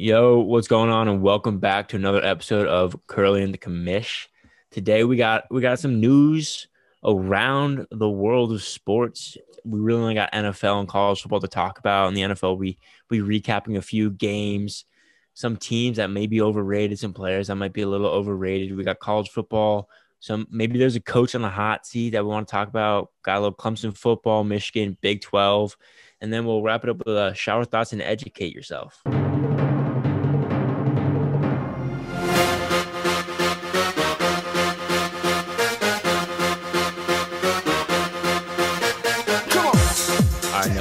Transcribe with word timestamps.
Yo, 0.00 0.38
what's 0.38 0.66
going 0.66 0.88
on? 0.88 1.08
And 1.08 1.20
welcome 1.20 1.58
back 1.58 1.88
to 1.88 1.96
another 1.96 2.24
episode 2.24 2.66
of 2.66 2.96
Curly 3.06 3.42
and 3.42 3.52
the 3.52 3.58
Commish. 3.58 4.28
Today 4.70 5.04
we 5.04 5.18
got 5.18 5.44
we 5.50 5.60
got 5.60 5.78
some 5.78 6.00
news 6.00 6.68
around 7.04 7.86
the 7.90 8.08
world 8.08 8.50
of 8.50 8.62
sports. 8.62 9.36
We 9.62 9.78
really 9.78 10.00
only 10.00 10.14
got 10.14 10.32
NFL 10.32 10.80
and 10.80 10.88
college 10.88 11.20
football 11.20 11.40
to 11.40 11.48
talk 11.48 11.78
about. 11.78 12.08
In 12.08 12.14
the 12.14 12.22
NFL, 12.22 12.56
we 12.56 12.78
we 13.10 13.18
recapping 13.18 13.76
a 13.76 13.82
few 13.82 14.08
games, 14.08 14.86
some 15.34 15.58
teams 15.58 15.98
that 15.98 16.08
may 16.08 16.26
be 16.26 16.40
overrated, 16.40 16.98
some 16.98 17.12
players 17.12 17.48
that 17.48 17.56
might 17.56 17.74
be 17.74 17.82
a 17.82 17.86
little 17.86 18.08
overrated. 18.08 18.74
We 18.74 18.84
got 18.84 19.00
college 19.00 19.28
football. 19.28 19.90
Some 20.18 20.46
maybe 20.50 20.78
there's 20.78 20.96
a 20.96 21.00
coach 21.00 21.34
on 21.34 21.42
the 21.42 21.50
hot 21.50 21.84
seat 21.84 22.10
that 22.12 22.24
we 22.24 22.30
want 22.30 22.48
to 22.48 22.52
talk 22.52 22.68
about. 22.68 23.10
Got 23.22 23.36
a 23.36 23.40
little 23.40 23.54
Clemson 23.54 23.94
football, 23.94 24.44
Michigan, 24.44 24.96
Big 25.02 25.20
Twelve, 25.20 25.76
and 26.22 26.32
then 26.32 26.46
we'll 26.46 26.62
wrap 26.62 26.84
it 26.84 26.88
up 26.88 27.02
with 27.04 27.18
a 27.18 27.34
shower 27.34 27.66
thoughts 27.66 27.92
and 27.92 28.00
educate 28.00 28.54
yourself. 28.54 29.02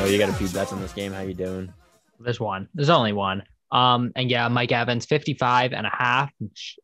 You 0.10 0.18
got 0.18 0.30
a 0.30 0.34
few 0.34 0.50
bets 0.50 0.74
on 0.74 0.82
this 0.82 0.94
game. 0.94 1.12
How 1.12 1.22
you 1.22 1.34
doing? 1.34 1.72
There's 2.20 2.40
one. 2.40 2.68
There's 2.74 2.90
only 2.90 3.14
one. 3.14 3.44
Um, 3.72 4.12
and 4.16 4.30
yeah, 4.30 4.48
Mike 4.48 4.72
Evans, 4.72 5.06
55 5.06 5.74
and 5.74 5.86
a 5.86 5.92
half. 5.92 6.32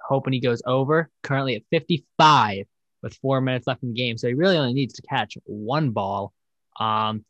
Hoping 0.08 0.34
he 0.34 0.40
goes 0.40 0.62
over. 0.66 1.10
Currently 1.24 1.56
at 1.56 1.64
55 1.72 2.66
with 3.02 3.16
four 3.16 3.42
minutes 3.42 3.68
left 3.68 3.84
in 3.84 3.90
the 3.90 3.96
game. 3.96 4.18
So 4.18 4.28
he 4.28 4.34
really 4.34 4.58
only 4.58 4.74
needs 4.74 4.94
to 4.96 5.02
catch 5.02 5.38
one 5.46 5.92
ball. 5.92 6.34
Um, 6.80 7.26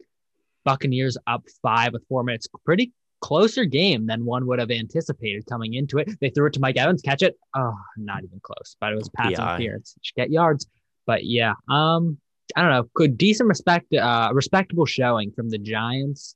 Buccaneers 0.65 1.17
up 1.27 1.43
five 1.61 1.93
with 1.93 2.03
four 2.09 2.23
minutes. 2.23 2.47
Pretty 2.65 2.91
closer 3.21 3.65
game 3.65 4.07
than 4.07 4.25
one 4.25 4.45
would 4.47 4.59
have 4.59 4.71
anticipated 4.71 5.45
coming 5.47 5.73
into 5.75 5.97
it. 5.97 6.19
They 6.19 6.29
threw 6.29 6.47
it 6.47 6.53
to 6.53 6.59
Mike 6.59 6.77
Evans, 6.77 7.01
catch 7.01 7.21
it. 7.21 7.37
Oh, 7.55 7.75
not 7.97 8.23
even 8.23 8.39
close. 8.41 8.75
But 8.81 8.91
it 8.91 8.95
was 8.95 9.09
pass 9.09 9.31
interference. 9.31 9.95
Should 10.01 10.15
get 10.15 10.31
yards. 10.31 10.67
But 11.05 11.23
yeah, 11.23 11.53
um, 11.69 12.17
I 12.55 12.61
don't 12.61 12.71
know. 12.71 12.89
Good, 12.93 13.17
decent, 13.17 13.49
respect, 13.49 13.93
uh, 13.93 14.29
respectable 14.33 14.85
showing 14.85 15.31
from 15.31 15.49
the 15.49 15.57
Giants. 15.57 16.35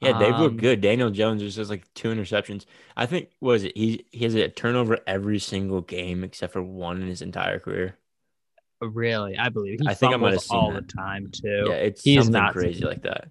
Yeah, 0.00 0.16
they 0.18 0.30
look 0.30 0.52
Um, 0.52 0.56
good. 0.58 0.80
Daniel 0.80 1.10
Jones 1.10 1.42
was 1.42 1.54
just 1.54 1.58
has 1.58 1.70
like 1.70 1.92
two 1.94 2.08
interceptions. 2.08 2.64
I 2.96 3.04
think 3.06 3.30
was 3.40 3.64
it? 3.64 3.76
He 3.76 4.04
he 4.12 4.24
has 4.24 4.34
a 4.34 4.48
turnover 4.48 4.98
every 5.06 5.38
single 5.40 5.80
game 5.80 6.22
except 6.24 6.52
for 6.52 6.62
one 6.62 7.02
in 7.02 7.08
his 7.08 7.20
entire 7.20 7.58
career. 7.58 7.98
Really, 8.80 9.36
I 9.36 9.48
believe 9.48 9.80
he 9.80 9.88
I 9.88 9.94
think 9.94 10.14
I 10.14 10.16
might 10.16 10.34
have 10.34 10.40
seen 10.42 10.56
all 10.56 10.72
that. 10.72 10.86
the 10.86 10.92
time 10.92 11.28
too. 11.32 11.64
Yeah, 11.66 11.74
it's 11.74 12.02
He's 12.04 12.18
something 12.24 12.32
not- 12.40 12.52
crazy 12.52 12.84
like 12.84 13.02
that. 13.02 13.26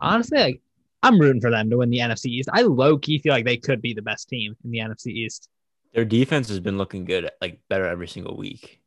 Honestly, 0.00 0.38
like 0.38 0.60
I'm 1.04 1.20
rooting 1.20 1.40
for 1.40 1.50
them 1.52 1.70
to 1.70 1.76
win 1.76 1.88
the 1.90 1.98
NFC 2.00 2.26
East. 2.26 2.48
I 2.52 2.62
low 2.62 2.98
key 2.98 3.18
feel 3.20 3.32
like 3.32 3.44
they 3.44 3.56
could 3.56 3.80
be 3.80 3.94
the 3.94 4.02
best 4.02 4.28
team 4.28 4.56
in 4.64 4.72
the 4.72 4.78
NFC 4.78 5.12
East. 5.12 5.48
Their 5.94 6.04
defense 6.04 6.48
has 6.48 6.58
been 6.58 6.76
looking 6.78 7.04
good, 7.04 7.30
like 7.40 7.60
better 7.68 7.86
every 7.86 8.08
single 8.08 8.36
week. 8.36 8.80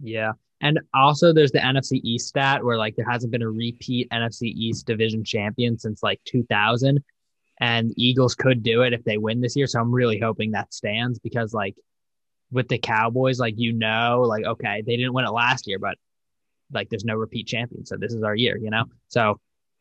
Yeah. 0.00 0.32
And 0.64 0.80
also 0.94 1.32
there's 1.32 1.52
the 1.52 1.58
NFC 1.58 2.00
East 2.02 2.26
stat 2.26 2.64
where 2.64 2.78
like 2.78 2.96
there 2.96 3.04
hasn't 3.08 3.30
been 3.30 3.42
a 3.42 3.50
repeat 3.50 4.08
NFC 4.10 4.44
East 4.44 4.86
division 4.86 5.22
champion 5.22 5.78
since 5.78 6.02
like 6.02 6.20
2000 6.24 7.04
and 7.60 7.92
Eagles 7.96 8.34
could 8.34 8.62
do 8.62 8.82
it 8.82 8.94
if 8.94 9.04
they 9.04 9.18
win 9.18 9.42
this 9.42 9.54
year. 9.56 9.66
So 9.66 9.78
I'm 9.78 9.92
really 9.92 10.18
hoping 10.18 10.52
that 10.52 10.72
stands 10.72 11.18
because 11.18 11.52
like 11.52 11.76
with 12.50 12.68
the 12.68 12.78
Cowboys, 12.78 13.38
like, 13.38 13.54
you 13.58 13.74
know, 13.74 14.24
like, 14.26 14.46
okay, 14.46 14.82
they 14.86 14.96
didn't 14.96 15.12
win 15.12 15.26
it 15.26 15.30
last 15.30 15.66
year, 15.66 15.78
but 15.78 15.98
like 16.72 16.88
there's 16.88 17.04
no 17.04 17.14
repeat 17.14 17.46
champion. 17.46 17.84
So 17.84 17.96
this 17.96 18.14
is 18.14 18.22
our 18.22 18.34
year, 18.34 18.56
you 18.56 18.70
know? 18.70 18.84
So 19.08 19.38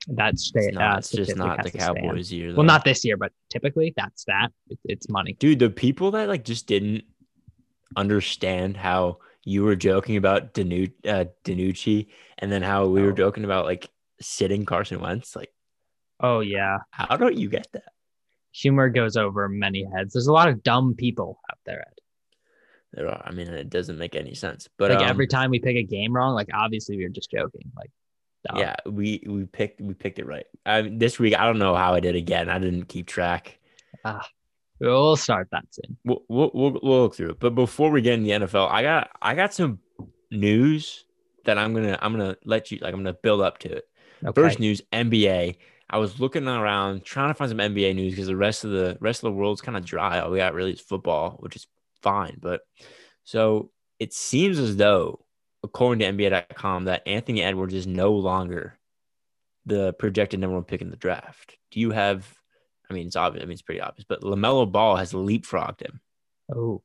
that's 0.08 0.52
It's, 0.54 0.68
sta- 0.68 0.80
not, 0.80 0.96
uh, 0.96 0.98
it's 0.98 1.12
just 1.12 1.38
not 1.38 1.64
the 1.64 1.72
to 1.72 1.80
stand. 1.80 1.98
Cowboys 1.98 2.30
year. 2.30 2.54
Well, 2.54 2.66
not 2.66 2.84
this 2.84 3.06
year, 3.06 3.16
but 3.16 3.32
typically 3.50 3.94
that's 3.96 4.26
that 4.26 4.50
it, 4.70 4.80
it's 4.84 5.08
money. 5.08 5.38
dude. 5.40 5.60
The 5.60 5.70
people 5.70 6.12
that 6.12 6.28
like 6.28 6.44
just 6.44 6.68
didn't 6.68 7.06
understand 7.96 8.76
how 8.76 9.20
you 9.44 9.64
were 9.64 9.76
joking 9.76 10.18
about 10.18 10.54
Danu- 10.54 10.88
uh, 11.06 11.26
Danucci, 11.44 12.08
and 12.38 12.52
then 12.52 12.62
how 12.62 12.88
we 12.88 13.02
were 13.02 13.12
Oh. 13.12 13.16
joking 13.16 13.44
about 13.44 13.66
like 13.66 13.90
sitting 14.22 14.66
Carson 14.66 15.02
Wentz. 15.02 15.36
Like, 15.36 15.52
Oh 16.20 16.40
yeah. 16.40 16.78
how 16.92 17.18
don't 17.18 17.38
you 17.38 17.50
get 17.50 17.68
that? 17.74 17.92
Humor 18.54 18.90
goes 18.90 19.18
over 19.18 19.50
many 19.50 19.84
heads. 19.84 20.14
There's 20.14 20.28
a 20.28 20.34
lot 20.34 20.48
of 20.48 20.64
dumb 20.64 20.94
people 20.96 21.40
out 21.52 21.58
there. 21.66 21.82
Ed. 21.82 22.00
There 22.94 23.08
are. 23.10 23.24
I 23.26 23.32
mean, 23.32 23.48
it 23.48 23.70
doesn't 23.72 23.98
make 23.98 24.16
any 24.16 24.36
sense. 24.36 24.70
But 24.78 24.92
like 24.92 25.00
um, 25.00 25.10
every 25.10 25.26
time 25.28 25.50
we 25.50 25.60
pick 25.60 25.76
a 25.76 25.84
game 25.84 26.14
wrong, 26.14 26.36
like 26.36 26.50
obviously 26.54 26.96
we 26.96 27.04
were 27.04 27.10
just 27.10 27.32
joking. 27.32 27.72
Like, 27.76 27.90
dumb. 28.48 28.60
Yeah, 28.60 28.76
we 28.86 29.24
we 29.26 29.46
picked 29.46 29.82
we 29.82 29.96
picked 29.96 30.20
it 30.20 30.28
right. 30.28 30.46
I, 30.66 30.84
mean, 30.84 31.00
this 31.00 31.18
week, 31.18 31.38
I 31.38 31.46
don't 31.46 31.58
know 31.58 31.74
how 31.76 31.96
I 31.96 32.00
did 32.00 32.16
again. 32.16 32.50
I 32.50 32.60
didn't 32.60 32.86
keep 32.86 33.08
track. 33.08 33.58
We'll 34.80 35.16
start 35.16 35.48
that 35.52 35.66
soon. 35.72 35.98
We'll 36.04 36.24
we'll, 36.28 36.52
we'll, 36.54 36.80
we'll 36.82 37.02
look 37.04 37.16
through 37.16 37.32
it. 37.32 37.40
But 37.40 37.56
before 37.56 37.92
we 37.92 38.02
get 38.02 38.14
in 38.14 38.24
the 38.24 38.32
NFL, 38.32 38.70
I 38.70 38.84
got 38.84 39.10
I 39.22 39.36
got 39.36 39.54
some 39.54 39.80
news 40.32 41.06
that 41.46 41.58
I'm 41.58 41.74
gonna 41.74 41.98
I'm 42.02 42.12
gonna 42.12 42.38
let 42.46 42.72
you 42.72 42.80
like 42.82 42.94
I'm 42.94 43.00
gonna 43.00 43.14
build 43.14 43.42
up 43.42 43.60
to 43.60 43.72
it. 43.72 43.86
Okay. 44.26 44.42
First 44.42 44.60
news, 44.60 44.82
NBA. 44.92 45.58
I 45.90 45.98
was 45.98 46.20
looking 46.20 46.48
around 46.48 47.04
trying 47.04 47.30
to 47.30 47.34
find 47.34 47.50
some 47.50 47.60
NBA 47.60 47.96
news 47.96 48.14
because 48.14 48.28
the 48.28 48.36
rest 48.36 48.64
of 48.64 48.72
the 48.72 48.98
rest 49.00 49.20
of 49.24 49.32
the 49.32 49.38
world's 49.38 49.62
kind 49.62 49.78
of 49.78 49.86
dry. 49.86 50.20
All 50.20 50.32
we 50.32 50.38
got 50.38 50.54
really 50.54 50.72
is 50.74 50.82
football, 50.82 51.38
which 51.40 51.56
is 51.56 51.68
fine. 52.02 52.38
But 52.42 52.62
so 53.24 53.70
it 54.00 54.14
seems 54.14 54.60
as 54.60 54.76
though, 54.76 55.26
according 55.62 56.00
to 56.00 56.24
NBA.com, 56.24 56.86
that 56.86 57.08
Anthony 57.08 57.44
Edwards 57.44 57.74
is 57.74 57.86
no 57.86 58.14
longer 58.14 58.80
the 59.66 59.94
projected 59.94 60.40
number 60.40 60.56
one 60.56 60.64
pick 60.64 60.82
in 60.82 60.90
the 60.90 60.96
draft. 60.96 61.58
Do 61.72 61.80
you 61.80 61.92
have? 61.92 62.28
I 62.90 62.94
mean, 62.94 63.08
it's 63.08 63.16
obvious. 63.16 63.44
I 63.44 63.46
mean, 63.46 63.54
it's 63.54 63.62
pretty 63.62 63.82
obvious. 63.82 64.06
But 64.08 64.22
Lamelo 64.22 64.70
Ball 64.72 64.96
has 64.98 65.14
leapfrogged 65.14 65.82
him. 65.82 66.02
oh, 66.54 66.82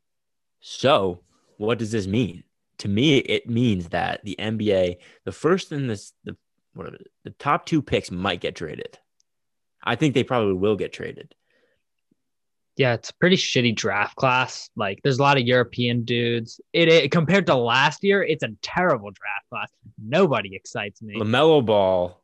So, 0.60 1.20
what 1.56 1.78
does 1.78 1.90
this 1.92 2.06
mean? 2.06 2.44
To 2.78 2.88
me, 2.88 3.18
it 3.18 3.48
means 3.48 3.88
that 3.88 4.22
the 4.24 4.36
NBA, 4.38 4.98
the 5.24 5.32
first 5.32 5.72
and 5.72 5.90
this, 5.90 6.12
the 6.24 6.36
whatever, 6.74 6.98
the 7.24 7.30
top 7.30 7.66
two 7.66 7.82
picks 7.82 8.10
might 8.10 8.40
get 8.40 8.54
traded. 8.54 8.98
I 9.82 9.96
think 9.96 10.14
they 10.14 10.24
probably 10.24 10.54
will 10.54 10.76
get 10.76 10.92
traded. 10.92 11.34
yeah, 12.76 12.94
it's 12.94 13.10
a 13.10 13.14
pretty 13.14 13.36
shitty 13.36 13.74
draft 13.74 14.14
class. 14.14 14.70
Like, 14.76 15.00
there's 15.02 15.18
a 15.18 15.22
lot 15.22 15.36
of 15.36 15.42
European 15.44 16.04
dudes. 16.04 16.60
It, 16.72 16.88
it 16.88 17.10
compared 17.10 17.46
to 17.46 17.56
last 17.56 18.04
year, 18.04 18.22
it's 18.22 18.44
a 18.44 18.50
terrible 18.62 19.10
draft 19.10 19.48
class. 19.50 19.68
Nobody 20.00 20.54
excites 20.54 21.02
me. 21.02 21.18
Lamelo 21.18 21.64
Ball. 21.64 22.22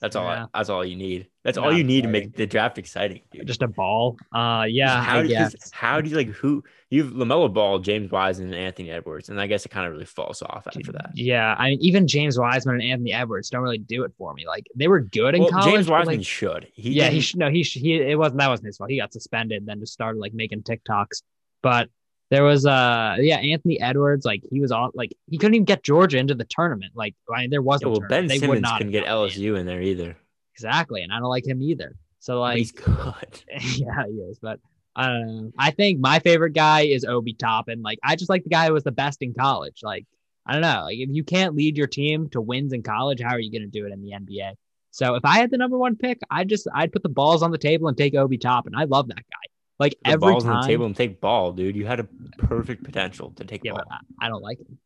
That's 0.00 0.14
all. 0.16 0.26
Yeah. 0.26 0.46
that's 0.54 0.68
all 0.68 0.84
you 0.84 0.96
need. 0.96 1.28
That's 1.48 1.58
all 1.58 1.72
you 1.72 1.84
need 1.84 2.02
to 2.02 2.08
make 2.08 2.34
the 2.36 2.46
draft 2.46 2.78
exciting, 2.78 3.22
dude. 3.32 3.46
Just 3.46 3.62
a 3.62 3.68
ball. 3.68 4.16
Uh, 4.32 4.64
yeah, 4.68 5.02
how 5.02 5.22
do 5.22 5.28
you, 5.28 5.48
how 5.72 6.00
do 6.00 6.10
you 6.10 6.16
like 6.16 6.28
who 6.28 6.62
you've 6.90 7.12
Lamelo 7.12 7.52
Ball, 7.52 7.78
James 7.78 8.10
Wiseman, 8.10 8.52
and 8.52 8.62
Anthony 8.62 8.90
Edwards, 8.90 9.28
and 9.28 9.40
I 9.40 9.46
guess 9.46 9.64
it 9.64 9.70
kind 9.70 9.86
of 9.86 9.92
really 9.92 10.04
falls 10.04 10.42
off 10.42 10.66
after 10.66 10.92
that. 10.92 11.10
Yeah, 11.14 11.54
I 11.58 11.70
mean, 11.70 11.78
even 11.80 12.06
James 12.06 12.38
Wiseman 12.38 12.76
and 12.76 12.84
Anthony 12.84 13.12
Edwards 13.12 13.50
don't 13.50 13.62
really 13.62 13.78
do 13.78 14.04
it 14.04 14.12
for 14.18 14.34
me. 14.34 14.46
Like, 14.46 14.66
they 14.74 14.88
were 14.88 15.00
good 15.00 15.34
in 15.34 15.42
Well, 15.42 15.50
college. 15.50 15.72
James 15.72 15.88
Wiseman 15.88 16.16
like, 16.18 16.26
should. 16.26 16.68
He 16.74 16.92
yeah, 16.92 17.08
he 17.08 17.20
should 17.20 17.38
no, 17.38 17.50
he 17.50 17.62
should, 17.62 17.82
he 17.82 17.94
it 17.96 18.18
wasn't 18.18 18.38
that 18.40 18.48
wasn't 18.48 18.66
his 18.66 18.76
fault. 18.76 18.90
He 18.90 18.98
got 18.98 19.12
suspended, 19.12 19.66
then 19.66 19.80
just 19.80 19.92
started 19.92 20.18
like 20.18 20.34
making 20.34 20.62
TikToks. 20.62 21.22
But 21.62 21.88
there 22.30 22.44
was 22.44 22.66
uh 22.66 23.16
yeah, 23.18 23.38
Anthony 23.38 23.80
Edwards, 23.80 24.24
like 24.26 24.42
he 24.50 24.60
was 24.60 24.70
all 24.70 24.90
like 24.94 25.12
he 25.28 25.38
couldn't 25.38 25.54
even 25.54 25.64
get 25.64 25.82
Georgia 25.82 26.18
into 26.18 26.34
the 26.34 26.44
tournament. 26.44 26.92
Like 26.94 27.14
I 27.32 27.40
mean, 27.40 27.50
there 27.50 27.62
was 27.62 27.80
Yeah, 27.82 27.88
well. 27.88 28.00
Ben 28.00 28.26
They 28.26 28.38
Simmons 28.38 28.66
couldn't 28.76 28.92
get. 28.92 29.06
LSU 29.06 29.58
in 29.58 29.64
there 29.66 29.80
either. 29.80 30.16
Exactly, 30.58 31.02
and 31.02 31.12
I 31.12 31.18
don't 31.18 31.28
like 31.28 31.46
him 31.46 31.62
either. 31.62 31.94
So 32.18 32.34
But 32.34 32.40
like 32.40 32.58
he's 32.58 32.72
good. 32.72 33.42
yeah, 33.76 34.04
he 34.06 34.14
is. 34.14 34.38
But 34.40 34.60
I 34.96 35.06
don't 35.06 35.26
know. 35.26 35.52
I 35.58 35.70
think 35.70 36.00
my 36.00 36.18
favorite 36.18 36.52
guy 36.52 36.82
is 36.82 37.04
Obi 37.04 37.34
Toppin. 37.34 37.82
Like 37.82 37.98
I 38.02 38.16
just 38.16 38.28
like 38.28 38.44
the 38.44 38.50
guy 38.50 38.66
who 38.66 38.72
was 38.72 38.84
the 38.84 38.92
best 38.92 39.22
in 39.22 39.34
college. 39.34 39.80
Like 39.82 40.06
I 40.46 40.52
don't 40.52 40.62
know. 40.62 40.82
Like 40.84 40.98
if 40.98 41.10
you 41.12 41.24
can't 41.24 41.54
lead 41.54 41.76
your 41.76 41.86
team 41.86 42.28
to 42.30 42.40
wins 42.40 42.72
in 42.72 42.82
college, 42.82 43.20
how 43.20 43.34
are 43.34 43.40
you 43.40 43.52
going 43.52 43.70
to 43.70 43.78
do 43.78 43.86
it 43.86 43.92
in 43.92 44.02
the 44.02 44.10
NBA? 44.10 44.54
So 44.90 45.14
if 45.14 45.24
I 45.24 45.38
had 45.38 45.50
the 45.50 45.58
number 45.58 45.78
one 45.78 45.96
pick, 45.96 46.18
I 46.30 46.44
just 46.44 46.66
I'd 46.74 46.92
put 46.92 47.02
the 47.02 47.08
balls 47.08 47.42
on 47.42 47.50
the 47.50 47.58
table 47.58 47.88
and 47.88 47.96
take 47.96 48.14
Obi 48.14 48.38
Toppin. 48.38 48.74
I 48.74 48.84
love 48.84 49.08
that 49.08 49.16
guy. 49.16 49.52
Like 49.78 49.96
the 50.02 50.10
every 50.10 50.32
balls 50.32 50.44
time. 50.44 50.54
on 50.54 50.62
the 50.62 50.66
table 50.66 50.86
and 50.86 50.96
take 50.96 51.20
ball, 51.20 51.52
dude. 51.52 51.76
You 51.76 51.86
had 51.86 52.00
a 52.00 52.08
perfect 52.38 52.82
potential 52.82 53.30
to 53.36 53.44
take 53.44 53.62
yeah, 53.62 53.72
ball. 53.72 53.84
I, 53.90 54.26
I 54.26 54.28
don't 54.28 54.42
like 54.42 54.58
him. 54.58 54.78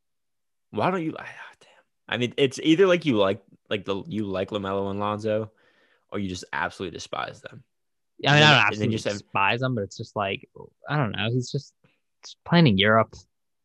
Why 0.70 0.90
don't 0.90 1.02
you? 1.02 1.14
ah, 1.18 1.25
damn. 1.60 1.70
I 2.08 2.18
mean, 2.18 2.34
it's 2.36 2.60
either 2.62 2.86
like 2.86 3.06
you 3.06 3.16
like 3.16 3.42
like 3.70 3.84
the 3.86 4.02
you 4.06 4.26
like 4.26 4.50
Lamelo 4.50 4.90
and 4.90 5.00
Lonzo, 5.00 5.50
or 6.12 6.19
you 6.19 6.29
just 6.29 6.44
absolutely 6.53 6.97
despise 6.97 7.41
them. 7.41 7.64
Yeah, 8.19 8.32
I 8.32 8.35
mean, 8.35 8.43
I 8.44 8.50
don't 8.55 8.67
absolutely 8.67 8.94
just 8.94 9.05
have- 9.06 9.14
despise 9.14 9.62
him, 9.62 9.75
but 9.75 9.82
it's 9.82 9.97
just 9.97 10.14
like 10.14 10.49
I 10.88 10.97
don't 10.97 11.12
know. 11.12 11.29
He's 11.32 11.50
just, 11.50 11.73
playing 12.44 12.69
in 12.69 12.79
Europe. 12.79 13.14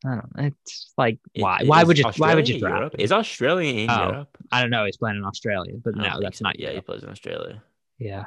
I 0.05 0.09
don't 0.15 0.35
know. 0.37 0.43
It's 0.45 0.93
like 0.97 1.19
why? 1.35 1.59
it- 1.61 1.67
why 1.67 1.83
would 1.83 1.97
you? 1.97 2.05
Why 2.17 2.33
would 2.33 2.49
you 2.49 2.59
draft? 2.59 2.75
Europe? 2.77 2.95
Is 2.97 3.11
Australia 3.11 3.83
in 3.83 3.89
Oh, 3.89 4.09
Europe? 4.09 4.37
I 4.51 4.61
don't 4.61 4.71
know. 4.71 4.85
He's 4.85 4.97
playing 4.97 5.17
in 5.17 5.25
Australia, 5.25 5.73
but 5.83 5.95
no, 5.95 6.19
that's 6.21 6.39
so. 6.39 6.43
not. 6.43 6.59
Yeah, 6.59 6.71
he 6.71 6.81
plays 6.81 7.03
in 7.03 7.09
Australia. 7.09 7.61
Yeah. 7.99 8.25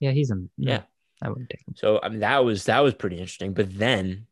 Yeah, 0.00 0.10
he's 0.10 0.30
in. 0.30 0.50
Yeah. 0.58 0.82
I 1.22 1.28
wouldn't 1.28 1.48
take 1.50 1.66
him. 1.66 1.74
So 1.76 2.00
I 2.02 2.08
mean, 2.08 2.20
that 2.20 2.44
was 2.44 2.64
that 2.64 2.80
was 2.80 2.94
pretty 2.94 3.16
interesting. 3.16 3.54
But 3.54 3.76
then 3.78 4.26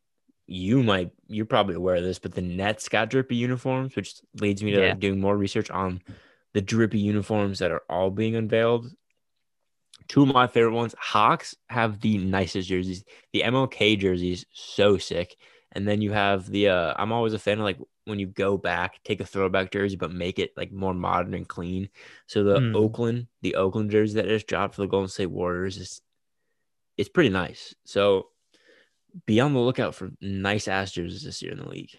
you 0.46 0.82
might 0.82 1.10
you're 1.28 1.46
probably 1.46 1.76
aware 1.76 1.96
of 1.96 2.02
this, 2.02 2.18
but 2.18 2.34
the 2.34 2.42
Nets 2.42 2.88
got 2.88 3.10
drippy 3.10 3.36
uniforms, 3.36 3.96
which 3.96 4.14
leads 4.40 4.62
me 4.62 4.72
to 4.72 4.80
Yeah. 4.80 4.94
doing 4.94 5.20
more 5.20 5.36
research 5.36 5.70
on 5.70 6.02
the 6.52 6.60
drippy 6.60 6.98
uniforms 6.98 7.60
that 7.60 7.70
are 7.70 7.82
all 7.88 8.10
being 8.10 8.36
unveiled. 8.36 8.92
Two 10.08 10.22
of 10.22 10.28
my 10.28 10.46
favorite 10.46 10.74
ones. 10.74 10.94
Hawks 10.98 11.54
have 11.68 12.00
the 12.00 12.18
nicest 12.18 12.68
jerseys. 12.68 13.04
The 13.32 13.42
MLK 13.42 13.98
jerseys 13.98 14.44
so 14.52 14.98
sick, 14.98 15.36
and 15.72 15.86
then 15.86 16.00
you 16.02 16.12
have 16.12 16.46
the. 16.50 16.68
Uh, 16.68 16.94
I'm 16.96 17.12
always 17.12 17.32
a 17.34 17.38
fan 17.38 17.58
of 17.58 17.64
like 17.64 17.78
when 18.04 18.18
you 18.18 18.26
go 18.26 18.56
back, 18.56 19.02
take 19.04 19.20
a 19.20 19.24
throwback 19.24 19.70
jersey, 19.70 19.96
but 19.96 20.12
make 20.12 20.38
it 20.38 20.52
like 20.56 20.72
more 20.72 20.94
modern 20.94 21.34
and 21.34 21.46
clean. 21.48 21.88
So 22.26 22.42
the 22.42 22.58
Mm. 22.58 22.74
Oakland, 22.76 23.26
the 23.42 23.54
Oakland 23.54 23.90
jersey 23.90 24.14
that 24.14 24.26
just 24.26 24.46
dropped 24.48 24.74
for 24.74 24.82
the 24.82 24.88
Golden 24.88 25.08
State 25.08 25.26
Warriors 25.26 25.76
is, 25.76 26.00
it's 26.96 27.08
pretty 27.08 27.30
nice. 27.30 27.74
So 27.84 28.28
be 29.26 29.40
on 29.40 29.52
the 29.54 29.60
lookout 29.60 29.94
for 29.94 30.10
nice 30.20 30.66
ass 30.68 30.92
jerseys 30.92 31.22
this 31.22 31.42
year 31.42 31.52
in 31.52 31.58
the 31.58 31.68
league. 31.68 31.90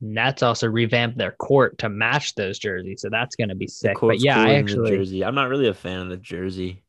Nets 0.00 0.44
also 0.44 0.68
revamped 0.68 1.18
their 1.18 1.32
court 1.32 1.78
to 1.78 1.88
match 1.88 2.36
those 2.36 2.58
jerseys, 2.58 3.00
so 3.00 3.08
that's 3.10 3.34
going 3.34 3.48
to 3.48 3.56
be 3.56 3.66
sick. 3.66 3.96
But 4.00 4.20
yeah, 4.20 4.40
I 4.40 4.54
actually 4.54 4.90
jersey. 4.90 5.24
I'm 5.24 5.34
not 5.34 5.48
really 5.48 5.66
a 5.66 5.74
fan 5.74 6.02
of 6.02 6.08
the 6.08 6.16
jersey. 6.16 6.84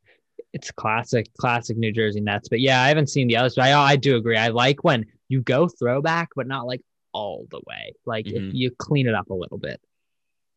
It's 0.54 0.72
classic, 0.72 1.32
classic 1.38 1.78
New 1.78 1.92
Jersey 1.92 2.22
Nets. 2.22 2.50
But 2.50 2.60
yeah, 2.60 2.82
I 2.82 2.88
haven't 2.88 3.08
seen 3.08 3.28
the 3.28 3.38
others. 3.38 3.56
But 3.56 3.66
I, 3.66 3.92
I 3.92 3.96
do 3.96 4.16
agree. 4.16 4.38
I 4.38 4.48
like 4.50 4.84
when 4.84 5.06
you 5.28 5.42
go 5.42 5.68
throwback, 5.68 6.30
but 6.36 6.48
not 6.48 6.66
like 6.66 6.82
all 7.14 7.46
the 7.52 7.62
way. 7.68 7.94
Like 8.06 8.26
Mhm. 8.26 8.50
if 8.50 8.54
you 8.54 8.72
clean 8.72 9.08
it 9.08 9.14
up 9.16 9.30
a 9.30 9.34
little 9.34 9.58
bit. 9.58 9.80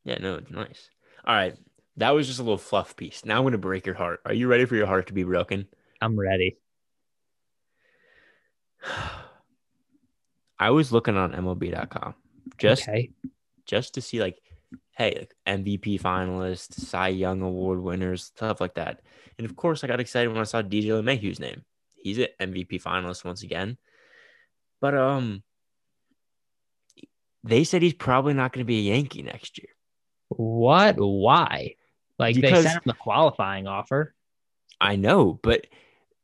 Yeah, 0.05 0.19
no, 0.19 0.37
it's 0.37 0.51
nice. 0.51 0.89
All 1.25 1.35
right. 1.35 1.55
That 1.99 2.11
was 2.11 2.27
just 2.27 2.39
a 2.39 2.43
little 2.43 2.59
fluff 2.59 2.97
piece. 2.97 3.25
Now 3.25 3.37
I'm 3.37 3.43
going 3.43 3.53
to 3.53 3.59
break 3.59 3.85
your 3.87 3.95
heart. 3.95 4.21
Are 4.25 4.33
you 4.33 4.49
ready 4.49 4.65
for 4.65 4.77
your 4.77 4.87
heart 4.87 5.09
to 5.09 5.13
be 5.13 5.25
broken? 5.25 5.67
I'm 6.01 6.19
ready. 6.19 6.57
I 10.59 10.71
was 10.71 10.93
looking 10.93 11.17
on 11.17 11.33
MLB.com 11.33 12.15
just 12.59 12.89
okay. 12.89 13.11
just 13.67 13.95
to 13.95 14.01
see 14.01 14.21
like, 14.21 14.39
hey, 14.93 15.29
MVP 15.47 16.01
finalists, 16.01 16.75
Cy 16.75 17.09
Young 17.09 17.43
Award 17.43 17.83
winners, 17.83 18.25
stuff 18.25 18.61
like 18.61 18.75
that. 18.75 19.01
And 19.39 19.45
of 19.45 19.57
course, 19.57 19.83
I 19.83 19.87
got 19.87 20.01
excited 20.01 20.29
when 20.29 20.41
I 20.41 20.45
saw 20.45 20.63
DJ 20.63 20.87
LeMahieu's 20.89 21.41
name. 21.41 21.65
He's 21.97 22.19
an 22.19 22.29
MVP 22.41 22.83
finalist 22.83 23.25
once 23.25 23.43
again. 23.43 23.79
But 24.81 24.95
um, 24.97 25.43
they 27.45 27.65
said 27.65 27.83
he's 27.83 27.95
probably 27.95 28.35
not 28.35 28.53
going 28.53 28.65
to 28.65 28.69
be 28.69 28.79
a 28.91 28.95
Yankee 28.95 29.23
next 29.23 29.59
year. 29.59 29.69
What? 30.29 30.97
Why? 30.99 31.77
Like 32.19 32.37
Because- 32.37 32.65
they 32.65 32.71
sent 32.71 32.77
him 32.79 32.83
the 32.87 32.95
qualifying 32.95 33.67
offer. 33.67 34.15
I 34.81 34.97
know, 34.97 35.39
but 35.43 35.67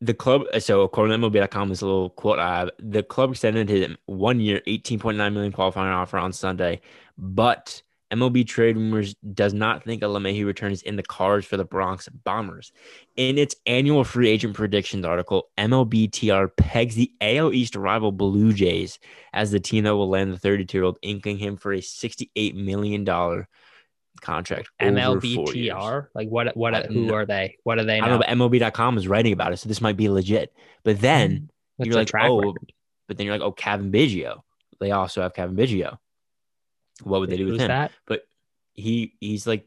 the 0.01 0.15
club. 0.15 0.43
So 0.59 0.83
according 0.83 1.21
to 1.21 1.29
MLB.com, 1.29 1.71
is 1.71 1.83
a 1.83 1.87
little 1.87 2.11
quote 2.11 2.39
I 2.41 2.59
have. 2.61 2.71
The 2.81 3.03
club 3.05 3.31
extended 3.31 3.69
him 3.69 3.97
one 4.07 4.41
year, 4.41 4.63
eighteen 4.67 4.99
point 4.99 5.17
nine 5.17 5.33
million 5.33 5.53
qualifying 5.53 5.93
offer 5.93 6.19
on 6.19 6.33
Sunday, 6.33 6.81
but 7.17 7.83
MLB 8.13 8.47
Trade 8.47 8.77
Rumors 8.77 9.15
does 9.35 9.53
not 9.53 9.85
think 9.85 10.03
a 10.03 10.07
LeMahieu 10.07 10.47
return 10.47 10.73
is 10.73 10.83
in 10.83 10.97
the 10.97 11.03
cards 11.03 11.47
for 11.47 11.57
the 11.57 11.65
Bronx 11.65 12.09
Bombers. 12.09 12.73
In 13.17 13.37
its 13.37 13.55
annual 13.67 14.03
free 14.05 14.29
agent 14.31 14.55
predictions 14.55 15.05
article, 15.05 15.51
MLBTR 15.59 16.51
pegs 16.57 16.95
the 16.95 17.13
AL 17.21 17.53
East 17.53 17.77
rival 17.77 18.13
Blue 18.13 18.53
Jays 18.53 18.99
as 19.33 19.51
the 19.51 19.61
team 19.61 19.85
that 19.85 19.95
will 19.95 20.09
land 20.09 20.33
the 20.33 20.39
32 20.39 20.79
year 20.79 20.85
old, 20.85 20.99
inking 21.03 21.39
him 21.39 21.57
for 21.57 21.73
a 21.73 21.79
$68 21.79 22.55
million 22.55 23.05
contract. 24.21 24.71
MLBTR. 24.81 26.07
Like 26.15 26.29
what? 26.29 26.57
What? 26.57 26.87
Who 26.87 27.13
are 27.13 27.27
they? 27.27 27.57
What 27.65 27.79
are 27.79 27.85
they 27.85 27.99
I 27.99 28.01
know? 28.01 28.19
don't 28.19 28.39
know, 28.39 28.49
but 28.49 28.61
MLB.com 28.61 28.97
is 28.97 29.07
writing 29.07 29.33
about 29.33 29.53
it, 29.53 29.59
so 29.59 29.69
this 29.69 29.81
might 29.81 29.97
be 29.97 30.09
legit. 30.09 30.53
But 30.83 31.01
then 31.01 31.51
What's 31.77 31.89
you're 31.89 31.97
like, 31.97 32.11
oh, 32.15 32.39
record? 32.39 32.73
but 33.07 33.17
then 33.17 33.27
you're 33.27 33.35
like, 33.35 33.47
oh, 33.47 33.53
Cavan 33.53 33.93
Biggio. 33.93 34.41
They 34.81 34.93
also 34.93 35.23
have 35.23 35.35
Cavan 35.35 35.57
Biggio. 35.57 35.99
What 37.03 37.21
would 37.21 37.31
they 37.31 37.37
do 37.37 37.47
with 37.47 37.61
him? 37.61 37.69
that? 37.69 37.93
But 38.07 38.23
he 38.75 39.15
he's 39.21 39.47
like 39.47 39.67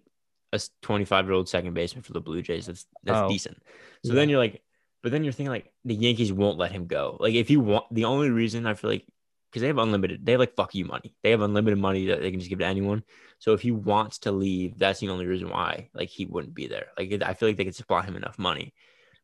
a 0.53 0.59
25 0.81 1.25
year 1.25 1.33
old 1.33 1.49
second 1.49 1.73
baseman 1.73 2.03
for 2.03 2.13
the 2.13 2.21
Blue 2.21 2.41
Jays. 2.41 2.67
That's 2.67 2.85
that's 3.03 3.19
Oh. 3.21 3.27
decent. 3.29 3.61
So 4.03 4.13
Yeah. 4.13 4.15
then 4.15 4.29
you're 4.29 4.39
like, 4.39 4.61
but 5.03 5.11
then 5.11 5.23
you're 5.23 5.33
thinking 5.33 5.51
like 5.51 5.73
the 5.85 5.95
Yankees 5.95 6.33
won't 6.33 6.57
let 6.57 6.71
him 6.71 6.87
go. 6.87 7.17
Like 7.19 7.33
if 7.33 7.49
you 7.49 7.59
want, 7.59 7.85
the 7.91 8.05
only 8.05 8.29
reason 8.29 8.65
I 8.65 8.73
feel 8.73 8.89
like 8.89 9.05
because 9.51 9.61
they 9.61 9.67
have 9.67 9.77
unlimited, 9.79 10.25
they 10.25 10.31
have 10.31 10.39
like 10.39 10.55
fuck 10.55 10.73
you 10.75 10.85
money. 10.85 11.13
They 11.23 11.31
have 11.31 11.41
unlimited 11.41 11.77
money 11.77 12.07
that 12.07 12.21
they 12.21 12.31
can 12.31 12.39
just 12.39 12.49
give 12.49 12.59
to 12.59 12.65
anyone. 12.65 13.03
So 13.39 13.53
if 13.53 13.61
he 13.61 13.71
wants 13.71 14.19
to 14.19 14.31
leave, 14.31 14.77
that's 14.77 14.99
the 15.01 15.09
only 15.09 15.25
reason 15.25 15.49
why 15.49 15.89
like 15.93 16.09
he 16.09 16.25
wouldn't 16.25 16.53
be 16.53 16.67
there. 16.67 16.87
Like 16.97 17.21
I 17.21 17.33
feel 17.33 17.49
like 17.49 17.57
they 17.57 17.65
could 17.65 17.75
supply 17.75 18.03
him 18.03 18.15
enough 18.15 18.39
money. 18.39 18.73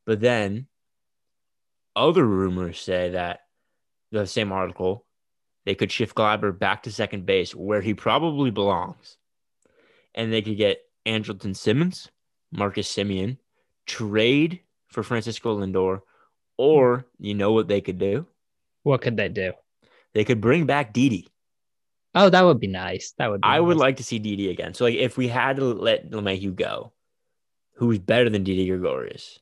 But 0.05 0.19
then 0.19 0.67
other 1.95 2.25
rumors 2.25 2.79
say 2.79 3.09
that 3.09 3.41
the 4.11 4.27
same 4.27 4.51
article 4.51 5.05
they 5.67 5.75
could 5.75 5.91
shift 5.91 6.15
Gleiber 6.15 6.57
back 6.57 6.83
to 6.83 6.91
second 6.93 7.25
base 7.25 7.53
where 7.53 7.81
he 7.81 7.93
probably 7.93 8.51
belongs, 8.51 9.17
and 10.15 10.31
they 10.31 10.41
could 10.41 10.55
get 10.55 10.79
Andrelton 11.05 11.53
Simmons, 11.53 12.09
Marcus 12.53 12.89
Semien, 12.89 13.35
trade 13.85 14.61
for 14.87 15.03
Francisco 15.03 15.59
Lindor, 15.59 16.03
or 16.57 17.05
you 17.19 17.33
know 17.33 17.51
what 17.51 17.67
they 17.67 17.81
could 17.81 17.99
do? 17.99 18.25
What 18.83 19.01
could 19.01 19.17
they 19.17 19.27
do? 19.27 19.51
They 20.13 20.23
could 20.23 20.39
bring 20.39 20.65
back 20.65 20.93
Didi. 20.93 21.27
Oh, 22.15 22.29
that 22.29 22.45
would 22.45 22.61
be 22.61 22.67
nice. 22.67 23.13
That 23.17 23.29
would. 23.29 23.41
Be 23.41 23.47
I 23.49 23.59
would 23.59 23.75
like 23.75 23.97
to 23.97 24.05
see 24.05 24.19
Didi 24.19 24.49
again. 24.49 24.73
So 24.73 24.85
like 24.85 24.95
if 24.95 25.17
we 25.17 25.27
had 25.27 25.57
to 25.57 25.65
let 25.65 26.11
LeMahieu 26.11 26.55
go, 26.55 26.93
who's 27.73 27.99
better 27.99 28.29
than 28.29 28.45
Didi 28.45 28.69
Gregorius, 28.69 29.39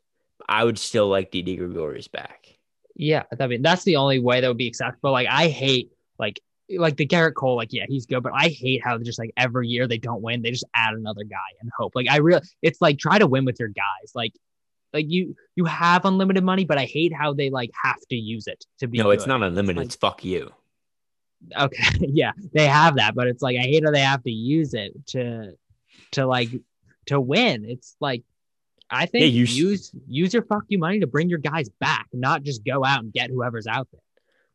I 0.50 0.63
would 0.63 0.80
still 0.80 1.07
like 1.07 1.30
Didi 1.30 1.56
Gregorius 1.56 2.07
back. 2.07 2.48
Yeah, 2.95 3.25
I 3.39 3.45
mean 3.45 3.62
that's 3.62 3.83
the 3.83 3.98
only 3.98 4.18
way 4.18 4.42
that 4.42 4.48
would 4.48 4.57
be 4.57 4.68
acceptable. 4.68 5.12
Like 5.12 5.27
I 5.30 5.50
hate 5.50 5.92
like 6.19 6.39
like 6.77 6.97
the 6.97 7.06
Gerrit 7.07 7.33
Cole. 7.35 7.56
Like 7.56 7.71
yeah, 7.73 7.85
he's 7.88 8.06
good, 8.06 8.23
but 8.23 8.33
I 8.35 8.47
hate 8.50 8.83
how 8.83 8.97
just 8.97 9.19
like 9.19 9.31
every 9.38 9.67
year 9.67 9.88
they 9.88 9.97
don't 9.97 10.21
win, 10.21 10.41
they 10.41 10.51
just 10.51 10.65
add 10.73 10.94
another 10.94 11.23
guy 11.23 11.38
and 11.62 11.69
hope. 11.77 11.94
Like 11.95 12.07
I 12.09 12.17
really, 12.17 12.41
it's 12.62 12.81
like 12.81 12.97
try 12.97 13.19
to 13.19 13.27
win 13.27 13.45
with 13.45 13.59
your 13.59 13.69
guys. 13.69 14.12
Like 14.15 14.33
like 14.94 15.06
you 15.09 15.35
you 15.56 15.65
have 15.65 16.06
unlimited 16.06 16.44
money, 16.44 16.65
but 16.65 16.77
I 16.77 16.85
hate 16.85 17.13
how 17.13 17.33
they 17.33 17.50
like 17.50 17.69
have 17.83 18.00
to 18.09 18.15
use 18.15 18.47
it 18.47 18.65
to 18.79 18.88
be. 18.88 18.97
No, 18.97 19.12
it's 19.12 19.27
not 19.27 19.44
unlimited. 19.44 19.77
like- 19.77 19.85
it's 19.88 19.95
fuck 19.95 20.23
you. 20.25 20.51
okay 21.56 21.83
yeah 22.00 22.31
they 22.53 22.65
have 22.65 22.95
that 22.95 23.13
but 23.13 23.27
it's 23.27 23.44
like 23.44 23.56
i 23.57 23.62
hate 23.62 23.83
how 23.83 23.91
they 23.91 24.00
have 24.00 24.23
to 24.23 24.31
use 24.31 24.73
it 24.73 24.94
to 25.06 25.51
to 26.12 26.25
like 26.25 26.50
to 27.06 27.19
win 27.19 27.65
it's 27.65 27.95
like 28.00 28.23
i 28.89 29.06
think 29.06 29.21
Yeah, 29.23 29.27
you 29.27 29.44
use 29.44 29.91
use 30.07 30.33
your 30.33 30.41
fuck 30.44 30.63
you 30.69 30.79
money 30.79 31.01
to 31.01 31.07
bring 31.07 31.29
your 31.29 31.38
guys 31.38 31.69
back 31.79 32.07
not 32.13 32.41
just 32.41 32.63
go 32.65 32.83
out 32.83 33.01
and 33.03 33.13
get 33.13 33.29
whoever's 33.29 33.67
out 33.67 33.88
there 33.91 34.01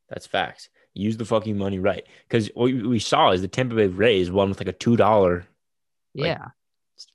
That's 0.08 0.26
facts. 0.26 0.68
Use 0.94 1.16
the 1.16 1.24
fucking 1.24 1.56
money 1.56 1.78
right. 1.78 2.06
Because 2.28 2.48
what 2.54 2.72
we- 2.72 2.98
saw 2.98 3.30
is 3.30 3.42
the 3.42 3.48
Tampa 3.48 3.74
Bay 3.74 3.86
Rays 3.86 4.30
won 4.30 4.48
with 4.48 4.60
like 4.60 4.68
a 4.68 4.72
two 4.72 4.96
dollar 4.96 5.46
Like- 6.14 6.26
yeah 6.26 6.48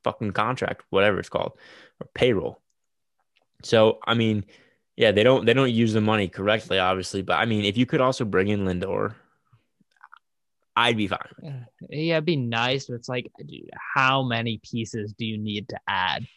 fucking 0.03 0.31
contract, 0.31 0.81
whatever 0.89 1.19
it's 1.19 1.29
called, 1.29 1.51
or 2.01 2.07
payroll. 2.15 2.59
So 3.63 3.99
I 4.07 4.13
mean, 4.15 4.45
yeah, 4.95 5.11
they 5.11 5.23
don't 5.23 5.45
they 5.45 5.53
don't 5.53 5.71
use 5.71 5.93
the 5.93 6.01
money 6.01 6.27
correctly, 6.27 6.79
obviously. 6.79 7.21
But 7.21 7.35
I 7.39 7.45
mean, 7.45 7.65
if 7.65 7.77
you 7.77 7.85
could 7.85 8.01
also 8.01 8.25
bring 8.25 8.47
in 8.47 8.61
Lindor, 8.65 9.13
I'd 10.75 10.97
be 10.97 11.07
fine. 11.07 11.65
yeah 11.89 12.15
it'd 12.15 12.25
be 12.25 12.35
nice 12.35 12.87
but 12.87 12.95
it's 12.95 13.07
like 13.09 13.31
dude, 13.45 13.69
how 13.95 14.23
many 14.23 14.59
pieces 14.63 15.13
do 15.13 15.25
you 15.25 15.37
need 15.37 15.69
to 15.69 15.79
add 15.87 16.27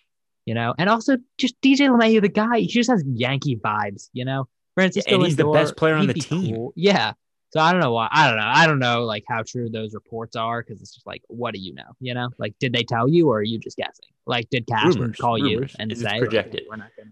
you 0.46 0.54
know 0.54 0.74
and 0.78 0.88
also 0.88 1.16
just 1.38 1.60
dj 1.60 1.78
LeMahieu, 1.78 2.20
the 2.20 2.28
guy 2.28 2.60
he 2.60 2.66
just 2.66 2.90
has 2.90 3.02
yankee 3.06 3.56
vibes 3.56 4.10
you 4.12 4.24
know 4.24 4.46
francisco 4.74 5.14
and 5.16 5.24
he's 5.24 5.36
the 5.36 5.46
best 5.50 5.76
player 5.76 5.94
on 5.94 6.06
the 6.06 6.14
be 6.14 6.20
team. 6.20 6.54
cool. 6.54 6.72
yeah 6.76 7.12
so 7.58 7.62
i 7.64 7.72
don't 7.72 7.80
know 7.80 7.92
why 7.92 8.08
i 8.10 8.28
don't 8.28 8.36
know 8.38 8.46
i 8.46 8.66
don't 8.66 8.78
know 8.78 9.04
like 9.04 9.24
how 9.28 9.42
true 9.42 9.68
those 9.68 9.94
reports 9.94 10.36
are 10.36 10.62
because 10.62 10.80
it's 10.80 10.94
just 10.94 11.06
like 11.06 11.22
what 11.28 11.52
do 11.54 11.60
you 11.60 11.74
know 11.74 11.90
you 12.00 12.14
know 12.14 12.28
like 12.38 12.54
did 12.60 12.72
they 12.72 12.82
tell 12.84 13.08
you 13.08 13.28
or 13.28 13.38
are 13.38 13.42
you 13.42 13.58
just 13.58 13.76
guessing 13.76 14.08
like 14.26 14.48
did 14.50 14.66
Cashman 14.66 15.00
Rumors, 15.00 15.16
call 15.16 15.38
you 15.38 15.66
and 15.78 15.90
It's 15.90 16.00
say 16.02 16.06
like, 16.10 16.20
projected. 16.20 16.62
we're 16.68 16.76
not 16.76 16.90
gonna 16.96 17.10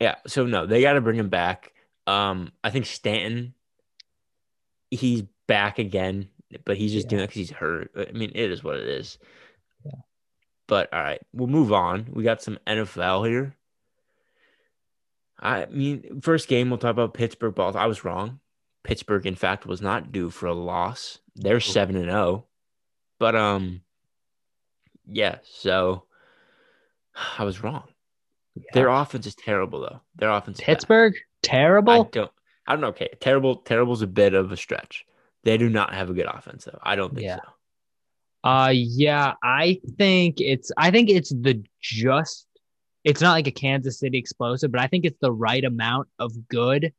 Yeah. 0.00 0.16
So 0.26 0.44
no, 0.46 0.66
they 0.66 0.82
got 0.82 0.92
to 0.92 1.00
bring 1.00 1.18
him 1.18 1.30
back. 1.30 1.72
Um, 2.06 2.52
I 2.62 2.68
think 2.68 2.84
Stanton, 2.84 3.54
he's 4.90 5.22
back 5.46 5.78
again, 5.78 6.28
but 6.66 6.76
he's 6.76 6.92
just 6.92 7.06
Yeah. 7.06 7.10
doing 7.10 7.22
it 7.22 7.26
because 7.28 7.38
he's 7.38 7.50
hurt. 7.50 7.90
I 7.96 8.12
mean, 8.12 8.32
it 8.34 8.50
is 8.50 8.62
what 8.62 8.76
it 8.76 8.86
is. 8.86 9.16
Yeah. 9.84 9.92
But 10.66 10.92
all 10.92 11.00
right, 11.02 11.22
we'll 11.32 11.48
move 11.48 11.72
on. 11.72 12.08
We 12.12 12.22
got 12.22 12.42
some 12.42 12.58
NFL 12.66 13.26
here. 13.26 13.56
I 15.40 15.64
mean, 15.70 16.20
first 16.20 16.48
game 16.48 16.68
we'll 16.68 16.78
talk 16.78 16.90
about 16.90 17.14
Pittsburgh 17.14 17.54
Balls. 17.54 17.76
I 17.76 17.86
was 17.86 18.04
wrong. 18.04 18.40
Pittsburgh, 18.86 19.26
in 19.26 19.34
fact, 19.34 19.66
was 19.66 19.82
not 19.82 20.12
due 20.12 20.30
for 20.30 20.46
a 20.46 20.54
loss. 20.54 21.18
They're 21.34 21.58
seven 21.60 21.96
and 21.96 22.04
zero, 22.06 22.46
but 23.18 23.34
um, 23.34 23.80
yeah. 25.06 25.38
So 25.44 26.04
I 27.38 27.42
was 27.44 27.62
wrong. 27.62 27.88
Their 28.72 28.88
offense 28.88 29.26
is 29.26 29.34
terrible, 29.34 29.80
though. 29.80 30.00
Their 30.14 30.30
offense. 30.30 30.58
is 30.60 30.64
pittsburgh 30.64 31.14
I 31.16 31.20
terrible 31.42 32.04
don't. 32.04 32.30
I 32.66 32.72
don't 32.72 32.80
know. 32.80 32.88
Okay, 32.88 33.10
terrible. 33.20 33.56
Terrible's 33.56 34.02
a 34.02 34.06
bit 34.06 34.32
of 34.34 34.50
a 34.52 34.56
stretch. 34.56 35.04
They 35.44 35.58
do 35.58 35.68
not 35.68 35.92
have 35.92 36.08
a 36.10 36.14
good 36.14 36.26
offense, 36.26 36.64
though. 36.64 36.78
I 36.82 36.94
don't 36.96 37.12
think 37.14 37.24
Yeah. 37.26 37.36
so. 37.36 38.48
Uh 38.48 38.70
yeah, 38.72 39.34
I 39.42 39.80
think 39.98 40.40
it's 40.40 40.70
I 40.76 40.92
think 40.92 41.10
it's 41.10 41.30
the 41.30 41.62
just 41.82 42.46
it's 43.02 43.20
not 43.20 43.32
like 43.32 43.46
a 43.48 43.52
Kansas 43.52 43.98
City 43.98 44.18
explosive, 44.18 44.70
but 44.70 44.80
I 44.80 44.86
think 44.86 45.04
it's 45.04 45.18
the 45.20 45.32
right 45.32 45.64
amount 45.64 46.08
of 46.20 46.32
good 46.48 46.92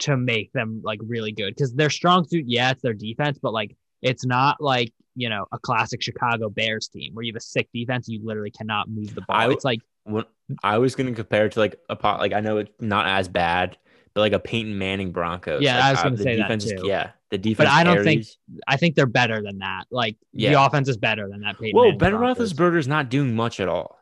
to 0.00 0.16
make 0.16 0.52
them 0.52 0.80
like 0.84 1.00
really 1.06 1.32
good 1.32 1.54
because 1.54 1.74
their 1.74 1.90
strong 1.90 2.26
suit, 2.26 2.44
yeah, 2.46 2.70
it's 2.70 2.82
their 2.82 2.94
defense, 2.94 3.38
but 3.40 3.52
like 3.52 3.76
it's 4.02 4.24
not 4.24 4.60
like 4.60 4.92
you 5.16 5.28
know 5.28 5.46
a 5.52 5.58
classic 5.58 6.02
Chicago 6.02 6.48
Bears 6.48 6.88
team 6.88 7.14
where 7.14 7.24
you 7.24 7.32
have 7.32 7.38
a 7.38 7.40
sick 7.40 7.68
defense, 7.74 8.08
you 8.08 8.20
literally 8.24 8.50
cannot 8.50 8.88
move 8.88 9.14
the 9.14 9.22
ball. 9.22 9.36
I- 9.36 9.50
it's 9.50 9.64
like 9.64 9.80
when 10.04 10.24
I 10.62 10.78
was 10.78 10.94
gonna 10.94 11.12
compare 11.12 11.46
it 11.46 11.52
to 11.52 11.58
like 11.60 11.76
a 11.88 11.96
pot, 11.96 12.20
like 12.20 12.32
I 12.32 12.40
know 12.40 12.58
it's 12.58 12.70
not 12.80 13.06
as 13.06 13.28
bad, 13.28 13.76
but 14.14 14.20
like 14.22 14.32
a 14.32 14.38
Peyton 14.38 14.78
Manning 14.78 15.12
Broncos. 15.12 15.60
Yeah, 15.62 15.76
like, 15.76 15.84
I 15.84 15.90
was 15.90 15.98
uh, 16.00 16.02
gonna 16.04 16.16
the 16.16 16.22
say 16.22 16.36
that 16.36 16.42
defense 16.42 16.64
is- 16.64 16.72
too. 16.80 16.86
yeah, 16.86 17.10
the 17.30 17.38
defense. 17.38 17.68
But 17.68 17.72
I 17.74 17.84
don't 17.84 18.04
think- 18.04 18.24
I 18.66 18.76
think 18.76 18.94
they're 18.94 19.06
better 19.06 19.42
than 19.42 19.58
that. 19.58 19.84
Like 19.90 20.16
Yeah. 20.32 20.52
the 20.52 20.62
offense 20.64 20.88
is 20.88 20.96
better 20.96 21.28
than 21.28 21.40
that. 21.42 21.58
Peyton 21.58 21.76
Whoa, 21.76 21.82
Manning 21.86 21.98
Ben. 21.98 22.12
Roethlisberger's 22.14 22.88
not 22.88 23.10
doing 23.10 23.34
much 23.36 23.60
at 23.60 23.68
all. 23.68 23.98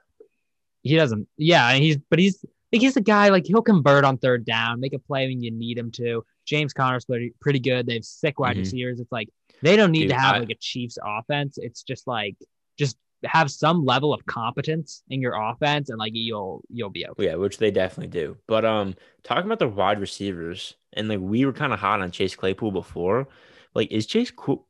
He 0.82 0.94
doesn't. 0.94 1.26
Yeah, 1.36 1.68
and 1.70 1.82
he's 1.82 1.96
but 2.10 2.18
he's 2.20 2.44
like 2.76 2.82
he's 2.82 2.96
a 2.96 3.00
guy 3.00 3.28
like 3.30 3.46
he'll 3.46 3.62
convert 3.62 4.04
on 4.04 4.18
third 4.18 4.44
down, 4.44 4.80
make 4.80 4.92
a 4.92 4.98
play 4.98 5.26
when 5.28 5.42
you 5.42 5.50
need 5.50 5.78
him 5.78 5.90
to. 5.92 6.24
James 6.44 6.72
Conner's 6.72 7.04
pretty 7.04 7.32
pretty 7.40 7.60
good. 7.60 7.86
They 7.86 7.94
have 7.94 8.04
sick 8.04 8.38
wide 8.38 8.56
Mhm. 8.56 8.60
receivers. 8.60 9.00
It's 9.00 9.12
like 9.12 9.28
they 9.62 9.76
don't 9.76 9.90
need 9.92 10.02
Dude, 10.02 10.10
to 10.10 10.16
have 10.16 10.36
I- 10.36 10.38
like 10.40 10.50
a 10.50 10.54
Chiefs 10.56 10.98
offense. 11.04 11.58
It's 11.58 11.82
just 11.82 12.06
like 12.06 12.36
just 12.78 12.96
have 13.24 13.50
some 13.50 13.84
level 13.84 14.12
of 14.12 14.24
competence 14.26 15.02
in 15.08 15.20
your 15.22 15.34
offense, 15.34 15.88
and 15.88 15.98
like 15.98 16.12
you'll 16.14 16.62
you'll 16.68 16.90
be 16.90 17.06
okay. 17.08 17.24
Yeah, 17.26 17.34
which 17.36 17.58
they 17.58 17.70
definitely 17.70 18.08
do. 18.10 18.36
But 18.46 18.64
um, 18.64 18.94
talking 19.24 19.46
about 19.46 19.58
the 19.58 19.68
wide 19.68 20.00
receivers, 20.00 20.74
and 20.92 21.08
like 21.08 21.20
we 21.20 21.44
were 21.46 21.52
kind 21.52 21.72
of 21.72 21.78
hot 21.80 22.00
on 22.02 22.10
Chase 22.10 22.36
Claypool 22.36 22.72
before. 22.72 23.28
Like, 23.74 23.90
is 23.92 24.06
Chase 24.06 24.32
Cl- 24.34 24.64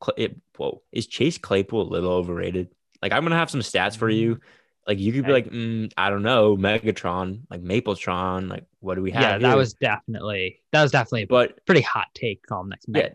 whoa, 0.57 0.83
is 0.91 1.07
Chase 1.07 1.39
Claypool 1.39 1.83
a 1.83 1.91
little 1.93 2.11
overrated? 2.11 2.69
Like, 3.03 3.13
I'm 3.13 3.23
gonna 3.23 3.37
have 3.37 3.51
some 3.51 3.61
stats 3.61 3.97
for 3.97 4.09
you. 4.09 4.41
Like, 4.87 4.99
you 5.01 5.13
could 5.13 5.27
be 5.27 5.33
like, 5.33 5.51
mm, 5.51 5.93
I 5.97 6.11
don't 6.11 6.23
know, 6.23 6.57
Megatron, 6.57 7.41
like 7.51 7.63
Mapletron, 7.63 8.49
like 8.49 8.65
what 8.81 8.95
do 8.95 9.03
we 9.03 9.11
have? 9.11 9.23
Yeah, 9.43 9.49
that 9.49 9.57
was 9.57 9.75
definitely 9.75 10.61
that 10.73 10.83
was 10.83 10.93
definitely 10.93 11.23
a 11.23 11.27
But 11.27 11.65
pretty 11.67 11.81
hot 11.81 12.09
take. 12.15 12.47
Call 12.47 12.65
next 12.65 12.87
Yeah. 12.89 13.09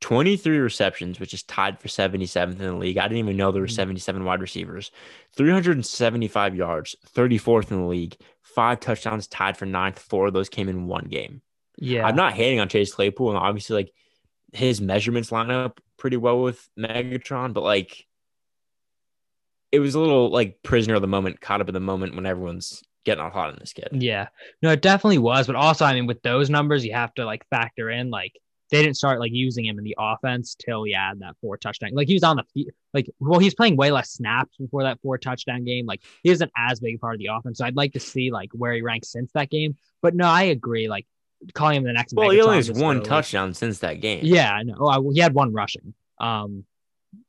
23 0.00 0.58
receptions, 0.58 1.18
which 1.18 1.34
is 1.34 1.42
tied 1.42 1.80
for 1.80 1.88
77th 1.88 2.60
in 2.60 2.66
the 2.66 2.74
league. 2.76 2.98
I 2.98 3.02
didn't 3.08 3.18
even 3.18 3.36
know 3.36 3.50
there 3.50 3.60
were 3.62 3.66
Mhm. 3.68 3.72
77 3.72 4.24
wide 4.24 4.40
receivers. 4.40 4.90
375 5.36 6.54
yards, 6.54 6.96
34th 7.06 7.70
in 7.72 7.78
the 7.80 7.86
league. 7.86 8.16
Five 8.42 8.80
touchdowns, 8.80 9.26
tied 9.26 9.56
for 9.56 9.66
ninth. 9.66 9.98
Four 9.98 10.28
of 10.28 10.32
those 10.32 10.48
came 10.48 10.68
in 10.68 10.86
one 10.86 11.04
game. 11.04 11.42
Yeah, 11.78 12.06
I'm 12.06 12.16
not 12.16 12.32
hating 12.32 12.58
on 12.60 12.68
Chase 12.68 12.92
Claypool, 12.92 13.28
and 13.30 13.38
obviously, 13.38 13.74
like 13.76 13.92
his 14.52 14.80
measurements 14.80 15.30
line 15.30 15.50
up 15.50 15.80
pretty 15.96 16.16
well 16.16 16.42
with 16.42 16.68
Megatron, 16.78 17.52
but 17.52 17.62
like 17.62 18.06
it 19.72 19.80
was 19.80 19.94
a 19.94 20.00
little 20.00 20.30
like 20.30 20.62
prisoner 20.62 20.94
of 20.94 21.02
the 21.02 21.08
moment, 21.08 21.40
caught 21.40 21.60
up 21.60 21.68
in 21.68 21.74
the 21.74 21.80
moment 21.80 22.14
when 22.14 22.26
everyone's 22.26 22.82
getting 23.04 23.22
all 23.22 23.30
hot 23.30 23.50
on 23.50 23.56
this 23.58 23.72
kid. 23.72 23.88
Yeah, 23.92 24.28
no, 24.62 24.70
it 24.70 24.82
definitely 24.82 25.18
was. 25.18 25.46
But 25.46 25.56
also, 25.56 25.84
I 25.84 25.94
mean, 25.94 26.06
with 26.06 26.22
those 26.22 26.50
numbers, 26.50 26.84
you 26.84 26.92
have 26.92 27.14
to 27.14 27.24
like 27.24 27.46
factor 27.48 27.90
in 27.90 28.10
like 28.10 28.32
they 28.70 28.82
didn't 28.82 28.96
start 28.96 29.20
like 29.20 29.32
using 29.32 29.64
him 29.64 29.78
in 29.78 29.84
the 29.84 29.96
offense 29.98 30.54
till 30.54 30.84
he 30.84 30.92
had 30.92 31.20
that 31.20 31.36
four 31.40 31.56
touchdown. 31.56 31.90
Like 31.92 32.08
he 32.08 32.14
was 32.14 32.22
on 32.22 32.36
the 32.36 32.44
field, 32.54 32.70
like 32.92 33.08
well, 33.18 33.40
he's 33.40 33.54
playing 33.54 33.76
way 33.76 33.90
less 33.90 34.10
snaps 34.10 34.56
before 34.56 34.82
that 34.82 35.00
four 35.00 35.18
touchdown 35.18 35.64
game. 35.64 35.86
Like 35.86 36.02
he 36.22 36.30
isn't 36.30 36.50
as 36.56 36.80
big 36.80 36.96
a 36.96 36.98
part 36.98 37.14
of 37.14 37.18
the 37.18 37.28
offense. 37.32 37.58
So 37.58 37.64
I'd 37.64 37.76
like 37.76 37.94
to 37.94 38.00
see 38.00 38.30
like 38.30 38.50
where 38.52 38.74
he 38.74 38.82
ranks 38.82 39.10
since 39.10 39.32
that 39.32 39.50
game. 39.50 39.76
But 40.02 40.14
no, 40.14 40.26
I 40.26 40.44
agree. 40.44 40.88
Like 40.88 41.06
calling 41.54 41.76
him 41.76 41.84
the 41.84 41.92
next. 41.92 42.14
Well, 42.14 42.30
he 42.30 42.40
only 42.40 42.56
has 42.56 42.70
one 42.70 43.02
touchdown 43.02 43.54
since 43.54 43.78
that 43.80 44.00
game. 44.00 44.20
Yeah, 44.22 44.52
I 44.52 44.62
know. 44.62 44.76
Oh, 44.78 45.10
he 45.10 45.20
had 45.20 45.34
one 45.34 45.52
rushing. 45.52 45.94
Um, 46.20 46.64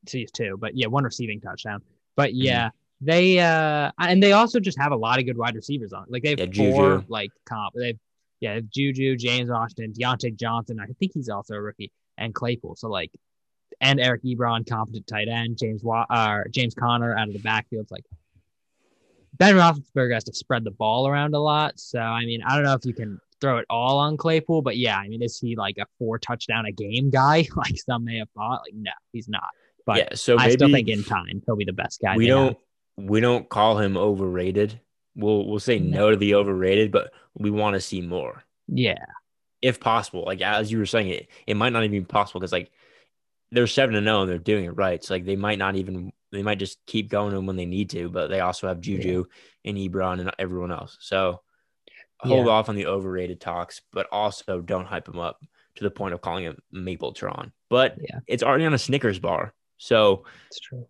so 0.08 0.18
he's 0.18 0.32
two, 0.32 0.58
but 0.60 0.76
yeah, 0.76 0.88
one 0.88 1.04
receiving 1.04 1.40
touchdown. 1.40 1.82
But 2.20 2.32
Mm-hmm. 2.32 2.42
yeah, 2.52 2.70
they 3.00 3.40
uh, 3.40 3.92
and 3.98 4.22
they 4.22 4.34
also 4.34 4.60
just 4.60 4.78
have 4.78 4.92
a 4.92 4.96
lot 4.98 5.20
of 5.20 5.26
good 5.26 5.38
wide 5.38 5.56
receivers 5.56 5.94
on. 5.94 6.04
it. 6.04 6.12
Like 6.12 6.24
they 6.24 6.32
have 6.32 6.40
Yeah, 6.40 6.46
four 6.72 6.98
Juju. 6.98 7.06
like 7.08 7.32
comp. 7.46 7.74
They 7.76 7.88
have, 7.88 7.96
yeah, 8.42 8.50
they 8.52 8.56
have 8.56 8.70
Juju, 8.70 9.16
James 9.16 9.50
Washington, 9.50 9.94
Diontae 9.94 10.36
Johnson. 10.36 10.80
I 10.82 10.86
think 11.00 11.14
he's 11.14 11.30
also 11.30 11.54
a 11.56 11.62
rookie, 11.62 11.92
and 12.18 12.36
Claypool. 12.36 12.76
So 12.76 12.90
like, 12.90 13.12
and 13.80 14.02
Eric 14.02 14.24
Ebron, 14.24 14.68
competent 14.68 15.08
tight 15.08 15.30
end. 15.30 15.58
James 15.58 15.82
Wa- 15.82 16.06
uh, 16.10 16.42
James 16.52 16.74
Conner 16.76 17.16
out 17.18 17.28
of 17.30 17.34
the 17.34 17.40
backfield. 17.40 17.84
It's 17.84 17.92
like 17.92 18.04
Ben 19.38 19.56
Roethlisberger 19.56 20.14
has 20.16 20.26
to 20.26 20.34
spread 20.34 20.66
the 20.66 20.72
ball 20.72 21.08
around 21.08 21.34
a 21.36 21.40
lot. 21.40 21.80
So 21.80 22.00
I 22.00 22.26
mean, 22.26 22.42
I 22.46 22.56
don't 22.56 22.66
know 22.66 22.74
if 22.74 22.84
you 22.86 22.94
can 22.94 23.18
throw 23.40 23.60
it 23.60 23.66
all 23.70 24.00
on 24.00 24.18
Claypool, 24.18 24.62
but 24.62 24.76
yeah, 24.76 24.98
I 24.98 25.08
mean, 25.08 25.22
is 25.24 25.40
he 25.40 25.56
like 25.56 25.78
a 25.78 25.86
four 25.98 26.20
touchdown 26.20 26.66
a 26.66 26.74
game 26.74 27.10
guy? 27.12 27.48
Like 27.56 27.78
some 27.78 28.04
may 28.04 28.18
have 28.18 28.30
thought. 28.32 28.64
Like 28.66 28.74
no, 28.76 28.92
he's 29.14 29.30
not. 29.30 29.48
But 29.90 29.98
yeah. 29.98 30.10
So 30.14 30.38
I 30.38 30.50
still 30.52 30.72
think 30.72 30.88
in 30.88 31.04
time 31.04 31.42
he'll 31.48 31.56
be 31.56 31.66
the 31.66 31.74
best 31.74 32.00
guy. 32.00 32.16
we 32.16 32.28
don't 32.28 32.56
we 32.96 33.20
don't 33.22 33.50
call 33.50 33.80
him 33.80 33.98
overrated. 33.98 34.80
We'll 35.16 35.48
we'll 35.48 35.60
say 35.60 35.80
No. 35.80 35.98
no 35.98 36.12
to 36.12 36.16
the 36.16 36.36
overrated, 36.36 36.92
but 36.92 37.12
we 37.34 37.50
want 37.50 37.74
to 37.74 37.82
see 37.82 38.00
more 38.00 38.44
Yeah, 38.68 39.04
if 39.64 39.80
possible. 39.80 40.26
Like 40.28 40.42
as 40.42 40.72
you 40.72 40.78
were 40.78 40.86
saying, 40.86 41.10
it 41.10 41.28
it 41.48 41.58
might 41.58 41.74
not 41.74 41.84
even 41.86 42.02
be 42.02 42.06
possible 42.06 42.40
because 42.40 42.52
like 42.52 42.70
they're 43.52 43.66
seven 43.66 43.96
to 43.96 44.00
oh 44.02 44.04
zero 44.04 44.22
and 44.22 44.30
they're 44.30 44.38
doing 44.38 44.66
it 44.66 44.78
right. 44.78 45.04
So 45.04 45.16
like 45.16 45.26
they 45.26 45.36
might 45.36 45.58
not 45.58 45.76
even 45.76 46.14
they 46.32 46.44
might 46.44 46.60
just 46.60 46.78
keep 46.86 47.10
going 47.10 47.34
them 47.34 47.48
when 47.48 47.56
they 47.56 47.66
need 47.66 47.90
to, 47.90 48.10
but 48.10 48.28
they 48.28 48.42
also 48.42 48.68
have 48.68 48.80
Juju 48.80 49.26
and 49.66 49.76
Ebron 49.76 50.20
and 50.20 50.30
everyone 50.38 50.72
else. 50.72 50.98
So 51.02 51.42
hold 52.20 52.46
Yeah. 52.46 52.52
off 52.52 52.70
on 52.70 52.76
the 52.76 52.86
overrated 52.86 53.42
talks, 53.42 53.82
but 53.92 54.06
also 54.12 54.62
don't 54.62 54.86
hype 54.86 55.08
him 55.08 55.18
up 55.18 55.42
to 55.78 55.84
the 55.84 55.90
point 55.90 56.14
of 56.14 56.22
calling 56.22 56.44
him 56.44 56.62
Mapletron. 56.72 57.52
But 57.70 57.98
Yeah. 58.00 58.20
it's 58.28 58.44
already 58.44 58.66
on 58.66 58.76
a 58.76 58.78
Snickers 58.78 59.18
bar. 59.18 59.56
So 59.80 60.26
it's 60.48 60.60
true. 60.60 60.88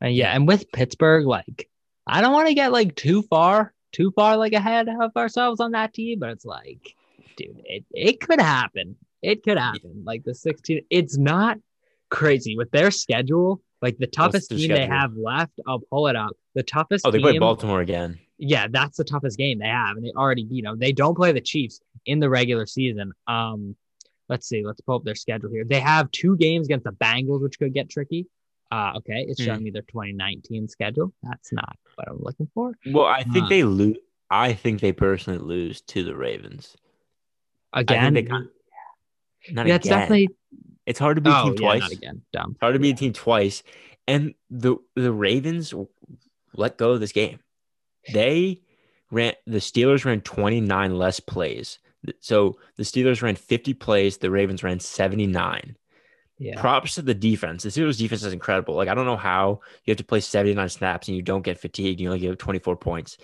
And 0.00 0.14
yeah, 0.14 0.34
and 0.34 0.48
with 0.48 0.70
Pittsburgh, 0.72 1.26
like 1.26 1.68
I 2.06 2.20
don't 2.20 2.32
want 2.32 2.48
to 2.48 2.54
get 2.54 2.72
like 2.72 2.94
too 2.96 3.22
far, 3.22 3.74
too 3.92 4.12
far 4.12 4.36
like 4.36 4.54
ahead 4.54 4.88
of 4.88 5.16
ourselves 5.16 5.60
on 5.60 5.72
that 5.72 5.92
team, 5.92 6.18
but 6.18 6.30
it's 6.30 6.44
like, 6.44 6.94
dude, 7.36 7.60
it 7.64 7.84
it 7.92 8.20
could 8.20 8.40
happen. 8.40 8.96
It 9.22 9.42
could 9.42 9.58
happen. 9.58 10.02
Like 10.04 10.24
the 10.24 10.34
16, 10.34 10.82
it's 10.90 11.16
not 11.16 11.58
crazy 12.10 12.56
with 12.56 12.70
their 12.70 12.90
schedule. 12.90 13.60
Like 13.80 13.98
the 13.98 14.06
toughest 14.06 14.48
their 14.48 14.58
team 14.58 14.68
they 14.68 14.86
have 14.86 15.14
left, 15.16 15.52
I'll 15.66 15.80
pull 15.80 16.08
it 16.08 16.16
up. 16.16 16.32
The 16.54 16.62
toughest 16.62 17.06
oh, 17.06 17.10
they 17.10 17.18
play 17.18 17.38
Baltimore 17.38 17.80
again. 17.80 18.18
yeah, 18.38 18.66
that's 18.70 18.96
the 18.96 19.04
toughest 19.04 19.38
game 19.38 19.58
they 19.58 19.66
have, 19.66 19.96
and 19.96 20.04
they 20.04 20.12
already 20.12 20.46
you 20.50 20.62
know, 20.62 20.76
They 20.76 20.92
don't 20.92 21.16
play 21.16 21.32
the 21.32 21.40
Chiefs 21.40 21.80
in 22.06 22.20
the 22.20 22.28
regular 22.28 22.66
season. 22.66 23.12
Um, 23.26 23.76
let's 24.28 24.48
see, 24.48 24.64
let's 24.64 24.80
pull 24.80 24.96
up 24.96 25.04
their 25.04 25.14
schedule 25.14 25.50
here. 25.50 25.64
They 25.64 25.80
have 25.80 26.10
two 26.10 26.36
games 26.36 26.66
against 26.66 26.84
the 26.84 26.92
Bengals, 26.92 27.42
which 27.42 27.58
could 27.58 27.74
get 27.74 27.88
tricky. 27.90 28.26
Uh, 28.70 28.92
okay, 28.96 29.24
it's 29.28 29.40
Hmm. 29.40 29.46
showing 29.46 29.62
me 29.64 29.70
their 29.70 29.82
2019 29.82 30.66
schedule. 30.68 31.12
That's 31.22 31.52
not 31.52 31.76
what 31.96 32.08
I'm 32.08 32.18
looking 32.20 32.48
for. 32.54 32.72
Well, 32.86 33.04
I 33.04 33.22
think 33.22 33.44
Uh, 33.44 33.48
they 33.48 33.64
lose. 33.64 33.98
I 34.30 34.54
think 34.54 34.80
they 34.80 34.92
personally 34.92 35.38
lose 35.38 35.82
to 35.82 36.02
the 36.04 36.16
Ravens. 36.16 36.74
Again, 37.74 38.14
they 38.14 38.22
got- 38.22 38.42
Not 39.50 39.66
yeah, 39.66 39.74
it's 39.76 39.86
again. 39.86 39.98
definitely. 39.98 40.28
It's 40.86 40.98
hard 40.98 41.16
to 41.16 41.20
beat 41.20 41.30
a 41.30 41.40
Oh, 41.40 41.44
team 41.44 41.52
yeah, 41.54 41.58
twice. 41.58 41.80
not 41.80 41.92
again. 41.92 42.22
Dumb. 42.32 42.50
It's 42.52 42.60
hard 42.60 42.74
to 42.74 42.78
beat 42.80 42.94
a 42.94 42.98
team 42.98 43.12
twice. 43.12 43.62
And 44.08 44.34
the 44.50 44.76
the 44.96 45.12
Ravens 45.12 45.72
let 46.54 46.76
go 46.78 46.92
of 46.92 47.00
this 47.00 47.12
game. 47.12 47.40
They 48.12 48.62
ran 49.10 49.34
the 49.46 49.58
Steelers 49.58 50.04
ran 50.04 50.20
29 50.22 50.96
less 50.96 51.20
plays. 51.20 51.78
So 52.20 52.58
the 52.76 52.82
Steelers 52.82 53.22
ran 53.22 53.36
50 53.36 53.74
plays, 53.74 54.18
the 54.18 54.30
Ravens 54.30 54.62
ran 54.62 54.80
79. 54.80 55.76
Yeah, 56.38 56.60
Props 56.60 56.96
to 56.96 57.02
the 57.02 57.14
defense. 57.14 57.62
The 57.62 57.68
Steelers 57.68 57.98
defense 57.98 58.24
is 58.24 58.32
incredible. 58.32 58.74
Like 58.74 58.88
I 58.88 58.94
don't 58.94 59.06
know 59.06 59.16
how 59.16 59.60
you 59.84 59.92
have 59.92 59.98
to 59.98 60.04
play 60.04 60.20
79 60.20 60.68
snaps 60.68 61.06
and 61.08 61.16
you 61.16 61.22
don't 61.22 61.44
get 61.44 61.60
fatigued, 61.60 62.00
you 62.00 62.08
only 62.08 62.18
give 62.18 62.32
up 62.32 62.38
24 62.38 62.76
points. 62.76 63.16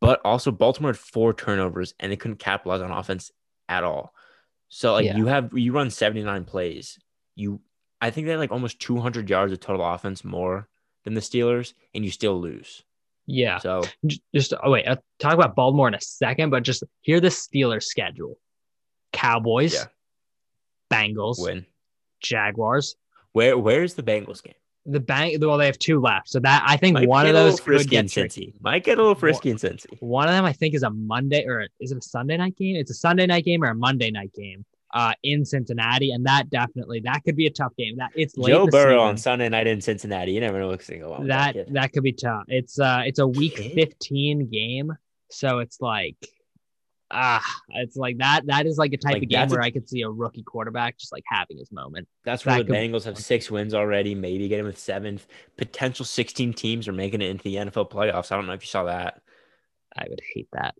But 0.00 0.20
also 0.24 0.50
Baltimore 0.50 0.92
had 0.92 0.98
four 0.98 1.34
turnovers 1.34 1.94
and 2.00 2.10
they 2.10 2.16
couldn't 2.16 2.38
capitalize 2.38 2.80
on 2.80 2.90
offense 2.90 3.30
at 3.68 3.84
all. 3.84 4.14
So 4.68 4.92
like 4.94 5.04
Yeah. 5.04 5.16
you 5.18 5.26
have 5.26 5.52
you 5.52 5.72
run 5.72 5.90
79 5.90 6.44
plays. 6.44 6.98
You 7.34 7.60
I 8.00 8.10
think 8.10 8.26
they 8.26 8.32
had 8.32 8.40
like 8.40 8.52
almost 8.52 8.80
200 8.80 9.28
yards 9.28 9.52
of 9.52 9.60
total 9.60 9.84
offense 9.84 10.24
more 10.24 10.68
than 11.04 11.14
the 11.14 11.20
Steelers 11.20 11.74
and 11.94 12.04
you 12.04 12.10
still 12.10 12.40
lose. 12.40 12.82
Yeah. 13.26 13.58
So 13.58 13.82
Just 14.34 14.54
oh 14.62 14.70
wait, 14.70 14.86
I'll 14.86 15.02
talk 15.18 15.34
about 15.34 15.54
Baltimore 15.54 15.88
in 15.88 15.94
a 15.94 16.00
second, 16.00 16.50
but 16.50 16.62
just 16.62 16.82
hear 17.00 17.20
the 17.20 17.28
Steelers 17.28 17.84
schedule: 17.84 18.38
Cowboys, 19.12 19.74
Yeah. 19.74 19.84
Bengals, 20.90 21.40
win. 21.40 21.66
Jaguars. 22.20 22.96
Where 23.32 23.56
where's 23.56 23.94
the 23.94 24.02
Bengals 24.02 24.42
game? 24.42 24.54
The 24.84 25.00
bank. 25.00 25.36
Well, 25.40 25.58
they 25.58 25.66
have 25.66 25.78
two 25.78 26.00
left, 26.00 26.28
so 26.28 26.40
that 26.40 26.64
I 26.66 26.76
think 26.76 26.94
Might 26.94 27.08
one 27.08 27.26
of 27.26 27.34
those 27.34 27.60
could 27.60 27.64
frisky 27.64 27.90
get 27.90 28.00
and. 28.00 28.08
Cincy. 28.08 28.52
Might 28.60 28.84
get 28.84 28.98
a 28.98 29.00
little 29.00 29.14
frisky 29.14 29.50
and 29.50 29.58
Cincy. 29.58 29.86
One 30.00 30.28
of 30.28 30.34
them, 30.34 30.44
I 30.44 30.52
think, 30.52 30.74
is 30.74 30.82
a 30.82 30.90
Monday 30.90 31.46
or 31.46 31.68
is 31.80 31.92
it 31.92 31.98
a 31.98 32.02
Sunday 32.02 32.36
night 32.36 32.56
game? 32.56 32.76
It's 32.76 32.90
a 32.90 32.94
Sunday 32.94 33.26
night 33.26 33.44
game 33.44 33.62
or 33.62 33.68
a 33.68 33.74
Monday 33.74 34.10
night 34.10 34.32
game 34.34 34.64
uh, 34.92 35.12
in 35.22 35.44
Cincinnati, 35.44 36.10
and 36.12 36.26
that 36.26 36.50
definitely 36.50 37.00
that 37.04 37.22
could 37.24 37.36
be 37.36 37.46
a 37.46 37.50
tough 37.50 37.74
game. 37.76 37.96
That 37.96 38.10
it's 38.14 38.36
late 38.36 38.52
Joe 38.52 38.66
Burrow 38.66 38.96
season. 38.96 38.98
on 38.98 39.16
Sunday 39.16 39.48
night 39.48 39.66
in 39.66 39.80
Cincinnati. 39.80 40.32
You 40.32 40.40
never 40.40 40.58
know 40.58 40.68
what's 40.68 40.88
going 40.88 41.00
to 41.00 41.06
go 41.06 41.12
on. 41.14 41.26
that 41.28 41.56
that 41.72 41.92
could 41.92 42.02
be 42.02 42.12
tough. 42.12 42.44
It's 42.48 42.78
uh 42.78 43.02
it's 43.06 43.18
a 43.18 43.26
week. 43.26 43.56
15 43.56 44.48
game, 44.50 44.92
so 45.30 45.58
it's 45.60 45.80
like 45.80 46.16
ah, 47.10 47.42
it's 47.70 47.96
like 47.96 48.18
that. 48.18 48.42
That 48.46 48.66
is 48.66 48.78
like 48.78 48.92
a 48.92 48.96
type 48.96 49.14
Like, 49.14 49.22
of 49.24 49.28
game 49.28 49.48
where 49.48 49.62
I 49.62 49.70
could 49.70 49.88
see 49.88 50.02
a 50.02 50.10
rookie 50.10 50.42
quarterback 50.42 50.98
just 50.98 51.12
like 51.12 51.24
having 51.26 51.58
his 51.58 51.70
moment. 51.70 52.08
That's 52.24 52.44
where 52.44 52.56
That 52.58 52.66
the 52.66 52.72
Bengals 52.72 53.04
have 53.04 53.18
six 53.18 53.50
wins 53.50 53.74
already, 53.74 54.14
maybe 54.14 54.48
get 54.48 54.60
him 54.60 54.66
with 54.66 54.78
seventh. 54.78 55.26
Potential 55.56 56.04
16 56.04 56.54
teams 56.54 56.88
are 56.88 56.92
making 56.92 57.20
it 57.20 57.30
into 57.30 57.44
the 57.44 57.56
NFL 57.56 57.90
playoffs. 57.90 58.32
I 58.32 58.36
don't 58.36 58.46
know 58.46 58.54
if 58.54 58.62
you 58.62 58.68
saw 58.68 58.84
that. 58.84 59.20
I 59.96 60.06
would 60.08 60.22
hate 60.34 60.48
that. 60.52 60.74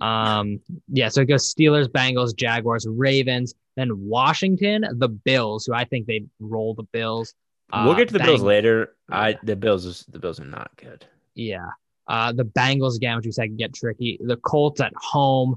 Um, 0.00 0.60
yeah, 0.88 1.08
so 1.08 1.20
it 1.20 1.26
goes 1.26 1.52
Steelers, 1.52 1.86
Bengals, 1.86 2.34
Jaguars, 2.34 2.86
Ravens, 2.88 3.54
then 3.76 3.90
Washington, 3.98 4.84
the 4.98 5.08
Bills, 5.08 5.66
who 5.66 5.74
I 5.74 5.84
think 5.84 6.06
they 6.06 6.24
roll 6.40 6.74
the 6.74 6.84
Bills. 6.84 7.34
we'll 7.72 7.90
Uh, 7.90 7.94
get 7.94 8.08
to 8.08 8.14
the 8.14 8.24
Bills 8.24 8.42
later. 8.42 8.94
I 9.10 9.38
the 9.42 9.56
Bills 9.56 9.84
is 9.84 10.04
the 10.08 10.18
Bills 10.18 10.40
are 10.40 10.44
not 10.46 10.70
good. 10.76 11.04
Yeah. 11.34 11.68
Uh, 12.08 12.32
the 12.32 12.44
Bengals 12.44 12.96
again, 12.96 13.16
which 13.16 13.26
we 13.26 13.32
said 13.32 13.46
can 13.46 13.56
get 13.56 13.74
tricky. 13.74 14.18
The 14.20 14.36
Colts 14.36 14.80
at 14.80 14.92
home, 14.96 15.56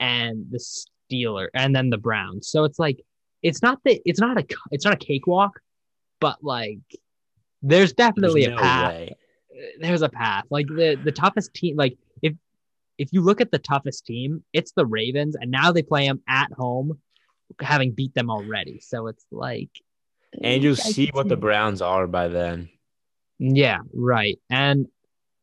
and 0.00 0.46
the 0.50 0.58
Steeler, 0.58 1.48
and 1.54 1.74
then 1.74 1.90
the 1.90 1.98
Browns. 1.98 2.48
So 2.48 2.64
it's 2.64 2.78
like 2.78 3.00
it's 3.42 3.62
not 3.62 3.78
that 3.84 4.00
it's 4.08 4.20
not 4.20 4.38
a 4.38 4.44
it's 4.70 4.84
not 4.84 4.94
a 4.94 4.98
cakewalk, 4.98 5.60
but 6.20 6.42
like 6.42 6.78
there's 7.62 7.92
definitely 7.92 8.42
There's 8.46 8.52
a 8.54 8.56
no 8.56 8.62
path. 8.62 8.92
way. 8.92 9.16
There's 9.80 10.02
a 10.02 10.08
path. 10.08 10.44
Like 10.50 10.66
the 10.66 10.98
the 11.02 11.12
toughest 11.12 11.54
team, 11.54 11.76
like 11.76 11.96
if 12.98 13.12
you 13.12 13.20
look 13.20 13.40
at 13.40 13.50
the 13.50 13.58
toughest 13.58 14.06
team, 14.06 14.44
it's 14.52 14.72
the 14.72 14.86
Ravens, 14.86 15.36
and 15.36 15.50
now 15.50 15.72
they 15.72 15.82
play 15.82 16.06
them 16.06 16.22
at 16.28 16.52
home, 16.52 16.98
having 17.60 17.92
beat 17.92 18.14
them 18.14 18.30
already. 18.30 18.80
So 18.80 19.08
it's 19.08 19.26
like, 19.30 19.70
And 20.42 20.62
you'll 20.62 20.76
see 20.76 21.10
what 21.12 21.28
the 21.28 21.36
Browns 21.36 21.82
are 21.82 22.06
by 22.06 22.28
then. 22.28 22.68
Yeah, 23.38 23.78
right. 23.92 24.38
And 24.48 24.86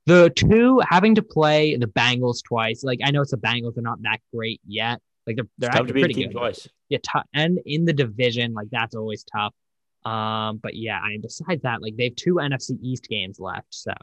the 0.06 0.32
two 0.36 0.82
having 0.88 1.16
to 1.16 1.22
play 1.22 1.76
the 1.76 1.88
Bengals 1.88 2.44
twice. 2.44 2.84
Like 2.84 3.00
I 3.04 3.12
know 3.12 3.22
it's 3.22 3.32
the 3.32 3.38
Bengals; 3.38 3.76
they're 3.76 3.84
not 3.84 4.02
that 4.04 4.20
great 4.34 4.62
yet. 4.66 5.00
Like 5.28 5.36
they're 5.36 5.48
they're 5.58 5.70
actually 5.70 6.00
pretty 6.00 6.14
team 6.14 6.30
good. 6.30 6.38
twice. 6.38 6.68
Yeah, 6.90 7.00
tou- 7.00 7.28
and 7.34 7.60
in 7.66 7.86
the 7.86 7.94
division, 7.94 8.54
like 8.54 8.70
that's 8.72 8.96
always 8.96 9.24
tough. 9.24 9.54
Um, 10.04 10.58
but 10.58 10.76
yeah, 10.76 11.00
I 11.00 11.10
mean 11.10 11.22
besides 11.22 11.62
that, 11.64 11.82
like 11.82 11.96
they 11.98 12.06
have 12.06 12.16
two 12.16 12.36
NFC 12.36 12.78
East 12.82 13.08
games 13.08 13.40
left, 13.40 13.68
so 13.70 13.94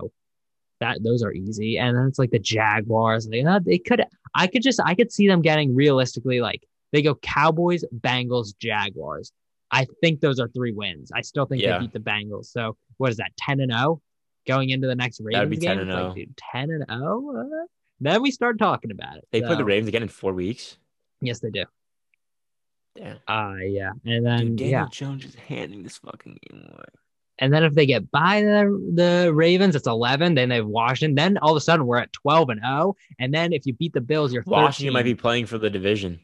that 0.80 1.02
those 1.02 1.22
are 1.22 1.32
easy. 1.32 1.78
And 1.78 1.96
then 1.96 2.06
it's 2.06 2.18
like 2.18 2.30
the 2.30 2.38
Jaguars. 2.38 3.26
They 3.26 3.42
uh, 3.44 3.60
they 3.64 3.78
could 3.78 4.04
I 4.34 4.46
could 4.46 4.62
just 4.62 4.80
I 4.84 4.94
could 4.94 5.12
see 5.12 5.26
them 5.26 5.42
getting 5.42 5.74
realistically 5.74 6.40
like 6.40 6.62
they 6.92 7.02
go 7.02 7.14
Cowboys, 7.16 7.84
Bengals, 8.00 8.56
Jaguars. 8.58 9.32
I 9.70 9.86
think 10.00 10.20
those 10.20 10.38
are 10.40 10.48
three 10.48 10.72
wins. 10.72 11.10
I 11.14 11.20
still 11.20 11.44
think 11.46 11.62
Yeah. 11.62 11.78
they 11.78 11.84
beat 11.84 11.92
the 11.92 11.98
Bengals. 12.00 12.46
So 12.46 12.76
what 12.96 13.10
is 13.10 13.16
that? 13.18 13.32
Ten 13.36 13.60
and 13.60 13.70
zero 13.72 14.00
going 14.46 14.70
into 14.70 14.86
the 14.86 14.94
next 14.94 15.20
Ravens 15.20 15.34
That'd 15.34 15.50
be 15.50 15.56
10 15.58 15.76
game. 15.76 15.80
and 15.80 15.90
It's 15.90 15.94
like, 15.94 16.02
0. 16.04 16.14
dude, 16.14 16.36
ten 16.36 16.70
and 16.70 16.84
zero. 16.90 17.36
Uh, 17.40 17.66
then 18.00 18.22
we 18.22 18.30
start 18.30 18.58
talking 18.58 18.90
about 18.90 19.18
it. 19.18 19.28
They 19.32 19.40
play 19.40 19.50
the 19.50 19.56
So, 19.58 19.64
Ravens 19.64 19.88
again 19.88 20.02
in 20.02 20.08
four 20.08 20.32
weeks. 20.32 20.78
Yes, 21.20 21.40
they 21.40 21.50
do. 21.50 21.64
Damn. 22.96 23.18
Uh 23.28 23.56
yeah, 23.64 23.90
and 24.04 24.24
then 24.26 24.38
Dude, 24.46 24.56
Daniel 24.56 24.80
yeah, 24.82 24.86
Jones 24.90 25.24
is 25.24 25.34
handing 25.34 25.82
this 25.82 25.98
fucking 25.98 26.38
game 26.50 26.62
away. 26.72 26.84
And 27.38 27.52
then 27.52 27.62
if 27.64 27.74
they 27.74 27.86
get 27.86 28.10
by 28.10 28.42
the 28.42 28.92
the 28.94 29.32
Ravens, 29.32 29.76
it's 29.76 29.86
11. 29.86 30.34
Then 30.34 30.48
they 30.48 30.56
have 30.56 30.66
Washington. 30.66 31.14
Then 31.14 31.38
all 31.38 31.50
of 31.52 31.56
a 31.56 31.60
sudden 31.60 31.86
we're 31.86 31.98
at 31.98 32.12
12 32.12 32.48
and 32.50 32.60
0. 32.60 32.96
And 33.18 33.32
then 33.32 33.52
if 33.52 33.66
you 33.66 33.74
beat 33.74 33.92
the 33.92 34.00
Bills, 34.00 34.32
you're 34.32 34.42
13. 34.42 34.62
Washington 34.62 34.92
might 34.94 35.04
be 35.04 35.14
playing 35.14 35.46
for 35.46 35.58
the 35.58 35.70
division. 35.70 36.20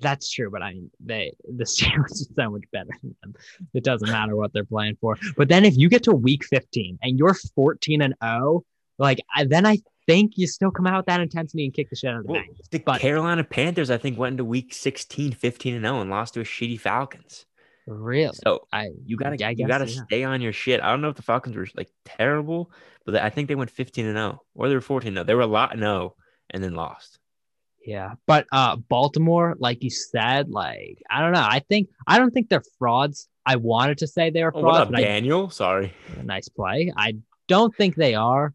That's 0.00 0.30
true, 0.30 0.50
but 0.50 0.62
I 0.62 0.72
mean 0.72 0.90
they 1.00 1.34
the 1.44 1.64
Steelers 1.72 2.12
is 2.12 2.28
so 2.34 2.50
much 2.50 2.64
better 2.72 2.90
than 3.02 3.14
them. 3.22 3.34
It 3.74 3.84
doesn't 3.84 4.10
matter 4.10 4.36
what 4.36 4.52
they're 4.52 4.64
playing 4.64 4.96
for. 5.00 5.16
But 5.36 5.48
then 5.48 5.64
if 5.64 5.76
you 5.76 5.88
get 5.88 6.02
to 6.04 6.12
week 6.12 6.44
15 6.44 6.98
and 7.02 7.18
you're 7.18 7.34
14 7.54 8.02
and 8.02 8.14
0, 8.22 8.64
like 8.98 9.20
I, 9.34 9.44
then 9.44 9.66
I 9.66 9.78
think 10.06 10.32
you 10.36 10.46
still 10.46 10.70
come 10.70 10.86
out 10.86 10.98
with 10.98 11.06
that 11.06 11.20
intensity 11.20 11.64
and 11.64 11.74
kick 11.74 11.88
the 11.90 11.96
shit 11.96 12.10
out 12.10 12.20
of 12.20 12.26
the 12.26 12.32
Well, 12.32 12.42
the 12.70 12.78
But- 12.78 13.00
Carolina 13.00 13.44
Panthers, 13.44 13.90
I 13.90 13.96
think, 13.98 14.18
went 14.18 14.34
into 14.34 14.44
week 14.44 14.74
16, 14.74 15.32
15 15.32 15.74
and 15.74 15.84
0 15.84 16.00
and 16.00 16.10
lost 16.10 16.34
to 16.34 16.40
a 16.40 16.44
shitty 16.44 16.80
Falcons. 16.80 17.46
Really, 17.90 18.32
So 18.44 18.66
I 18.72 18.90
you 19.04 19.16
gotta 19.16 19.44
I 19.44 19.50
you 19.50 19.66
gotta 19.66 19.86
yeah. 19.88 20.02
stay 20.04 20.24
on 20.24 20.40
your 20.40 20.52
shit. 20.52 20.80
I 20.80 20.90
don't 20.90 21.00
know 21.00 21.08
if 21.08 21.16
the 21.16 21.22
Falcons 21.22 21.56
were 21.56 21.66
like 21.76 21.90
terrible, 22.04 22.70
but 23.04 23.16
I 23.16 23.30
think 23.30 23.48
they 23.48 23.54
went 23.56 23.70
15 23.70 24.06
and 24.06 24.16
0 24.16 24.40
or 24.54 24.68
they 24.68 24.74
were 24.74 24.80
14 24.80 25.12
0. 25.12 25.24
They 25.24 25.34
were 25.34 25.40
a 25.40 25.46
lot 25.46 25.76
no 25.76 26.14
and 26.50 26.62
then 26.62 26.74
lost. 26.74 27.18
Yeah, 27.84 28.14
but 28.26 28.46
uh 28.52 28.76
Baltimore, 28.76 29.56
like 29.58 29.82
you 29.82 29.90
said, 29.90 30.50
like 30.50 31.02
I 31.10 31.20
don't 31.20 31.32
know. 31.32 31.46
I 31.46 31.60
think 31.68 31.88
I 32.06 32.18
don't 32.18 32.30
think 32.30 32.48
they're 32.48 32.62
frauds. 32.78 33.28
I 33.44 33.56
wanted 33.56 33.98
to 33.98 34.06
say 34.06 34.30
they 34.30 34.44
were 34.44 34.52
Oh, 34.54 34.60
what 34.60 34.74
frauds, 34.74 34.78
up, 34.82 34.90
but 34.90 35.00
I 35.00 35.02
Daniel? 35.02 35.50
Sorry. 35.50 35.92
nice 36.22 36.48
play. 36.48 36.92
I 36.96 37.16
don't 37.48 37.74
think 37.74 37.96
they 37.96 38.14
are. 38.14 38.54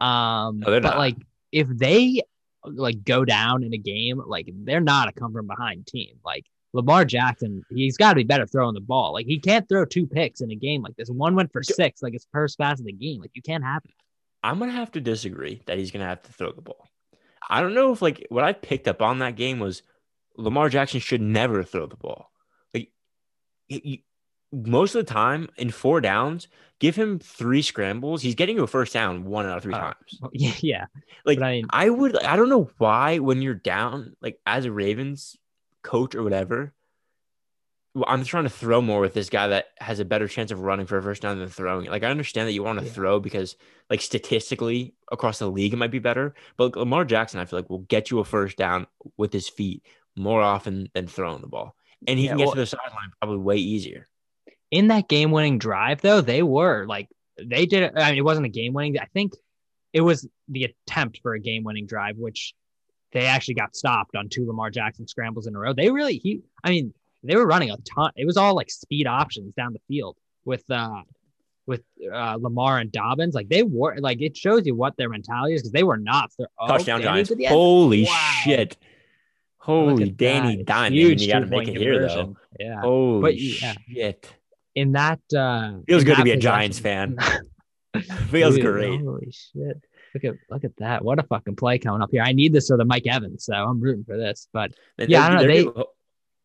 Um, 0.00 0.58
No, 0.60 0.70
they're 0.70 0.80
but 0.80 0.90
not. 0.90 0.98
like 0.98 1.16
if 1.52 1.68
they 1.68 2.20
like 2.64 3.04
go 3.04 3.24
down 3.24 3.62
in 3.62 3.72
a 3.72 3.78
game, 3.78 4.20
like 4.26 4.48
they're 4.52 4.80
not 4.80 5.08
a 5.08 5.12
come 5.12 5.32
from 5.32 5.46
behind 5.46 5.86
team. 5.86 6.16
Like 6.24 6.44
Lamar 6.74 7.04
Jackson, 7.04 7.64
he's 7.70 7.96
got 7.96 8.10
to 8.10 8.16
be 8.16 8.24
better 8.24 8.46
throwing 8.46 8.74
the 8.74 8.80
ball. 8.80 9.12
Like 9.14 9.26
he 9.26 9.38
can't 9.38 9.66
throw 9.68 9.84
two 9.84 10.06
picks 10.06 10.40
in 10.40 10.50
a 10.50 10.56
game 10.56 10.82
like 10.82 10.96
this. 10.96 11.08
One 11.08 11.34
went 11.36 11.52
for 11.52 11.62
six, 11.62 12.02
like 12.02 12.12
his 12.12 12.26
first 12.32 12.58
pass 12.58 12.80
of 12.80 12.84
the 12.86 12.92
game. 12.92 13.20
Like 13.20 13.30
you 13.34 13.42
can't 13.42 13.62
have 13.64 13.82
it. 13.84 13.92
I'm 14.42 14.58
gonna 14.58 14.72
have 14.72 14.90
to 14.92 15.00
disagree 15.00 15.62
that 15.66 15.78
he's 15.78 15.90
gonna 15.92 16.04
have 16.06 16.22
to 16.24 16.32
throw 16.32 16.52
the 16.52 16.60
ball. 16.60 16.86
I 17.48 17.60
don't 17.60 17.74
know 17.74 17.92
if 17.92 18.02
like 18.02 18.26
what 18.28 18.44
I 18.44 18.52
picked 18.52 18.88
up 18.88 19.00
on 19.00 19.20
that 19.20 19.36
game 19.36 19.60
was 19.60 19.82
Lamar 20.36 20.68
Jackson 20.68 20.98
should 21.00 21.22
never 21.22 21.62
throw 21.62 21.86
the 21.86 21.96
ball. 21.96 22.30
Like 22.74 22.90
most 24.52 24.94
of 24.94 25.06
the 25.06 25.12
time 25.12 25.48
in 25.56 25.70
four 25.70 26.00
downs, 26.00 26.48
give 26.80 26.96
him 26.96 27.18
three 27.18 27.62
scrambles. 27.62 28.20
He's 28.22 28.34
getting 28.34 28.56
you 28.56 28.64
a 28.64 28.66
first 28.66 28.92
down 28.92 29.24
one 29.24 29.46
out 29.46 29.58
of 29.58 29.62
three 29.62 29.74
Uh, 29.74 29.78
times. 29.78 30.20
Yeah, 30.32 30.52
yeah. 30.60 30.86
Like 31.24 31.40
I 31.40 31.52
mean, 31.52 31.66
I 31.70 31.88
would 31.88 32.16
I 32.24 32.36
don't 32.36 32.48
know 32.48 32.70
why 32.78 33.18
when 33.20 33.42
you're 33.42 33.54
down, 33.54 34.16
like 34.20 34.38
as 34.44 34.64
a 34.64 34.72
Ravens 34.72 35.36
coach 35.84 36.14
or 36.16 36.24
whatever. 36.24 36.74
I'm 38.08 38.24
trying 38.24 38.42
to 38.44 38.50
throw 38.50 38.80
more 38.80 39.00
with 39.00 39.14
this 39.14 39.30
guy 39.30 39.46
that 39.48 39.66
has 39.78 40.00
a 40.00 40.04
better 40.04 40.26
chance 40.26 40.50
of 40.50 40.58
running 40.60 40.86
for 40.86 40.98
a 40.98 41.02
first 41.02 41.22
down 41.22 41.38
than 41.38 41.48
throwing. 41.48 41.86
it. 41.86 41.92
Like 41.92 42.02
I 42.02 42.10
understand 42.10 42.48
that 42.48 42.52
you 42.52 42.64
want 42.64 42.80
to 42.80 42.84
Yeah. 42.84 42.90
throw 42.90 43.20
because 43.20 43.56
like 43.88 44.00
statistically 44.00 44.94
across 45.12 45.38
the 45.38 45.48
league 45.48 45.72
it 45.72 45.76
might 45.76 45.92
be 45.92 46.00
better, 46.00 46.34
but 46.56 46.74
Lamar 46.76 47.04
Jackson 47.04 47.38
I 47.38 47.44
feel 47.44 47.60
like 47.60 47.70
will 47.70 47.78
get 47.86 48.10
you 48.10 48.18
a 48.18 48.24
first 48.24 48.56
down 48.56 48.88
with 49.16 49.32
his 49.32 49.48
feet 49.48 49.84
more 50.16 50.42
often 50.42 50.88
than 50.92 51.06
throwing 51.06 51.40
the 51.40 51.46
ball, 51.46 51.76
and 52.08 52.18
he 52.18 52.24
Yeah, 52.24 52.30
can 52.32 52.38
get 52.38 52.44
well- 52.46 52.54
to 52.54 52.60
the 52.60 52.66
sideline 52.66 53.12
probably 53.20 53.38
way 53.38 53.56
easier. 53.58 54.08
in 54.72 54.88
that 54.88 55.08
game 55.08 55.30
winning 55.30 55.58
drive 55.58 56.00
though 56.00 56.20
they 56.20 56.42
were 56.42 56.84
like 56.86 57.08
they 57.40 57.64
did 57.66 57.96
i 57.96 58.10
mean 58.10 58.18
it 58.18 58.24
wasn't 58.24 58.44
a 58.44 58.48
game 58.48 58.72
winning 58.72 58.98
i 58.98 59.04
think 59.12 59.32
it 59.92 60.00
was 60.00 60.26
the 60.48 60.64
attempt 60.64 61.20
for 61.22 61.34
a 61.34 61.38
game 61.40 61.62
winning 61.62 61.86
drive 61.86 62.16
which 62.16 62.54
they 63.14 63.24
actually 63.26 63.54
got 63.54 63.74
stopped 63.74 64.14
on 64.14 64.28
two 64.28 64.46
lamar 64.46 64.70
jackson 64.70 65.08
scrambles 65.08 65.46
in 65.46 65.54
a 65.54 65.58
row 65.58 65.72
they 65.72 65.90
really 65.90 66.18
he 66.18 66.40
i 66.62 66.70
mean 66.70 66.92
they 67.22 67.36
were 67.36 67.46
running 67.46 67.70
a 67.70 67.76
ton 67.78 68.10
it 68.16 68.26
was 68.26 68.36
all 68.36 68.54
like 68.54 68.70
speed 68.70 69.06
options 69.06 69.54
down 69.54 69.72
the 69.72 69.80
field 69.88 70.16
with 70.44 70.68
uh 70.70 71.00
with 71.66 71.82
uh, 72.12 72.36
Lamar 72.38 72.78
and 72.78 72.92
Dobbins, 72.92 73.34
like 73.34 73.48
they 73.48 73.62
were, 73.62 73.96
like 73.98 74.20
it 74.20 74.36
shows 74.36 74.66
you 74.66 74.74
what 74.74 74.98
their 74.98 75.08
mentality 75.08 75.54
is 75.54 75.62
because 75.62 75.72
they 75.72 75.82
were 75.82 75.96
not. 75.96 76.30
They're, 76.38 76.46
oh, 76.60 76.66
Touchdown 76.68 77.00
Giants! 77.00 77.30
the. 77.30 77.46
Holy 77.46 78.04
Wow. 78.04 78.30
shit! 78.42 78.76
Holy 79.56 80.10
Danny 80.10 80.58
that. 80.58 80.66
Diamond! 80.66 80.94
Huge 80.94 81.22
You 81.22 81.32
got 81.32 81.38
to 81.40 81.46
make 81.46 81.68
it 81.68 81.78
here 81.78 82.06
though. 82.06 82.36
Yeah, 82.60 82.82
Holy 82.82 83.22
But, 83.22 83.38
yeah. 83.38 83.72
shit! 83.88 84.34
in 84.74 84.92
that 84.92 85.20
uh, 85.34 85.78
Feels 85.86 86.02
in 86.02 86.06
good 86.08 86.16
to 86.18 86.24
be 86.24 86.32
a 86.32 86.36
Giants 86.36 86.78
fan. 86.78 87.16
Feels 88.28 88.56
Dude, 88.56 88.64
great. 88.64 89.00
Holy 89.00 89.32
shit. 89.32 89.82
Look 90.14 90.24
at 90.24 90.34
look 90.50 90.64
at 90.64 90.76
that. 90.78 91.04
What 91.04 91.18
a 91.18 91.24
fucking 91.24 91.56
play 91.56 91.78
coming 91.78 92.00
up 92.00 92.10
here. 92.12 92.22
I 92.22 92.32
need 92.32 92.52
this 92.52 92.68
for 92.68 92.76
the 92.76 92.84
Mike 92.84 93.06
Evans, 93.06 93.44
so 93.44 93.52
I'm 93.54 93.80
rooting 93.80 94.04
for 94.04 94.16
this. 94.16 94.48
But 94.52 94.72
And 94.98 95.10
Yeah, 95.10 95.26
I 95.26 95.28
they're, 95.28 95.30
don't 95.30 95.36
know, 95.36 95.40
they're, 95.42 95.48
they- 95.48 95.64
giving, 95.64 95.84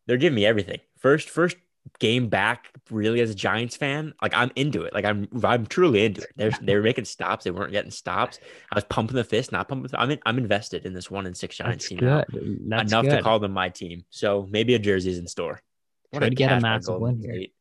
they're 0.06 0.16
giving 0.16 0.34
me 0.36 0.46
everything. 0.46 0.80
First, 0.98 1.30
first 1.30 1.56
game 1.98 2.28
back, 2.28 2.68
really 2.90 3.20
as 3.20 3.30
a 3.30 3.34
Giants 3.34 3.76
fan, 3.76 4.12
like 4.20 4.34
I'm 4.34 4.50
into 4.56 4.82
it. 4.82 4.92
Like 4.92 5.04
I'm, 5.04 5.28
I'm 5.44 5.66
truly 5.66 6.04
into 6.04 6.22
it. 6.22 6.28
They're 6.36 6.50
they 6.60 6.74
were 6.74 6.82
making 6.82 7.04
stops. 7.06 7.44
They 7.44 7.50
weren't 7.52 7.72
getting 7.72 7.90
stops. 7.90 8.38
I 8.70 8.74
was 8.74 8.84
pumping 8.84 9.16
the 9.16 9.24
fist, 9.24 9.52
not 9.52 9.68
pumping. 9.68 9.88
The, 9.90 10.00
I'm 10.00 10.10
in, 10.10 10.18
I'm 10.26 10.36
invested 10.38 10.84
in 10.84 10.92
this 10.92 11.10
one 11.10 11.26
in 11.26 11.34
six 11.34 11.56
Giants 11.56 11.84
that's 11.84 11.88
team 11.88 11.98
good. 12.00 12.60
That's 12.68 12.92
Enough 12.92 13.04
good. 13.06 13.16
to 13.16 13.22
call 13.22 13.38
them 13.38 13.52
my 13.52 13.68
team. 13.70 14.04
So 14.10 14.46
maybe 14.50 14.74
a 14.74 14.78
jersey's 14.78 15.18
in 15.18 15.26
store. 15.26 15.62
What 16.10 16.22
Could 16.22 16.36
get 16.36 16.46
a 16.46 16.54
catch 16.54 16.62
by 16.62 16.68
massive 16.70 16.98
win 17.00 17.18
here. 17.20 17.34
State. 17.34 17.54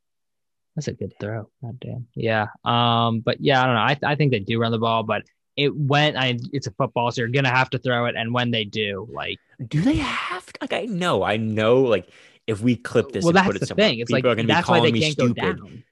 That's 0.75 0.87
a 0.87 0.93
good 0.93 1.13
throw. 1.19 1.49
God 1.61 1.79
damn. 1.79 2.07
Yeah. 2.15 2.47
Um, 2.65 3.19
but 3.21 3.41
yeah, 3.41 3.61
I 3.61 3.65
don't 3.65 3.75
know. 3.75 4.07
I, 4.07 4.11
I 4.13 4.15
think 4.15 4.31
they 4.31 4.39
do 4.39 4.59
run 4.59 4.71
the 4.71 4.79
ball, 4.79 5.03
but 5.03 5.23
it 5.59 5.75
went 5.75 6.15
I 6.17 6.39
it's 6.53 6.67
a 6.67 6.71
football, 6.71 7.11
so 7.11 7.21
you're 7.21 7.29
gonna 7.29 7.49
have 7.49 7.69
to 7.71 7.77
throw 7.77 8.05
it. 8.05 8.15
And 8.15 8.33
when 8.33 8.51
they 8.51 8.63
do, 8.65 9.07
like 9.11 9.37
Do 9.67 9.81
they 9.81 9.97
have? 9.97 10.45
Like 10.61 10.73
I 10.73 10.85
know, 10.85 11.23
I 11.23 11.37
know. 11.37 11.81
Like 11.81 12.09
if 12.47 12.61
we 12.61 12.75
clip 12.75 13.11
this, 13.11 13.23
well, 13.23 13.29
and 13.29 13.37
that's 13.37 13.47
put 13.47 13.55
it 13.57 13.59
the 13.59 13.65
somewhere, 13.67 13.89
thing. 13.89 13.99
It's 13.99 14.09
people 14.09 14.29
like 14.29 14.33
are 14.33 14.35
gonna 14.35 14.47
be 14.47 14.53
that's 14.53 14.67
why 14.67 14.77
calling 14.77 14.93
they 14.93 14.99
me 14.99 15.01
can't 15.01 15.13
stupid. 15.13 15.35
go 15.35 15.53
down. 15.53 15.83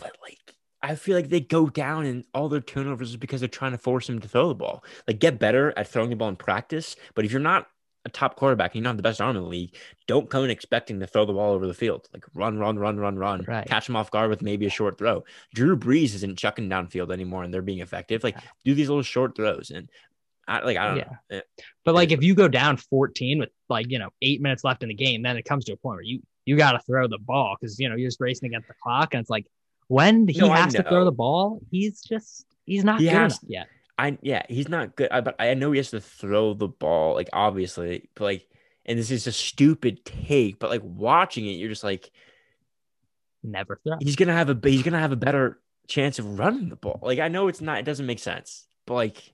but 0.00 0.16
like 0.22 0.38
I 0.82 0.94
feel 0.96 1.16
like 1.16 1.30
they 1.30 1.40
go 1.40 1.68
down 1.68 2.04
and 2.04 2.24
all 2.34 2.48
their 2.48 2.60
turnovers 2.60 3.10
is 3.10 3.16
because 3.16 3.40
they're 3.40 3.48
trying 3.48 3.72
to 3.72 3.78
force 3.78 4.08
him 4.08 4.20
to 4.20 4.28
throw 4.28 4.48
the 4.48 4.54
ball. 4.54 4.84
Like 5.08 5.18
get 5.18 5.38
better 5.38 5.72
at 5.78 5.88
throwing 5.88 6.10
the 6.10 6.16
ball 6.16 6.28
in 6.28 6.36
practice. 6.36 6.96
But 7.14 7.24
if 7.24 7.32
you're 7.32 7.40
not 7.40 7.68
a 8.06 8.10
top 8.10 8.36
quarterback 8.36 8.72
and 8.72 8.76
you 8.76 8.82
don't 8.82 8.90
have 8.90 8.96
the 8.98 9.02
best 9.02 9.20
arm 9.20 9.36
in 9.36 9.42
the 9.42 9.48
league, 9.48 9.74
don't 10.06 10.28
come 10.28 10.44
in 10.44 10.50
expecting 10.50 11.00
to 11.00 11.06
throw 11.06 11.24
the 11.24 11.32
ball 11.32 11.52
over 11.52 11.66
the 11.66 11.74
field. 11.74 12.08
Like 12.12 12.24
run, 12.34 12.58
run, 12.58 12.78
run, 12.78 12.98
run, 12.98 13.16
run. 13.16 13.44
Right. 13.48 13.66
Catch 13.66 13.86
them 13.86 13.96
off 13.96 14.10
guard 14.10 14.28
with 14.30 14.42
maybe 14.42 14.66
a 14.66 14.70
short 14.70 14.98
throw. 14.98 15.24
Drew 15.54 15.76
Brees 15.76 16.14
isn't 16.14 16.36
chucking 16.38 16.68
downfield 16.68 17.12
anymore 17.12 17.44
and 17.44 17.52
they're 17.54 17.62
being 17.62 17.80
effective. 17.80 18.22
Like 18.22 18.36
do 18.64 18.74
these 18.74 18.88
little 18.88 19.02
short 19.02 19.34
throws 19.36 19.70
and 19.74 19.88
I 20.46 20.60
like 20.60 20.76
I 20.76 20.88
don't 20.88 20.96
Yeah. 20.98 21.04
know. 21.30 21.36
Eh, 21.38 21.40
But 21.84 21.94
like 21.94 22.12
if 22.12 22.22
you 22.22 22.34
go 22.34 22.48
down 22.48 22.76
14 22.76 23.38
with 23.38 23.48
like, 23.70 23.90
you 23.90 23.98
know, 23.98 24.10
eight 24.20 24.42
minutes 24.42 24.64
left 24.64 24.82
in 24.82 24.90
the 24.90 24.94
game, 24.94 25.22
then 25.22 25.36
it 25.38 25.44
comes 25.46 25.64
to 25.66 25.72
a 25.72 25.76
point 25.76 25.96
where 25.96 26.02
you 26.02 26.20
you 26.44 26.56
gotta 26.58 26.78
throw 26.80 27.08
the 27.08 27.18
ball 27.18 27.56
because 27.58 27.80
you 27.80 27.88
know 27.88 27.96
you're 27.96 28.08
just 28.08 28.20
racing 28.20 28.48
against 28.48 28.68
the 28.68 28.74
clock. 28.82 29.14
And 29.14 29.20
it's 29.22 29.30
like 29.30 29.46
when 29.88 30.28
he 30.28 30.40
No, 30.40 30.50
has 30.52 30.74
to 30.74 30.82
throw 30.82 31.06
the 31.06 31.12
ball, 31.12 31.60
he's 31.70 32.02
just 32.02 32.44
he's 32.66 32.84
not 32.84 33.00
He 33.00 33.06
good 33.06 33.14
has- 33.14 33.32
enough 33.42 33.44
yet. 33.48 33.68
I 33.98 34.18
yeah, 34.22 34.42
he's 34.48 34.68
not 34.68 34.96
good. 34.96 35.08
I, 35.10 35.20
but 35.20 35.36
I 35.38 35.54
know 35.54 35.72
he 35.72 35.78
has 35.78 35.90
to 35.90 36.00
throw 36.00 36.54
the 36.54 36.68
ball, 36.68 37.14
like 37.14 37.28
obviously, 37.32 38.08
but 38.14 38.24
like, 38.24 38.48
and 38.84 38.98
this 38.98 39.10
is 39.10 39.26
a 39.26 39.32
stupid 39.32 40.04
take, 40.04 40.58
but 40.58 40.70
like 40.70 40.82
watching 40.82 41.46
it, 41.46 41.52
you're 41.52 41.68
just 41.68 41.84
like, 41.84 42.10
Never 43.42 43.80
throw. 43.84 43.96
he's 44.00 44.16
gonna 44.16 44.32
have 44.32 44.50
a 44.50 44.58
he's 44.68 44.82
gonna 44.82 44.98
have 44.98 45.12
a 45.12 45.16
better 45.16 45.60
chance 45.86 46.18
of 46.18 46.38
running 46.38 46.70
the 46.70 46.76
ball. 46.76 46.98
Like 47.02 47.18
I 47.18 47.28
know 47.28 47.48
it's 47.48 47.60
not, 47.60 47.78
it 47.78 47.84
doesn't 47.84 48.06
make 48.06 48.18
sense, 48.18 48.66
but 48.86 48.94
like, 48.94 49.32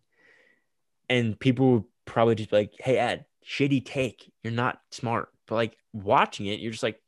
and 1.08 1.38
people 1.38 1.72
would 1.72 1.84
probably 2.04 2.34
just 2.34 2.50
be 2.50 2.56
like, 2.56 2.74
"Hey, 2.78 2.98
Ed, 2.98 3.24
shitty 3.46 3.84
take. 3.84 4.30
You're 4.42 4.52
not 4.52 4.80
smart." 4.90 5.30
But 5.46 5.54
like 5.54 5.76
watching 5.92 6.46
it, 6.46 6.60
you're 6.60 6.72
just 6.72 6.82
like, 6.82 7.00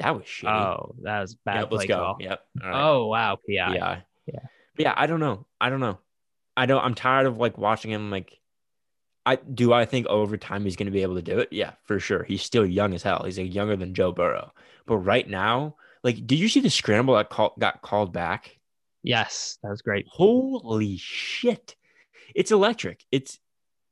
"That 0.00 0.14
was 0.16 0.24
shitty." 0.24 0.50
Oh, 0.50 0.94
that 1.02 1.20
was 1.20 1.34
bad. 1.34 1.60
yep, 1.60 1.72
let's 1.72 1.76
play 1.76 1.86
go. 1.86 1.96
call. 1.96 2.16
Yep. 2.20 2.40
Right. 2.62 2.74
Oh 2.74 3.06
wow, 3.06 3.36
PI. 3.36 3.74
yeah. 3.74 4.00
Yeah. 4.26 4.40
Yeah, 4.78 4.94
I 4.96 5.06
don't 5.06 5.20
know. 5.20 5.46
I 5.60 5.70
don't 5.70 5.80
know. 5.80 5.98
I 6.56 6.66
don't. 6.66 6.82
I'm 6.84 6.94
tired 6.94 7.26
of 7.26 7.36
like 7.38 7.58
watching 7.58 7.90
him. 7.90 8.10
Like, 8.10 8.38
I 9.26 9.36
do. 9.36 9.72
I 9.72 9.84
think 9.84 10.06
over 10.06 10.36
time 10.36 10.64
he's 10.64 10.76
going 10.76 10.86
to 10.86 10.92
be 10.92 11.02
able 11.02 11.16
to 11.16 11.22
do 11.22 11.38
it. 11.38 11.48
Yeah, 11.52 11.72
for 11.84 12.00
sure. 12.00 12.24
He's 12.24 12.42
still 12.42 12.64
young 12.66 12.94
as 12.94 13.02
hell. 13.02 13.22
He's 13.24 13.38
like 13.38 13.54
younger 13.54 13.76
than 13.76 13.94
Joe 13.94 14.12
Burrow. 14.12 14.52
But 14.86 14.98
right 14.98 15.28
now, 15.28 15.76
like, 16.02 16.26
did 16.26 16.38
you 16.38 16.48
see 16.48 16.60
the 16.60 16.70
scramble 16.70 17.14
that 17.14 17.28
call, 17.30 17.54
got 17.58 17.82
called 17.82 18.12
back? 18.12 18.58
Yes, 19.02 19.58
that 19.62 19.70
was 19.70 19.82
great. 19.82 20.06
Holy 20.08 20.96
shit! 20.96 21.76
It's 22.34 22.50
electric. 22.50 23.04
It's 23.12 23.38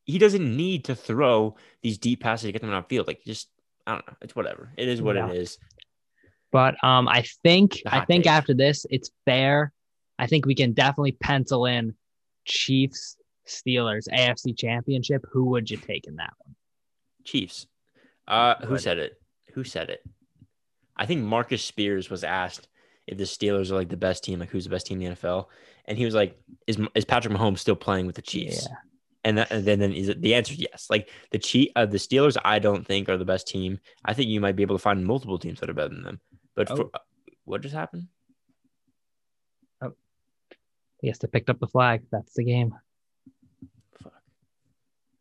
he 0.05 0.19
doesn't 0.19 0.57
need 0.57 0.85
to 0.87 0.95
throw 0.95 1.57
these 1.83 1.99
deep 1.99 2.21
passes 2.21 2.47
to 2.47 2.53
get 2.53 2.63
them 2.63 2.73
on 2.73 2.85
field. 2.85 3.07
Like, 3.07 3.23
just 3.25 3.49
I 3.87 3.93
don't 3.93 4.07
know. 4.07 4.17
It's 4.23 4.35
whatever. 4.37 4.71
It 4.77 4.89
is 4.89 5.03
what 5.03 5.17
Yeah. 5.17 5.29
it 5.31 5.37
is. 5.37 5.59
But 6.53 6.83
um, 6.83 7.09
I 7.09 7.25
think 7.43 7.83
I 7.87 8.05
think 8.05 8.25
take. 8.25 8.33
after 8.33 8.55
this, 8.55 8.87
it's 8.91 9.11
fair. 9.25 9.73
I 10.19 10.27
think 10.27 10.47
we 10.47 10.55
can 10.55 10.73
definitely 10.73 11.13
pencil 11.13 11.67
in 11.67 11.95
Chiefs 12.45 13.17
Steelers 13.47 14.09
AFC 14.13 14.57
Championship. 14.57 15.25
Who 15.33 15.47
would 15.47 15.71
you 15.71 15.77
take 15.77 16.07
in 16.07 16.17
that 16.17 16.33
one? 16.39 16.55
Chiefs. 17.25 17.67
Uh, 18.27 18.55
who 18.67 18.79
said 18.79 18.99
it? 18.99 19.21
Who 19.55 19.65
said 19.65 19.91
it? 19.91 20.03
I 20.97 21.07
think 21.07 21.23
Marcus 21.23 21.63
Spears 21.65 22.09
was 22.11 22.25
asked 22.25 22.69
if 23.07 23.19
the 23.19 23.25
Steelers 23.25 23.71
are 23.71 23.75
like 23.77 23.89
the 23.89 23.97
best 23.97 24.25
team, 24.25 24.41
like 24.41 24.51
who's 24.51 24.65
the 24.65 24.71
best 24.71 24.87
team 24.87 25.01
in 25.01 25.11
the 25.11 25.17
NFL, 25.17 25.47
and 25.85 25.97
he 25.97 26.05
was 26.05 26.15
like, 26.15 26.39
"Is 26.67 26.79
is 26.95 27.05
Patrick 27.05 27.35
Mahomes 27.35 27.59
still 27.59 27.77
playing 27.77 28.07
with 28.07 28.17
the 28.17 28.23
Chiefs?" 28.23 28.67
Yeah. 28.69 28.77
And, 29.25 29.39
that, 29.39 29.51
and 29.51 29.65
then 29.65 29.79
then 29.81 29.93
is 29.93 30.09
it, 30.09 30.21
the 30.23 30.35
answer 30.35 30.53
is 30.55 30.61
yes. 30.61 30.87
Like 30.89 31.09
the 31.31 31.39
Chief, 31.39 31.69
uh, 31.77 31.87
the 31.87 31.99
Steelers, 31.99 32.37
I 32.45 32.59
don't 32.59 32.87
think 32.87 33.09
are 33.09 33.17
the 33.17 33.25
best 33.25 33.47
team. 33.49 33.81
I 34.05 34.15
think 34.15 34.29
you 34.29 34.41
might 34.41 34.57
be 34.57 34.63
able 34.63 34.77
to 34.77 34.83
find 34.83 35.05
multiple 35.05 35.39
teams 35.39 35.61
that 35.61 35.69
are 35.71 35.75
better 35.75 35.95
than 35.95 36.05
them. 36.05 36.21
But 36.55 36.69
for, 36.69 36.85
Oh. 36.85 36.91
uh, 36.95 36.99
what 37.45 37.61
just 37.61 37.75
happened? 37.75 38.09
He 41.01 41.09
has 41.09 41.19
to 41.19 41.29
pick 41.29 41.49
up 41.51 41.59
the 41.61 41.67
flag. 41.67 42.03
That's 42.11 42.35
the 42.35 42.45
game. 42.45 42.75
Fuck, 44.03 44.13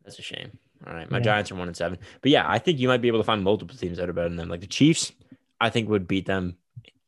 that's 0.04 0.18
a 0.18 0.22
shame. 0.22 0.58
All 0.86 0.92
right, 0.92 1.10
my 1.10 1.18
Yeah. 1.18 1.24
Giants 1.24 1.50
are 1.50 1.54
one 1.56 1.68
and 1.68 1.76
seven, 1.76 1.98
but 2.20 2.30
yeah, 2.30 2.44
I 2.48 2.58
think 2.58 2.78
you 2.78 2.88
might 2.88 3.00
be 3.02 3.08
able 3.08 3.20
to 3.20 3.24
find 3.24 3.42
multiple 3.42 3.76
teams 3.76 3.96
that 3.98 4.08
are 4.08 4.12
better 4.12 4.28
than 4.28 4.36
them. 4.36 4.48
Like 4.48 4.60
the 4.60 4.66
Chiefs, 4.66 5.12
I 5.60 5.70
think 5.70 5.88
would 5.88 6.06
beat 6.06 6.26
them 6.26 6.56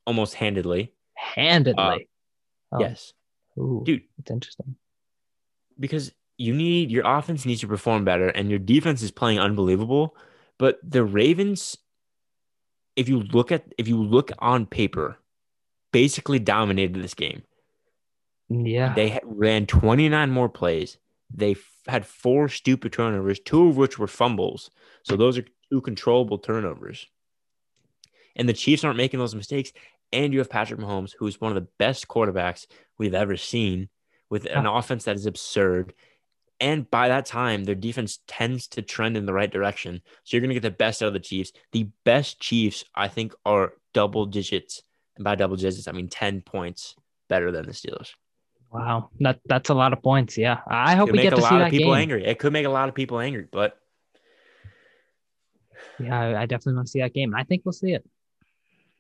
almost 0.07 0.35
handedly. 0.35 0.93
Handedly. 1.15 1.83
Uh, 1.83 1.97
oh, 2.73 2.81
Yes. 2.81 3.13
Ooh, 3.59 3.83
Dude. 3.85 4.03
it's 4.19 4.31
interesting. 4.31 4.77
because 5.81 6.13
you 6.37 6.55
need 6.55 6.91
your 6.91 7.05
offense 7.05 7.45
needs 7.45 7.61
to 7.63 7.67
perform 7.67 8.05
better 8.05 8.29
and 8.29 8.49
your 8.49 8.61
defense 8.61 9.03
is 9.03 9.11
playing 9.11 9.41
unbelievable 9.41 10.15
but 10.59 10.79
the 10.89 11.03
ravens 11.03 11.77
if 12.95 13.09
you 13.09 13.19
look 13.21 13.51
at 13.51 13.65
if 13.77 13.89
you 13.89 14.01
look 14.01 14.31
on 14.39 14.65
paper 14.65 15.19
basically 15.93 16.39
dominated 16.39 17.03
this 17.03 17.15
game 17.15 17.43
Yeah. 18.49 18.95
they 18.95 19.21
ran 19.25 19.67
29 19.67 20.31
more 20.31 20.49
plays 20.49 20.99
they 21.35 21.53
f- 21.53 21.59
had 21.87 22.07
four 22.07 22.49
stupid 22.49 22.93
turnovers 22.93 23.41
two 23.41 23.69
of 23.69 23.77
which 23.77 23.99
were 23.99 24.07
fumbles 24.07 24.71
so 25.03 25.17
those 25.17 25.37
are 25.39 25.45
two 25.71 25.81
controllable 25.81 26.39
turnovers 26.39 27.07
and 28.37 28.49
the 28.49 28.55
chiefs 28.55 28.85
aren't 28.85 28.97
making 28.97 29.21
those 29.21 29.35
mistakes 29.35 29.73
and 30.13 30.33
you 30.33 30.39
have 30.39 30.49
patrick 30.49 30.81
mahomes 30.81 31.13
who's 31.19 31.41
one 31.41 31.55
of 31.55 31.63
the 31.63 31.69
best 31.79 32.09
quarterbacks 32.09 32.67
we've 32.97 33.15
ever 33.15 33.37
seen 33.37 33.89
with 34.31 34.47
an 34.47 34.67
offense 34.67 35.05
that 35.05 35.17
is 35.17 35.27
absurd 35.27 35.93
and 36.61 36.91
by 36.91 37.09
that 37.09 37.25
time, 37.25 37.65
their 37.65 37.77
defense 37.77 38.19
tends 38.27 38.67
to 38.69 38.83
trend 38.83 39.17
in 39.17 39.27
the 39.27 39.33
right 39.33 39.51
direction. 39.51 40.03
So 40.25 40.37
you're 40.37 40.41
going 40.41 40.49
to 40.49 40.55
get 40.55 40.63
the 40.63 40.71
best 40.73 41.03
out 41.03 41.07
of 41.07 41.13
the 41.13 41.21
Chiefs. 41.21 41.53
The 41.71 41.89
best 42.05 42.41
Chiefs, 42.41 42.85
I 42.97 43.07
think, 43.07 43.33
are 43.45 43.75
double 43.95 44.27
digits. 44.27 44.83
And 45.15 45.23
by 45.23 45.37
double 45.37 45.55
digits, 45.55 45.87
I 45.87 45.93
mean 45.93 46.09
10 46.09 46.41
points 46.43 46.97
better 47.29 47.53
than 47.53 47.67
the 47.67 47.73
Steelers. 47.73 48.11
Wow. 48.73 49.11
That 49.21 49.41
that's 49.47 49.71
a 49.71 49.75
lot 49.75 49.93
of 49.93 50.03
points. 50.03 50.37
Yeah. 50.37 50.61
I 50.67 50.95
hope 50.97 51.09
Could 51.09 51.13
we 51.15 51.19
make 51.19 51.25
get 51.25 51.33
a 51.33 51.37
to 51.37 51.43
lot 51.43 51.49
see 51.51 51.55
of 51.57 51.61
that 51.63 51.71
people 51.71 51.93
game. 51.95 52.01
angry. 52.03 52.25
It 52.27 52.39
could 52.39 52.53
make 52.53 52.67
a 52.67 52.71
lot 52.71 52.89
of 52.89 52.95
people 52.95 53.19
angry, 53.19 53.47
but 53.51 53.79
Yeah, 55.99 56.41
I, 56.41 56.47
definitely 56.47 56.75
want 56.75 56.87
to 56.87 56.91
see 56.91 57.01
that 57.01 57.15
game. 57.15 57.35
I 57.35 57.45
think 57.45 57.63
we'll 57.65 57.73
see 57.73 57.93
it. 57.93 58.07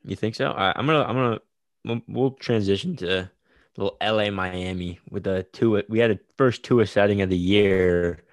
you 0.04 0.16
think 0.16 0.34
so? 0.34 0.50
I, 0.52 0.72
I'm 0.76 0.86
gonna, 0.86 1.02
I'm 1.04 1.14
gonna, 1.14 1.38
we'll, 1.84 2.00
we'll 2.08 2.30
transition 2.32 2.96
to 2.96 3.30
little 3.76 3.96
LA 4.02 4.30
Miami 4.30 4.98
with 5.10 5.24
the 5.24 5.46
two. 5.52 5.82
We 5.88 5.98
had 6.00 6.10
a 6.10 6.18
first 6.36 6.64
Tua 6.64 6.86
setting 6.86 7.20
of 7.22 7.30
the 7.30 7.38
year, 7.38 8.24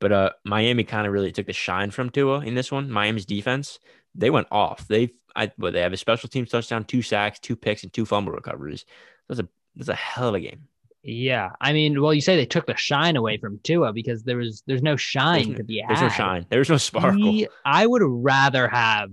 but 0.00 0.12
uh, 0.12 0.30
Miami 0.44 0.84
kind 0.84 1.06
of 1.06 1.12
really 1.12 1.32
took 1.32 1.46
the 1.46 1.52
shine 1.52 1.90
from 1.90 2.08
Tua 2.10 2.40
in 2.40 2.54
this 2.54 2.72
one. 2.72 2.90
Miami's 2.90 3.26
defense, 3.26 3.78
they 4.14 4.30
went 4.30 4.46
off. 4.50 4.88
They, 4.88 5.10
I, 5.36 5.52
but 5.58 5.72
they 5.74 5.80
have 5.80 5.92
a 5.92 5.98
special 5.98 6.28
teams 6.30 6.50
touchdown, 6.50 6.84
two 6.84 7.02
sacks, 7.02 7.38
two 7.40 7.56
picks, 7.56 7.82
and 7.82 7.92
two 7.92 8.06
fumble 8.06 8.32
recoveries. 8.32 8.86
That's 9.28 9.40
a 9.40 9.48
that's 9.76 9.88
a 9.90 9.94
hell 9.94 10.28
of 10.28 10.36
a 10.36 10.40
game. 10.40 10.68
Yeah. 11.04 11.50
I 11.60 11.72
mean, 11.74 12.00
well, 12.00 12.14
you 12.14 12.20
say 12.22 12.34
they 12.36 12.46
took 12.46 12.66
the 12.66 12.76
shine 12.76 13.16
away 13.16 13.36
from 13.36 13.60
Tua 13.62 13.92
because 13.92 14.22
there 14.24 14.38
was 14.38 14.62
there's 14.66 14.82
no 14.82 14.96
shine 14.96 15.44
There's 15.48 15.58
to 15.58 15.64
be 15.64 15.80
had. 15.80 15.90
There's 15.90 16.00
no 16.00 16.08
shine. 16.08 16.46
There's 16.48 16.70
no 16.70 16.78
sparkle. 16.78 17.20
He- 17.20 17.46
I 17.64 17.86
would 17.86 18.02
rather 18.04 18.68
have 18.68 19.10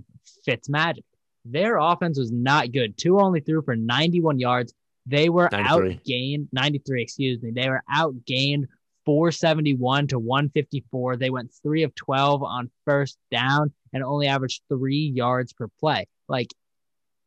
Fitzmagic. 0.48 1.04
Their 1.44 1.76
offense 1.76 2.18
was 2.18 2.32
not 2.32 2.72
good. 2.72 2.96
Tua 2.96 3.22
only 3.22 3.40
threw 3.40 3.62
for 3.62 3.76
91 3.76 4.38
yards. 4.38 4.72
They 5.06 5.28
were 5.28 5.48
93. 5.52 6.00
outgained 6.06 6.48
93, 6.52 7.02
excuse 7.02 7.42
me. 7.42 7.50
They 7.50 7.68
were 7.68 7.82
outgained 7.92 8.66
471 9.04 10.06
to 10.08 10.18
154. 10.18 11.16
They 11.16 11.30
went 11.30 11.52
three 11.62 11.82
of 11.82 11.94
12 11.94 12.42
on 12.42 12.70
first 12.86 13.18
down 13.30 13.72
and 13.92 14.02
only 14.02 14.28
averaged 14.28 14.62
three 14.68 15.12
yards 15.14 15.52
per 15.52 15.68
play. 15.80 16.06
Like, 16.28 16.48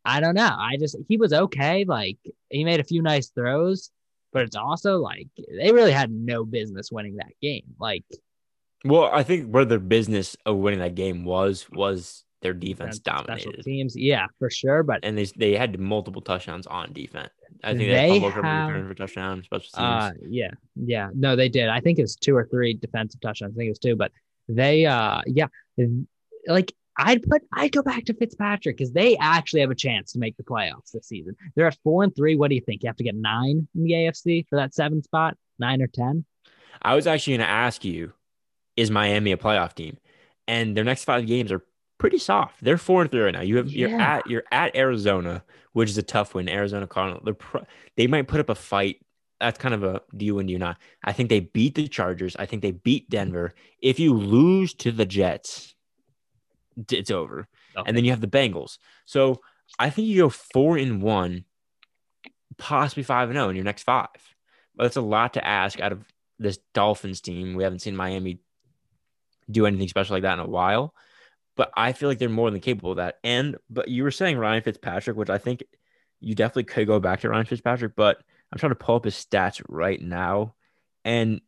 I 0.05 0.19
don't 0.21 0.35
know. 0.35 0.55
I 0.57 0.77
just, 0.79 0.95
he 1.07 1.17
was 1.17 1.33
okay. 1.33 1.83
Like, 1.85 2.17
he 2.49 2.63
made 2.63 2.79
a 2.79 2.83
few 2.85 3.01
nice 3.01 3.29
throws, 3.29 3.91
but 4.35 4.43
it's 4.43 4.57
also 4.57 4.97
like 4.97 5.27
they 5.57 5.71
really 5.71 5.93
had 5.93 6.11
no 6.11 6.43
business 6.43 6.91
winning 6.91 7.15
that 7.15 7.31
game. 7.41 7.63
Like, 7.79 8.03
Well, 8.83 9.05
I 9.11 9.23
think 9.23 9.47
where 9.49 9.63
their 9.63 9.79
business 9.79 10.35
of 10.45 10.57
winning 10.57 10.79
that 10.79 10.93
game 10.95 11.23
was 11.23 11.65
was 11.71 12.25
their 12.41 12.53
defense 12.53 12.97
special 12.97 13.23
dominated. 13.25 13.63
teams. 13.63 13.95
Yeah, 13.95 14.27
for 14.37 14.49
sure. 14.49 14.83
But 14.83 14.99
and 15.03 15.17
they 15.17 15.23
they 15.37 15.55
had 15.55 15.79
multiple 15.79 16.21
touchdowns 16.21 16.67
on 16.67 16.91
defense. 16.91 17.29
I 17.63 17.69
think 17.69 17.79
they, 17.79 17.85
They 17.87 17.93
had 18.01 18.09
fumble 18.09 18.27
recovery, 18.27 18.49
have- 18.49 18.69
return 18.73 18.87
for 18.89 18.93
touchdown, 18.95 19.43
special 19.43 19.69
teams. 19.73 19.77
Uh, 19.77 20.11
yeah, 20.29 20.51
yeah. 20.75 21.09
No, 21.15 21.35
they 21.37 21.47
did. 21.49 21.69
I 21.69 21.79
think 21.79 21.97
it 21.97 22.01
was 22.03 22.17
two 22.17 22.35
or 22.35 22.45
three 22.51 22.73
defensive 22.73 23.21
touchdowns. 23.21 23.53
I 23.55 23.57
think 23.57 23.67
it 23.67 23.71
was 23.71 23.79
two, 23.79 23.95
but 23.95 24.11
they, 24.49 24.85
uh, 24.85 25.21
yeah, 25.25 25.47
like 26.47 26.73
I'd 26.97 27.23
put, 27.23 27.41
I'd 27.53 27.71
go 27.71 27.81
back 27.81 28.05
to 28.05 28.13
Fitzpatrick 28.13 28.77
because 28.77 28.93
they 28.93 29.17
actually 29.17 29.61
have 29.61 29.71
a 29.71 29.75
chance 29.75 30.13
to 30.13 30.19
make 30.19 30.37
the 30.37 30.43
playoffs 30.43 30.91
this 30.93 31.07
season. 31.07 31.35
They're 31.55 31.67
at 31.67 31.77
four 31.83 32.03
and 32.03 32.15
three. 32.15 32.35
What 32.35 32.49
do 32.49 32.55
you 32.55 32.61
think? 32.61 32.83
You 32.83 32.87
have 32.87 32.97
to 32.97 33.03
get 33.03 33.15
nine 33.15 33.67
in 33.75 33.83
the 33.83 33.91
AFC 33.91 34.47
for 34.47 34.55
that 34.55 34.73
seven 34.73 35.03
spot, 35.03 35.35
nine 35.59 35.81
or 35.81 35.87
ten. 35.87 36.25
I 36.81 36.95
was 36.95 37.07
actually 37.07 37.37
going 37.37 37.47
to 37.47 37.53
ask 37.53 37.83
you, 37.83 38.13
is 38.77 38.91
Miami 38.91 39.31
a 39.31 39.37
playoff 39.37 39.73
team? 39.73 39.97
And 40.47 40.75
their 40.75 40.83
next 40.83 41.05
five 41.05 41.25
games 41.25 41.51
are 41.51 41.63
pretty 41.97 42.17
soft. 42.17 42.63
They're 42.63 42.77
four 42.77 43.01
and 43.01 43.11
three 43.11 43.21
right 43.21 43.33
now. 43.33 43.41
You 43.41 43.57
have 43.57 43.71
you're 43.71 43.99
at 43.99 44.27
you're 44.27 44.43
at 44.51 44.75
Arizona, 44.75 45.43
which 45.73 45.89
is 45.89 45.97
a 45.97 46.03
tough 46.03 46.33
win. 46.35 46.49
Arizona 46.49 46.87
Cardinal. 46.87 47.21
They're 47.23 47.33
pro- 47.33 47.65
they 47.97 48.07
might 48.07 48.27
put 48.27 48.39
up 48.39 48.49
a 48.49 48.55
fight. 48.55 48.97
That's 49.39 49.57
kind 49.57 49.73
of 49.73 49.83
a 49.83 50.01
do 50.15 50.25
you 50.25 50.35
win, 50.35 50.47
do 50.47 50.53
you 50.53 50.59
not? 50.59 50.77
I 51.03 51.13
think 51.13 51.29
they 51.29 51.41
beat 51.41 51.75
the 51.75 51.87
Chargers. 51.87 52.35
I 52.37 52.45
think 52.45 52.61
they 52.61 52.71
beat 52.71 53.09
Denver. 53.09 53.53
If 53.81 53.99
you 53.99 54.13
lose 54.13 54.73
to 54.75 54.91
the 54.91 55.05
Jets, 55.05 55.74
it's 56.91 57.11
over. 57.11 57.47
And 57.85 57.95
then 57.95 58.05
you 58.05 58.11
have 58.11 58.21
the 58.21 58.27
Bengals. 58.27 58.77
So 59.05 59.41
I 59.79 59.89
think 59.89 60.07
you 60.07 60.23
go 60.23 60.29
four 60.29 60.77
and 60.77 61.01
one, 61.01 61.45
possibly 62.57 63.03
five 63.03 63.29
and 63.29 63.35
zero 63.37 63.49
in 63.49 63.55
your 63.55 63.65
next 63.65 63.83
five. 63.83 64.07
But 64.75 64.83
that's 64.83 64.97
a 64.97 65.01
lot 65.01 65.33
to 65.33 65.45
ask 65.45 65.79
out 65.79 65.91
of 65.91 66.03
this 66.39 66.59
Dolphins 66.73 67.21
team. 67.21 67.55
We 67.55 67.63
haven't 67.63 67.79
seen 67.79 67.95
Miami 67.95 68.39
do 69.49 69.65
anything 69.65 69.87
special 69.87 70.15
like 70.15 70.23
that 70.23 70.33
in 70.33 70.39
a 70.39 70.47
while. 70.47 70.93
But 71.55 71.71
I 71.77 71.93
feel 71.93 72.09
like 72.09 72.19
they're 72.19 72.29
more 72.29 72.51
than 72.51 72.59
capable 72.59 72.91
of 72.91 72.97
that. 72.97 73.19
And 73.23 73.55
but 73.69 73.87
you 73.87 74.03
were 74.03 74.11
saying 74.11 74.37
Ryan 74.37 74.63
Fitzpatrick, 74.63 75.15
which 75.15 75.29
I 75.29 75.37
think 75.37 75.63
you 76.19 76.35
definitely 76.35 76.65
could 76.65 76.87
go 76.87 76.99
back 76.99 77.21
to 77.21 77.29
Ryan 77.29 77.45
Fitzpatrick. 77.45 77.93
But 77.95 78.17
I'm 78.51 78.59
trying 78.59 78.71
to 78.71 78.75
pull 78.75 78.95
up 78.95 79.05
his 79.05 79.15
stats 79.15 79.61
right 79.69 80.01
now, 80.01 80.55
and 81.03 81.41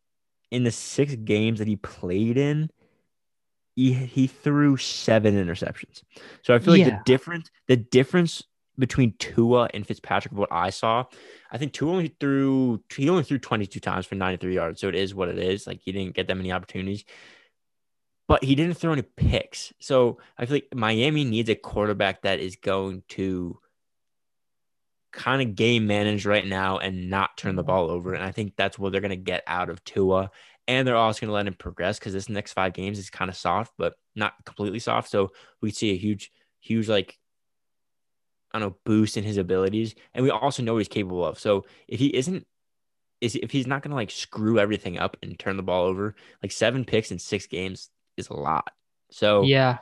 in 0.50 0.64
the 0.64 0.70
six 0.70 1.14
games 1.14 1.58
that 1.58 1.68
he 1.68 1.76
played 1.76 2.38
in, 2.38 2.70
he 3.78 3.92
he 3.92 4.26
threw 4.26 4.76
seven 4.76 5.34
interceptions. 5.36 6.02
So 6.42 6.52
I 6.52 6.58
feel 6.58 6.74
like 6.74 6.80
Yeah. 6.80 6.96
the 6.96 7.02
difference 7.04 7.48
the 7.68 7.76
difference 7.76 8.42
between 8.76 9.12
Tua 9.18 9.68
and 9.72 9.86
Fitzpatrick, 9.86 10.34
what 10.34 10.50
I 10.52 10.70
saw, 10.70 11.04
I 11.50 11.58
think 11.58 11.72
Tua 11.72 11.92
only 11.92 12.08
threw 12.18 12.82
he 12.94 13.08
only 13.08 13.22
threw 13.22 13.38
22 13.38 13.78
times 13.78 14.04
for 14.04 14.16
93 14.16 14.54
yards. 14.54 14.80
So 14.80 14.88
it 14.88 14.96
is 14.96 15.14
what 15.14 15.28
it 15.28 15.38
is. 15.38 15.64
Like 15.66 15.80
he 15.80 15.92
didn't 15.92 16.16
get 16.16 16.26
that 16.26 16.34
many 16.34 16.50
opportunities. 16.50 17.04
But 18.26 18.42
he 18.42 18.56
didn't 18.56 18.74
throw 18.74 18.92
any 18.92 19.02
picks. 19.02 19.72
So 19.78 20.18
I 20.36 20.44
feel 20.44 20.56
like 20.56 20.74
Miami 20.74 21.24
needs 21.24 21.48
a 21.48 21.54
quarterback 21.54 22.22
that 22.22 22.40
is 22.40 22.56
going 22.56 23.04
to 23.10 23.58
kind 25.12 25.40
of 25.40 25.54
game 25.54 25.86
manage 25.86 26.26
right 26.26 26.46
now 26.46 26.78
and 26.78 27.08
not 27.08 27.38
turn 27.38 27.56
the 27.56 27.62
mm. 27.62 27.68
ball 27.68 27.90
over. 27.90 28.12
And 28.12 28.24
I 28.24 28.32
think 28.32 28.54
that's 28.56 28.78
what 28.78 28.90
they're 28.90 29.00
going 29.00 29.10
to 29.10 29.16
get 29.16 29.44
out 29.46 29.70
of 29.70 29.82
Tua. 29.84 30.30
And 30.68 30.86
they're 30.86 30.94
also 30.96 31.20
going 31.22 31.28
to 31.30 31.34
let 31.34 31.46
him 31.48 31.54
progress 31.54 31.98
because 31.98 32.12
this 32.12 32.28
next 32.28 32.52
five 32.52 32.74
games 32.74 32.98
is 32.98 33.10
kind 33.10 33.28
of 33.30 33.36
soft, 33.36 33.72
but 33.78 33.94
not 34.14 34.34
completely 34.44 34.78
soft. 34.78 35.10
So 35.10 35.30
we 35.60 35.70
see 35.72 35.90
a 35.90 35.96
huge, 35.96 36.30
huge, 36.60 36.88
like, 36.88 37.18
I 38.52 38.58
don't 38.58 38.68
know, 38.70 38.76
boost 38.84 39.16
in 39.16 39.24
his 39.24 39.38
abilities. 39.38 39.94
And 40.14 40.22
we 40.22 40.30
also 40.30 40.62
know 40.62 40.74
what 40.74 40.80
he's 40.80 40.88
capable 40.88 41.24
of. 41.24 41.38
So 41.40 41.64
if 41.88 41.98
he 41.98 42.14
isn't, 42.14 42.46
is 43.20 43.34
if 43.34 43.50
he's 43.50 43.66
not 43.66 43.82
going 43.82 43.90
to 43.90 43.96
like 43.96 44.10
screw 44.10 44.58
everything 44.60 44.98
up 44.98 45.16
and 45.22 45.36
turn 45.38 45.56
the 45.56 45.62
ball 45.62 45.86
over, 45.86 46.14
like 46.42 46.52
seven 46.52 46.84
picks 46.84 47.10
in 47.10 47.18
six 47.18 47.46
games 47.46 47.90
is 48.18 48.28
a 48.28 48.34
lot. 48.34 48.70
So 49.10 49.42
Yeah. 49.42 49.78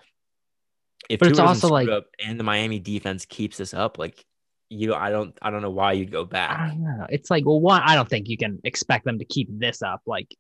if 1.11 1.18
But 1.18 1.27
Tua 1.27 1.31
it's 1.33 1.40
also, 1.40 1.68
like- 1.68 1.88
and 2.25 2.38
the 2.40 2.44
Miami 2.44 2.79
defense 2.79 3.25
keeps 3.27 3.57
this 3.57 3.75
up, 3.75 3.99
like 3.99 4.25
you, 4.68 4.88
know, 4.88 4.94
I 4.94 5.11
don't, 5.11 5.37
I 5.42 5.51
don't 5.51 5.62
know 5.62 5.70
why 5.70 5.92
you'd 5.92 6.11
go 6.11 6.22
I 6.22 6.27
back. 6.27 6.68
don't 6.70 6.83
know. 6.83 7.07
It's 7.09 7.31
like, 7.31 7.44
well, 7.44 7.61
one, 7.61 7.83
I 7.85 7.94
don't 7.94 8.09
think 8.09 8.29
you 8.29 8.37
can 8.37 8.59
expect 8.64 9.05
them 9.05 9.18
to 9.20 9.25
keep 9.25 9.49
this 9.51 9.81
up, 9.83 10.03
like 10.07 10.35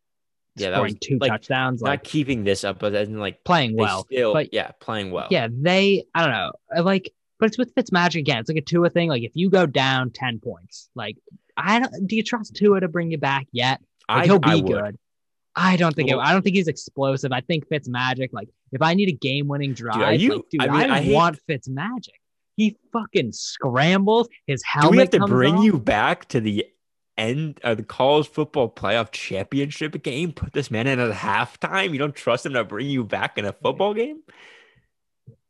Yeah, 0.56 0.70
that 0.70 0.76
scoring 0.76 0.94
was- 0.94 1.08
two 1.08 1.18
like, 1.20 1.30
touchdowns, 1.30 1.82
Not 1.82 1.90
like 1.90 2.04
keeping 2.04 2.44
this 2.44 2.64
up, 2.64 2.78
but 2.78 2.94
as 2.94 3.08
in 3.08 3.18
like 3.18 3.44
playing 3.44 3.76
well. 3.76 4.04
still, 4.04 4.32
but 4.32 4.52
yeah, 4.52 4.70
playing 4.80 5.10
well. 5.10 5.28
yeah, 5.30 5.48
they, 5.50 6.04
I 6.14 6.22
don't 6.22 6.32
know, 6.32 6.52
uh, 6.76 6.82
like, 6.82 7.10
but 7.38 7.46
it's 7.46 7.58
with 7.58 7.74
Fitzmagic 7.74 8.20
again. 8.20 8.38
It's 8.38 8.48
like 8.48 8.56
a 8.58 8.62
Tua 8.62 8.88
thing. 8.90 9.08
Like 9.10 9.22
if 9.22 9.32
you 9.34 9.50
go 9.50 9.66
down 9.66 10.10
ten 10.10 10.40
points, 10.40 10.88
like 10.94 11.16
I 11.56 11.80
don't. 11.80 12.06
Do 12.06 12.16
you 12.16 12.22
trust 12.22 12.54
Tua 12.56 12.80
to 12.80 12.88
bring 12.88 13.10
you 13.10 13.18
back 13.18 13.46
yet? 13.52 13.80
Like, 14.08 14.22
I, 14.22 14.24
he'll 14.24 14.38
be 14.38 14.50
I 14.50 14.60
good. 14.60 14.98
I 15.54 15.76
don't 15.76 15.94
think. 15.94 16.10
Well- 16.10 16.20
it, 16.20 16.22
I 16.24 16.32
don't 16.32 16.42
think 16.42 16.56
he's 16.56 16.68
explosive. 16.68 17.32
I 17.32 17.40
think 17.42 17.68
Fitzmagic. 17.68 18.30
Like 18.32 18.48
if 18.72 18.80
I 18.80 18.94
need 18.94 19.08
a 19.08 19.12
game-winning 19.12 19.74
drive, 19.74 20.00
are 20.00 20.14
you- 20.14 20.36
like, 20.36 20.42
dude, 20.50 20.62
I 20.62 20.66
mean, 20.68 20.90
I, 20.90 20.96
I 20.96 21.00
hate- 21.02 21.14
want 21.14 21.38
Fitzmagic. 21.48 22.08
He 22.56 22.78
fucking 22.90 23.32
scrambles. 23.32 24.28
His 24.46 24.62
helmet. 24.64 24.90
Do 24.92 24.96
we 24.96 24.98
have 25.00 25.10
to 25.10 25.34
bring 25.34 25.56
off. 25.56 25.64
you 25.64 25.78
back 25.78 26.26
to 26.28 26.40
the 26.40 26.64
end 27.18 27.60
of 27.62 27.76
the 27.76 27.82
college 27.82 28.28
football 28.28 28.70
playoff 28.70 29.10
championship 29.10 30.02
game? 30.02 30.32
Put 30.32 30.52
this 30.52 30.70
man 30.70 30.86
in 30.86 30.98
at 30.98 31.12
halftime. 31.12 31.92
You 31.92 31.98
don't 31.98 32.14
trust 32.14 32.46
him 32.46 32.52
to 32.54 32.64
bring 32.64 32.88
you 32.88 33.04
back 33.04 33.38
in 33.38 33.44
a 33.44 33.52
football 33.52 33.94
game? 33.94 34.20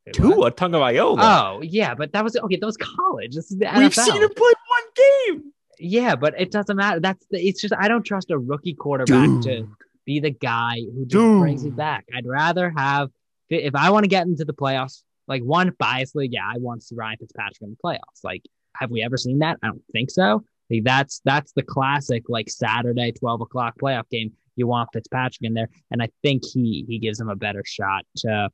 Wait, 0.07 0.21
what? 0.21 0.57
Tua 0.57 0.71
Tagovailoa. 0.71 1.19
Oh 1.19 1.63
yeah, 1.63 1.95
but 1.95 2.13
that 2.13 2.23
was 2.23 2.37
okay. 2.37 2.57
That 2.57 2.67
was 2.67 2.77
college. 2.77 3.35
This 3.35 3.51
is 3.51 3.59
the 3.59 3.71
We've 3.77 3.95
seen 3.95 4.23
him 4.23 4.31
play 4.35 4.53
one 4.69 4.85
game. 5.31 5.53
Yeah, 5.79 6.17
but 6.17 6.35
it 6.39 6.51
doesn't 6.51 6.77
matter. 6.77 7.01
That's 7.01 7.27
the. 7.31 7.39
It's 7.39 7.61
just 7.61 7.75
I 7.77 7.89
don't 7.89 8.05
trust 8.05 8.31
a 8.31 8.39
rookie 8.39 8.75
quarterback 8.75 9.43
to 9.43 9.69
be 10.05 10.21
the 10.21 10.31
guy 10.31 10.77
who 10.95 11.05
just 11.05 11.41
brings 11.41 11.65
it 11.65 11.77
back. 11.77 12.07
I'd 12.15 12.27
rather 12.27 12.73
have 12.77 13.11
if 13.51 13.75
I 13.75 13.91
want 13.91 14.05
to 14.05 14.09
get 14.09 14.27
into 14.27 14.45
the 14.45 14.55
playoffs. 14.55 15.03
Like 15.29 15.43
one 15.43 15.73
biasly, 15.73 16.29
yeah, 16.31 16.45
I 16.47 16.59
want 16.59 16.83
to 16.83 16.87
see 16.87 16.95
Ryan 16.95 17.19
Fitzpatrick 17.19 17.61
in 17.63 17.71
the 17.71 17.77
playoffs. 17.85 18.23
Like, 18.23 18.43
have 18.77 18.93
we 18.93 19.03
ever 19.03 19.17
seen 19.17 19.41
that? 19.41 19.59
I 19.61 19.67
don't 19.67 19.83
think 19.93 20.11
so. 20.11 20.45
Like, 20.71 20.85
that's 20.85 21.21
that's 21.25 21.53
the 21.53 21.63
classic 21.63 22.25
like 22.29 22.51
Saturday 22.51 23.13
twelve 23.13 23.41
o'clock 23.41 23.75
playoff 23.81 24.09
game. 24.11 24.33
You 24.57 24.67
want 24.67 24.89
Fitzpatrick 24.93 25.43
in 25.43 25.55
there, 25.55 25.69
and 25.91 26.03
I 26.03 26.09
think 26.23 26.45
he 26.45 26.85
he 26.89 26.99
gives 26.99 27.21
him 27.21 27.29
a 27.29 27.37
better 27.37 27.63
shot 27.65 28.05
to 28.19 28.51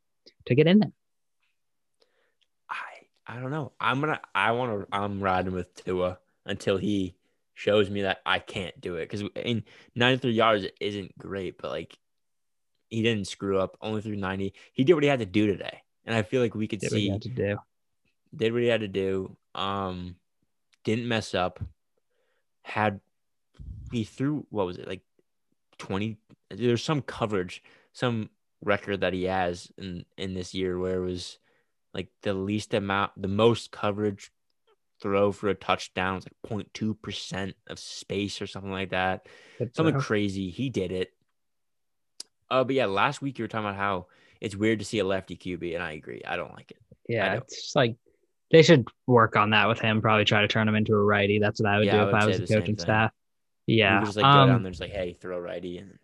to 0.46 0.54
get 0.54 0.66
in 0.66 0.80
there. 0.80 0.92
I 2.68 3.34
I 3.34 3.40
don't 3.40 3.50
know. 3.50 3.72
I'm 3.80 4.00
gonna 4.00 4.20
I 4.34 4.52
want 4.52 4.80
to 4.90 4.96
I'm 4.96 5.22
riding 5.22 5.52
with 5.52 5.74
Tua 5.74 6.18
until 6.44 6.76
he 6.76 7.14
shows 7.54 7.88
me 7.90 8.02
that 8.02 8.20
I 8.26 8.38
can't 8.38 8.78
do 8.80 8.96
it 8.96 9.08
because 9.08 9.28
in 9.36 9.62
93 9.94 10.32
yards 10.32 10.66
isn't 10.80 11.16
great, 11.18 11.58
but 11.60 11.70
like 11.70 11.96
he 12.88 13.02
didn't 13.02 13.26
screw 13.26 13.58
up. 13.58 13.76
Only 13.80 14.02
threw 14.02 14.16
90. 14.16 14.52
He 14.72 14.84
did 14.84 14.94
what 14.94 15.02
he 15.02 15.08
had 15.08 15.20
to 15.20 15.26
do 15.26 15.46
today, 15.46 15.82
and 16.04 16.14
I 16.14 16.22
feel 16.22 16.42
like 16.42 16.54
we 16.54 16.68
could 16.68 16.80
Did 16.80 16.92
what 16.92 17.00
he 17.00 17.08
had 17.08 17.22
to 17.22 17.28
do. 17.28 17.56
did 18.34 18.52
what 18.52 18.62
he 18.62 18.68
had 18.68 18.80
to 18.80 18.88
do. 18.88 19.36
Um, 19.54 20.16
didn't 20.84 21.08
mess 21.08 21.34
up. 21.34 21.60
Had 22.62 23.00
he 23.90 24.04
threw 24.04 24.46
what 24.50 24.66
was 24.66 24.78
it 24.78 24.88
like 24.88 25.02
20? 25.78 26.16
There's 26.50 26.82
some 26.82 27.02
coverage, 27.02 27.62
some 27.92 28.30
record 28.64 29.00
that 29.00 29.12
he 29.12 29.24
has 29.24 29.70
in 29.76 30.04
in 30.16 30.34
this 30.34 30.54
year 30.54 30.78
where 30.78 31.02
it 31.02 31.06
was 31.06 31.38
like 31.94 32.08
the 32.22 32.34
least 32.34 32.74
amount, 32.74 33.12
the 33.16 33.28
most 33.28 33.70
coverage 33.70 34.30
throw 35.00 35.32
for 35.32 35.48
a 35.48 35.54
touchdown 35.54 36.14
was 36.14 36.26
like 36.26 36.66
0.2 36.72 37.00
percent 37.02 37.54
of 37.66 37.78
space 37.78 38.40
or 38.40 38.46
something 38.46 38.70
like 38.70 38.90
that. 38.90 39.26
Something 39.72 40.00
crazy. 40.00 40.50
He 40.50 40.70
did 40.70 40.92
it. 40.92 41.12
Uh, 42.50 42.64
but 42.64 42.74
yeah, 42.74 42.86
last 42.86 43.22
week 43.22 43.38
you 43.38 43.44
were 43.44 43.48
talking 43.48 43.66
about 43.66 43.76
how 43.76 44.06
it's 44.40 44.54
weird 44.56 44.78
to 44.78 44.84
see 44.84 44.98
a 44.98 45.04
lefty 45.04 45.36
QB, 45.36 45.74
and 45.74 45.82
I 45.82 45.92
agree. 45.92 46.22
I 46.26 46.36
don't 46.36 46.52
like 46.52 46.70
it. 46.70 46.78
Yeah, 47.08 47.34
it's 47.34 47.74
like 47.74 47.96
they 48.52 48.62
should 48.62 48.86
work 49.06 49.34
on 49.34 49.50
that 49.50 49.66
with 49.66 49.80
him. 49.80 50.00
Probably 50.02 50.24
try 50.24 50.42
to 50.42 50.48
turn 50.48 50.68
him 50.68 50.74
into 50.74 50.94
a 50.94 51.02
righty. 51.02 51.38
That's 51.38 51.60
what 51.60 51.70
I 51.70 51.78
would 51.78 51.86
Yeah, 51.86 51.92
do 51.92 51.98
I 52.02 52.08
if 52.08 52.14
I 52.14 52.26
was 52.26 52.38
the 52.38 52.46
coaching 52.46 52.78
staff. 52.78 53.10
Yeah, 53.66 54.04
just 54.04 54.16
like 54.16 54.24
go 54.24 54.28
um, 54.28 54.48
down 54.48 54.62
there, 54.62 54.70
just 54.70 54.80
like, 54.80 54.92
hey, 54.92 55.16
throw 55.20 55.38
righty, 55.38 55.78
and 55.78 55.98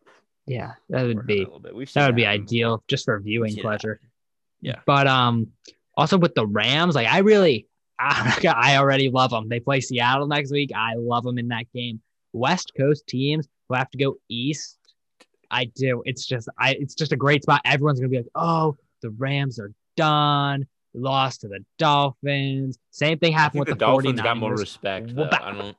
yeah, 0.47 0.73
that 0.89 1.05
would 1.05 1.27
be 1.27 1.43
it 1.43 1.49
a 1.53 1.59
bit. 1.61 1.75
We've 1.75 1.93
that 1.93 2.07
would 2.07 2.17
be 2.17 2.25
happen 2.25 2.43
ideal 2.43 2.83
just 2.89 3.05
for 3.05 3.21
viewing 3.21 3.55
pleasure. 3.57 3.95
happen. 3.95 4.11
Yeah. 4.61 4.81
but 4.87 5.07
um, 5.07 5.49
also 5.97 6.19
with 6.19 6.35
the 6.35 6.47
Rams, 6.47 6.95
like 6.95 7.07
I 7.07 7.19
really, 7.19 7.69
I, 7.99 8.39
I 8.57 8.77
already 8.79 9.11
love 9.11 9.31
them. 9.31 9.49
They 9.49 9.61
play 9.61 9.81
Seattle 9.81 10.27
next 10.27 10.51
week. 10.51 10.71
I 10.75 10.95
love 10.97 11.25
them 11.25 11.39
in 11.39 11.49
that 11.49 11.71
game. 11.75 12.01
West 12.33 12.73
Coast 12.77 13.07
teams 13.07 13.47
who 13.69 13.75
have 13.75 13.91
to 13.91 13.99
go 13.99 14.17
east. 14.29 14.79
I 15.51 15.67
do. 15.67 16.03
It's 16.07 16.27
just 16.27 16.49
I. 16.59 16.73
It's 16.75 16.95
just 16.95 17.13
a 17.13 17.17
great 17.17 17.43
spot. 17.43 17.61
Everyone's 17.65 18.01
gonna 18.01 18.11
be 18.11 18.19
like, 18.19 18.27
oh, 18.35 18.77
the 19.03 19.11
Rams 19.11 19.59
are 19.59 19.73
done. 19.97 20.67
Lost 20.99 21.43
to 21.43 21.49
the 21.49 21.65
Dolphins. 21.79 22.79
Same 22.91 23.19
thing 23.19 23.33
happened 23.33 23.61
with 23.61 23.69
the 23.69 23.75
the, 23.75 23.79
Dolphins 23.79 24.21
49ers. 24.21 24.25
got 24.25 24.37
more 24.37 24.57
respect. 24.57 25.15
Though. 25.15 25.29
I 25.31 25.53
don't. 25.53 25.77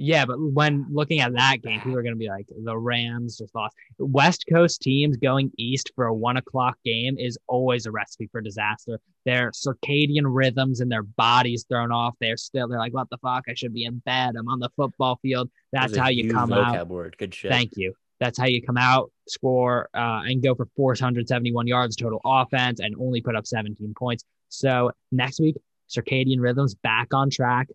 Yeah, 0.00 0.26
but 0.26 0.36
when 0.38 0.86
looking 0.92 1.20
at 1.20 1.34
that 1.34 1.60
game, 1.60 1.80
people 1.80 1.98
are 1.98 2.02
going 2.02 2.14
to 2.14 2.18
be 2.18 2.28
like, 2.28 2.46
the 2.64 2.78
Rams 2.78 3.36
just 3.36 3.52
lost. 3.52 3.74
West 3.98 4.44
Coast 4.48 4.80
teams 4.80 5.16
going 5.16 5.50
east 5.58 5.90
for 5.96 6.06
a 6.06 6.14
one 6.14 6.36
o'clock 6.36 6.78
game 6.84 7.18
is 7.18 7.36
always 7.48 7.84
a 7.84 7.90
recipe 7.90 8.28
for 8.30 8.40
disaster. 8.40 9.00
Their 9.24 9.50
circadian 9.50 10.22
rhythms 10.24 10.80
and 10.80 10.90
their 10.90 11.02
bodies 11.02 11.66
thrown 11.68 11.90
off. 11.90 12.14
They're 12.20 12.36
still, 12.36 12.68
they're 12.68 12.78
like, 12.78 12.94
what 12.94 13.10
the 13.10 13.18
fuck? 13.18 13.46
I 13.48 13.54
should 13.54 13.74
be 13.74 13.86
in 13.86 13.98
bed. 13.98 14.36
I'm 14.38 14.48
on 14.48 14.60
the 14.60 14.70
football 14.76 15.18
field. 15.20 15.50
That's 15.72 15.96
how 15.96 16.10
you 16.10 16.32
come 16.32 16.52
out. 16.52 16.86
word. 16.86 17.16
Good 17.18 17.34
shit. 17.34 17.50
Thank 17.50 17.72
you. 17.74 17.92
That's 18.20 18.38
how 18.38 18.46
you 18.46 18.62
come 18.62 18.76
out, 18.76 19.10
score, 19.28 19.88
uh, 19.94 20.22
and 20.24 20.42
go 20.42 20.54
for 20.54 20.66
471 20.76 21.66
yards 21.66 21.96
total 21.96 22.20
offense 22.24 22.80
and 22.80 22.94
only 23.00 23.20
put 23.20 23.36
up 23.36 23.46
17 23.46 23.94
points. 23.96 24.24
So 24.48 24.90
next 25.12 25.40
week, 25.40 25.56
circadian 25.88 26.40
rhythms 26.40 26.74
back 26.74 27.12
on 27.14 27.30
track. 27.30 27.68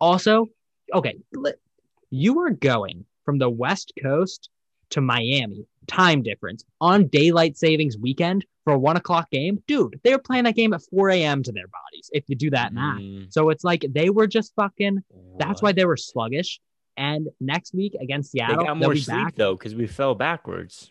Also, 0.00 0.46
okay, 0.94 1.16
you 2.10 2.38
are 2.40 2.50
going 2.50 3.04
from 3.24 3.38
the 3.38 3.50
West 3.50 3.92
Coast 4.02 4.48
to 4.90 5.00
Miami, 5.00 5.64
time 5.86 6.22
difference 6.22 6.64
on 6.80 7.06
daylight 7.08 7.56
savings 7.56 7.96
weekend 7.96 8.44
for 8.64 8.72
a 8.74 8.78
one 8.78 8.96
o'clock 8.96 9.30
game. 9.30 9.62
Dude, 9.66 10.00
they 10.02 10.12
were 10.12 10.18
playing 10.18 10.44
that 10.44 10.56
game 10.56 10.72
at 10.72 10.82
4 10.90 11.10
a.m. 11.10 11.42
to 11.44 11.52
their 11.52 11.68
bodies 11.68 12.10
if 12.12 12.24
you 12.28 12.36
do 12.36 12.50
that 12.50 12.72
math. 12.72 13.00
Mm, 13.00 13.32
So 13.32 13.50
it's 13.50 13.64
like 13.64 13.84
they 13.88 14.10
were 14.10 14.26
just 14.26 14.52
fucking 14.56 15.02
that's 15.38 15.62
why 15.62 15.72
they 15.72 15.84
were 15.84 15.96
sluggish. 15.96 16.60
And 16.96 17.28
next 17.40 17.72
week 17.72 17.94
against 18.00 18.32
they 18.32 18.40
Seattle, 18.40 18.56
got 18.56 18.78
they'll 18.78 18.88
more 18.88 18.96
sleep 18.96 19.06
back. 19.06 19.36
though 19.36 19.54
because 19.54 19.74
we 19.74 19.86
fell 19.86 20.14
backwards. 20.14 20.90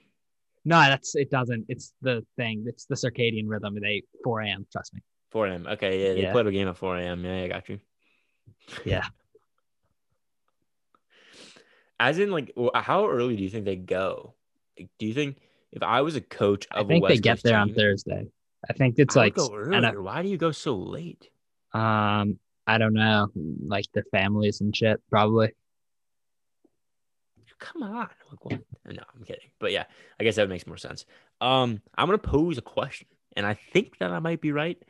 No, 0.65 0.79
that's 0.79 1.15
it. 1.15 1.29
Doesn't. 1.29 1.65
It's 1.69 1.93
the 2.01 2.25
thing. 2.35 2.65
It's 2.67 2.85
the 2.85 2.95
circadian 2.95 3.43
rhythm. 3.47 3.77
They 3.79 4.03
4 4.23 4.41
a.m. 4.41 4.65
Trust 4.71 4.93
me. 4.93 5.01
4 5.31 5.47
a.m. 5.47 5.67
Okay, 5.67 6.07
yeah, 6.07 6.13
they 6.13 6.21
Yeah. 6.21 6.31
played 6.31 6.47
a 6.47 6.51
game 6.51 6.67
at 6.67 6.77
4 6.77 6.97
a.m. 6.97 7.23
Yeah, 7.23 7.43
I 7.43 7.47
got 7.47 7.69
you. 7.69 7.79
Yeah. 8.85 9.05
As 11.99 12.17
in, 12.17 12.31
like, 12.31 12.53
how 12.75 13.09
early 13.09 13.35
do 13.35 13.43
you 13.43 13.49
think 13.49 13.65
they 13.65 13.75
go? 13.75 14.33
Like, 14.77 14.89
do 14.97 15.05
you 15.05 15.13
think 15.13 15.37
if 15.71 15.83
I 15.83 16.01
was 16.01 16.15
a 16.15 16.21
coach 16.21 16.65
I 16.71 16.79
of 16.81 16.87
think 16.87 17.05
a 17.05 17.09
they 17.09 17.17
get 17.17 17.35
Coast 17.35 17.43
there 17.43 17.57
on 17.57 17.73
Thursday. 17.73 18.27
I 18.69 18.73
think 18.73 18.95
it's 18.97 19.15
I 19.15 19.19
like 19.21 19.37
and 19.37 20.03
Why 20.03 20.21
do 20.21 20.27
you 20.29 20.37
go 20.37 20.51
so 20.51 20.75
late? 20.75 21.29
um 21.73 22.39
I 22.67 22.77
don't 22.77 22.93
know, 22.93 23.29
like 23.65 23.85
the 23.93 24.03
families 24.11 24.61
and 24.61 24.75
shit. 24.75 25.01
Probably. 25.09 25.51
Come 27.57 27.83
on. 27.83 28.07
Like, 28.29 28.45
what? 28.45 28.61
No, 28.85 29.03
I'm 29.15 29.23
kidding. 29.25 29.49
But 29.59 29.71
yeah, 29.71 29.83
I 30.19 30.23
guess 30.23 30.35
that 30.37 30.47
makes 30.47 30.65
more 30.65 30.77
sense. 30.77 31.05
Um, 31.41 31.81
I'm 31.97 32.07
gonna 32.07 32.17
pose 32.17 32.57
a 32.57 32.61
question, 32.61 33.07
and 33.35 33.45
I 33.45 33.53
think 33.55 33.97
that 33.97 34.11
I 34.11 34.19
might 34.19 34.39
be 34.39 34.51
right. 34.51 34.81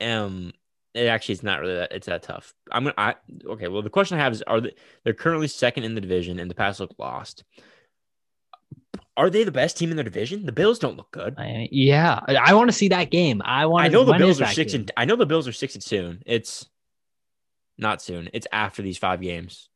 Um, 0.00 0.52
it 0.94 1.06
actually 1.06 1.34
it's 1.34 1.42
not 1.42 1.60
really 1.60 1.74
that 1.76 1.92
it's 1.92 2.06
that 2.06 2.22
tough. 2.22 2.54
I'm 2.72 2.84
gonna 2.84 2.94
I 2.98 3.14
okay. 3.46 3.68
Well, 3.68 3.82
the 3.82 3.90
question 3.90 4.18
I 4.18 4.22
have 4.22 4.32
is: 4.32 4.42
Are 4.42 4.60
they 4.60 4.74
they're 5.04 5.14
currently 5.14 5.48
second 5.48 5.84
in 5.84 5.94
the 5.94 6.00
division, 6.00 6.38
and 6.38 6.50
the 6.50 6.54
past 6.54 6.80
look 6.80 6.94
lost? 6.98 7.44
Are 9.16 9.28
they 9.28 9.44
the 9.44 9.52
best 9.52 9.76
team 9.76 9.90
in 9.90 9.96
the 9.96 10.04
division? 10.04 10.46
The 10.46 10.52
Bills 10.52 10.78
don't 10.78 10.96
look 10.96 11.10
good. 11.10 11.34
I, 11.36 11.68
yeah, 11.70 12.20
I, 12.26 12.54
want 12.54 12.70
to 12.70 12.72
see 12.72 12.88
that 12.88 13.10
game. 13.10 13.42
I 13.44 13.66
want. 13.66 13.84
I 13.84 13.88
know 13.88 14.04
the 14.04 14.14
Bills 14.14 14.40
are 14.40 14.46
six 14.46 14.72
game? 14.72 14.82
and 14.82 14.92
I 14.96 15.04
know 15.04 15.16
the 15.16 15.26
Bills 15.26 15.46
are 15.46 15.52
six 15.52 15.74
and 15.74 15.84
soon. 15.84 16.22
It's 16.24 16.68
not 17.76 18.00
soon. 18.00 18.30
It's 18.32 18.46
after 18.50 18.82
these 18.82 18.96
five 18.98 19.20
games, 19.20 19.68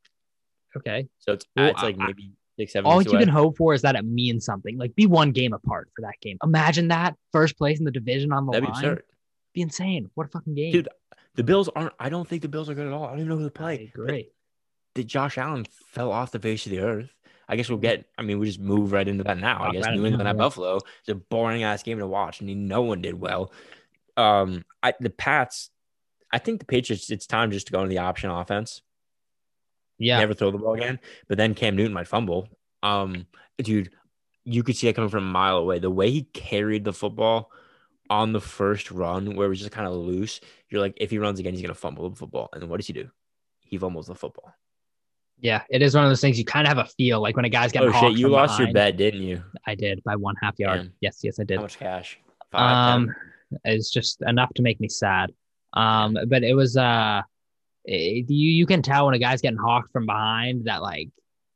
Okay. 0.77 1.09
so 1.19 1.33
it's 1.33 1.45
Well, 1.57 1.67
it's 1.69 1.83
like 1.83 1.97
I- 2.01 2.07
maybe 2.07 2.33
six 2.59 2.73
seven. 2.73 2.91
All 2.91 3.03
you 3.03 3.11
away. 3.11 3.21
can 3.21 3.29
hope 3.29 3.59
for 3.59 3.75
is 3.75 3.83
that 3.83 3.97
it 3.97 4.05
means 4.05 4.45
something. 4.45 4.79
Like 4.79 4.95
be 4.95 5.07
one 5.07 5.31
game 5.33 5.53
apart 5.53 5.91
for 5.95 6.03
that 6.03 6.15
game. 6.23 6.39
Imagine 6.43 6.89
that 6.89 7.15
first 7.33 7.59
place 7.59 7.79
in 7.79 7.85
the 7.85 7.91
division 7.91 8.33
on 8.33 8.47
the 8.47 8.53
That'd 8.53 8.69
be 8.69 8.73
line. 8.73 8.99
Be 9.55 9.63
insane. 9.63 10.11
What 10.15 10.27
a 10.27 10.31
fucking 10.31 10.55
game. 10.55 10.73
Dude, 10.73 10.89
The 11.37 11.45
Bills 11.45 11.69
aren't. 11.75 11.95
I 11.99 12.09
don't 12.09 12.29
think 12.29 12.43
the 12.43 12.49
Bills 12.49 12.69
are 12.69 12.75
good 12.75 12.87
at 12.87 12.93
all. 12.93 13.05
I 13.05 13.11
don't 13.11 13.21
even 13.21 13.29
know 13.31 13.39
who 13.39 13.47
I 13.47 13.51
play. 13.51 13.93
agree. 13.95 14.29
Did 14.95 15.09
Josh 15.09 15.39
Allen 15.39 15.65
fell 15.93 16.13
off 16.13 16.31
the 16.33 16.39
face 16.39 16.67
of 16.67 16.71
the 16.71 16.81
earth? 16.81 17.11
I 17.49 17.57
guess 17.57 17.69
we'll 17.69 17.79
get. 17.79 18.07
I 18.17 18.23
mean, 18.23 18.39
we 18.39 18.47
just 18.47 18.61
move 18.61 18.93
right 18.93 19.07
into 19.07 19.25
that 19.25 19.39
now. 19.39 19.63
I 19.63 19.73
guess 19.73 19.87
New 19.87 20.07
England 20.07 20.29
at. 20.29 20.37
Buffalo 20.37 20.77
is 20.77 21.09
a 21.09 21.15
boring 21.15 21.63
ass 21.63 21.83
game 21.83 21.99
to 21.99 22.07
watch, 22.07 22.41
and 22.41 22.69
no 22.69 22.83
one 22.83 23.03
did 23.03 23.15
well. 23.21 23.53
Um, 24.17 24.65
I 24.83 24.95
the 25.01 25.11
Pats. 25.11 25.71
I 26.33 26.39
think 26.39 26.61
the 26.61 26.67
Patriots. 26.67 27.11
It's 27.11 27.27
time 27.27 27.51
just 27.51 27.67
to 27.67 27.73
go 27.73 27.81
into 27.81 27.91
the 27.91 27.99
option 27.99 28.31
offense. 28.31 28.83
Yeah. 29.99 30.19
Never 30.19 30.35
throw 30.35 30.51
the 30.51 30.59
ball 30.59 30.75
again. 30.75 30.99
But 31.29 31.39
then 31.39 31.55
Cam 31.55 31.77
Newton 31.77 31.93
might 31.93 32.09
fumble. 32.09 32.49
Um, 32.83 33.27
dude, 33.59 33.91
you 34.45 34.63
could 34.63 34.77
see 34.77 34.89
it 34.89 34.95
coming 34.95 35.11
from 35.11 35.25
a 35.25 35.31
mile 35.31 35.59
away. 35.59 35.79
The 35.79 35.91
way 35.91 36.11
he 36.11 36.23
carried 36.23 36.85
the 36.85 36.93
football 36.93 37.51
on 38.15 38.33
the 38.33 38.41
first 38.41 38.91
run, 38.91 39.35
where 39.35 39.47
it 39.47 39.51
was 39.51 39.59
just 39.59 39.73
kind 39.73 39.89
of 39.89 39.95
loose. 39.95 40.41
You're 40.69 40.81
like, 40.81 40.95
if 40.97 41.11
he 41.11 41.19
runs 41.19 41.41
again, 41.41 41.53
he's 41.53 41.63
gonna 41.63 41.75
fumble 41.75 42.09
the 42.09 42.17
football. 42.17 42.49
And 42.53 42.63
then 42.63 42.69
what 42.69 42.79
does 42.79 42.87
he 42.87 42.93
do? 42.93 43.11
He 43.61 43.77
fumbles 43.77 44.07
the 44.07 44.15
football. 44.15 44.55
Yeah. 45.41 45.63
It 45.69 45.83
is 45.83 45.95
one 45.95 46.05
of 46.05 46.11
those 46.11 46.21
things 46.21 46.39
you 46.39 46.45
kind 46.45 46.67
of 46.67 46.77
have 46.77 46.87
a 46.87 46.89
feel 46.91 47.21
like 47.21 47.35
when 47.35 47.45
a 47.45 47.49
guy's 47.49 47.73
getting 47.73 47.91
Oh 47.93 48.01
shit, 48.01 48.17
you 48.17 48.29
lost 48.29 48.59
your 48.59 48.73
bet, 48.73 48.97
didn't 48.97 49.23
you? 49.23 49.43
I 49.67 49.75
did 49.75 50.03
by 50.05 50.15
one 50.15 50.37
half 50.41 50.59
yard. 50.59 50.83
Damn. 50.83 50.93
Yes, 51.01 51.21
yes, 51.23 51.41
I 51.41 51.45
did. 51.45 51.57
How 51.57 51.63
much 51.63 51.79
cash? 51.79 52.19
Five, 52.53 52.77
um 52.77 53.07
ten? 53.07 53.17
it's 53.65 53.91
just 53.91 54.23
enough 54.23 54.53
to 54.55 54.63
make 54.63 54.81
me 54.81 54.89
sad 54.89 55.33
um 55.75 56.17
but 56.29 56.43
it 56.43 56.55
was 56.55 56.77
uh 56.77 57.23
it, 57.85 58.31
you 58.31 58.51
you 58.51 58.67
can 58.67 58.83
tell 58.83 59.07
when 59.07 59.15
a 59.15 59.19
guy's 59.19 59.41
getting 59.41 59.59
hawked 59.59 59.93
from 59.93 60.07
behind 60.07 60.65
that 60.65 60.83
like 60.83 61.09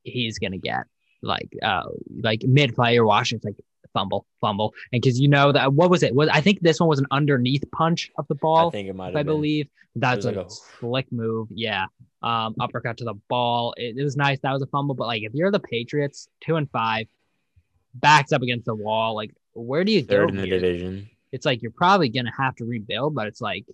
he's 0.02 0.38
gonna 0.38 0.58
get 0.58 0.84
like 1.22 1.48
uh 1.62 1.84
like 2.20 2.42
mid 2.42 2.74
play 2.74 2.98
or 2.98 3.06
watching 3.06 3.36
it's 3.36 3.44
like 3.44 3.56
fumble 3.92 4.26
fumble 4.40 4.74
and 4.92 5.00
because 5.02 5.18
you 5.20 5.28
know 5.28 5.52
that 5.52 5.72
what 5.72 5.90
was 5.90 6.02
it 6.02 6.14
was 6.14 6.28
i 6.32 6.40
think 6.40 6.60
this 6.60 6.78
one 6.80 6.88
was 6.88 6.98
an 6.98 7.06
underneath 7.10 7.62
punch 7.72 8.10
of 8.18 8.26
the 8.28 8.34
ball? 8.36 8.68
I 8.68 8.70
think 8.70 8.88
it 8.88 8.94
might 8.96 9.08
I 9.08 9.22
been. 9.22 9.26
believe. 9.26 9.68
That's 9.96 10.24
a, 10.26 10.32
like 10.32 10.46
a- 10.46 10.50
slick 10.50 11.10
move. 11.10 11.48
Yeah. 11.50 11.86
Um, 12.22 12.54
uppercut 12.60 12.98
to 12.98 13.04
the 13.04 13.14
ball. 13.28 13.74
It, 13.76 13.96
it 13.98 14.04
was 14.04 14.16
nice. 14.16 14.38
That 14.40 14.52
was 14.52 14.62
a 14.62 14.66
fumble. 14.66 14.94
But 14.94 15.06
like, 15.08 15.22
if 15.22 15.34
you're 15.34 15.50
the 15.50 15.58
Patriots, 15.60 16.28
two 16.40 16.54
and 16.56 16.70
five, 16.70 17.06
backs 17.94 18.32
up 18.32 18.42
against 18.42 18.66
the 18.66 18.74
wall, 18.74 19.14
like, 19.16 19.32
where 19.54 19.82
do 19.84 19.90
you 19.92 20.02
Third 20.04 20.28
go? 20.28 20.34
in 20.34 20.36
the 20.36 20.46
here? 20.46 20.60
division. 20.60 21.08
It's 21.32 21.44
like 21.44 21.62
you're 21.62 21.72
probably 21.72 22.08
gonna 22.10 22.32
have 22.36 22.54
to 22.56 22.64
rebuild, 22.64 23.14
but 23.14 23.26
it's 23.26 23.40
like, 23.40 23.64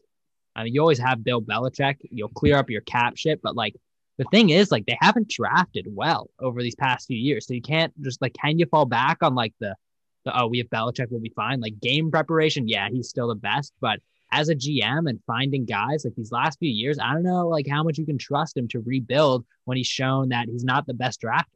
I 0.56 0.64
mean, 0.64 0.72
you 0.74 0.80
always 0.80 0.98
have 0.98 1.22
Bill 1.24 1.42
Belichick. 1.42 1.96
You'll 2.10 2.28
clear 2.30 2.56
up 2.56 2.70
your 2.70 2.82
cap 2.82 3.16
shit, 3.16 3.40
but 3.42 3.54
like. 3.56 3.74
The 4.16 4.24
thing 4.30 4.50
is, 4.50 4.70
like, 4.70 4.86
they 4.86 4.96
haven't 5.00 5.28
drafted 5.28 5.88
well 5.90 6.30
over 6.38 6.62
these 6.62 6.76
past 6.76 7.08
few 7.08 7.16
years. 7.16 7.48
So 7.48 7.52
you 7.52 7.60
can't 7.60 7.92
just 8.00 8.22
like, 8.22 8.32
can 8.40 8.60
you 8.60 8.66
fall 8.66 8.84
back 8.86 9.24
on 9.24 9.34
like 9.34 9.52
the 9.58 9.74
oh, 10.32 10.46
we 10.46 10.58
have 10.58 10.68
Belichick, 10.68 11.06
we'll 11.10 11.20
be 11.20 11.32
fine. 11.34 11.60
Like 11.60 11.80
game 11.80 12.10
preparation, 12.10 12.68
yeah, 12.68 12.88
he's 12.90 13.08
still 13.08 13.28
the 13.28 13.34
best, 13.34 13.72
but 13.80 13.98
as 14.32 14.48
a 14.48 14.54
GM 14.54 15.08
and 15.08 15.20
finding 15.26 15.64
guys 15.64 16.04
like 16.04 16.14
these 16.16 16.32
last 16.32 16.58
few 16.58 16.70
years, 16.70 16.98
I 16.98 17.12
don't 17.12 17.22
know 17.22 17.48
like 17.48 17.66
how 17.68 17.82
much 17.82 17.98
you 17.98 18.06
can 18.06 18.18
trust 18.18 18.56
him 18.56 18.66
to 18.68 18.80
rebuild 18.80 19.44
when 19.64 19.76
he's 19.76 19.86
shown 19.86 20.30
that 20.30 20.48
he's 20.48 20.64
not 20.64 20.86
the 20.86 20.94
best 20.94 21.20
draft. 21.20 21.48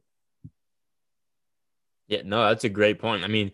Yeah, 2.07 2.21
no, 2.25 2.47
that's 2.47 2.63
a 2.63 2.69
great 2.69 2.99
point. 2.99 3.23
I 3.23 3.27
mean, 3.27 3.51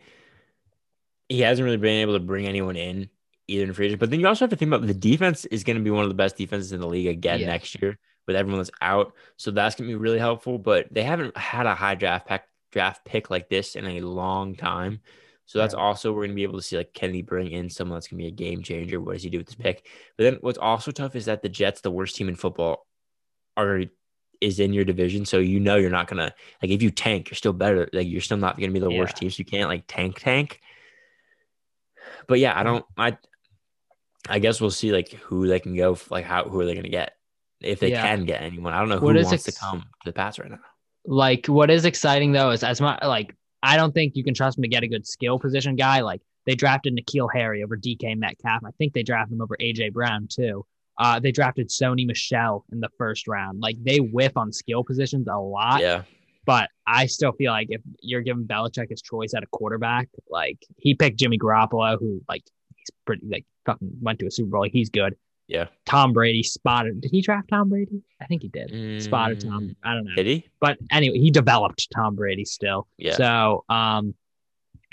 he 1.27 1.41
hasn't 1.41 1.65
really 1.65 1.77
been 1.77 2.01
able 2.01 2.13
to 2.13 2.19
bring 2.19 2.47
anyone 2.47 2.75
in 2.75 3.09
either 3.47 3.65
in 3.65 3.73
free 3.73 3.87
agent. 3.87 3.99
But 3.99 4.11
then 4.11 4.19
you 4.19 4.27
also 4.27 4.45
have 4.45 4.49
to 4.51 4.55
think 4.55 4.69
about 4.69 4.85
the 4.87 4.93
defense 4.93 5.45
is 5.45 5.63
going 5.63 5.77
to 5.77 5.83
be 5.83 5.91
one 5.91 6.03
of 6.03 6.09
the 6.09 6.15
best 6.15 6.37
defenses 6.37 6.71
in 6.71 6.79
the 6.79 6.87
league 6.87 7.07
again 7.07 7.39
Yeah. 7.39 7.47
next 7.47 7.79
year 7.81 7.97
with 8.27 8.35
everyone 8.35 8.59
that's 8.59 8.71
out. 8.81 9.13
So 9.37 9.51
that's 9.51 9.75
going 9.75 9.89
to 9.89 9.95
be 9.95 9.99
really 10.01 10.19
helpful. 10.19 10.57
But 10.57 10.87
they 10.91 11.03
haven't 11.03 11.35
had 11.35 11.65
a 11.65 11.75
high 11.75 11.95
draft 11.95 12.27
pick, 12.27 12.43
draft 12.75 13.05
pick 13.05 13.29
like 13.29 13.47
this 13.49 13.75
in 13.75 13.85
a 13.85 14.01
long 14.01 14.55
time. 14.55 14.99
So 15.45 15.59
that's 15.59 15.73
Right. 15.73 15.81
also 15.81 16.11
we're 16.11 16.25
going 16.25 16.31
to 16.31 16.35
be 16.35 16.43
able 16.43 16.59
to 16.59 16.61
see 16.61 16.75
like 16.75 16.93
can 16.93 17.13
he 17.13 17.21
bring 17.21 17.51
in 17.51 17.69
someone 17.69 17.95
that's 17.95 18.09
going 18.09 18.17
to 18.17 18.23
be 18.23 18.27
a 18.27 18.31
game 18.31 18.61
changer? 18.61 18.99
What 18.99 19.13
does 19.13 19.23
he 19.23 19.29
do 19.29 19.37
with 19.37 19.47
this 19.47 19.55
pick? 19.55 19.87
But 20.17 20.25
then 20.25 20.37
what's 20.41 20.57
also 20.57 20.91
tough 20.91 21.15
is 21.15 21.25
that 21.25 21.41
the 21.41 21.49
Jets, 21.49 21.81
the 21.81 21.89
worst 21.91 22.15
team 22.17 22.27
in 22.27 22.35
football, 22.35 22.85
are 23.55 23.83
is 24.41 24.59
in 24.59 24.73
your 24.73 24.83
division, 24.83 25.23
so 25.25 25.39
you 25.39 25.61
know 25.61 25.77
you're 25.77 25.89
not 25.89 26.07
gonna 26.07 26.33
like 26.61 26.69
if 26.71 26.83
you 26.83 26.91
tank, 26.91 27.29
you're 27.29 27.35
still 27.35 27.53
better. 27.53 27.87
Like 27.93 28.07
you're 28.07 28.19
still 28.19 28.35
not 28.37 28.59
gonna 28.59 28.73
be 28.73 28.79
the 28.79 28.91
worst 28.91 29.15
team, 29.15 29.29
so 29.29 29.39
you 29.39 29.45
can't 29.45 29.69
like 29.69 29.85
tank 29.87 30.19
tank. 30.19 30.59
But 32.27 32.39
yeah, 32.39 32.51
I 32.51 32.63
mm-hmm. 32.63 32.65
don't. 32.65 32.85
I 32.97 33.17
I 34.27 34.39
guess 34.39 34.59
we'll 34.59 34.71
see 34.71 34.91
like 34.91 35.09
who 35.11 35.47
they 35.47 35.61
can 35.61 35.75
go. 35.75 35.97
Like 36.09 36.25
how 36.25 36.43
who 36.43 36.59
are 36.59 36.65
they 36.65 36.75
gonna 36.75 36.89
get 36.89 37.15
if 37.61 37.79
they 37.79 37.91
Yeah. 37.91 38.01
can 38.01 38.25
get 38.25 38.41
anyone? 38.41 38.73
I 38.73 38.79
don't 38.79 38.89
know 38.89 38.99
who 38.99 39.05
What 39.05 39.15
is 39.15 39.27
wants 39.27 39.47
ex- 39.47 39.55
to 39.55 39.61
come 39.61 39.79
to 39.81 39.87
the 40.05 40.13
Pats 40.13 40.37
right 40.37 40.51
now. 40.51 40.59
Like 41.07 41.47
what 41.47 41.69
is 41.69 41.85
exciting 41.85 42.31
though 42.31 42.51
is 42.51 42.63
as 42.63 42.81
much 42.81 42.99
like 43.03 43.35
I 43.61 43.77
don't 43.77 43.93
think 43.93 44.15
you 44.15 44.23
can 44.23 44.33
trust 44.33 44.57
him 44.57 44.63
to 44.63 44.67
get 44.67 44.83
a 44.83 44.87
good 44.87 45.07
skill 45.07 45.39
position 45.39 45.75
guy. 45.75 46.01
Like 46.01 46.21
they 46.45 46.55
drafted 46.55 46.95
N'Keal 46.95 47.27
Harry 47.33 47.63
over 47.63 47.77
DK 47.77 48.17
Metcalf. 48.17 48.63
I 48.63 48.71
think 48.77 48.93
they 48.93 49.03
drafted 49.03 49.33
him 49.33 49.41
over 49.41 49.57
AJ 49.59 49.93
Brown 49.93 50.27
too. 50.27 50.65
Uh, 50.97 51.19
they 51.19 51.31
drafted 51.31 51.69
Sony 51.69 52.05
Michel 52.05 52.63
in 52.71 52.79
the 52.79 52.89
first 52.97 53.27
round. 53.27 53.59
Like 53.59 53.75
they 53.83 53.97
whiff 53.97 54.37
on 54.37 54.51
skill 54.53 54.83
positions 54.83 55.27
a 55.27 55.37
lot. 55.37 55.81
Yeah, 55.81 56.03
But 56.45 56.69
I 56.87 57.07
still 57.07 57.33
feel 57.33 57.51
like 57.51 57.67
if 57.69 57.81
you're 58.01 58.21
giving 58.21 58.45
Belichick 58.45 58.89
his 58.89 59.01
choice 59.01 59.33
at 59.33 59.43
a 59.43 59.47
quarterback, 59.47 60.07
like 60.29 60.59
he 60.77 60.93
picked 60.93 61.19
Jimmy 61.19 61.37
Garoppolo, 61.37 61.99
who 61.99 62.21
like 62.29 62.43
he's 62.75 62.91
pretty 63.05 63.25
like 63.27 63.45
fucking 63.65 63.97
went 64.01 64.19
to 64.19 64.27
a 64.27 64.31
Super 64.31 64.51
Bowl. 64.51 64.61
Like, 64.61 64.71
he's 64.71 64.89
good. 64.89 65.15
Yeah. 65.47 65.67
Tom 65.85 66.13
Brady 66.13 66.43
spotted. 66.43 67.01
Did 67.01 67.11
he 67.11 67.21
draft 67.21 67.49
Tom 67.49 67.69
Brady? 67.69 68.01
I 68.21 68.25
think 68.25 68.41
he 68.41 68.47
did. 68.47 69.01
Spotted 69.01 69.39
Mm, 69.39 69.49
Tom. 69.49 69.75
I 69.83 69.93
don't 69.93 70.05
know. 70.05 70.15
Did 70.15 70.25
he? 70.25 70.45
But 70.59 70.77
anyway, 70.91 71.19
he 71.19 71.29
developed 71.31 71.87
Tom 71.93 72.15
Brady 72.15 72.45
still. 72.45 72.87
Yeah. 72.97 73.13
So 73.13 73.63
um, 73.69 74.13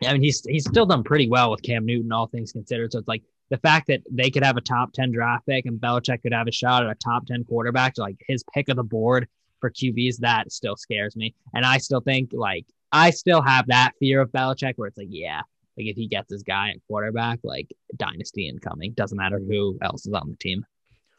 I 0.05 0.13
mean 0.13 0.23
he's 0.23 0.45
he's 0.45 0.67
still 0.69 0.87
done 0.87 1.03
pretty 1.05 1.29
well 1.29 1.51
with 1.51 1.63
Cam 1.63 1.87
Newton, 1.87 2.13
all 2.13 2.27
things 2.27 2.53
considered. 2.53 2.93
So 2.93 2.99
it's 2.99 3.09
like 3.09 3.23
the 3.51 3.59
fact 3.59 3.87
that 3.89 4.03
they 4.11 4.31
could 4.31 4.45
have 4.45 4.57
a 4.57 4.61
top 4.61 4.93
ten 4.93 5.11
draft 5.13 5.47
pick 5.47 5.67
and 5.67 5.81
Belichick 5.81 6.23
could 6.23 6.33
have 6.33 6.49
a 6.49 6.53
shot 6.53 6.85
at 6.85 6.91
a 6.91 6.95
top 6.97 7.27
ten 7.27 7.45
quarterback, 7.45 7.97
like 7.99 8.17
his 8.27 8.45
pick 8.53 8.69
of 8.69 8.77
the 8.77 8.83
board 8.85 9.29
for 9.61 9.71
QBs, 9.71 10.17
that 10.19 10.51
still 10.51 10.77
scares 10.77 11.15
me. 11.17 11.35
And 11.55 11.65
I 11.65 11.79
still 11.79 12.01
think 12.01 12.31
like 12.33 12.67
I 12.91 13.11
still 13.11 13.41
have 13.41 13.69
that 13.69 13.93
fear 14.01 14.21
of 14.21 14.31
Belichick 14.33 14.75
where 14.77 14.89
it's 14.89 14.99
like, 14.99 15.07
yeah, 15.11 15.43
like 15.77 15.87
if 15.87 15.97
he 15.97 16.07
gets 16.09 16.29
this 16.31 16.43
guy 16.43 16.71
at 16.71 16.77
quarterback, 16.89 17.41
like 17.43 17.69
dynasty 17.97 18.49
incoming. 18.49 18.93
Doesn't 18.93 19.17
matter 19.19 19.39
who 19.39 19.79
else 19.83 20.07
is 20.07 20.13
on 20.13 20.31
the 20.31 20.37
team. 20.37 20.65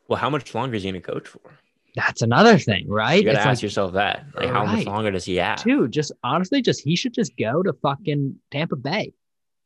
Well, 0.08 0.20
how 0.20 0.30
much 0.30 0.54
longer 0.54 0.76
is 0.76 0.84
he 0.84 0.90
gonna 0.92 1.02
coach 1.02 1.28
for? 1.28 1.40
That's 1.96 2.22
another 2.24 2.58
thing, 2.58 2.90
right? 2.90 3.16
You 3.16 3.24
gotta 3.24 3.38
It's 3.38 3.46
ask 3.46 3.58
like, 3.60 3.64
yourself 3.64 3.94
that. 3.94 4.26
Like, 4.36 4.50
how 4.50 4.66
much 4.66 4.86
longer 4.86 5.12
does 5.12 5.26
he 5.26 5.36
have? 5.36 5.64
dude, 5.64 5.92
just 5.92 6.12
honestly, 6.24 6.62
just 6.62 6.82
he 6.84 6.96
should 6.96 7.14
just 7.14 7.38
go 7.38 7.62
to 7.64 7.74
fucking 7.74 8.40
Tampa 8.52 8.76
Bay. 8.76 9.14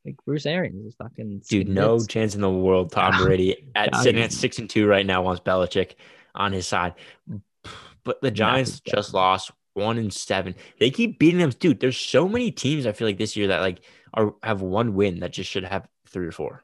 Like 0.05 0.15
Bruce 0.25 0.45
Arians 0.45 0.85
is 0.85 0.95
fucking 0.95 1.41
Dude, 1.49 1.67
no 1.67 1.95
it's- 1.95 2.07
chance 2.07 2.35
in 2.35 2.41
the 2.41 2.49
world. 2.49 2.91
Tom 2.91 3.13
Ah, 3.15 3.23
Brady 3.25 3.69
at 3.75 3.91
God. 3.91 4.01
sitting 4.03 4.21
at 4.21 4.31
six 4.31 4.57
and 4.59 4.69
two 4.69 4.87
right 4.87 5.05
now 5.05 5.21
wants 5.21 5.41
Belichick 5.41 5.95
on 6.35 6.53
his 6.53 6.65
side. 6.67 6.93
But 8.03 8.21
the 8.21 8.31
Giants 8.31 8.79
just 8.79 9.13
lost 9.13 9.51
one 9.73 9.97
and 9.97 10.13
seven. 10.13 10.55
They 10.79 10.89
keep 10.91 11.19
beating 11.19 11.39
them, 11.39 11.49
dude. 11.49 11.79
There's 11.81 11.97
so 11.97 12.27
many 12.27 12.51
teams 12.51 12.85
I 12.85 12.93
feel 12.93 13.07
like 13.07 13.17
this 13.17 13.35
year 13.35 13.47
that 13.47 13.59
like 13.59 13.79
are 14.13 14.33
have 14.43 14.61
one 14.61 14.93
win 14.93 15.19
that 15.19 15.31
just 15.31 15.49
should 15.49 15.63
have 15.63 15.87
three 16.07 16.27
or 16.27 16.31
four. 16.31 16.63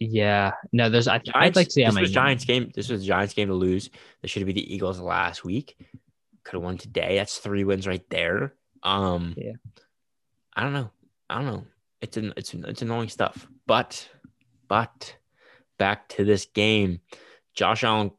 Yeah, 0.00 0.52
no, 0.72 0.88
there's 0.88 1.08
I, 1.08 1.20
I'd 1.34 1.56
like 1.56 1.66
to 1.66 1.72
see 1.72 1.82
how 1.82 1.88
this 1.88 1.94
many 1.96 2.04
was 2.04 2.12
Giants 2.12 2.44
game. 2.44 2.70
This 2.74 2.88
was 2.88 3.04
Giants 3.04 3.34
game 3.34 3.48
to 3.48 3.54
lose. 3.54 3.90
This 4.22 4.30
should 4.30 4.46
be 4.46 4.52
the 4.52 4.74
Eagles 4.74 5.00
last 5.00 5.44
week. 5.44 5.76
Could 6.44 6.54
have 6.54 6.62
won 6.62 6.78
today. 6.78 7.16
That's 7.16 7.38
three 7.38 7.64
wins 7.64 7.86
right 7.86 8.08
there. 8.08 8.54
Um, 8.82 9.34
Yeah. 9.36 9.54
I 10.54 10.62
don't 10.62 10.72
know. 10.72 10.90
I 11.28 11.36
don't 11.36 11.46
know. 11.46 11.66
It's 12.00 12.16
an 12.16 12.32
it's 12.36 12.54
it's 12.54 12.82
annoying 12.82 13.08
stuff. 13.08 13.46
But 13.66 14.08
but 14.68 15.16
back 15.78 16.08
to 16.10 16.24
this 16.24 16.46
game, 16.46 17.00
Josh 17.54 17.84
Allen 17.84 18.12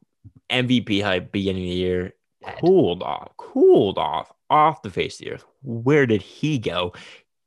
MVP 0.50 1.02
hype 1.02 1.32
beginning 1.32 1.64
of 1.64 1.70
the 1.70 1.76
year 1.76 2.14
cooled 2.60 3.02
off, 3.02 3.36
cooled 3.36 3.98
off 3.98 4.32
off 4.48 4.82
the 4.82 4.90
face 4.90 5.20
of 5.20 5.24
the 5.24 5.32
earth. 5.32 5.44
Where 5.62 6.06
did 6.06 6.22
he 6.22 6.58
go? 6.58 6.92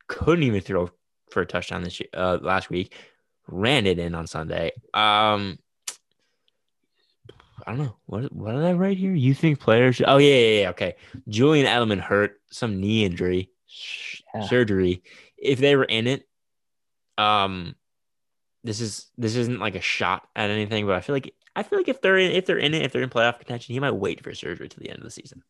Couldn't 0.08 0.44
even 0.44 0.62
throw 0.62 0.89
for 1.30 1.42
a 1.42 1.46
touchdown 1.46 1.84
this 1.84 2.00
year, 2.00 2.10
uh, 2.13 2.38
last 2.42 2.70
week. 2.70 2.96
Ran 3.48 3.88
it 3.88 4.00
in 4.00 4.16
on 4.16 4.28
Sunday. 4.28 4.72
Um, 4.94 5.58
I 7.66 7.72
don't 7.72 7.80
know 7.80 7.96
what 8.06 8.34
what 8.34 8.54
did 8.54 8.63
I 8.63 8.74
write 8.74 8.98
here. 8.98 9.13
You 9.13 9.34
think 9.34 9.60
players? 9.60 9.96
Should, 9.98 10.08
oh 10.08 10.18
yeah, 10.18 10.36
yeah, 10.36 10.62
yeah. 10.62 10.70
Okay, 10.72 10.95
Julian 11.28 11.66
Edelman 11.66 11.99
hurt 11.99 12.41
some 12.51 12.80
knee 12.80 13.06
injury 13.06 13.49
Yeah. 14.34 14.47
surgery. 14.47 15.04
If 15.38 15.60
they 15.60 15.76
were 15.76 15.84
in 15.84 16.08
it, 16.08 16.28
um, 17.18 17.76
this 18.64 18.80
is 18.82 19.08
this 19.18 19.36
isn't 19.36 19.60
like 19.60 19.76
a 19.76 19.82
shot 19.82 20.28
at 20.36 20.49
anything, 20.49 20.86
but 20.86 20.95
I 20.95 21.01
feel 21.01 21.16
like 21.16 21.34
I 21.56 21.64
feel 21.64 21.80
like 21.80 21.89
if 21.89 22.01
they're 22.01 22.18
in 22.18 22.32
if 22.32 22.45
they're 22.45 22.58
in 22.58 22.74
it, 22.74 22.82
if 22.84 22.91
they're 22.91 23.04
in 23.04 23.10
playoff 23.10 23.38
contention, 23.38 23.74
he 23.74 23.80
might 23.80 23.91
wait 23.91 24.24
for 24.24 24.34
surgery 24.34 24.70
to 24.70 24.80
the 24.80 24.89
end 24.89 24.99
of 24.99 25.04
the 25.04 25.12
season. 25.12 25.43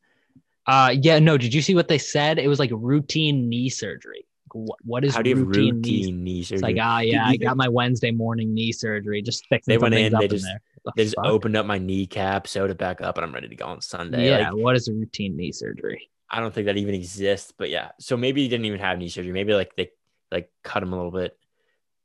Uh, 0.65 0.93
yeah, 1.01 1.19
no. 1.19 1.37
Did 1.37 1.53
you 1.53 1.61
see 1.61 1.75
what 1.75 1.87
they 1.89 1.97
said? 1.97 2.39
It 2.39 2.47
was 2.47 2.59
like 2.59 2.71
routine 2.73 3.49
knee 3.49 3.69
surgery. 3.69 4.25
What, 4.53 4.79
what 4.83 5.03
is 5.03 5.13
How 5.15 5.21
do 5.21 5.29
you 5.29 5.35
routine, 5.43 5.75
routine, 5.75 6.05
knee? 6.05 6.11
knee 6.11 6.43
surgery? 6.43 6.55
It's 6.55 6.63
like, 6.63 6.77
ah, 6.79 6.99
yeah, 6.99 7.25
I 7.25 7.37
got 7.37 7.57
my 7.57 7.67
Wednesday 7.67 8.11
morning 8.11 8.53
knee 8.53 8.71
surgery. 8.71 9.21
Just 9.21 9.45
fixing 9.47 9.71
They 9.71 9.77
went 9.77 9.93
in, 9.95 10.13
they 10.13 10.25
in 10.25 10.29
just-. 10.29 10.45
The 10.85 10.91
they 10.95 11.03
just 11.03 11.15
fuck? 11.15 11.25
opened 11.25 11.55
up 11.55 11.65
my 11.65 11.77
kneecap, 11.77 12.45
sewed 12.47 12.69
it 12.69 12.77
back 12.77 12.99
up, 13.01 13.17
and 13.17 13.25
I'm 13.25 13.33
ready 13.33 13.47
to 13.47 13.55
go 13.55 13.65
on 13.65 13.81
Sunday. 13.81 14.29
Yeah, 14.29 14.51
Like, 14.51 14.61
what 14.61 14.75
is 14.75 14.87
a 14.89 14.93
routine 14.93 15.37
knee 15.37 15.51
surgery? 15.51 16.09
I 16.29 16.39
don't 16.41 16.53
think 16.53 16.65
that 16.65 16.77
even 16.77 16.93
exists. 16.93 17.53
But 17.57 17.69
yeah, 17.69 17.91
so 17.99 18.17
maybe 18.17 18.41
he 18.41 18.49
didn't 18.49 18.65
even 18.65 18.79
have 18.79 18.97
knee 18.97 19.07
surgery. 19.09 19.31
Maybe 19.31 19.53
like 19.53 19.75
they 19.75 19.91
like 20.31 20.51
cut 20.63 20.83
him 20.83 20.91
a 20.91 20.95
little 20.97 21.11
bit, 21.11 21.37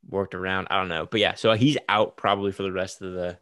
worked 0.08 0.34
around. 0.34 0.68
I 0.70 0.76
don't 0.78 0.88
know. 0.88 1.06
But 1.10 1.20
yeah, 1.20 1.34
so 1.34 1.52
he's 1.54 1.76
out 1.88 2.16
probably 2.16 2.52
for 2.52 2.62
the 2.62 2.72
rest 2.72 3.02
of 3.02 3.12
the 3.14 3.36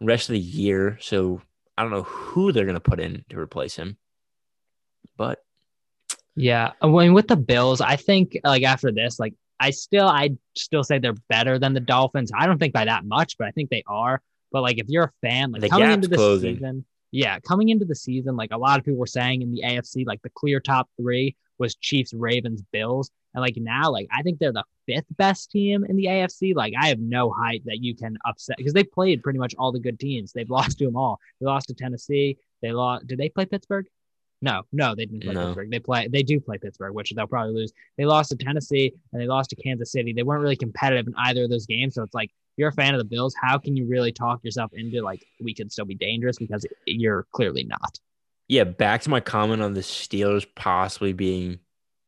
rest 0.00 0.28
of 0.28 0.34
the 0.34 0.38
year. 0.40 0.96
So 1.00 1.42
I 1.76 1.82
don't 1.82 1.90
know 1.90 2.02
who 2.04 2.52
they're 2.52 2.66
gonna 2.66 2.78
put 2.78 3.00
in 3.00 3.24
to 3.30 3.38
replace 3.38 3.74
him. 3.74 3.96
But 5.16 5.42
Yeah, 6.38 6.72
I 6.80 6.86
mean, 6.86 7.14
with 7.14 7.28
the 7.28 7.36
Bills, 7.36 7.80
I 7.80 7.96
think 7.96 8.38
like 8.44 8.62
after 8.62 8.92
this, 8.92 9.18
like 9.18 9.34
I 9.60 9.70
still, 9.70 10.06
I 10.06 10.36
still 10.56 10.84
say 10.84 10.98
they're 10.98 11.14
better 11.28 11.58
than 11.58 11.74
the 11.74 11.80
Dolphins. 11.80 12.30
I 12.36 12.46
don't 12.46 12.58
think 12.58 12.72
by 12.72 12.84
that 12.84 13.04
much, 13.04 13.36
but 13.38 13.48
I 13.48 13.50
think 13.50 13.70
they 13.70 13.82
are. 13.86 14.22
But 14.52 14.62
like, 14.62 14.78
if 14.78 14.86
you're 14.88 15.04
a 15.04 15.12
fan, 15.26 15.52
like 15.52 15.62
The 15.62 15.68
coming 15.68 15.90
into 15.90 16.08
the 16.08 16.16
closing. 16.16 16.54
season, 16.56 16.84
yeah, 17.10 17.40
coming 17.40 17.70
into 17.70 17.84
the 17.84 17.94
season, 17.94 18.36
like 18.36 18.52
a 18.52 18.58
lot 18.58 18.78
of 18.78 18.84
people 18.84 18.98
were 18.98 19.06
saying 19.06 19.42
in 19.42 19.52
the 19.52 19.62
AFC, 19.64 20.06
like 20.06 20.22
the 20.22 20.30
clear 20.30 20.60
top 20.60 20.88
three 21.00 21.36
was 21.58 21.74
Chiefs, 21.74 22.14
Ravens, 22.14 22.62
Bills, 22.72 23.10
and 23.34 23.42
like 23.42 23.56
now, 23.56 23.90
like 23.90 24.06
I 24.12 24.22
think 24.22 24.38
they're 24.38 24.52
the 24.52 24.64
fifth 24.86 25.06
best 25.16 25.50
team 25.50 25.84
in 25.84 25.96
the 25.96 26.06
AFC. 26.06 26.54
Like 26.54 26.72
I 26.80 26.88
have 26.88 27.00
no 27.00 27.30
height 27.32 27.62
that 27.66 27.82
you 27.82 27.96
can 27.96 28.16
upset 28.24 28.56
because 28.58 28.72
they 28.72 28.84
played 28.84 29.22
pretty 29.22 29.38
much 29.38 29.54
all 29.58 29.72
the 29.72 29.80
good 29.80 29.98
teams. 29.98 30.32
They've 30.32 30.48
lost 30.48 30.78
to 30.78 30.84
them 30.84 30.96
all. 30.96 31.18
They 31.40 31.46
lost 31.46 31.68
to 31.68 31.74
Tennessee. 31.74 32.38
They 32.62 32.72
lost. 32.72 33.06
Did 33.06 33.18
they 33.18 33.28
play 33.28 33.44
Pittsburgh? 33.46 33.86
No, 34.40 34.62
no, 34.72 34.94
they 34.94 35.06
didn't 35.06 35.24
play 35.24 35.34
No. 35.34 35.46
Pittsburgh. 35.46 35.70
They 35.70 35.80
play. 35.80 36.08
They 36.08 36.22
do 36.22 36.38
play 36.38 36.58
Pittsburgh, 36.58 36.94
which 36.94 37.12
they'll 37.12 37.26
probably 37.26 37.54
lose. 37.54 37.72
They 37.96 38.04
lost 38.04 38.30
to 38.30 38.36
Tennessee 38.36 38.92
and 39.12 39.20
they 39.20 39.26
lost 39.26 39.50
to 39.50 39.56
Kansas 39.56 39.90
City. 39.90 40.12
They 40.12 40.22
weren't 40.22 40.42
really 40.42 40.56
competitive 40.56 41.08
in 41.08 41.14
either 41.16 41.44
of 41.44 41.50
those 41.50 41.66
games. 41.66 41.94
So 41.94 42.02
it's 42.04 42.14
like 42.14 42.30
you're 42.56 42.68
a 42.68 42.72
fan 42.72 42.94
of 42.94 42.98
the 42.98 43.04
Bills. 43.04 43.34
How 43.40 43.58
can 43.58 43.76
you 43.76 43.86
really 43.86 44.12
talk 44.12 44.42
yourself 44.44 44.72
into 44.74 45.00
like 45.02 45.24
we 45.40 45.54
could 45.54 45.72
still 45.72 45.84
be 45.84 45.94
dangerous 45.96 46.38
because 46.38 46.64
you're 46.86 47.26
clearly 47.32 47.64
not. 47.64 47.98
yeah, 48.48 48.64
back 48.64 49.02
to 49.02 49.10
my 49.10 49.20
comment 49.20 49.60
on 49.62 49.74
the 49.74 49.80
Steelers 49.80 50.46
possibly 50.54 51.12
being 51.12 51.58